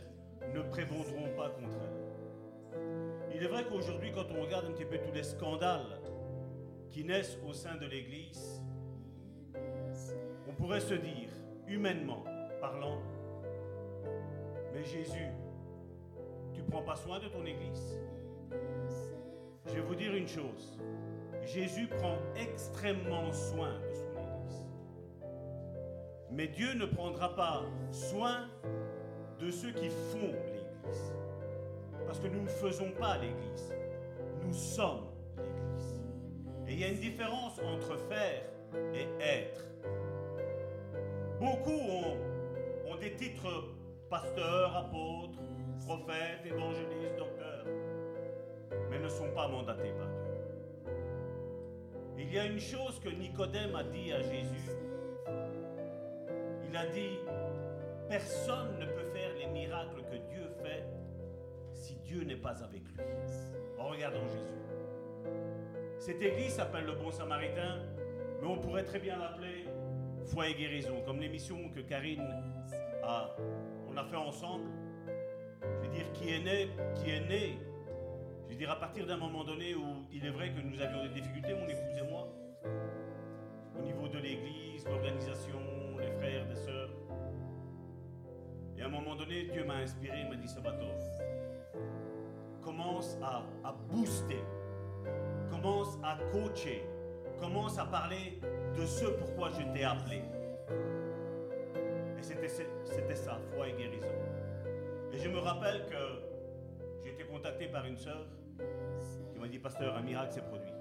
ne 0.54 0.62
prévaudront 0.62 1.30
pas 1.36 1.50
contre 1.50 1.78
elle. 1.84 3.36
Il 3.36 3.44
est 3.44 3.48
vrai 3.48 3.66
qu'aujourd'hui, 3.66 4.12
quand 4.12 4.26
on 4.32 4.42
regarde 4.42 4.66
un 4.66 4.72
petit 4.72 4.86
peu 4.86 4.98
tous 4.98 5.14
les 5.14 5.24
scandales 5.24 6.02
qui 6.90 7.04
naissent 7.04 7.38
au 7.48 7.54
sein 7.54 7.76
de 7.76 7.86
l'Église, 7.86 8.62
on 10.48 10.54
pourrait 10.54 10.80
se 10.80 10.96
dire, 10.96 11.30
humainement 11.68 12.24
parlant, 12.60 13.02
mais 14.74 14.84
Jésus, 14.84 15.30
tu 16.54 16.64
prends 16.64 16.82
pas 16.82 16.96
soin 16.96 17.20
de 17.20 17.28
ton 17.28 17.46
Église 17.46 18.00
Je 19.68 19.74
vais 19.76 19.82
vous 19.82 19.96
dire 19.96 20.16
une 20.16 20.28
chose, 20.28 20.80
Jésus 21.46 21.88
prend 21.88 22.18
extrêmement 22.36 23.32
soin 23.32 23.80
de 23.80 23.94
son 23.94 24.09
mais 26.40 26.48
Dieu 26.48 26.74
ne 26.74 26.86
prendra 26.86 27.36
pas 27.36 27.64
soin 27.92 28.48
de 29.42 29.52
ceux 29.52 29.72
qui 29.72 29.90
font 29.90 30.32
l'Église. 30.32 31.14
Parce 32.08 32.18
que 32.18 32.28
nous 32.28 32.44
ne 32.44 32.48
faisons 32.48 32.92
pas 32.92 33.18
l'Église. 33.18 33.74
Nous 34.46 34.54
sommes 34.54 35.10
l'Église. 35.36 36.02
Et 36.66 36.74
il 36.76 36.80
y 36.80 36.86
a 36.86 36.88
une 36.88 37.00
différence 37.00 37.60
entre 37.60 37.98
faire 38.08 38.44
et 38.94 39.06
être. 39.22 39.66
Beaucoup 41.42 41.72
ont, 41.72 42.96
des 43.02 43.16
titres 43.16 43.66
pasteur, 44.10 44.76
apôtre, 44.78 45.40
prophète, 45.86 46.46
évangéliste, 46.46 47.18
docteur, 47.18 47.66
mais 48.90 49.00
ne 49.00 49.10
sont 49.10 49.32
pas 49.36 49.50
mandatés 49.50 49.92
par 49.92 50.08
Dieu. 50.08 50.96
Il 52.18 52.34
y 52.34 52.40
a 52.40 52.46
une 52.46 52.60
chose 52.60 52.98
que 53.02 53.10
Nicodème 53.10 53.76
a 53.76 53.84
dit 53.84 54.14
à 54.14 54.22
Jésus 54.22 54.89
dit, 56.88 57.20
personne 58.08 58.80
ne 58.80 58.86
peut 58.86 59.10
faire 59.14 59.32
les 59.40 59.48
miracles 59.48 60.02
que 60.04 60.18
Dieu 60.32 60.50
fait 60.64 60.86
si 61.74 61.96
Dieu 61.98 62.24
n'est 62.24 62.36
pas 62.36 62.64
avec 62.64 62.82
lui. 62.82 63.04
regardons 63.78 64.28
Jésus. 64.28 64.60
Cette 66.00 66.22
église 66.22 66.54
s'appelle 66.54 66.86
le 66.86 66.94
Bon 66.94 67.12
Samaritain, 67.12 67.80
mais 68.42 68.48
on 68.48 68.58
pourrait 68.58 68.86
très 68.86 69.00
bien 69.00 69.18
l'appeler 69.18 69.66
Foi 70.26 70.50
et 70.50 70.54
Guérison, 70.54 71.02
comme 71.06 71.20
l'émission 71.20 71.70
que 71.70 71.82
Karine 71.82 72.24
a, 73.04 73.36
on 73.88 73.98
a 73.98 74.04
fait 74.04 74.16
ensemble. 74.16 74.70
Je 75.62 75.88
veux 75.88 75.94
dire, 75.94 76.12
qui 76.14 76.30
est 76.34 76.40
né, 76.40 76.70
qui 76.96 77.10
est 77.10 77.28
né. 77.28 77.60
Je 78.46 78.54
veux 78.54 78.60
dire, 78.60 78.72
à 78.72 78.80
partir 78.80 79.06
d'un 79.06 79.18
moment 79.18 79.44
donné 79.44 79.76
où 79.76 80.06
il 80.12 80.26
est 80.26 80.30
vrai 80.30 80.52
que 80.52 80.62
nous 80.62 80.80
avions 80.82 81.04
des 81.04 81.10
difficultés, 81.10 81.54
mon 81.54 81.68
épouse 81.68 81.98
et 81.98 82.10
moi, 82.10 82.28
au 83.78 83.82
niveau 83.82 84.08
de 84.08 84.18
l'église, 84.20 84.86
l'organisation, 84.86 85.69
Et 88.80 88.82
à 88.82 88.86
un 88.86 88.90
moment 88.90 89.14
donné, 89.14 89.44
Dieu 89.44 89.66
m'a 89.66 89.76
inspiré, 89.76 90.22
il 90.22 90.30
m'a 90.30 90.38
dit, 90.38 90.48
Salvatore, 90.48 90.96
commence 92.64 93.18
à, 93.22 93.44
à 93.66 93.74
booster, 93.74 94.42
commence 95.50 95.98
à 96.02 96.18
coacher, 96.32 96.86
commence 97.42 97.78
à 97.78 97.86
parler 97.86 98.40
de 98.78 98.86
ce 98.86 99.06
pourquoi 99.06 99.52
je 99.52 99.64
t'ai 99.74 99.84
appelé. 99.84 100.22
Et 102.18 102.24
c'était 102.24 103.16
ça, 103.16 103.38
foi 103.54 103.68
et 103.68 103.74
guérison. 103.74 104.08
Et 105.12 105.18
je 105.18 105.28
me 105.28 105.40
rappelle 105.40 105.86
que 105.88 107.04
j'ai 107.04 107.12
été 107.12 107.26
contacté 107.26 107.68
par 107.68 107.86
une 107.86 107.98
sœur 107.98 108.26
qui 109.34 109.40
m'a 109.40 109.50
dit, 109.50 109.60
pasteur, 109.60 109.94
un 109.98 110.02
miracle 110.02 110.32
s'est 110.32 110.42
produit. 110.42 110.72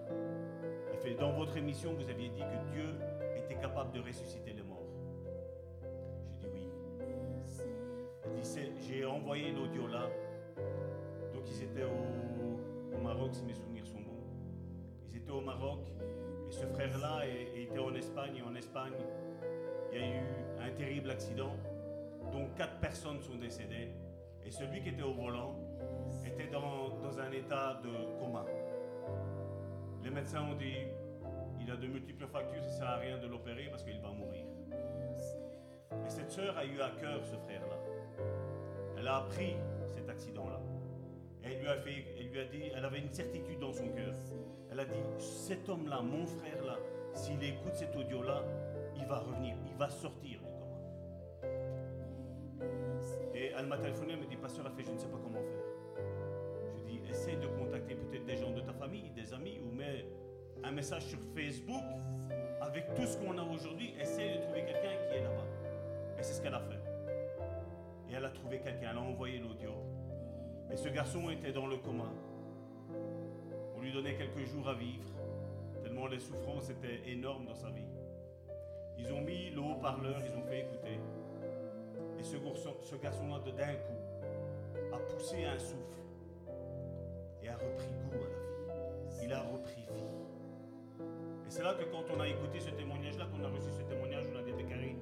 Elle 0.92 0.98
fait, 0.98 1.14
dans 1.14 1.32
votre 1.32 1.56
émission, 1.56 1.94
vous 1.94 2.08
aviez 2.08 2.28
dit 2.28 2.42
que 2.42 2.72
Dieu 2.72 2.94
était 3.36 3.56
capable 3.56 3.90
de 3.90 4.00
ressusciter 4.00 4.52
j'ai 8.80 9.04
envoyé 9.04 9.52
l'audio 9.52 9.86
là. 9.86 10.08
Donc 11.34 11.42
ils 11.46 11.62
étaient 11.62 11.84
au, 11.84 12.98
Maroc, 13.02 13.30
si 13.32 13.44
mes 13.44 13.54
souvenirs 13.54 13.86
sont 13.86 14.00
bons. 14.00 14.22
Ils 15.10 15.18
étaient 15.18 15.30
au 15.30 15.40
Maroc 15.40 15.86
et 16.48 16.52
ce 16.52 16.66
frère-là 16.66 17.22
était 17.26 17.78
en 17.78 17.94
Espagne. 17.94 18.36
Et 18.36 18.42
en 18.42 18.54
Espagne, 18.54 18.92
il 19.92 19.98
y 19.98 20.02
a 20.02 20.06
eu 20.06 20.20
un 20.60 20.70
terrible 20.70 21.10
accident 21.10 21.54
dont 22.32 22.48
quatre 22.56 22.78
personnes 22.80 23.20
sont 23.20 23.36
décédées. 23.36 23.90
Et 24.44 24.50
celui 24.50 24.80
qui 24.82 24.90
était 24.90 25.02
au 25.02 25.12
volant 25.12 25.54
était 26.26 26.48
dans, 26.48 27.18
un 27.18 27.32
état 27.32 27.80
de 27.82 28.18
coma. 28.18 28.44
Les 30.02 30.10
médecins 30.10 30.42
ont 30.42 30.54
dit, 30.54 30.86
il 31.60 31.70
a 31.70 31.76
de 31.76 31.86
multiples 31.86 32.26
fractures, 32.26 32.62
ça 32.62 32.70
ne 32.70 32.76
sert 32.76 32.88
à 32.88 32.96
rien 32.96 33.18
de 33.18 33.26
l'opérer 33.26 33.68
parce 33.70 33.82
qu'il 33.82 34.00
va 34.00 34.10
mourir. 34.10 34.44
Et 36.06 36.10
cette 36.10 36.30
sœur 36.30 36.56
a 36.56 36.64
eu 36.64 36.80
à 36.80 36.90
cœur 37.00 37.24
ce 37.24 37.36
frère-là. 37.36 37.97
Elle 38.98 39.06
a 39.06 39.18
appris 39.18 39.54
cet 39.94 40.08
accident-là. 40.08 40.60
Elle 41.44 41.60
lui 41.60 41.68
a 41.68 41.76
fait, 41.76 42.04
elle 42.18 42.28
lui 42.30 42.40
a 42.40 42.44
dit, 42.46 42.62
elle 42.74 42.84
avait 42.84 42.98
une 42.98 43.12
certitude 43.12 43.60
dans 43.60 43.72
son 43.72 43.88
cœur. 43.90 44.12
Elle 44.72 44.80
a 44.80 44.84
dit, 44.84 44.98
cet 45.18 45.68
homme-là, 45.68 46.02
mon 46.02 46.26
frère-là, 46.26 46.76
s'il 47.14 47.42
écoute 47.44 47.74
cet 47.74 47.94
audio-là, 47.94 48.42
il 48.96 49.06
va 49.06 49.20
revenir, 49.20 49.56
il 49.66 49.76
va 49.76 49.88
sortir 49.88 50.40
du 50.40 50.48
coma. 50.58 50.76
Et 53.34 53.52
elle 53.56 53.66
m'a 53.66 53.78
téléphoné, 53.78 54.14
elle 54.14 54.20
me 54.20 54.26
dit, 54.26 54.36
pasteur, 54.36 54.66
elle 54.66 54.72
fait, 54.72 54.82
je 54.82 54.94
ne 54.94 54.98
sais 54.98 55.06
pas 55.06 55.18
comment 55.22 55.40
faire. 55.40 55.64
Je 56.76 56.82
dis, 56.82 57.00
essaye 57.08 57.36
de 57.36 57.46
contacter 57.46 57.94
peut-être 57.94 58.26
des 58.26 58.36
gens 58.36 58.50
de 58.50 58.60
ta 58.62 58.72
famille, 58.72 59.10
des 59.10 59.32
amis, 59.32 59.60
ou 59.64 59.74
mets 59.74 60.06
un 60.64 60.72
message 60.72 61.06
sur 61.06 61.20
Facebook. 61.36 61.84
Avec 62.60 62.92
tout 62.94 63.06
ce 63.06 63.16
qu'on 63.16 63.38
a 63.38 63.42
aujourd'hui, 63.42 63.94
essaye 64.00 64.38
de 64.38 64.42
trouver 64.42 64.64
quelqu'un 64.64 64.96
qui 65.08 65.18
est 65.18 65.22
là-bas. 65.22 65.46
Et 66.18 66.22
c'est 66.22 66.34
ce 66.34 66.42
qu'elle 66.42 66.54
a 66.54 66.60
fait. 66.60 66.87
Et 68.10 68.14
elle 68.14 68.24
a 68.24 68.30
trouvé 68.30 68.58
quelqu'un, 68.60 68.90
elle 68.90 68.98
a 68.98 69.00
envoyé 69.00 69.38
l'audio. 69.38 69.72
Et 70.70 70.76
ce 70.76 70.88
garçon 70.88 71.30
était 71.30 71.52
dans 71.52 71.66
le 71.66 71.76
coma. 71.76 72.10
On 73.76 73.80
lui 73.80 73.92
donnait 73.92 74.16
quelques 74.16 74.44
jours 74.46 74.68
à 74.68 74.74
vivre, 74.74 75.08
tellement 75.82 76.06
les 76.06 76.18
souffrances 76.18 76.70
étaient 76.70 77.08
énormes 77.10 77.46
dans 77.46 77.54
sa 77.54 77.70
vie. 77.70 77.86
Ils 78.98 79.12
ont 79.12 79.20
mis 79.20 79.50
le 79.50 79.60
haut-parleur, 79.60 80.20
ils 80.24 80.36
ont 80.36 80.42
fait 80.42 80.60
écouter. 80.60 80.98
Et 82.18 82.22
ce 82.22 82.96
garçon-là, 82.96 83.38
d'un 83.38 83.74
coup, 83.74 84.92
a 84.92 84.98
poussé 84.98 85.44
un 85.44 85.58
souffle 85.58 86.02
et 87.42 87.48
a 87.48 87.54
repris 87.54 87.86
goût 87.86 88.14
à 88.14 88.18
la 88.18 88.26
vie. 88.26 89.24
Il 89.24 89.32
a 89.32 89.42
repris 89.42 89.82
vie. 89.94 90.16
Et 91.46 91.50
c'est 91.50 91.62
là 91.62 91.74
que 91.74 91.84
quand 91.84 92.04
on 92.14 92.20
a 92.20 92.28
écouté 92.28 92.60
ce 92.60 92.70
témoignage-là, 92.70 93.26
qu'on 93.26 93.44
a 93.44 93.48
reçu 93.48 93.70
ce 93.70 93.82
témoignage, 93.82 94.24
on 94.32 94.38
a 94.38 94.42
dit, 94.42 94.64
Karine, 94.64 94.98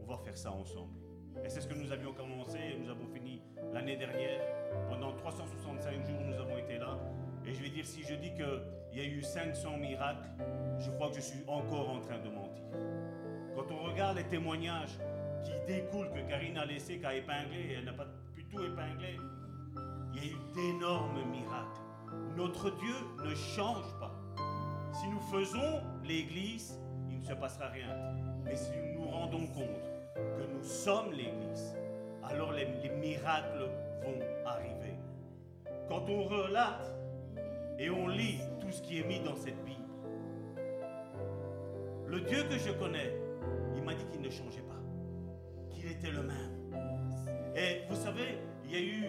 on 0.00 0.04
va 0.04 0.16
faire 0.18 0.36
ça 0.36 0.52
ensemble. 0.52 0.99
Et 1.44 1.48
c'est 1.48 1.60
ce 1.60 1.68
que 1.68 1.74
nous 1.74 1.90
avions 1.92 2.12
commencé 2.12 2.58
et 2.58 2.78
nous 2.78 2.90
avons 2.90 3.06
fini 3.06 3.42
l'année 3.72 3.96
dernière. 3.96 4.40
Pendant 4.88 5.12
365 5.12 6.06
jours, 6.06 6.20
nous 6.24 6.34
avons 6.34 6.58
été 6.58 6.78
là. 6.78 6.98
Et 7.46 7.52
je 7.52 7.62
vais 7.62 7.70
dire, 7.70 7.86
si 7.86 8.02
je 8.02 8.14
dis 8.14 8.32
qu'il 8.34 8.98
y 8.98 9.00
a 9.00 9.04
eu 9.04 9.22
500 9.22 9.78
miracles, 9.78 10.28
je 10.78 10.90
crois 10.90 11.08
que 11.08 11.16
je 11.16 11.20
suis 11.20 11.40
encore 11.46 11.90
en 11.90 12.00
train 12.00 12.18
de 12.18 12.28
mentir. 12.28 12.64
Quand 13.54 13.72
on 13.72 13.84
regarde 13.84 14.16
les 14.16 14.24
témoignages 14.24 14.98
qui 15.42 15.52
découlent 15.66 16.10
que 16.12 16.28
Karine 16.28 16.58
a 16.58 16.66
laissé, 16.66 16.98
qu'a 16.98 17.14
épinglé, 17.14 17.56
et 17.70 17.72
elle 17.78 17.84
n'a 17.84 17.92
pas 17.92 18.06
pu 18.34 18.44
tout 18.44 18.62
épingler, 18.62 19.18
il 20.14 20.24
y 20.24 20.28
a 20.28 20.32
eu 20.32 20.36
d'énormes 20.54 21.22
miracles. 21.30 21.80
Notre 22.36 22.70
Dieu 22.78 22.94
ne 23.24 23.34
change 23.34 23.98
pas. 23.98 24.14
Si 24.92 25.08
nous 25.08 25.20
faisons 25.20 25.80
l'Église, 26.04 26.78
il 27.08 27.20
ne 27.20 27.24
se 27.24 27.32
passera 27.32 27.68
rien. 27.68 27.88
Mais 28.44 28.56
si 28.56 28.70
nous 28.76 29.00
nous 29.00 29.08
rendons 29.08 29.46
compte 29.46 29.89
que 30.38 30.52
nous 30.52 30.62
sommes 30.62 31.12
l'Église, 31.12 31.76
alors 32.22 32.52
les, 32.52 32.66
les 32.82 32.90
miracles 32.90 33.68
vont 34.04 34.18
arriver. 34.46 34.94
Quand 35.88 36.08
on 36.08 36.24
relate 36.24 36.94
et 37.78 37.90
on 37.90 38.08
lit 38.08 38.40
tout 38.60 38.70
ce 38.70 38.82
qui 38.82 39.00
est 39.00 39.04
mis 39.04 39.20
dans 39.20 39.36
cette 39.36 39.62
Bible, 39.64 39.80
le 42.06 42.20
Dieu 42.20 42.42
que 42.44 42.58
je 42.58 42.72
connais, 42.72 43.14
il 43.76 43.82
m'a 43.82 43.94
dit 43.94 44.04
qu'il 44.06 44.20
ne 44.20 44.30
changeait 44.30 44.62
pas, 44.62 44.80
qu'il 45.70 45.90
était 45.90 46.10
le 46.10 46.22
même. 46.22 46.60
Et 47.54 47.82
vous 47.88 47.96
savez, 47.96 48.38
il 48.64 48.72
y 48.72 48.76
a 48.76 48.80
eu 48.80 49.04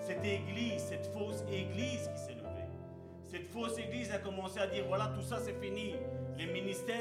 cette 0.00 0.24
église, 0.24 0.80
cette 0.80 1.06
fausse 1.06 1.44
église 1.50 2.08
qui 2.08 2.18
s'est 2.18 2.34
levée. 2.34 2.48
Cette 3.24 3.48
fausse 3.48 3.78
église 3.78 4.10
a 4.12 4.18
commencé 4.18 4.58
à 4.58 4.66
dire, 4.66 4.84
voilà, 4.88 5.12
tout 5.14 5.22
ça 5.22 5.38
c'est 5.38 5.60
fini. 5.60 5.94
Les 6.36 6.46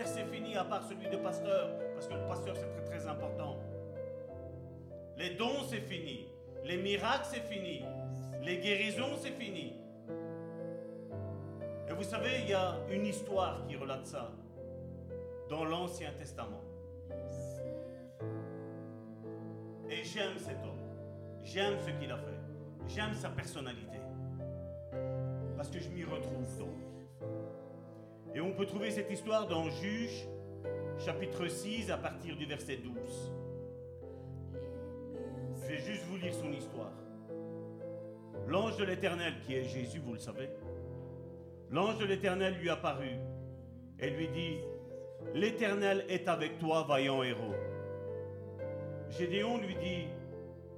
c'est 0.05 0.25
fini, 0.25 0.55
à 0.55 0.63
part 0.63 0.83
celui 0.83 1.09
de 1.09 1.17
pasteur, 1.17 1.69
parce 1.93 2.07
que 2.07 2.13
le 2.13 2.27
pasteur 2.27 2.55
c'est 2.55 2.69
très 2.69 2.83
très 2.83 3.07
important. 3.07 3.57
Les 5.17 5.31
dons 5.35 5.63
c'est 5.69 5.81
fini. 5.81 6.27
Les 6.65 6.77
miracles 6.77 7.27
c'est 7.31 7.41
fini. 7.41 7.85
Les 8.41 8.57
guérisons 8.57 9.15
c'est 9.17 9.31
fini. 9.31 9.73
Et 11.89 11.93
vous 11.93 12.03
savez, 12.03 12.41
il 12.43 12.49
y 12.49 12.53
a 12.53 12.75
une 12.89 13.05
histoire 13.05 13.65
qui 13.65 13.77
relate 13.77 14.05
ça 14.05 14.31
dans 15.49 15.63
l'Ancien 15.63 16.11
Testament. 16.17 16.61
Et 19.89 20.03
j'aime 20.03 20.37
cet 20.37 20.61
homme. 20.65 20.81
J'aime 21.43 21.79
ce 21.79 21.91
qu'il 21.91 22.11
a 22.11 22.17
fait. 22.17 22.39
J'aime 22.87 23.13
sa 23.13 23.29
personnalité. 23.29 23.99
Parce 25.55 25.69
que 25.69 25.79
je 25.79 25.87
m'y 25.89 26.03
retrouve 26.03 26.45
lui. 26.45 26.87
Et 28.37 28.39
on 28.39 28.51
peut 28.51 28.67
trouver 28.67 28.91
cette 28.91 29.09
histoire 29.09 29.47
dans 29.47 29.67
Juge, 29.67 30.27
chapitre 30.99 31.47
6, 31.47 31.89
à 31.89 31.97
partir 31.97 32.37
du 32.37 32.45
verset 32.45 32.77
12. 32.77 32.93
Je 35.55 35.67
vais 35.67 35.79
juste 35.79 36.03
vous 36.03 36.17
lire 36.17 36.35
son 36.35 36.51
histoire. 36.53 36.93
L'ange 38.47 38.77
de 38.77 38.83
l'Éternel, 38.83 39.33
qui 39.43 39.55
est 39.55 39.63
Jésus, 39.63 39.97
vous 40.05 40.13
le 40.13 40.19
savez, 40.19 40.51
l'ange 41.71 41.97
de 41.97 42.05
l'Éternel 42.05 42.53
lui 42.61 42.69
apparut 42.69 43.17
et 43.97 44.11
lui 44.11 44.27
dit, 44.27 44.59
L'Éternel 45.33 46.05
est 46.07 46.27
avec 46.27 46.59
toi, 46.59 46.85
vaillant 46.87 47.23
héros. 47.23 47.55
Gédéon 49.09 49.57
lui 49.57 49.73
dit, 49.77 50.05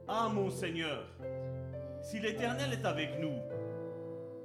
Ah 0.08 0.30
mon 0.34 0.50
Seigneur, 0.50 1.04
si 2.02 2.22
l'Éternel 2.22 2.72
est 2.72 2.86
avec 2.86 3.20
nous, 3.20 3.36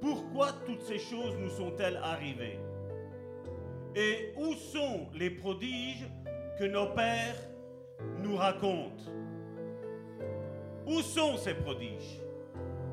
pourquoi 0.01 0.49
toutes 0.65 0.81
ces 0.81 0.99
choses 0.99 1.37
nous 1.39 1.49
sont-elles 1.49 1.95
arrivées? 2.03 2.59
Et 3.95 4.33
où 4.35 4.53
sont 4.53 5.07
les 5.13 5.29
prodiges 5.29 6.05
que 6.59 6.65
nos 6.65 6.87
pères 6.87 7.37
nous 8.21 8.35
racontent? 8.35 9.03
Où 10.85 11.01
sont 11.01 11.37
ces 11.37 11.53
prodiges? 11.53 12.19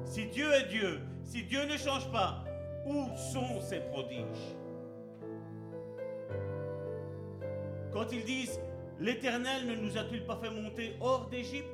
Si 0.04 0.26
Dieu 0.26 0.52
est 0.52 0.68
Dieu, 0.68 1.00
si 1.24 1.42
Dieu 1.42 1.64
ne 1.64 1.76
change 1.76 2.10
pas, 2.12 2.44
où 2.86 3.08
sont 3.16 3.60
ces 3.60 3.80
prodiges? 3.80 4.56
Quand 7.92 8.12
ils 8.12 8.24
disent, 8.24 8.60
l'Éternel 9.00 9.66
ne 9.66 9.74
nous 9.74 9.98
a-t-il 9.98 10.24
pas 10.24 10.36
fait 10.36 10.50
monter 10.50 10.94
hors 11.00 11.28
d'Égypte? 11.28 11.66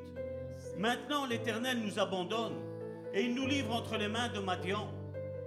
Maintenant 0.79 1.27
l'Éternel 1.27 1.79
nous 1.81 1.99
abandonne 1.99 2.57
et 3.13 3.23
il 3.23 3.35
nous 3.35 3.47
livre 3.47 3.75
entre 3.75 3.97
les 3.99 4.09
mains 4.09 4.29
de 4.29 4.41
Madian. 4.41 4.89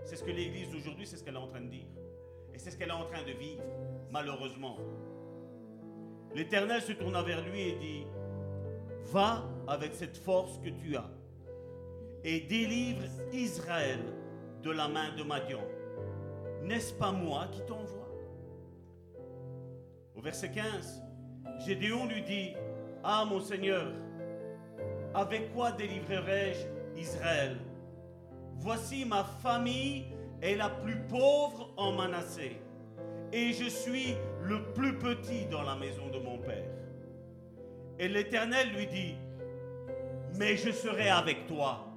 C'est 0.03 0.15
ce 0.15 0.23
que 0.23 0.31
l'Église 0.31 0.69
d'aujourd'hui, 0.69 1.07
c'est 1.07 1.17
ce 1.17 1.23
qu'elle 1.23 1.35
est 1.35 1.39
en 1.39 1.47
train 1.47 1.61
de 1.61 1.69
dire. 1.69 1.87
C'est 2.61 2.69
ce 2.69 2.77
qu'elle 2.77 2.89
est 2.89 2.91
en 2.91 3.05
train 3.05 3.23
de 3.23 3.31
vivre, 3.31 3.63
malheureusement. 4.11 4.77
L'Éternel 6.35 6.79
se 6.79 6.91
tourna 6.91 7.23
vers 7.23 7.43
lui 7.43 7.59
et 7.59 7.75
dit, 7.79 8.05
va 9.11 9.43
avec 9.67 9.95
cette 9.95 10.15
force 10.15 10.59
que 10.59 10.69
tu 10.69 10.95
as 10.95 11.09
et 12.23 12.41
délivre 12.41 13.01
Israël 13.33 13.99
de 14.61 14.69
la 14.69 14.87
main 14.87 15.11
de 15.15 15.23
Madian. 15.23 15.63
N'est-ce 16.61 16.93
pas 16.93 17.11
moi 17.11 17.47
qui 17.51 17.61
t'envoie? 17.61 18.07
Au 20.15 20.21
verset 20.21 20.51
15, 20.51 21.01
Gédéon 21.65 22.05
lui 22.05 22.21
dit, 22.21 22.53
Ah 23.03 23.25
mon 23.27 23.39
Seigneur, 23.39 23.91
avec 25.15 25.51
quoi 25.55 25.71
délivrerai-je 25.71 26.99
Israël? 27.01 27.57
Voici 28.57 29.03
ma 29.03 29.23
famille 29.23 30.20
est 30.41 30.55
la 30.55 30.69
plus 30.69 30.97
pauvre 31.09 31.71
en 31.77 31.91
Manassé, 31.91 32.57
et 33.31 33.53
je 33.53 33.69
suis 33.69 34.15
le 34.43 34.63
plus 34.73 34.97
petit 34.97 35.45
dans 35.45 35.63
la 35.63 35.75
maison 35.75 36.07
de 36.09 36.19
mon 36.19 36.37
père. 36.37 36.69
Et 37.99 38.07
l'Éternel 38.07 38.69
lui 38.75 38.87
dit, 38.87 39.15
mais 40.35 40.57
je 40.57 40.71
serai 40.71 41.09
avec 41.09 41.45
toi. 41.47 41.87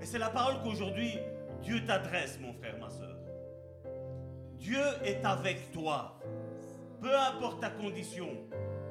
Et 0.00 0.04
c'est 0.04 0.18
la 0.18 0.30
parole 0.30 0.62
qu'aujourd'hui 0.62 1.18
Dieu 1.62 1.84
t'adresse, 1.84 2.38
mon 2.40 2.52
frère, 2.52 2.78
ma 2.78 2.88
soeur. 2.88 3.16
Dieu 4.54 4.82
est 5.04 5.24
avec 5.24 5.72
toi. 5.72 6.18
Peu 7.00 7.14
importe 7.14 7.60
ta 7.60 7.70
condition, 7.70 8.28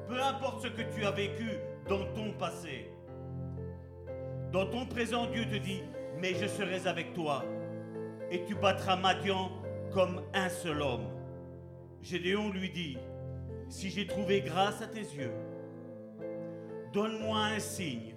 peu 0.06 0.22
importe 0.22 0.62
ce 0.62 0.68
que 0.68 0.82
tu 0.94 1.04
as 1.04 1.10
vécu 1.10 1.58
dans 1.88 2.04
ton 2.14 2.32
passé. 2.32 2.90
Dans 4.52 4.66
ton 4.66 4.86
présent, 4.86 5.26
Dieu 5.26 5.44
te 5.44 5.56
dit, 5.56 5.82
mais 6.18 6.34
je 6.34 6.46
serai 6.46 6.86
avec 6.86 7.12
toi. 7.14 7.44
Et 8.30 8.44
tu 8.44 8.54
battras 8.54 8.96
Madian 8.96 9.50
comme 9.92 10.22
un 10.34 10.48
seul 10.48 10.82
homme. 10.82 11.06
Gédéon 12.02 12.50
lui 12.50 12.70
dit, 12.70 12.98
si 13.68 13.90
j'ai 13.90 14.06
trouvé 14.06 14.40
grâce 14.40 14.82
à 14.82 14.86
tes 14.86 15.00
yeux, 15.00 15.32
donne-moi 16.92 17.38
un 17.38 17.58
signe 17.58 18.14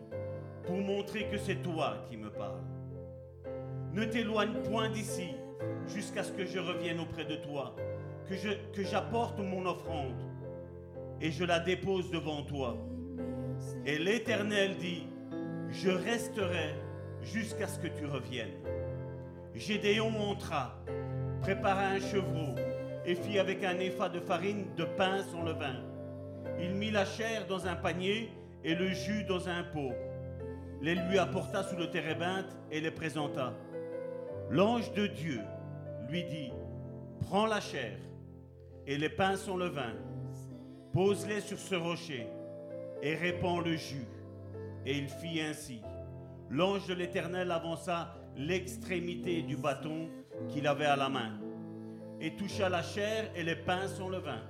pour 0.65 0.77
montrer 0.77 1.27
que 1.27 1.38
c'est 1.38 1.61
toi 1.61 2.06
qui 2.10 2.18
me 2.18 2.30
parles. 2.30 2.64
Ne 3.94 4.06
t'éloigne 4.06 4.61
point 4.69 4.90
d'ici 4.90 5.30
jusqu'à 5.88 6.23
ce 6.23 6.31
que 6.31 6.45
je 6.45 6.60
revienne 6.60 6.99
auprès 6.99 7.26
de 7.26 7.36
toi, 7.36 7.76
que, 8.27 8.36
que 8.73 8.84
j'apporte 8.84 9.40
mon 9.40 9.65
offrande 9.65 10.22
et 11.22 11.31
je 11.31 11.44
la 11.44 11.60
dépose 11.60 12.11
devant 12.11 12.44
toi. 12.44 12.77
Et 13.86 13.98
l'Éternel 13.98 14.77
dit, 14.77 15.07
je 15.69 15.90
resterai 15.90 16.76
jusqu'à 17.22 17.68
ce 17.68 17.80
que 17.80 17.88
tu 17.88 18.06
reviennes. 18.06 18.53
Gédéon 19.60 20.18
entra, 20.22 20.73
prépara 21.41 21.88
un 21.88 21.99
chevreau 21.99 22.56
et 23.06 23.14
fit 23.14 23.40
avec 23.40 23.61
un 23.65 23.77
épha 23.77 24.07
de 24.07 24.22
farine 24.22 24.73
de 24.77 24.86
pain 24.86 25.22
son 25.30 25.44
levain. 25.44 25.84
Il 26.61 26.76
mit 26.76 26.91
la 26.91 27.03
chair 27.03 27.45
dans 27.45 27.68
un 27.68 27.76
panier 27.76 28.30
et 28.64 28.73
le 28.73 28.88
jus 28.88 29.26
dans 29.26 29.49
un 29.49 29.64
pot. 29.64 29.91
Les 30.81 30.95
lui 30.95 31.18
apporta 31.18 31.64
sous 31.64 31.76
le 31.76 31.90
térébinthe 31.90 32.57
et 32.72 32.80
les 32.80 32.90
présenta. 32.90 33.53
L'ange 34.49 34.94
de 34.94 35.07
Dieu 35.07 35.41
lui 36.10 36.23
dit, 36.23 36.53
prends 37.27 37.45
la 37.45 37.60
chair 37.60 37.98
et 38.88 38.98
les 38.98 39.10
pains 39.10 39.36
sont 39.36 39.57
levain, 39.57 39.94
pose-les 40.94 41.41
sur 41.41 41.60
ce 41.60 41.76
rocher 41.76 42.27
et 43.03 43.14
répands 43.14 43.60
le 43.60 43.76
jus. 43.76 44.07
Et 44.86 44.98
il 44.98 45.10
fit 45.10 45.41
ainsi. 45.41 45.81
L'ange 46.49 46.88
de 46.88 46.94
l'Éternel 46.94 47.52
avança 47.52 48.15
l'extrémité 48.40 49.41
du 49.41 49.57
bâton 49.57 50.10
qu'il 50.48 50.66
avait 50.66 50.86
à 50.86 50.95
la 50.95 51.10
main 51.10 51.38
et 52.22 52.36
toucha 52.38 52.70
la 52.70 52.82
chair 52.82 53.30
et 53.36 53.44
les 53.44 53.57
pains 53.57 53.88
sont 53.88 54.10
levain. 54.10 54.41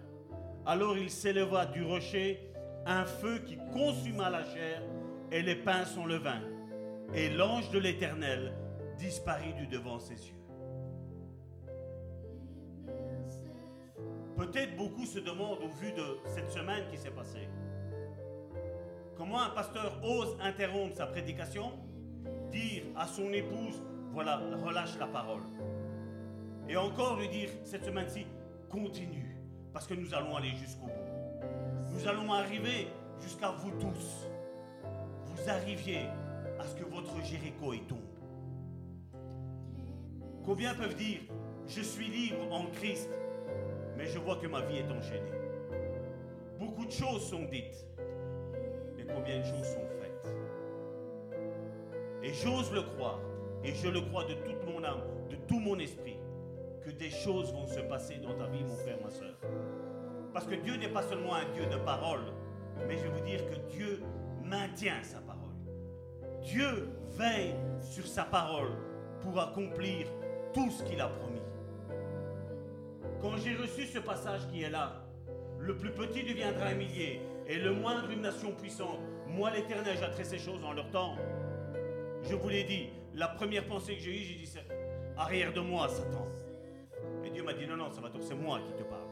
Alors 0.66 0.95
il 0.95 1.10
s'éleva 1.10 1.66
du 1.66 1.84
rocher 1.84 2.52
un 2.86 3.03
feu 3.03 3.40
qui 3.40 3.57
consuma 3.74 4.30
la 4.30 4.44
chair 4.44 4.84
et 5.32 5.41
les 5.41 5.56
pains 5.56 5.86
sont 5.86 6.06
levain. 6.06 6.41
Et 7.16 7.30
l'ange 7.30 7.72
de 7.72 7.80
l'Éternel 7.80 8.53
disparut 8.99 9.53
du 9.53 9.66
devant 9.66 9.99
ses 9.99 10.14
yeux. 10.14 10.36
Peut-être 14.38 14.78
beaucoup 14.78 15.06
se 15.06 15.20
demandent 15.20 15.64
au 15.64 15.68
vu 15.68 15.91
de 15.94 16.20
cette 16.28 16.52
semaine 16.52 16.84
qui 16.91 16.98
s'est 16.98 17.11
passée, 17.11 17.49
comment 19.18 19.41
un 19.41 19.49
pasteur 19.49 19.99
ose 20.03 20.38
interrompre 20.41 20.95
sa 20.95 21.07
prédication, 21.07 21.72
dire 22.49 22.84
à 22.95 23.07
son 23.07 23.31
épouse, 23.31 23.81
voilà, 24.11 24.41
relâche 24.63 24.97
la 24.99 25.07
parole. 25.07 25.41
Et 26.67 26.76
encore 26.77 27.19
lui 27.19 27.27
dire 27.30 27.49
cette 27.63 27.85
semaine-ci, 27.85 28.26
continue, 28.69 29.35
parce 29.73 29.88
que 29.88 29.93
nous 29.93 30.13
allons 30.13 30.35
aller 30.35 30.51
jusqu'au 30.51 30.85
bout. 30.85 31.91
Nous 31.91 32.07
allons 32.07 32.31
arriver 32.31 32.88
jusqu'à 33.19 33.51
vous 33.51 33.71
tous. 33.80 34.27
Vous 35.26 35.49
arriviez 35.49 36.05
à 36.59 36.65
ce 36.65 36.76
que 36.76 36.84
votre 36.84 37.15
Jéricho 37.23 37.73
y 37.73 37.81
tombe. 37.81 37.99
Combien 40.45 40.73
peuvent 40.73 40.95
dire, 40.95 41.19
je 41.67 41.81
suis 41.81 42.07
libre 42.07 42.51
en 42.51 42.65
Christ, 42.67 43.09
mais 43.97 44.05
je 44.07 44.19
vois 44.19 44.38
que 44.38 44.47
ma 44.47 44.61
vie 44.61 44.77
est 44.77 44.91
enchaînée. 44.91 45.31
Beaucoup 46.59 46.85
de 46.85 46.91
choses 46.91 47.30
sont 47.30 47.43
dites, 47.43 47.85
mais 48.97 49.05
combien 49.05 49.39
de 49.39 49.43
choses 49.43 49.65
sont 49.65 49.88
faites? 49.88 49.98
Et 52.24 52.34
j'ose 52.34 52.72
le 52.74 52.82
croire, 52.82 53.20
et 53.64 53.74
je 53.74 53.88
le 53.88 54.02
crois 54.02 54.26
de 54.26 54.34
toute 54.34 54.64
mon 54.66 54.84
âme, 54.84 55.02
de 55.30 55.36
tout 55.48 55.60
mon 55.60 55.80
esprit, 55.80 56.18
que 56.84 56.91
des 56.91 57.10
choses 57.10 57.54
vont 57.54 57.68
se 57.68 57.80
passer 57.82 58.16
dans 58.18 58.34
ta 58.34 58.48
vie, 58.48 58.64
mon 58.64 58.76
frère, 58.76 58.98
ma 59.04 59.10
soeur. 59.10 59.36
Parce 60.34 60.46
que 60.46 60.56
Dieu 60.56 60.76
n'est 60.76 60.90
pas 60.90 61.04
seulement 61.04 61.36
un 61.36 61.46
Dieu 61.54 61.66
de 61.66 61.78
parole, 61.78 62.22
mais 62.88 62.98
je 62.98 63.04
vais 63.04 63.10
vous 63.10 63.26
dire 63.26 63.46
que 63.50 63.56
Dieu 63.72 64.02
maintient 64.44 65.02
sa 65.04 65.20
parole. 65.20 65.40
Dieu 66.44 66.90
veille 67.18 67.56
sur 67.82 68.06
sa 68.06 68.24
parole 68.24 68.72
pour 69.22 69.40
accomplir 69.40 70.08
tout 70.54 70.70
ce 70.72 70.84
qu'il 70.84 71.02
a 71.02 71.08
promis. 71.08 71.41
Quand 73.22 73.38
j'ai 73.38 73.56
reçu 73.56 73.86
ce 73.86 74.00
passage 74.00 74.48
qui 74.48 74.64
est 74.64 74.70
là, 74.70 75.04
le 75.60 75.76
plus 75.76 75.91
petit 75.91 76.24
deviendra 76.24 76.68
un 76.68 76.76
millier 76.76 77.22
et 77.48 77.58
le 77.58 77.74
moindre 77.74 78.10
une 78.10 78.22
nation 78.22 78.52
puissante. 78.52 79.00
Moi, 79.28 79.52
l'Éternel, 79.52 79.98
j'attrai 80.00 80.24
ces 80.24 80.40
choses 80.40 80.64
en 80.64 80.74
leur 80.74 80.90
temps. 80.90 81.16
Je 82.24 82.36
vous 82.36 82.50
l'ai 82.50 82.64
dit, 82.64 82.90
la 83.14 83.28
première 83.28 83.66
pensée 83.68 83.96
que 83.96 84.02
j'ai 84.02 84.12
eue, 84.12 84.24
j'ai 84.24 84.36
dit, 84.36 84.46
c'est 84.46 84.66
arrière 85.18 85.54
de 85.54 85.60
moi, 85.60 85.88
Satan. 85.90 86.28
Et 87.24 87.30
Dieu 87.30 87.44
m'a 87.44 87.54
dit, 87.54 87.66
non, 87.68 87.78
non, 87.78 87.91
Salvatore, 87.91 88.24
c'est 88.24 88.36
moi 88.36 88.60
qui 88.66 88.74
te 88.74 88.84
parle. 88.84 89.08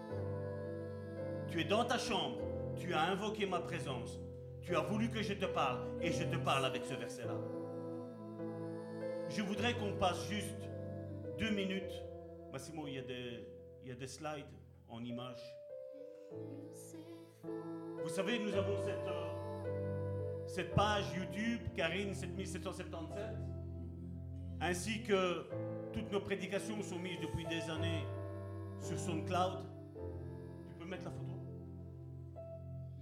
Tu 1.47 1.61
es 1.61 1.63
dans 1.63 1.85
ta 1.85 1.97
chambre, 1.97 2.37
tu 2.75 2.93
as 2.93 3.01
invoqué 3.03 3.45
ma 3.45 3.59
présence, 3.59 4.19
tu 4.61 4.75
as 4.75 4.81
voulu 4.81 5.09
que 5.09 5.21
je 5.21 5.33
te 5.33 5.45
parle, 5.45 5.79
et 6.01 6.11
je 6.11 6.23
te 6.23 6.35
parle 6.37 6.65
avec 6.65 6.85
ce 6.85 6.93
verset-là. 6.93 7.35
Je 9.29 9.41
voudrais 9.41 9.73
qu'on 9.73 9.93
passe 9.93 10.27
juste 10.29 10.69
deux 11.37 11.51
minutes. 11.51 12.03
Massimo, 12.51 12.87
il 12.87 12.95
y 12.95 12.99
a 12.99 13.03
des, 13.03 13.47
il 13.83 13.89
y 13.89 13.91
a 13.91 13.95
des 13.95 14.07
slides 14.07 14.45
en 14.87 15.03
images. 15.03 15.43
Vous 18.03 18.09
savez, 18.09 18.39
nous 18.39 18.53
avons 18.53 18.77
cette, 18.77 19.07
euh, 19.07 19.46
cette 20.47 20.73
page 20.73 21.05
YouTube, 21.15 21.59
Karine 21.75 22.15
7777, 22.15 23.21
ainsi 24.61 25.03
que 25.03 25.45
toutes 25.93 26.11
nos 26.11 26.21
prédications 26.21 26.81
sont 26.81 26.97
mises 26.97 27.19
depuis 27.21 27.45
des 27.45 27.69
années 27.69 28.03
sur 28.79 28.97
SoundCloud. 28.97 29.65
Tu 30.69 30.75
peux 30.79 30.85
mettre 30.85 31.03
la 31.03 31.11
photo 31.11 31.33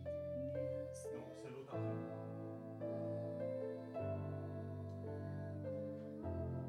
Non, 0.04 1.28
c'est 1.42 1.50
l'autre 1.52 1.76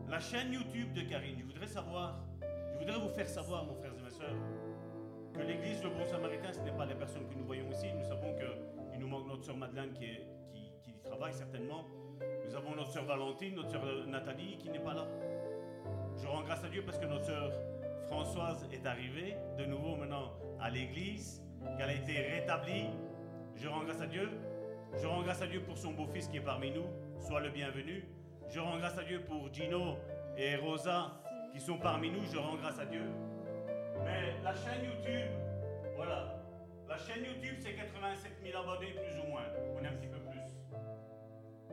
La 0.08 0.20
chaîne 0.20 0.52
YouTube 0.52 0.92
de 0.92 1.00
Karine, 1.02 1.36
je 1.38 1.44
voudrais 1.44 1.66
savoir, 1.66 2.20
je 2.74 2.78
voudrais 2.78 3.00
vous 3.00 3.14
faire 3.14 3.28
savoir, 3.28 3.64
mon 3.64 3.74
frères 3.74 3.94
et 3.98 4.02
mes 4.02 4.10
sœurs, 4.10 4.36
que 5.32 5.40
l'église 5.40 5.82
Le 5.82 5.90
Bon 5.90 6.04
Samaritain, 6.06 6.52
ce 6.52 6.60
n'est 6.60 6.76
pas 6.76 6.86
les 6.86 6.94
personnes 6.94 7.28
que 7.28 7.34
nous 7.34 7.44
voyons 7.44 7.70
ici. 7.70 7.86
Nous 7.94 8.04
savons 8.04 8.34
qu'il 8.34 9.00
nous 9.00 9.08
manque 9.08 9.26
notre 9.26 9.44
sœur 9.44 9.56
Madeleine 9.56 9.92
qui, 9.92 10.04
est, 10.04 10.26
travaille 11.06 11.32
certainement. 11.32 11.84
Nous 12.46 12.54
avons 12.54 12.74
notre 12.74 12.90
sœur 12.90 13.04
Valentine, 13.04 13.54
notre 13.54 13.70
sœur 13.70 13.82
Nathalie 14.06 14.56
qui 14.58 14.70
n'est 14.70 14.78
pas 14.78 14.94
là. 14.94 15.06
Je 16.16 16.26
rends 16.26 16.42
grâce 16.42 16.64
à 16.64 16.68
Dieu 16.68 16.82
parce 16.84 16.98
que 16.98 17.06
notre 17.06 17.24
sœur 17.24 17.52
Françoise 18.06 18.66
est 18.72 18.86
arrivée 18.86 19.34
de 19.58 19.64
nouveau 19.64 19.96
maintenant 19.96 20.32
à 20.60 20.70
l'église, 20.70 21.42
qu'elle 21.76 21.90
a 21.90 21.92
été 21.92 22.18
rétablie. 22.18 22.86
Je 23.56 23.68
rends 23.68 23.84
grâce 23.84 24.00
à 24.00 24.06
Dieu. 24.06 24.28
Je 25.00 25.06
rends 25.06 25.22
grâce 25.22 25.42
à 25.42 25.46
Dieu 25.46 25.60
pour 25.62 25.76
son 25.76 25.92
beau-fils 25.92 26.28
qui 26.28 26.36
est 26.36 26.40
parmi 26.40 26.70
nous. 26.70 26.86
Sois 27.20 27.40
le 27.40 27.50
bienvenu. 27.50 28.04
Je 28.48 28.60
rends 28.60 28.78
grâce 28.78 28.96
à 28.96 29.02
Dieu 29.02 29.22
pour 29.26 29.52
Gino 29.52 29.96
et 30.36 30.56
Rosa 30.56 31.20
qui 31.52 31.60
sont 31.60 31.78
parmi 31.78 32.10
nous. 32.10 32.22
Je 32.32 32.38
rends 32.38 32.56
grâce 32.56 32.78
à 32.78 32.86
Dieu. 32.86 33.02
Mais 34.04 34.34
la 34.44 34.54
chaîne 34.54 34.84
YouTube, 34.84 35.30
voilà. 35.96 36.36
La 36.88 36.96
chaîne 36.96 37.24
YouTube, 37.24 37.56
c'est 37.58 37.74
87 37.74 38.32
000 38.44 38.58
abonnés, 38.58 38.92
plus 38.92 39.20
ou 39.20 39.26
moins. 39.30 39.42
On 39.74 39.84
est 39.84 39.88
un 39.88 39.92
petit 39.92 40.06
peu. 40.06 40.15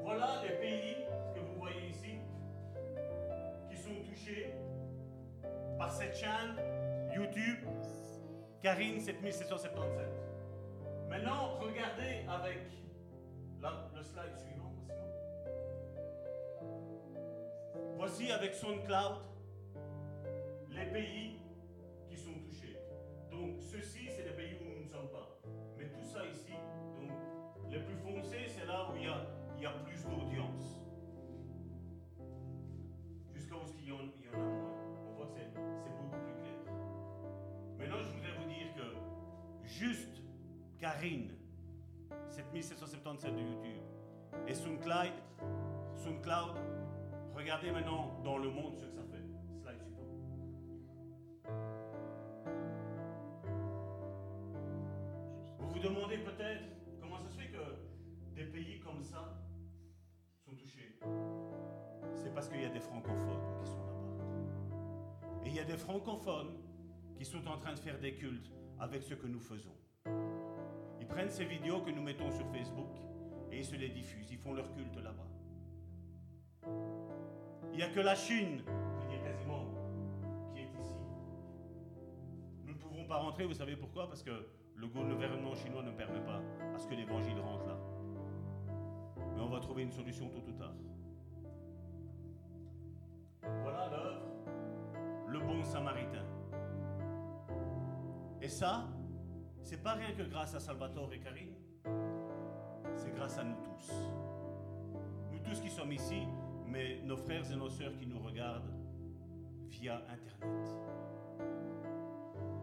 Voilà 0.03 0.41
les 0.43 0.55
pays 0.57 0.95
que 1.33 1.39
vous 1.39 1.59
voyez 1.59 1.87
ici 1.89 2.19
qui 3.69 3.77
sont 3.77 4.03
touchés 4.09 4.53
par 5.77 5.91
cette 5.91 6.15
chaîne 6.15 6.57
YouTube 7.15 7.59
Karine 8.61 8.99
7777. 8.99 10.05
Maintenant, 11.09 11.57
regardez 11.59 12.25
avec 12.27 12.59
le 13.95 14.03
slide 14.03 14.37
suivant. 14.37 14.73
Voici 17.95 18.31
avec 18.31 18.53
SoundCloud 18.53 19.17
les 20.69 20.85
pays 20.87 21.39
qui 22.09 22.17
sont 22.17 22.33
touchés. 22.33 22.77
Donc, 23.31 23.61
ceux-ci, 23.61 24.02
Karine, 40.83 41.29
7777 42.27 43.33
de 43.33 43.39
YouTube, 43.39 43.81
et 44.45 44.53
SoundCloud, 44.53 45.13
SoundCloud, 45.95 46.57
regardez 47.33 47.71
maintenant 47.71 48.19
dans 48.21 48.37
le 48.37 48.49
monde 48.49 48.75
ce 48.75 48.83
que 48.83 48.91
ça 48.91 49.01
fait. 49.03 49.23
Slide 49.61 49.79
suivant. 49.79 50.03
Vous 55.57 55.69
vous 55.69 55.79
demandez 55.79 56.17
peut-être 56.17 56.65
comment 56.99 57.17
ça 57.17 57.29
se 57.29 57.37
fait 57.37 57.47
que 57.47 58.35
des 58.35 58.43
pays 58.43 58.81
comme 58.81 59.01
ça 59.05 59.41
sont 60.45 60.53
touchés. 60.53 60.99
C'est 62.13 62.33
parce 62.33 62.49
qu'il 62.49 62.61
y 62.61 62.65
a 62.65 62.69
des 62.69 62.81
francophones 62.81 63.63
qui 63.63 63.69
sont 63.71 63.85
là-bas. 63.85 65.45
Et 65.45 65.47
il 65.47 65.55
y 65.55 65.61
a 65.61 65.63
des 65.63 65.77
francophones 65.77 66.57
qui 67.15 67.23
sont 67.23 67.47
en 67.47 67.57
train 67.57 67.71
de 67.71 67.79
faire 67.79 67.97
des 68.01 68.15
cultes 68.15 68.51
avec 68.81 69.01
ce 69.01 69.13
que 69.13 69.27
nous 69.27 69.39
faisons. 69.39 69.77
Prennent 71.13 71.29
ces 71.29 71.45
vidéos 71.45 71.79
que 71.81 71.91
nous 71.91 72.01
mettons 72.01 72.31
sur 72.31 72.47
Facebook 72.47 72.89
et 73.51 73.59
ils 73.59 73.65
se 73.65 73.75
les 73.75 73.89
diffusent. 73.89 74.31
Ils 74.31 74.37
font 74.39 74.51
leur 74.51 74.71
culte 74.71 74.95
là-bas. 74.95 75.27
Il 77.71 77.77
n'y 77.77 77.83
a 77.83 77.89
que 77.89 77.99
la 77.99 78.15
Chine, 78.15 78.63
je 78.65 79.03
veux 79.03 79.09
dire 79.11 79.23
quasiment, 79.23 79.65
qui 80.51 80.61
est 80.61 80.71
ici. 80.81 80.97
Nous 82.65 82.73
ne 82.73 82.79
pouvons 82.79 83.05
pas 83.05 83.17
rentrer, 83.17 83.45
vous 83.45 83.53
savez 83.53 83.75
pourquoi? 83.75 84.07
Parce 84.07 84.23
que 84.23 84.31
le 84.75 84.87
gouvernement 84.87 85.53
chinois 85.53 85.83
ne 85.83 85.91
permet 85.91 86.21
pas 86.21 86.41
à 86.73 86.79
ce 86.79 86.87
que 86.87 86.95
l'évangile 86.95 87.39
rentre 87.39 87.67
là. 87.67 87.77
Mais 89.35 89.41
on 89.41 89.49
va 89.49 89.59
trouver 89.59 89.83
une 89.83 89.91
solution 89.91 90.29
tôt 90.29 90.41
ou 90.47 90.51
tard. 90.53 90.73
Voilà 93.61 93.87
l'œuvre, 93.91 94.23
le 95.27 95.39
bon 95.39 95.63
samaritain. 95.63 96.25
Et 98.41 98.49
ça, 98.49 98.87
c'est 99.63 99.81
pas 99.81 99.93
rien 99.93 100.11
que 100.11 100.23
grâce 100.23 100.53
à 100.55 100.59
Salvatore 100.59 101.13
et 101.13 101.19
Karine, 101.19 101.55
c'est 102.95 103.13
grâce 103.15 103.37
à 103.37 103.43
nous 103.43 103.55
tous. 103.63 103.91
Nous 105.31 105.39
tous 105.39 105.61
qui 105.61 105.69
sommes 105.69 105.91
ici, 105.91 106.23
mais 106.67 107.01
nos 107.03 107.17
frères 107.17 107.49
et 107.49 107.55
nos 107.55 107.69
sœurs 107.69 107.95
qui 107.97 108.05
nous 108.05 108.19
regardent 108.19 108.71
via 109.69 110.01
Internet. 110.09 110.67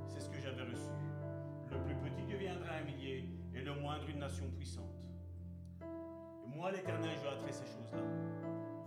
C'est 0.09 0.21
ce 0.21 0.29
que 0.29 0.39
j'avais 0.39 0.63
reçu. 0.63 0.91
Le 1.71 1.79
plus 1.79 1.95
petit 1.97 2.27
deviendra 2.27 2.75
un 2.75 2.85
millier 2.85 3.29
et 3.55 3.63
le 3.63 3.75
moindre 3.75 4.09
une 4.09 4.19
nation 4.19 4.51
puissante. 4.57 4.85
Et 5.83 6.57
moi, 6.57 6.71
l'Éternel, 6.71 7.17
je 7.23 7.29
hâterai 7.29 7.53
ces 7.53 7.67
choses-là. 7.67 7.99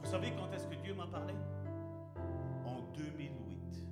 Vous 0.02 0.10
savez 0.10 0.32
quand 0.32 0.52
est-ce 0.54 0.68
que 0.68 0.76
Dieu 0.76 0.94
m'a 0.94 1.08
parlé? 1.08 1.34
En 2.66 2.82
2008. 2.96 3.88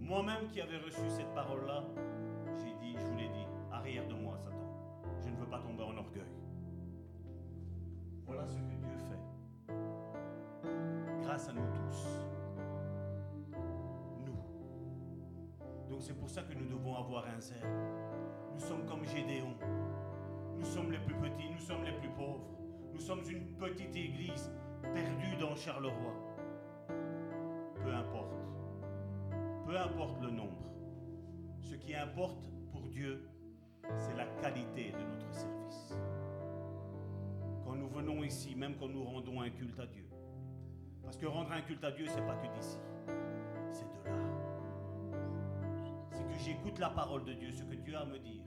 Moi-même 0.00 0.48
qui 0.48 0.60
avais 0.60 0.78
reçu 0.78 1.08
cette 1.08 1.34
parole-là, 1.34 1.84
Ce 8.46 8.58
que 8.58 8.74
Dieu 8.74 8.96
fait. 9.08 9.74
Grâce 11.22 11.48
à 11.48 11.52
nous 11.52 11.66
tous. 11.74 12.06
Nous. 14.24 15.88
Donc 15.88 16.02
c'est 16.02 16.14
pour 16.18 16.28
ça 16.30 16.42
que 16.42 16.54
nous 16.54 16.68
devons 16.68 16.96
avoir 16.96 17.26
un 17.26 17.40
zèle. 17.40 17.66
Nous 18.54 18.60
sommes 18.60 18.86
comme 18.86 19.04
Gédéon. 19.04 19.54
Nous 20.56 20.64
sommes 20.64 20.90
les 20.90 20.98
plus 20.98 21.14
petits, 21.14 21.50
nous 21.50 21.58
sommes 21.58 21.84
les 21.84 21.92
plus 21.92 22.08
pauvres. 22.10 22.46
Nous 22.92 23.00
sommes 23.00 23.22
une 23.28 23.56
petite 23.56 23.94
église 23.94 24.50
perdue 24.82 25.36
dans 25.38 25.54
Charleroi. 25.54 26.14
Peu 27.84 27.92
importe. 27.92 28.34
Peu 29.66 29.76
importe 29.76 30.22
le 30.22 30.30
nombre. 30.30 30.66
Ce 31.60 31.74
qui 31.74 31.94
importe 31.94 32.50
pour 32.72 32.88
Dieu, 32.88 33.28
c'est 33.98 34.16
la 34.16 34.26
qualité 34.40 34.92
de 34.92 34.98
notre 34.98 35.34
service. 35.34 35.94
Nous 37.86 37.92
venons 37.92 38.24
ici, 38.24 38.56
même 38.56 38.74
quand 38.76 38.88
nous 38.88 39.04
rendons 39.04 39.40
un 39.40 39.50
culte 39.50 39.78
à 39.78 39.86
Dieu. 39.86 40.04
Parce 41.04 41.16
que 41.16 41.26
rendre 41.26 41.52
un 41.52 41.60
culte 41.60 41.84
à 41.84 41.92
Dieu, 41.92 42.06
c'est 42.08 42.26
pas 42.26 42.34
que 42.34 42.52
d'ici. 42.52 42.78
C'est 43.70 43.84
de 43.84 44.04
là. 44.04 44.16
C'est 46.10 46.24
que 46.24 46.38
j'écoute 46.44 46.80
la 46.80 46.90
parole 46.90 47.24
de 47.24 47.32
Dieu, 47.34 47.52
ce 47.52 47.62
que 47.62 47.76
Dieu 47.76 47.94
a 47.94 48.00
à 48.00 48.04
me 48.04 48.18
dire. 48.18 48.42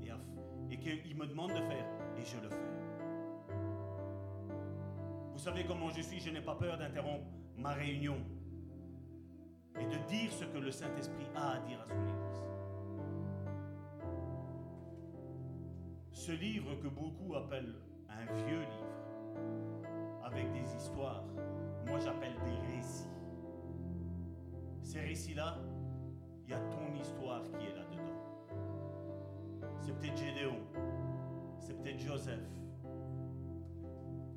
Et, 0.00 0.72
et 0.72 0.78
qu'il 0.78 1.16
me 1.16 1.26
demande 1.26 1.50
de 1.50 1.56
faire. 1.56 1.84
Et 2.16 2.24
je 2.24 2.36
le 2.36 2.48
fais. 2.48 2.70
Vous 5.32 5.38
savez 5.38 5.64
comment 5.66 5.90
je 5.90 6.02
suis, 6.02 6.20
je 6.20 6.30
n'ai 6.30 6.42
pas 6.42 6.54
peur 6.54 6.78
d'interrompre 6.78 7.26
ma 7.56 7.72
réunion 7.72 8.18
et 9.80 9.84
de 9.84 10.08
dire 10.08 10.30
ce 10.30 10.44
que 10.44 10.58
le 10.58 10.70
Saint-Esprit 10.70 11.26
a 11.34 11.52
à 11.54 11.58
dire 11.60 11.80
à 11.80 11.86
son 11.86 11.94
Église. 11.94 12.20
ce 16.12 16.32
livre 16.32 16.76
que 16.82 16.88
beaucoup 16.88 17.34
appellent 17.34 17.74
un 18.20 18.32
vieux 18.34 18.60
livre, 18.60 20.24
avec 20.24 20.52
des 20.52 20.74
histoires, 20.76 21.24
moi 21.86 21.98
j'appelle 21.98 22.34
des 22.44 22.76
récits. 22.76 23.08
Ces 24.82 25.00
récits-là, 25.00 25.58
il 26.44 26.50
y 26.50 26.54
a 26.54 26.60
ton 26.60 26.94
histoire 27.00 27.42
qui 27.58 27.66
est 27.66 27.74
là-dedans. 27.74 28.18
C'est 29.78 29.92
peut-être 29.98 30.16
Gédéon, 30.16 30.58
c'est 31.60 31.74
peut-être 31.80 31.98
Joseph, 32.00 32.48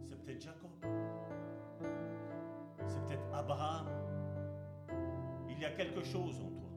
c'est 0.03 0.17
peut-être 0.23 0.41
Jacob, 0.41 0.71
c'est 2.85 3.01
peut-être 3.07 3.33
Abraham. 3.33 3.87
Il 5.49 5.59
y 5.59 5.65
a 5.65 5.71
quelque 5.71 6.03
chose 6.03 6.41
en 6.41 6.49
toi. 6.49 6.69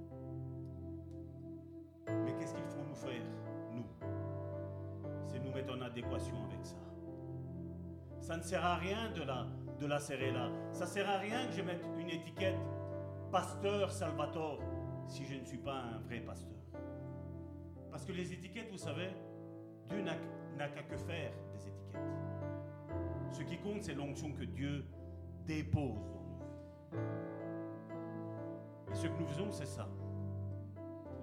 Mais 2.25 2.35
qu'est-ce 2.39 2.55
qu'il 2.55 2.65
faut 2.65 2.85
nous 2.89 2.95
faire, 2.95 3.25
nous? 3.73 3.85
C'est 5.27 5.41
nous 5.41 5.53
mettre 5.53 5.75
en 5.75 5.81
adéquation 5.81 6.37
avec 6.45 6.65
ça. 6.65 6.86
Ça 8.27 8.37
ne 8.37 8.43
sert 8.43 8.65
à 8.65 8.75
rien 8.75 9.13
de 9.13 9.23
la, 9.23 9.47
de 9.79 9.87
la 9.87 10.01
serrer 10.01 10.33
là. 10.33 10.51
Ça 10.73 10.85
ne 10.85 10.91
sert 10.91 11.09
à 11.09 11.19
rien 11.19 11.47
que 11.47 11.53
je 11.53 11.63
mette 11.63 11.85
une 11.97 12.11
étiquette 12.11 12.59
pasteur 13.31 13.93
Salvatore 13.93 14.59
si 15.07 15.25
je 15.25 15.37
ne 15.37 15.45
suis 15.45 15.59
pas 15.59 15.77
un 15.77 16.01
vrai 16.01 16.19
pasteur. 16.19 16.59
Parce 17.89 18.05
que 18.05 18.11
les 18.11 18.33
étiquettes, 18.33 18.69
vous 18.73 18.79
savez, 18.79 19.11
Dieu 19.89 20.03
n'a 20.03 20.69
qu'à 20.69 20.83
que 20.83 20.97
faire 20.97 21.31
des 21.53 21.69
étiquettes. 21.69 22.01
Ce 23.31 23.43
qui 23.43 23.59
compte, 23.59 23.85
c'est 23.85 23.95
l'onction 23.95 24.33
que 24.33 24.43
Dieu 24.43 24.85
dépose 25.47 26.11
dans 26.11 26.25
nous. 26.25 27.01
Et 28.91 28.95
ce 28.97 29.07
que 29.07 29.21
nous 29.21 29.27
faisons, 29.29 29.53
c'est 29.53 29.67
ça. 29.67 29.89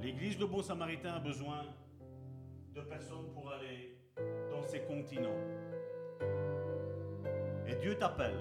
L'Église 0.02 0.38
de 0.38 0.46
Bon 0.46 0.62
Samaritain 0.62 1.16
a 1.16 1.20
besoin 1.20 1.66
de 2.74 2.80
personnes 2.80 3.30
pour 3.34 3.52
aller 3.52 3.98
dans 4.50 4.64
ces 4.64 4.80
continents. 4.84 5.73
Et 7.68 7.76
Dieu 7.76 7.96
t'appelle. 7.98 8.38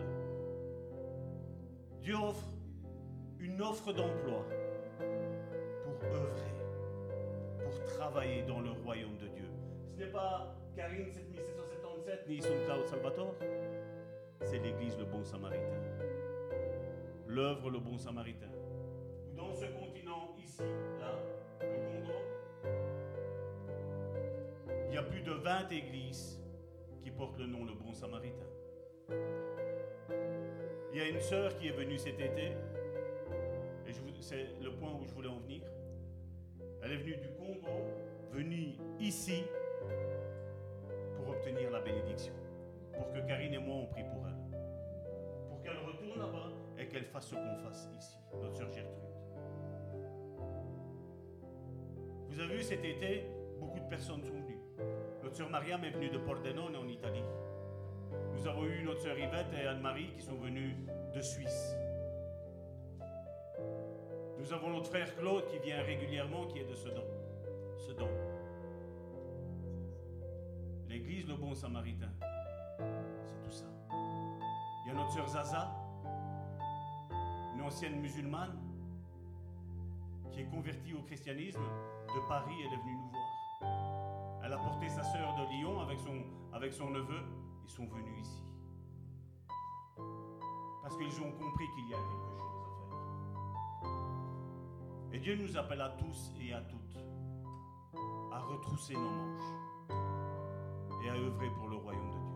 Dieu 2.01 2.17
offre 2.17 2.53
une 3.39 3.63
offre 3.63 3.93
d'emploi 3.93 4.45
pour 5.85 6.05
œuvrer, 6.05 6.53
pour 7.63 7.85
travailler 7.95 8.43
dans 8.43 8.61
le 8.61 8.71
royaume 8.71 9.17
de 9.19 9.29
Dieu. 9.29 9.49
Ce 9.95 10.01
n'est 10.01 10.11
pas 10.11 10.55
Karine 10.75 11.11
7777 11.13 12.29
ni 12.29 12.39
Claude 12.39 12.87
Salvatore, 12.87 13.35
c'est 14.41 14.59
l'Église 14.59 14.99
le 14.99 15.05
Bon 15.05 15.23
Samaritain. 15.25 15.81
L'œuvre 17.29 17.71
le 17.71 17.79
Bon 17.79 17.99
Samaritain. 17.99 18.51
Dans 19.37 19.53
ce 19.55 19.67
continent 19.67 20.35
ici, 20.43 20.63
là, 21.01 21.13
le 21.61 21.67
Congo, 21.67 22.19
il 24.89 24.95
y 24.95 24.99
a 24.99 25.03
plus 25.03 25.23
de 25.23 25.33
20 25.33 25.71
églises 25.71 26.41
qui 27.03 27.11
portent 27.11 27.39
le 27.39 27.47
nom 27.47 27.65
le 27.65 27.75
Bon 27.75 27.93
Samaritain. 27.93 28.52
Il 30.93 30.99
y 30.99 31.01
a 31.01 31.09
une 31.09 31.21
sœur 31.21 31.57
qui 31.57 31.69
est 31.69 31.73
venue 31.73 31.99
cet 31.99 32.21
été, 32.21 32.53
et 33.87 33.93
c'est 34.21 34.47
le 34.63 34.71
point 34.73 34.93
où 34.93 35.05
je 35.05 35.13
voulais 35.15 35.29
en 35.29 35.39
venir. 35.41 35.63
Elle 36.83 36.93
est 36.93 36.97
venue 36.97 37.17
du 37.17 37.29
Congo, 37.31 37.69
venue 38.31 38.77
ici 39.01 39.43
pour 41.17 41.29
obtenir 41.29 41.71
la 41.71 41.81
bénédiction. 41.81 42.33
Pour 42.97 43.11
que 43.13 43.27
Karine 43.27 43.55
et 43.55 43.59
moi 43.59 43.77
on 43.77 43.87
prie 43.87 44.05
pour 44.05 44.27
elle. 44.27 44.59
Pour 45.49 45.63
qu'elle 45.63 45.79
retourne 45.79 46.19
là-bas 46.19 46.51
et 46.79 46.89
qu'elle 46.89 47.05
fasse 47.05 47.27
ce 47.29 47.35
qu'on 47.35 47.57
fasse 47.57 47.89
ici, 47.99 48.19
notre 48.41 48.57
sœur 48.57 48.73
Gertrude. 48.73 48.99
Vous 52.29 52.41
avez 52.41 52.57
vu 52.57 52.63
cet 52.63 52.85
été, 52.85 53.27
beaucoup 53.59 53.81
de 53.81 53.89
personnes 53.89 54.23
sont 54.23 54.31
venues. 54.31 54.61
Notre 55.23 55.37
sœur 55.37 55.51
Mariam 55.51 55.85
est 55.85 55.91
venue 55.91 56.11
de 56.11 56.19
Pordenone 56.19 56.77
en 56.77 56.89
Italie. 56.89 57.25
Nous 58.43 58.49
avons 58.49 58.67
eu 58.67 58.83
notre 58.83 59.01
sœur 59.01 59.17
Yvette 59.17 59.55
et 59.55 59.69
Anne-Marie 59.69 60.11
qui 60.17 60.21
sont 60.21 60.35
venues 60.35 60.75
de 61.15 61.21
Suisse. 61.21 61.77
Nous 64.37 64.53
avons 64.53 64.71
notre 64.71 64.89
frère 64.89 65.17
Claude 65.17 65.47
qui 65.47 65.61
vient 65.61 65.81
régulièrement, 65.85 66.49
qui 66.49 66.59
est 66.59 66.65
de 66.65 66.75
Sedan. 66.75 67.05
Sedan. 67.87 68.09
L'église 70.89 71.29
Le 71.29 71.37
Bon 71.37 71.55
Samaritain, 71.55 72.11
c'est 73.25 73.41
tout 73.45 73.53
ça. 73.53 73.67
Il 73.93 74.89
y 74.89 74.91
a 74.91 74.95
notre 74.95 75.13
sœur 75.13 75.29
Zaza, 75.29 75.71
une 77.55 77.63
ancienne 77.63 78.01
musulmane, 78.01 78.59
qui 80.33 80.41
est 80.41 80.47
convertie 80.47 80.95
au 80.95 81.03
christianisme 81.03 81.63
de 81.63 82.29
Paris, 82.29 82.57
elle 82.67 82.73
est 82.73 82.83
venue 82.83 82.97
nous 82.97 83.11
voir. 83.11 84.43
Elle 84.45 84.53
a 84.53 84.59
porté 84.59 84.89
sa 84.89 85.05
sœur 85.05 85.33
de 85.37 85.49
Lyon 85.53 85.81
avec 85.81 86.01
son, 86.01 86.25
avec 86.53 86.73
son 86.73 86.91
neveu, 86.91 87.23
ils 87.65 87.71
sont 87.71 87.87
venus 87.87 88.21
ici. 88.21 88.43
Parce 90.83 90.97
qu'ils 90.97 91.21
ont 91.21 91.33
compris 91.33 91.67
qu'il 91.75 91.89
y 91.89 91.95
a 91.95 91.99
quelque 91.99 92.31
chose. 92.39 92.53
Et 95.13 95.19
Dieu 95.19 95.37
nous 95.37 95.57
appelle 95.57 95.81
à 95.81 95.91
tous 95.91 96.33
et 96.41 96.53
à 96.53 96.61
toutes 96.63 96.83
à 98.33 98.41
retrousser 98.41 98.95
nos 98.95 99.11
manches 99.11 99.91
et 101.05 101.09
à 101.11 101.15
œuvrer 101.15 101.51
pour 101.51 101.69
le 101.69 101.77
royaume 101.77 102.11
de 102.11 102.17
Dieu. 102.17 102.33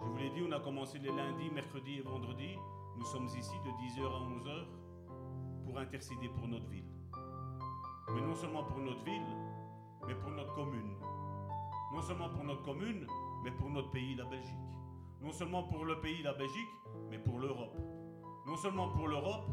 Je 0.00 0.06
vous 0.06 0.16
l'ai 0.18 0.30
dit, 0.30 0.42
on 0.46 0.52
a 0.52 0.60
commencé 0.60 0.98
les 0.98 1.10
lundis, 1.10 1.50
mercredis 1.50 1.98
et 1.98 2.02
vendredis. 2.02 2.58
Nous 2.96 3.04
sommes 3.06 3.26
ici 3.26 3.54
de 3.64 3.70
10h 3.70 4.04
à 4.04 4.20
11h 4.20 4.66
pour 5.64 5.78
intercéder 5.78 6.28
pour 6.28 6.46
notre 6.46 6.68
ville. 6.68 6.84
Mais 8.14 8.20
non 8.20 8.34
seulement 8.34 8.64
pour 8.64 8.78
notre 8.78 9.02
ville, 9.04 9.22
mais 10.06 10.14
pour 10.14 10.30
notre 10.30 10.52
commune. 10.52 10.94
Non 11.94 12.02
seulement 12.02 12.28
pour 12.28 12.44
notre 12.44 12.62
commune, 12.62 13.06
mais 13.44 13.52
pour 13.52 13.70
notre 13.70 13.90
pays, 13.90 14.14
la 14.16 14.24
Belgique. 14.24 14.54
Non 15.22 15.32
seulement 15.32 15.62
pour 15.62 15.84
le 15.84 16.00
pays, 16.00 16.22
la 16.22 16.34
Belgique, 16.34 16.68
mais 17.10 17.18
pour 17.18 17.38
l'Europe 17.38 17.78
non 18.46 18.56
seulement 18.56 18.88
pour 18.88 19.08
l'Europe, 19.08 19.48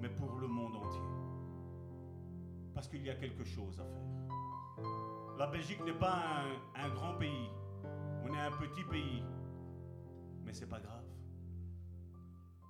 mais 0.00 0.08
pour 0.08 0.32
le 0.38 0.48
monde 0.48 0.76
entier. 0.76 1.00
Parce 2.74 2.88
qu'il 2.88 3.02
y 3.02 3.10
a 3.10 3.14
quelque 3.14 3.44
chose 3.44 3.78
à 3.78 3.84
faire. 3.84 4.86
La 5.38 5.46
Belgique 5.46 5.82
n'est 5.84 5.98
pas 5.98 6.44
un, 6.74 6.88
grand 6.90 7.14
pays, 7.14 7.50
on 8.24 8.34
est 8.34 8.40
un 8.40 8.50
petit 8.52 8.84
pays, 8.84 9.22
mais 10.44 10.52
c'est 10.52 10.68
pas 10.68 10.80
grave. 10.80 11.04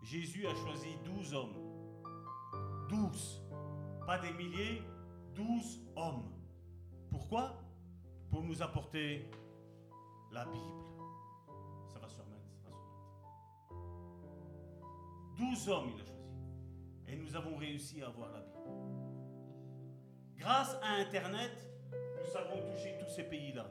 Jésus 0.03 0.47
a 0.47 0.55
choisi 0.55 0.97
douze 1.05 1.33
hommes. 1.33 1.57
Douze. 2.89 3.43
Pas 4.07 4.19
des 4.19 4.33
milliers, 4.33 4.83
douze 5.35 5.81
hommes. 5.97 6.31
Pourquoi? 7.11 7.55
Pour 8.33 8.43
nous 8.43 8.61
apporter 8.63 9.31
la 10.33 10.45
Bible 10.47 10.83
12 15.43 15.69
hommes, 15.69 15.91
il 15.95 16.01
a 16.01 16.05
choisi. 16.05 16.23
Et 17.09 17.17
nous 17.17 17.37
avons 17.37 17.57
réussi 17.57 18.03
à 18.03 18.07
avoir 18.07 18.31
la 18.33 18.41
Bible. 18.41 18.59
Grâce 20.37 20.77
à 20.83 21.01
Internet, 21.01 21.69
nous 21.93 22.31
savons 22.31 22.61
toucher 22.71 22.97
tous 22.99 23.09
ces 23.09 23.25
pays-là. 23.25 23.67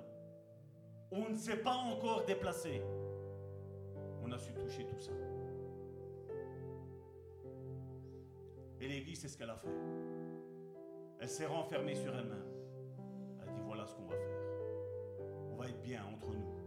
On 1.12 1.30
ne 1.30 1.36
s'est 1.36 1.58
pas 1.58 1.76
encore 1.76 2.26
déplacé. 2.26 2.82
On 4.24 4.32
a 4.32 4.38
su 4.38 4.54
toucher 4.54 4.86
tout 4.86 5.00
ça. 5.00 5.12
Et 8.80 8.88
l'Église, 8.88 9.22
c'est 9.22 9.28
ce 9.28 9.38
qu'elle 9.38 9.50
a 9.50 9.58
fait. 9.58 9.70
Elle 11.20 11.30
s'est 11.30 11.46
renfermée 11.46 11.96
sur 11.96 12.16
elle-même. 12.16 12.46
Elle 13.42 13.50
a 13.50 13.52
dit 13.52 13.62
voilà 13.64 13.86
ce 13.86 13.96
qu'on 13.96 14.06
va 14.06 14.16
faire. 14.16 14.31
Va 15.62 15.68
être 15.68 15.84
bien 15.84 16.02
entre 16.12 16.34
nous. 16.34 16.58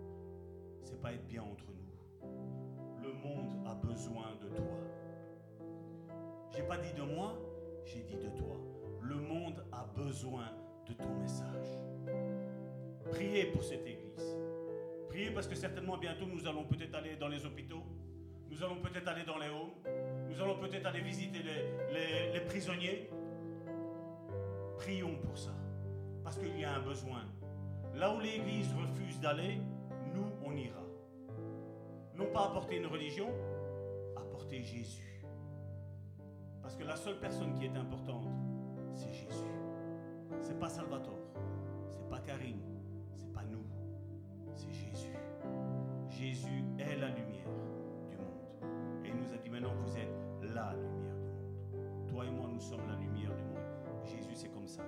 C'est 0.84 1.02
pas 1.02 1.12
être 1.12 1.26
bien 1.26 1.42
entre 1.42 1.64
nous. 1.72 3.02
Le 3.02 3.12
monde 3.12 3.66
a 3.66 3.74
besoin 3.74 4.26
de 4.40 4.46
toi. 4.54 4.78
J'ai 6.52 6.62
pas 6.62 6.76
dit 6.76 6.92
de 6.92 7.02
moi, 7.02 7.36
j'ai 7.84 8.04
dit 8.04 8.14
de 8.14 8.28
toi. 8.38 8.56
Le 9.02 9.16
monde 9.16 9.64
a 9.72 9.84
besoin 9.96 10.44
de 10.86 10.92
ton 10.92 11.12
message. 11.16 11.76
Priez 13.10 13.46
pour 13.46 13.64
cette 13.64 13.84
église. 13.84 14.38
Priez 15.08 15.32
parce 15.32 15.48
que 15.48 15.56
certainement 15.56 15.96
bientôt 15.98 16.26
nous 16.26 16.46
allons 16.46 16.64
peut-être 16.64 16.94
aller 16.94 17.16
dans 17.16 17.26
les 17.26 17.44
hôpitaux. 17.44 17.82
Nous 18.48 18.62
allons 18.62 18.80
peut-être 18.80 19.08
aller 19.08 19.24
dans 19.24 19.38
les 19.38 19.48
homes. 19.48 19.74
Nous 20.28 20.40
allons 20.40 20.60
peut-être 20.60 20.86
aller 20.86 21.00
visiter 21.00 21.40
les, 21.42 22.32
les 22.32 22.40
prisonniers. 22.42 23.10
Prions 24.78 25.16
pour 25.16 25.36
ça. 25.36 25.50
Parce 26.22 26.38
qu'il 26.38 26.60
y 26.60 26.64
a 26.64 26.76
un 26.76 26.80
besoin. 26.80 27.24
Là 27.94 28.12
où 28.12 28.18
l'Église 28.18 28.74
refuse 28.74 29.20
d'aller, 29.20 29.60
nous, 30.12 30.26
on 30.44 30.56
ira. 30.56 30.82
Non 32.16 32.26
pas 32.32 32.46
apporter 32.46 32.78
une 32.78 32.86
religion, 32.86 33.28
apporter 34.16 34.62
Jésus. 34.62 35.24
Parce 36.60 36.74
que 36.74 36.82
la 36.82 36.96
seule 36.96 37.20
personne 37.20 37.54
qui 37.54 37.66
est 37.66 37.76
importante, 37.76 38.26
c'est 38.94 39.12
Jésus. 39.12 39.54
C'est 40.40 40.58
pas 40.58 40.68
Salvatore, 40.68 41.30
c'est 41.88 42.08
pas 42.08 42.18
Karine, 42.18 42.62
c'est 43.14 43.32
pas 43.32 43.44
nous, 43.44 43.64
c'est 44.54 44.72
Jésus. 44.72 45.16
Jésus 46.08 46.64
est 46.78 46.96
la 46.96 47.10
lumière 47.10 47.48
du 48.08 48.16
monde. 48.16 49.04
Et 49.04 49.08
il 49.08 49.14
nous 49.14 49.32
a 49.32 49.36
dit 49.36 49.50
maintenant, 49.50 49.74
vous 49.74 49.96
êtes 49.96 50.52
la 50.52 50.74
lumière 50.74 51.16
du 51.16 51.30
monde. 51.30 52.06
Toi 52.08 52.24
et 52.26 52.30
moi, 52.30 52.48
nous 52.52 52.60
sommes 52.60 52.86
la 52.88 52.96
lumière 52.96 53.34
du 53.36 53.44
monde. 53.44 54.04
Jésus, 54.04 54.34
c'est 54.34 54.52
comme 54.52 54.66
ça. 54.66 54.82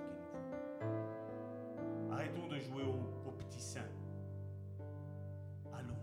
Arrêtons 2.17 2.47
de 2.47 2.57
jouer 2.57 2.81
au, 2.81 3.29
au 3.29 3.31
petit 3.31 3.61
saint. 3.61 3.85
Allons, 5.71 6.01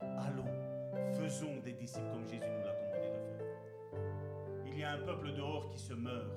allons, 0.00 1.14
faisons 1.14 1.60
des 1.64 1.72
disciples 1.74 2.10
comme 2.10 2.26
Jésus 2.26 2.48
nous 2.50 2.64
l'a 2.64 2.72
commandé 2.72 3.08
de 3.10 3.20
faire. 3.20 3.46
Il 4.66 4.76
y 4.76 4.82
a 4.82 4.90
un 4.90 4.98
peuple 4.98 5.32
dehors 5.34 5.70
qui 5.70 5.78
se 5.78 5.94
meurt. 5.94 6.32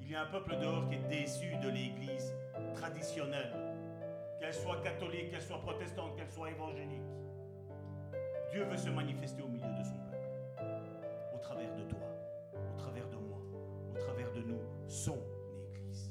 Il 0.00 0.10
y 0.10 0.16
a 0.16 0.22
un 0.22 0.26
peuple 0.26 0.56
dehors 0.56 0.88
qui 0.88 0.96
est 0.96 1.08
déçu 1.08 1.56
de 1.62 1.68
l'Église 1.68 2.34
traditionnelle, 2.74 3.52
qu'elle 4.40 4.54
soit 4.54 4.80
catholique, 4.82 5.30
qu'elle 5.30 5.42
soit 5.42 5.60
protestante, 5.60 6.16
qu'elle 6.16 6.30
soit 6.30 6.50
évangélique. 6.50 7.12
Dieu 8.50 8.64
veut 8.64 8.76
se 8.76 8.90
manifester 8.90 9.40
au 9.40 9.48
milieu 9.48 9.72
de 9.78 9.84
son 9.84 9.94
peuple, 10.10 10.64
au 11.32 11.38
travers 11.38 11.72
de 11.76 11.84
toi, 11.84 12.08
au 12.54 12.76
travers 12.76 13.08
de 13.08 13.16
moi, 13.18 13.38
au 13.94 13.98
travers 14.00 14.32
de 14.32 14.40
nous, 14.40 14.58
son 14.88 15.18
Église. 15.76 16.10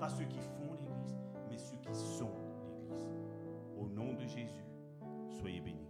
Pas 0.00 0.08
ceux 0.08 0.24
qui 0.24 0.38
Au 4.36 5.48
nom 5.48 5.60
de 5.60 5.83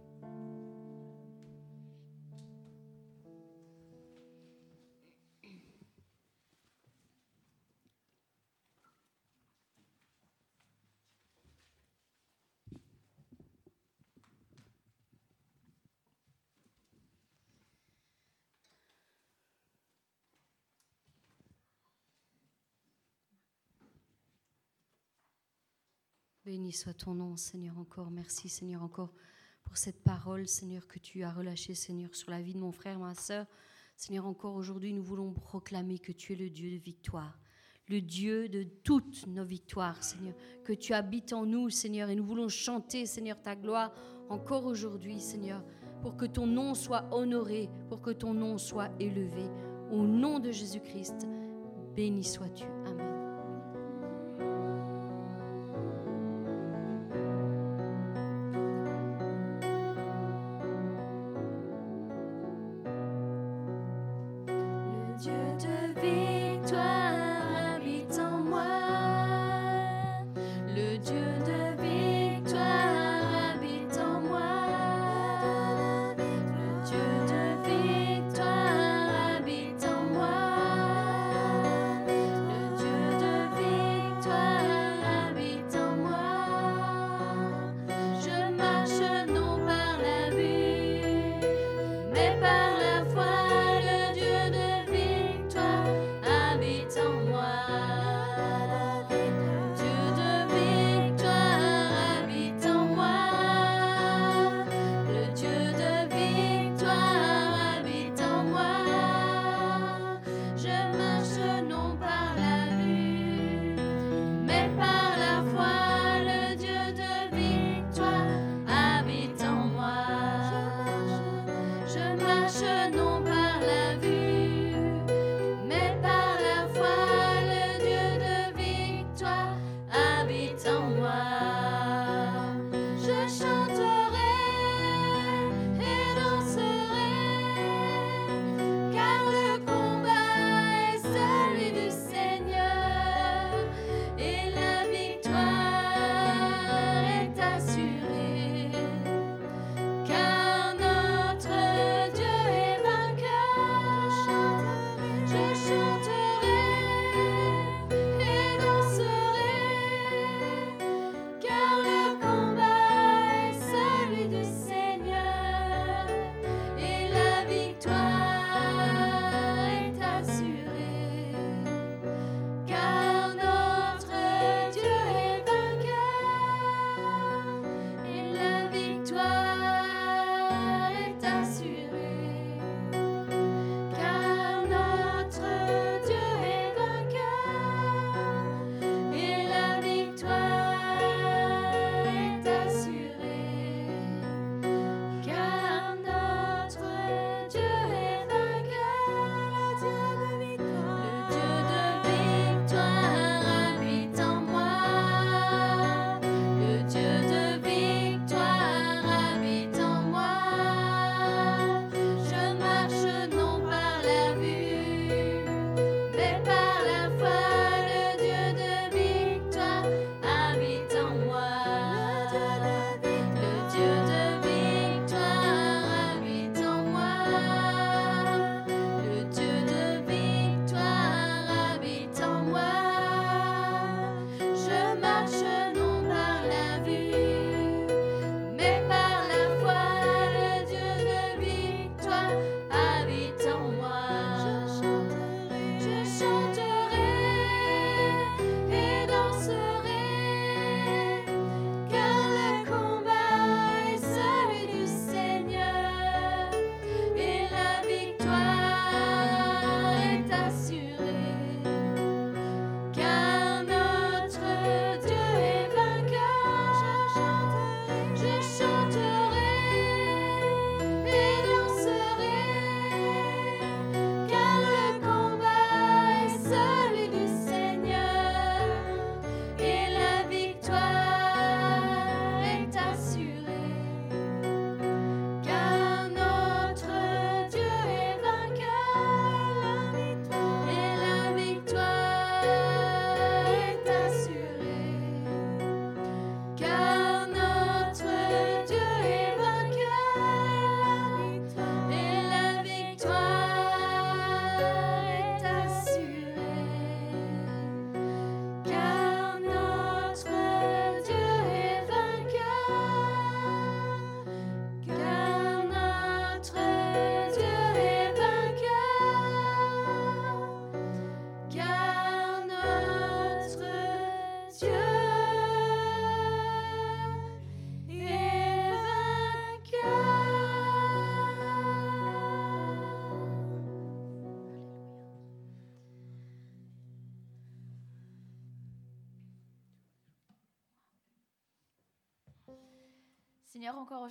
Béni 26.45 26.71
soit 26.71 26.93
ton 26.93 27.15
nom, 27.15 27.35
Seigneur, 27.37 27.75
encore. 27.79 28.11
Merci, 28.11 28.49
Seigneur, 28.49 28.83
encore 28.83 29.11
pour 29.63 29.77
cette 29.77 30.03
parole, 30.03 30.47
Seigneur, 30.47 30.87
que 30.87 30.99
tu 30.99 31.23
as 31.23 31.31
relâchée, 31.31 31.73
Seigneur, 31.73 32.13
sur 32.13 32.29
la 32.29 32.39
vie 32.39 32.53
de 32.53 32.59
mon 32.59 32.71
frère, 32.71 32.99
ma 32.99 33.15
sœur. 33.15 33.47
Seigneur, 33.97 34.27
encore 34.27 34.53
aujourd'hui, 34.53 34.93
nous 34.93 35.01
voulons 35.01 35.33
proclamer 35.33 35.97
que 35.97 36.11
tu 36.11 36.33
es 36.33 36.35
le 36.35 36.51
Dieu 36.51 36.69
de 36.69 36.77
victoire, 36.77 37.39
le 37.89 37.99
Dieu 37.99 38.47
de 38.47 38.61
toutes 38.83 39.25
nos 39.25 39.43
victoires, 39.43 40.03
Seigneur, 40.03 40.35
que 40.63 40.73
tu 40.73 40.93
habites 40.93 41.33
en 41.33 41.47
nous, 41.47 41.71
Seigneur, 41.71 42.11
et 42.11 42.15
nous 42.15 42.25
voulons 42.25 42.49
chanter, 42.49 43.07
Seigneur, 43.07 43.41
ta 43.41 43.55
gloire 43.55 43.91
encore 44.29 44.65
aujourd'hui, 44.65 45.19
Seigneur, 45.19 45.63
pour 46.03 46.15
que 46.15 46.25
ton 46.25 46.45
nom 46.45 46.75
soit 46.75 47.05
honoré, 47.11 47.71
pour 47.89 48.03
que 48.03 48.11
ton 48.11 48.35
nom 48.35 48.59
soit 48.59 48.91
élevé. 48.99 49.49
Au 49.91 50.05
nom 50.05 50.37
de 50.37 50.51
Jésus-Christ, 50.51 51.25
béni 51.95 52.23
sois-tu. 52.23 52.65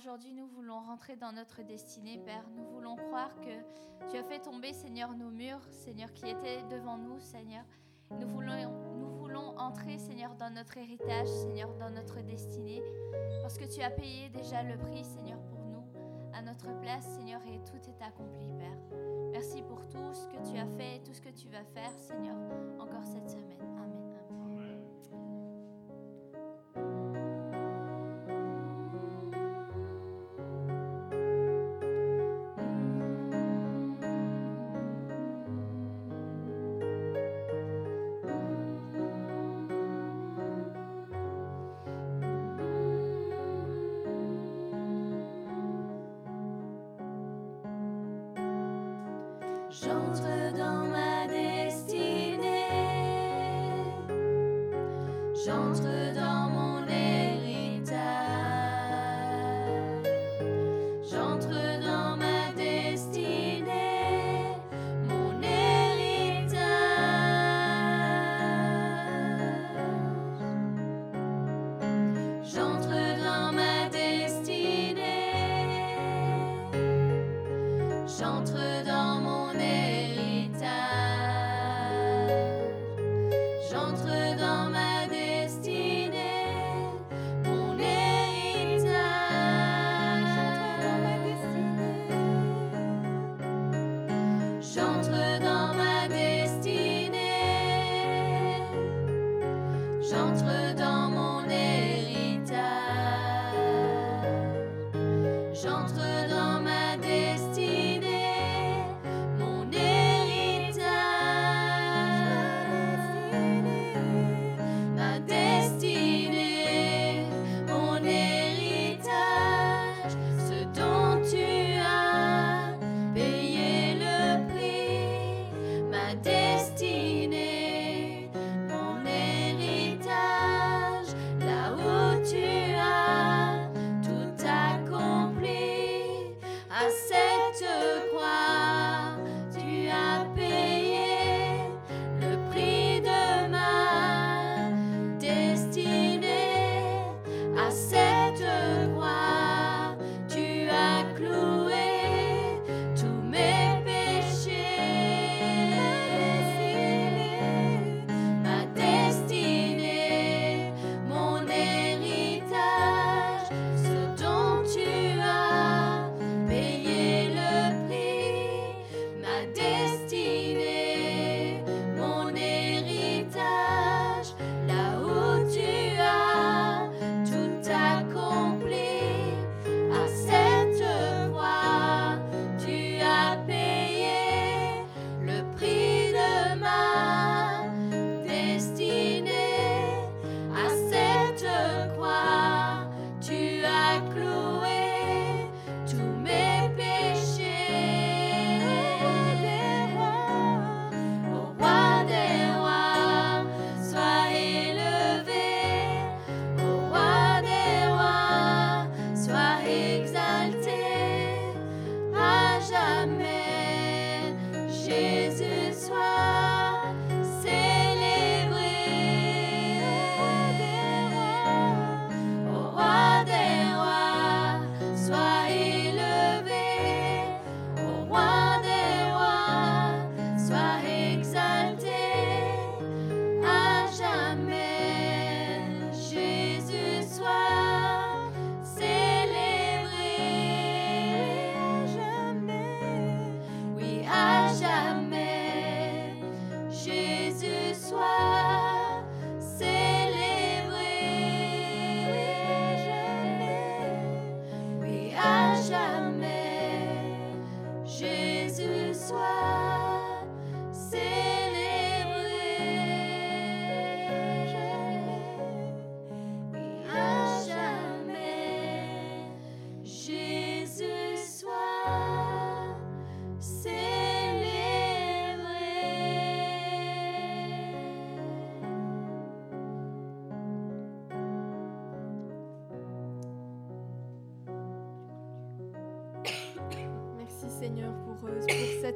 aujourd'hui 0.05 0.33
nous 0.33 0.45
voulons 0.45 0.79
rentrer 0.81 1.15
dans 1.15 1.31
notre 1.31 1.63
destinée, 1.63 2.19
Père. 2.23 2.45
Nous 2.55 2.63
voulons 2.65 2.95
croire 2.95 3.33
que 3.41 4.07
tu 4.11 4.17
as 4.17 4.23
fait 4.23 4.37
tomber, 4.37 4.71
Seigneur, 4.71 5.15
nos 5.15 5.31
murs, 5.31 5.65
Seigneur, 5.71 6.13
qui 6.13 6.29
étaient 6.29 6.61
devant 6.69 6.99
nous, 6.99 7.19
Seigneur. 7.19 7.63
Nous 8.11 8.27
voulons, 8.27 8.53
nous 8.99 9.09
voulons 9.17 9.57
entrer, 9.57 9.97
Seigneur, 9.97 10.35
dans 10.35 10.51
notre 10.51 10.77
héritage, 10.77 11.27
Seigneur, 11.27 11.73
dans 11.79 11.89
notre 11.89 12.21
destinée, 12.21 12.83
parce 13.41 13.57
que 13.57 13.65
tu 13.65 13.81
as 13.81 13.89
payé 13.89 14.29
déjà 14.29 14.61
le 14.61 14.77
prix, 14.77 15.03
Seigneur, 15.03 15.41
pour 15.45 15.65
nous, 15.65 15.83
à 16.35 16.43
notre 16.43 16.71
place, 16.81 17.05
Seigneur, 17.15 17.41
et 17.47 17.59
tout 17.63 17.89
est 17.89 18.03
accompli, 18.03 18.53
Père. 18.59 18.99
Merci 19.31 19.63
pour 19.63 19.87
tout 19.87 20.13
ce 20.13 20.27
que 20.27 20.51
tu 20.51 20.55
as 20.59 20.67
fait 20.77 20.97
et 20.97 21.01
tout 21.01 21.13
ce 21.13 21.21
que 21.21 21.29
tu 21.29 21.47
vas 21.47 21.63
faire, 21.73 21.91
Seigneur, 21.97 22.35
encore 22.79 23.03
cette 23.03 23.31
semaine. 23.31 23.54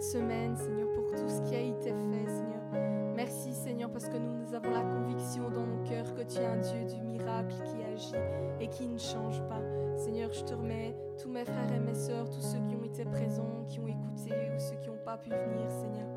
Seigneur, 0.10 0.92
pour 0.96 1.12
tout 1.12 1.30
ce 1.30 1.40
qui 1.48 1.54
a 1.54 1.62
été 1.62 1.92
fait, 1.92 2.28
Seigneur. 2.28 3.14
Merci, 3.16 3.54
Seigneur, 3.54 3.92
parce 3.92 4.10
que 4.10 4.18
nous, 4.18 4.40
nous 4.40 4.56
avons 4.56 4.72
la 4.72 4.82
conviction 4.82 5.52
dans 5.52 5.68
nos 5.68 5.84
cœurs 5.84 6.16
que 6.16 6.24
tu 6.24 6.40
es 6.40 6.46
un 6.48 6.58
Dieu 6.58 6.84
du 6.96 7.00
miracle 7.04 7.54
qui 7.64 7.84
agit 7.84 8.16
et 8.60 8.68
qui 8.70 8.88
ne 8.88 8.98
change 8.98 9.40
pas. 9.44 9.62
Seigneur, 9.98 10.34
je 10.34 10.44
te 10.44 10.56
remets 10.56 10.96
tous 11.22 11.30
mes 11.30 11.46
frères 11.46 11.72
et 11.76 11.80
mes 11.80 11.94
sœurs, 11.94 12.28
tous 12.28 12.42
ceux 12.42 12.58
qui 12.58 12.76
ont 12.76 12.84
été 12.84 13.06
présents, 13.06 13.64
qui 13.68 13.80
ont 13.80 13.86
écouté 13.86 14.34
ou 14.56 14.60
ceux 14.60 14.78
qui 14.78 14.90
n'ont 14.90 15.06
pas 15.06 15.18
pu 15.18 15.30
venir, 15.30 15.70
Seigneur. 15.70 16.08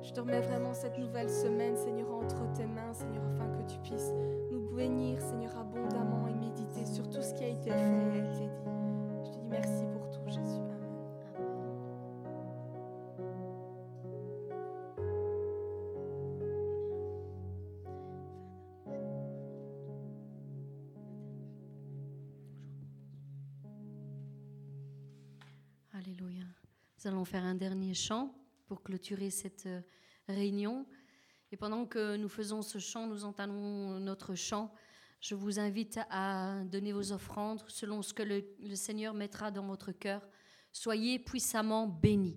Je 0.00 0.10
te 0.10 0.20
remets 0.20 0.40
vraiment 0.40 0.72
cette 0.72 0.96
nouvelle 0.96 1.28
semaine, 1.28 1.76
Seigneur, 1.76 2.10
entre 2.10 2.50
tes 2.54 2.64
mains, 2.64 2.94
Seigneur, 2.94 3.27
Nous 26.98 27.06
allons 27.06 27.24
faire 27.24 27.44
un 27.44 27.54
dernier 27.54 27.94
chant 27.94 28.34
pour 28.66 28.82
clôturer 28.82 29.30
cette 29.30 29.66
euh, 29.66 29.80
réunion. 30.26 30.84
Et 31.52 31.56
pendant 31.56 31.86
que 31.86 32.16
nous 32.16 32.28
faisons 32.28 32.60
ce 32.60 32.78
chant, 32.78 33.06
nous 33.06 33.24
entamons 33.24 34.00
notre 34.00 34.34
chant. 34.34 34.74
Je 35.20 35.36
vous 35.36 35.60
invite 35.60 36.00
à 36.10 36.64
donner 36.64 36.92
vos 36.92 37.12
offrandes 37.12 37.62
selon 37.68 38.02
ce 38.02 38.12
que 38.12 38.24
le, 38.24 38.44
le 38.58 38.74
Seigneur 38.74 39.14
mettra 39.14 39.52
dans 39.52 39.64
votre 39.64 39.92
cœur. 39.92 40.26
Soyez 40.72 41.20
puissamment 41.20 41.86
bénis. 41.86 42.36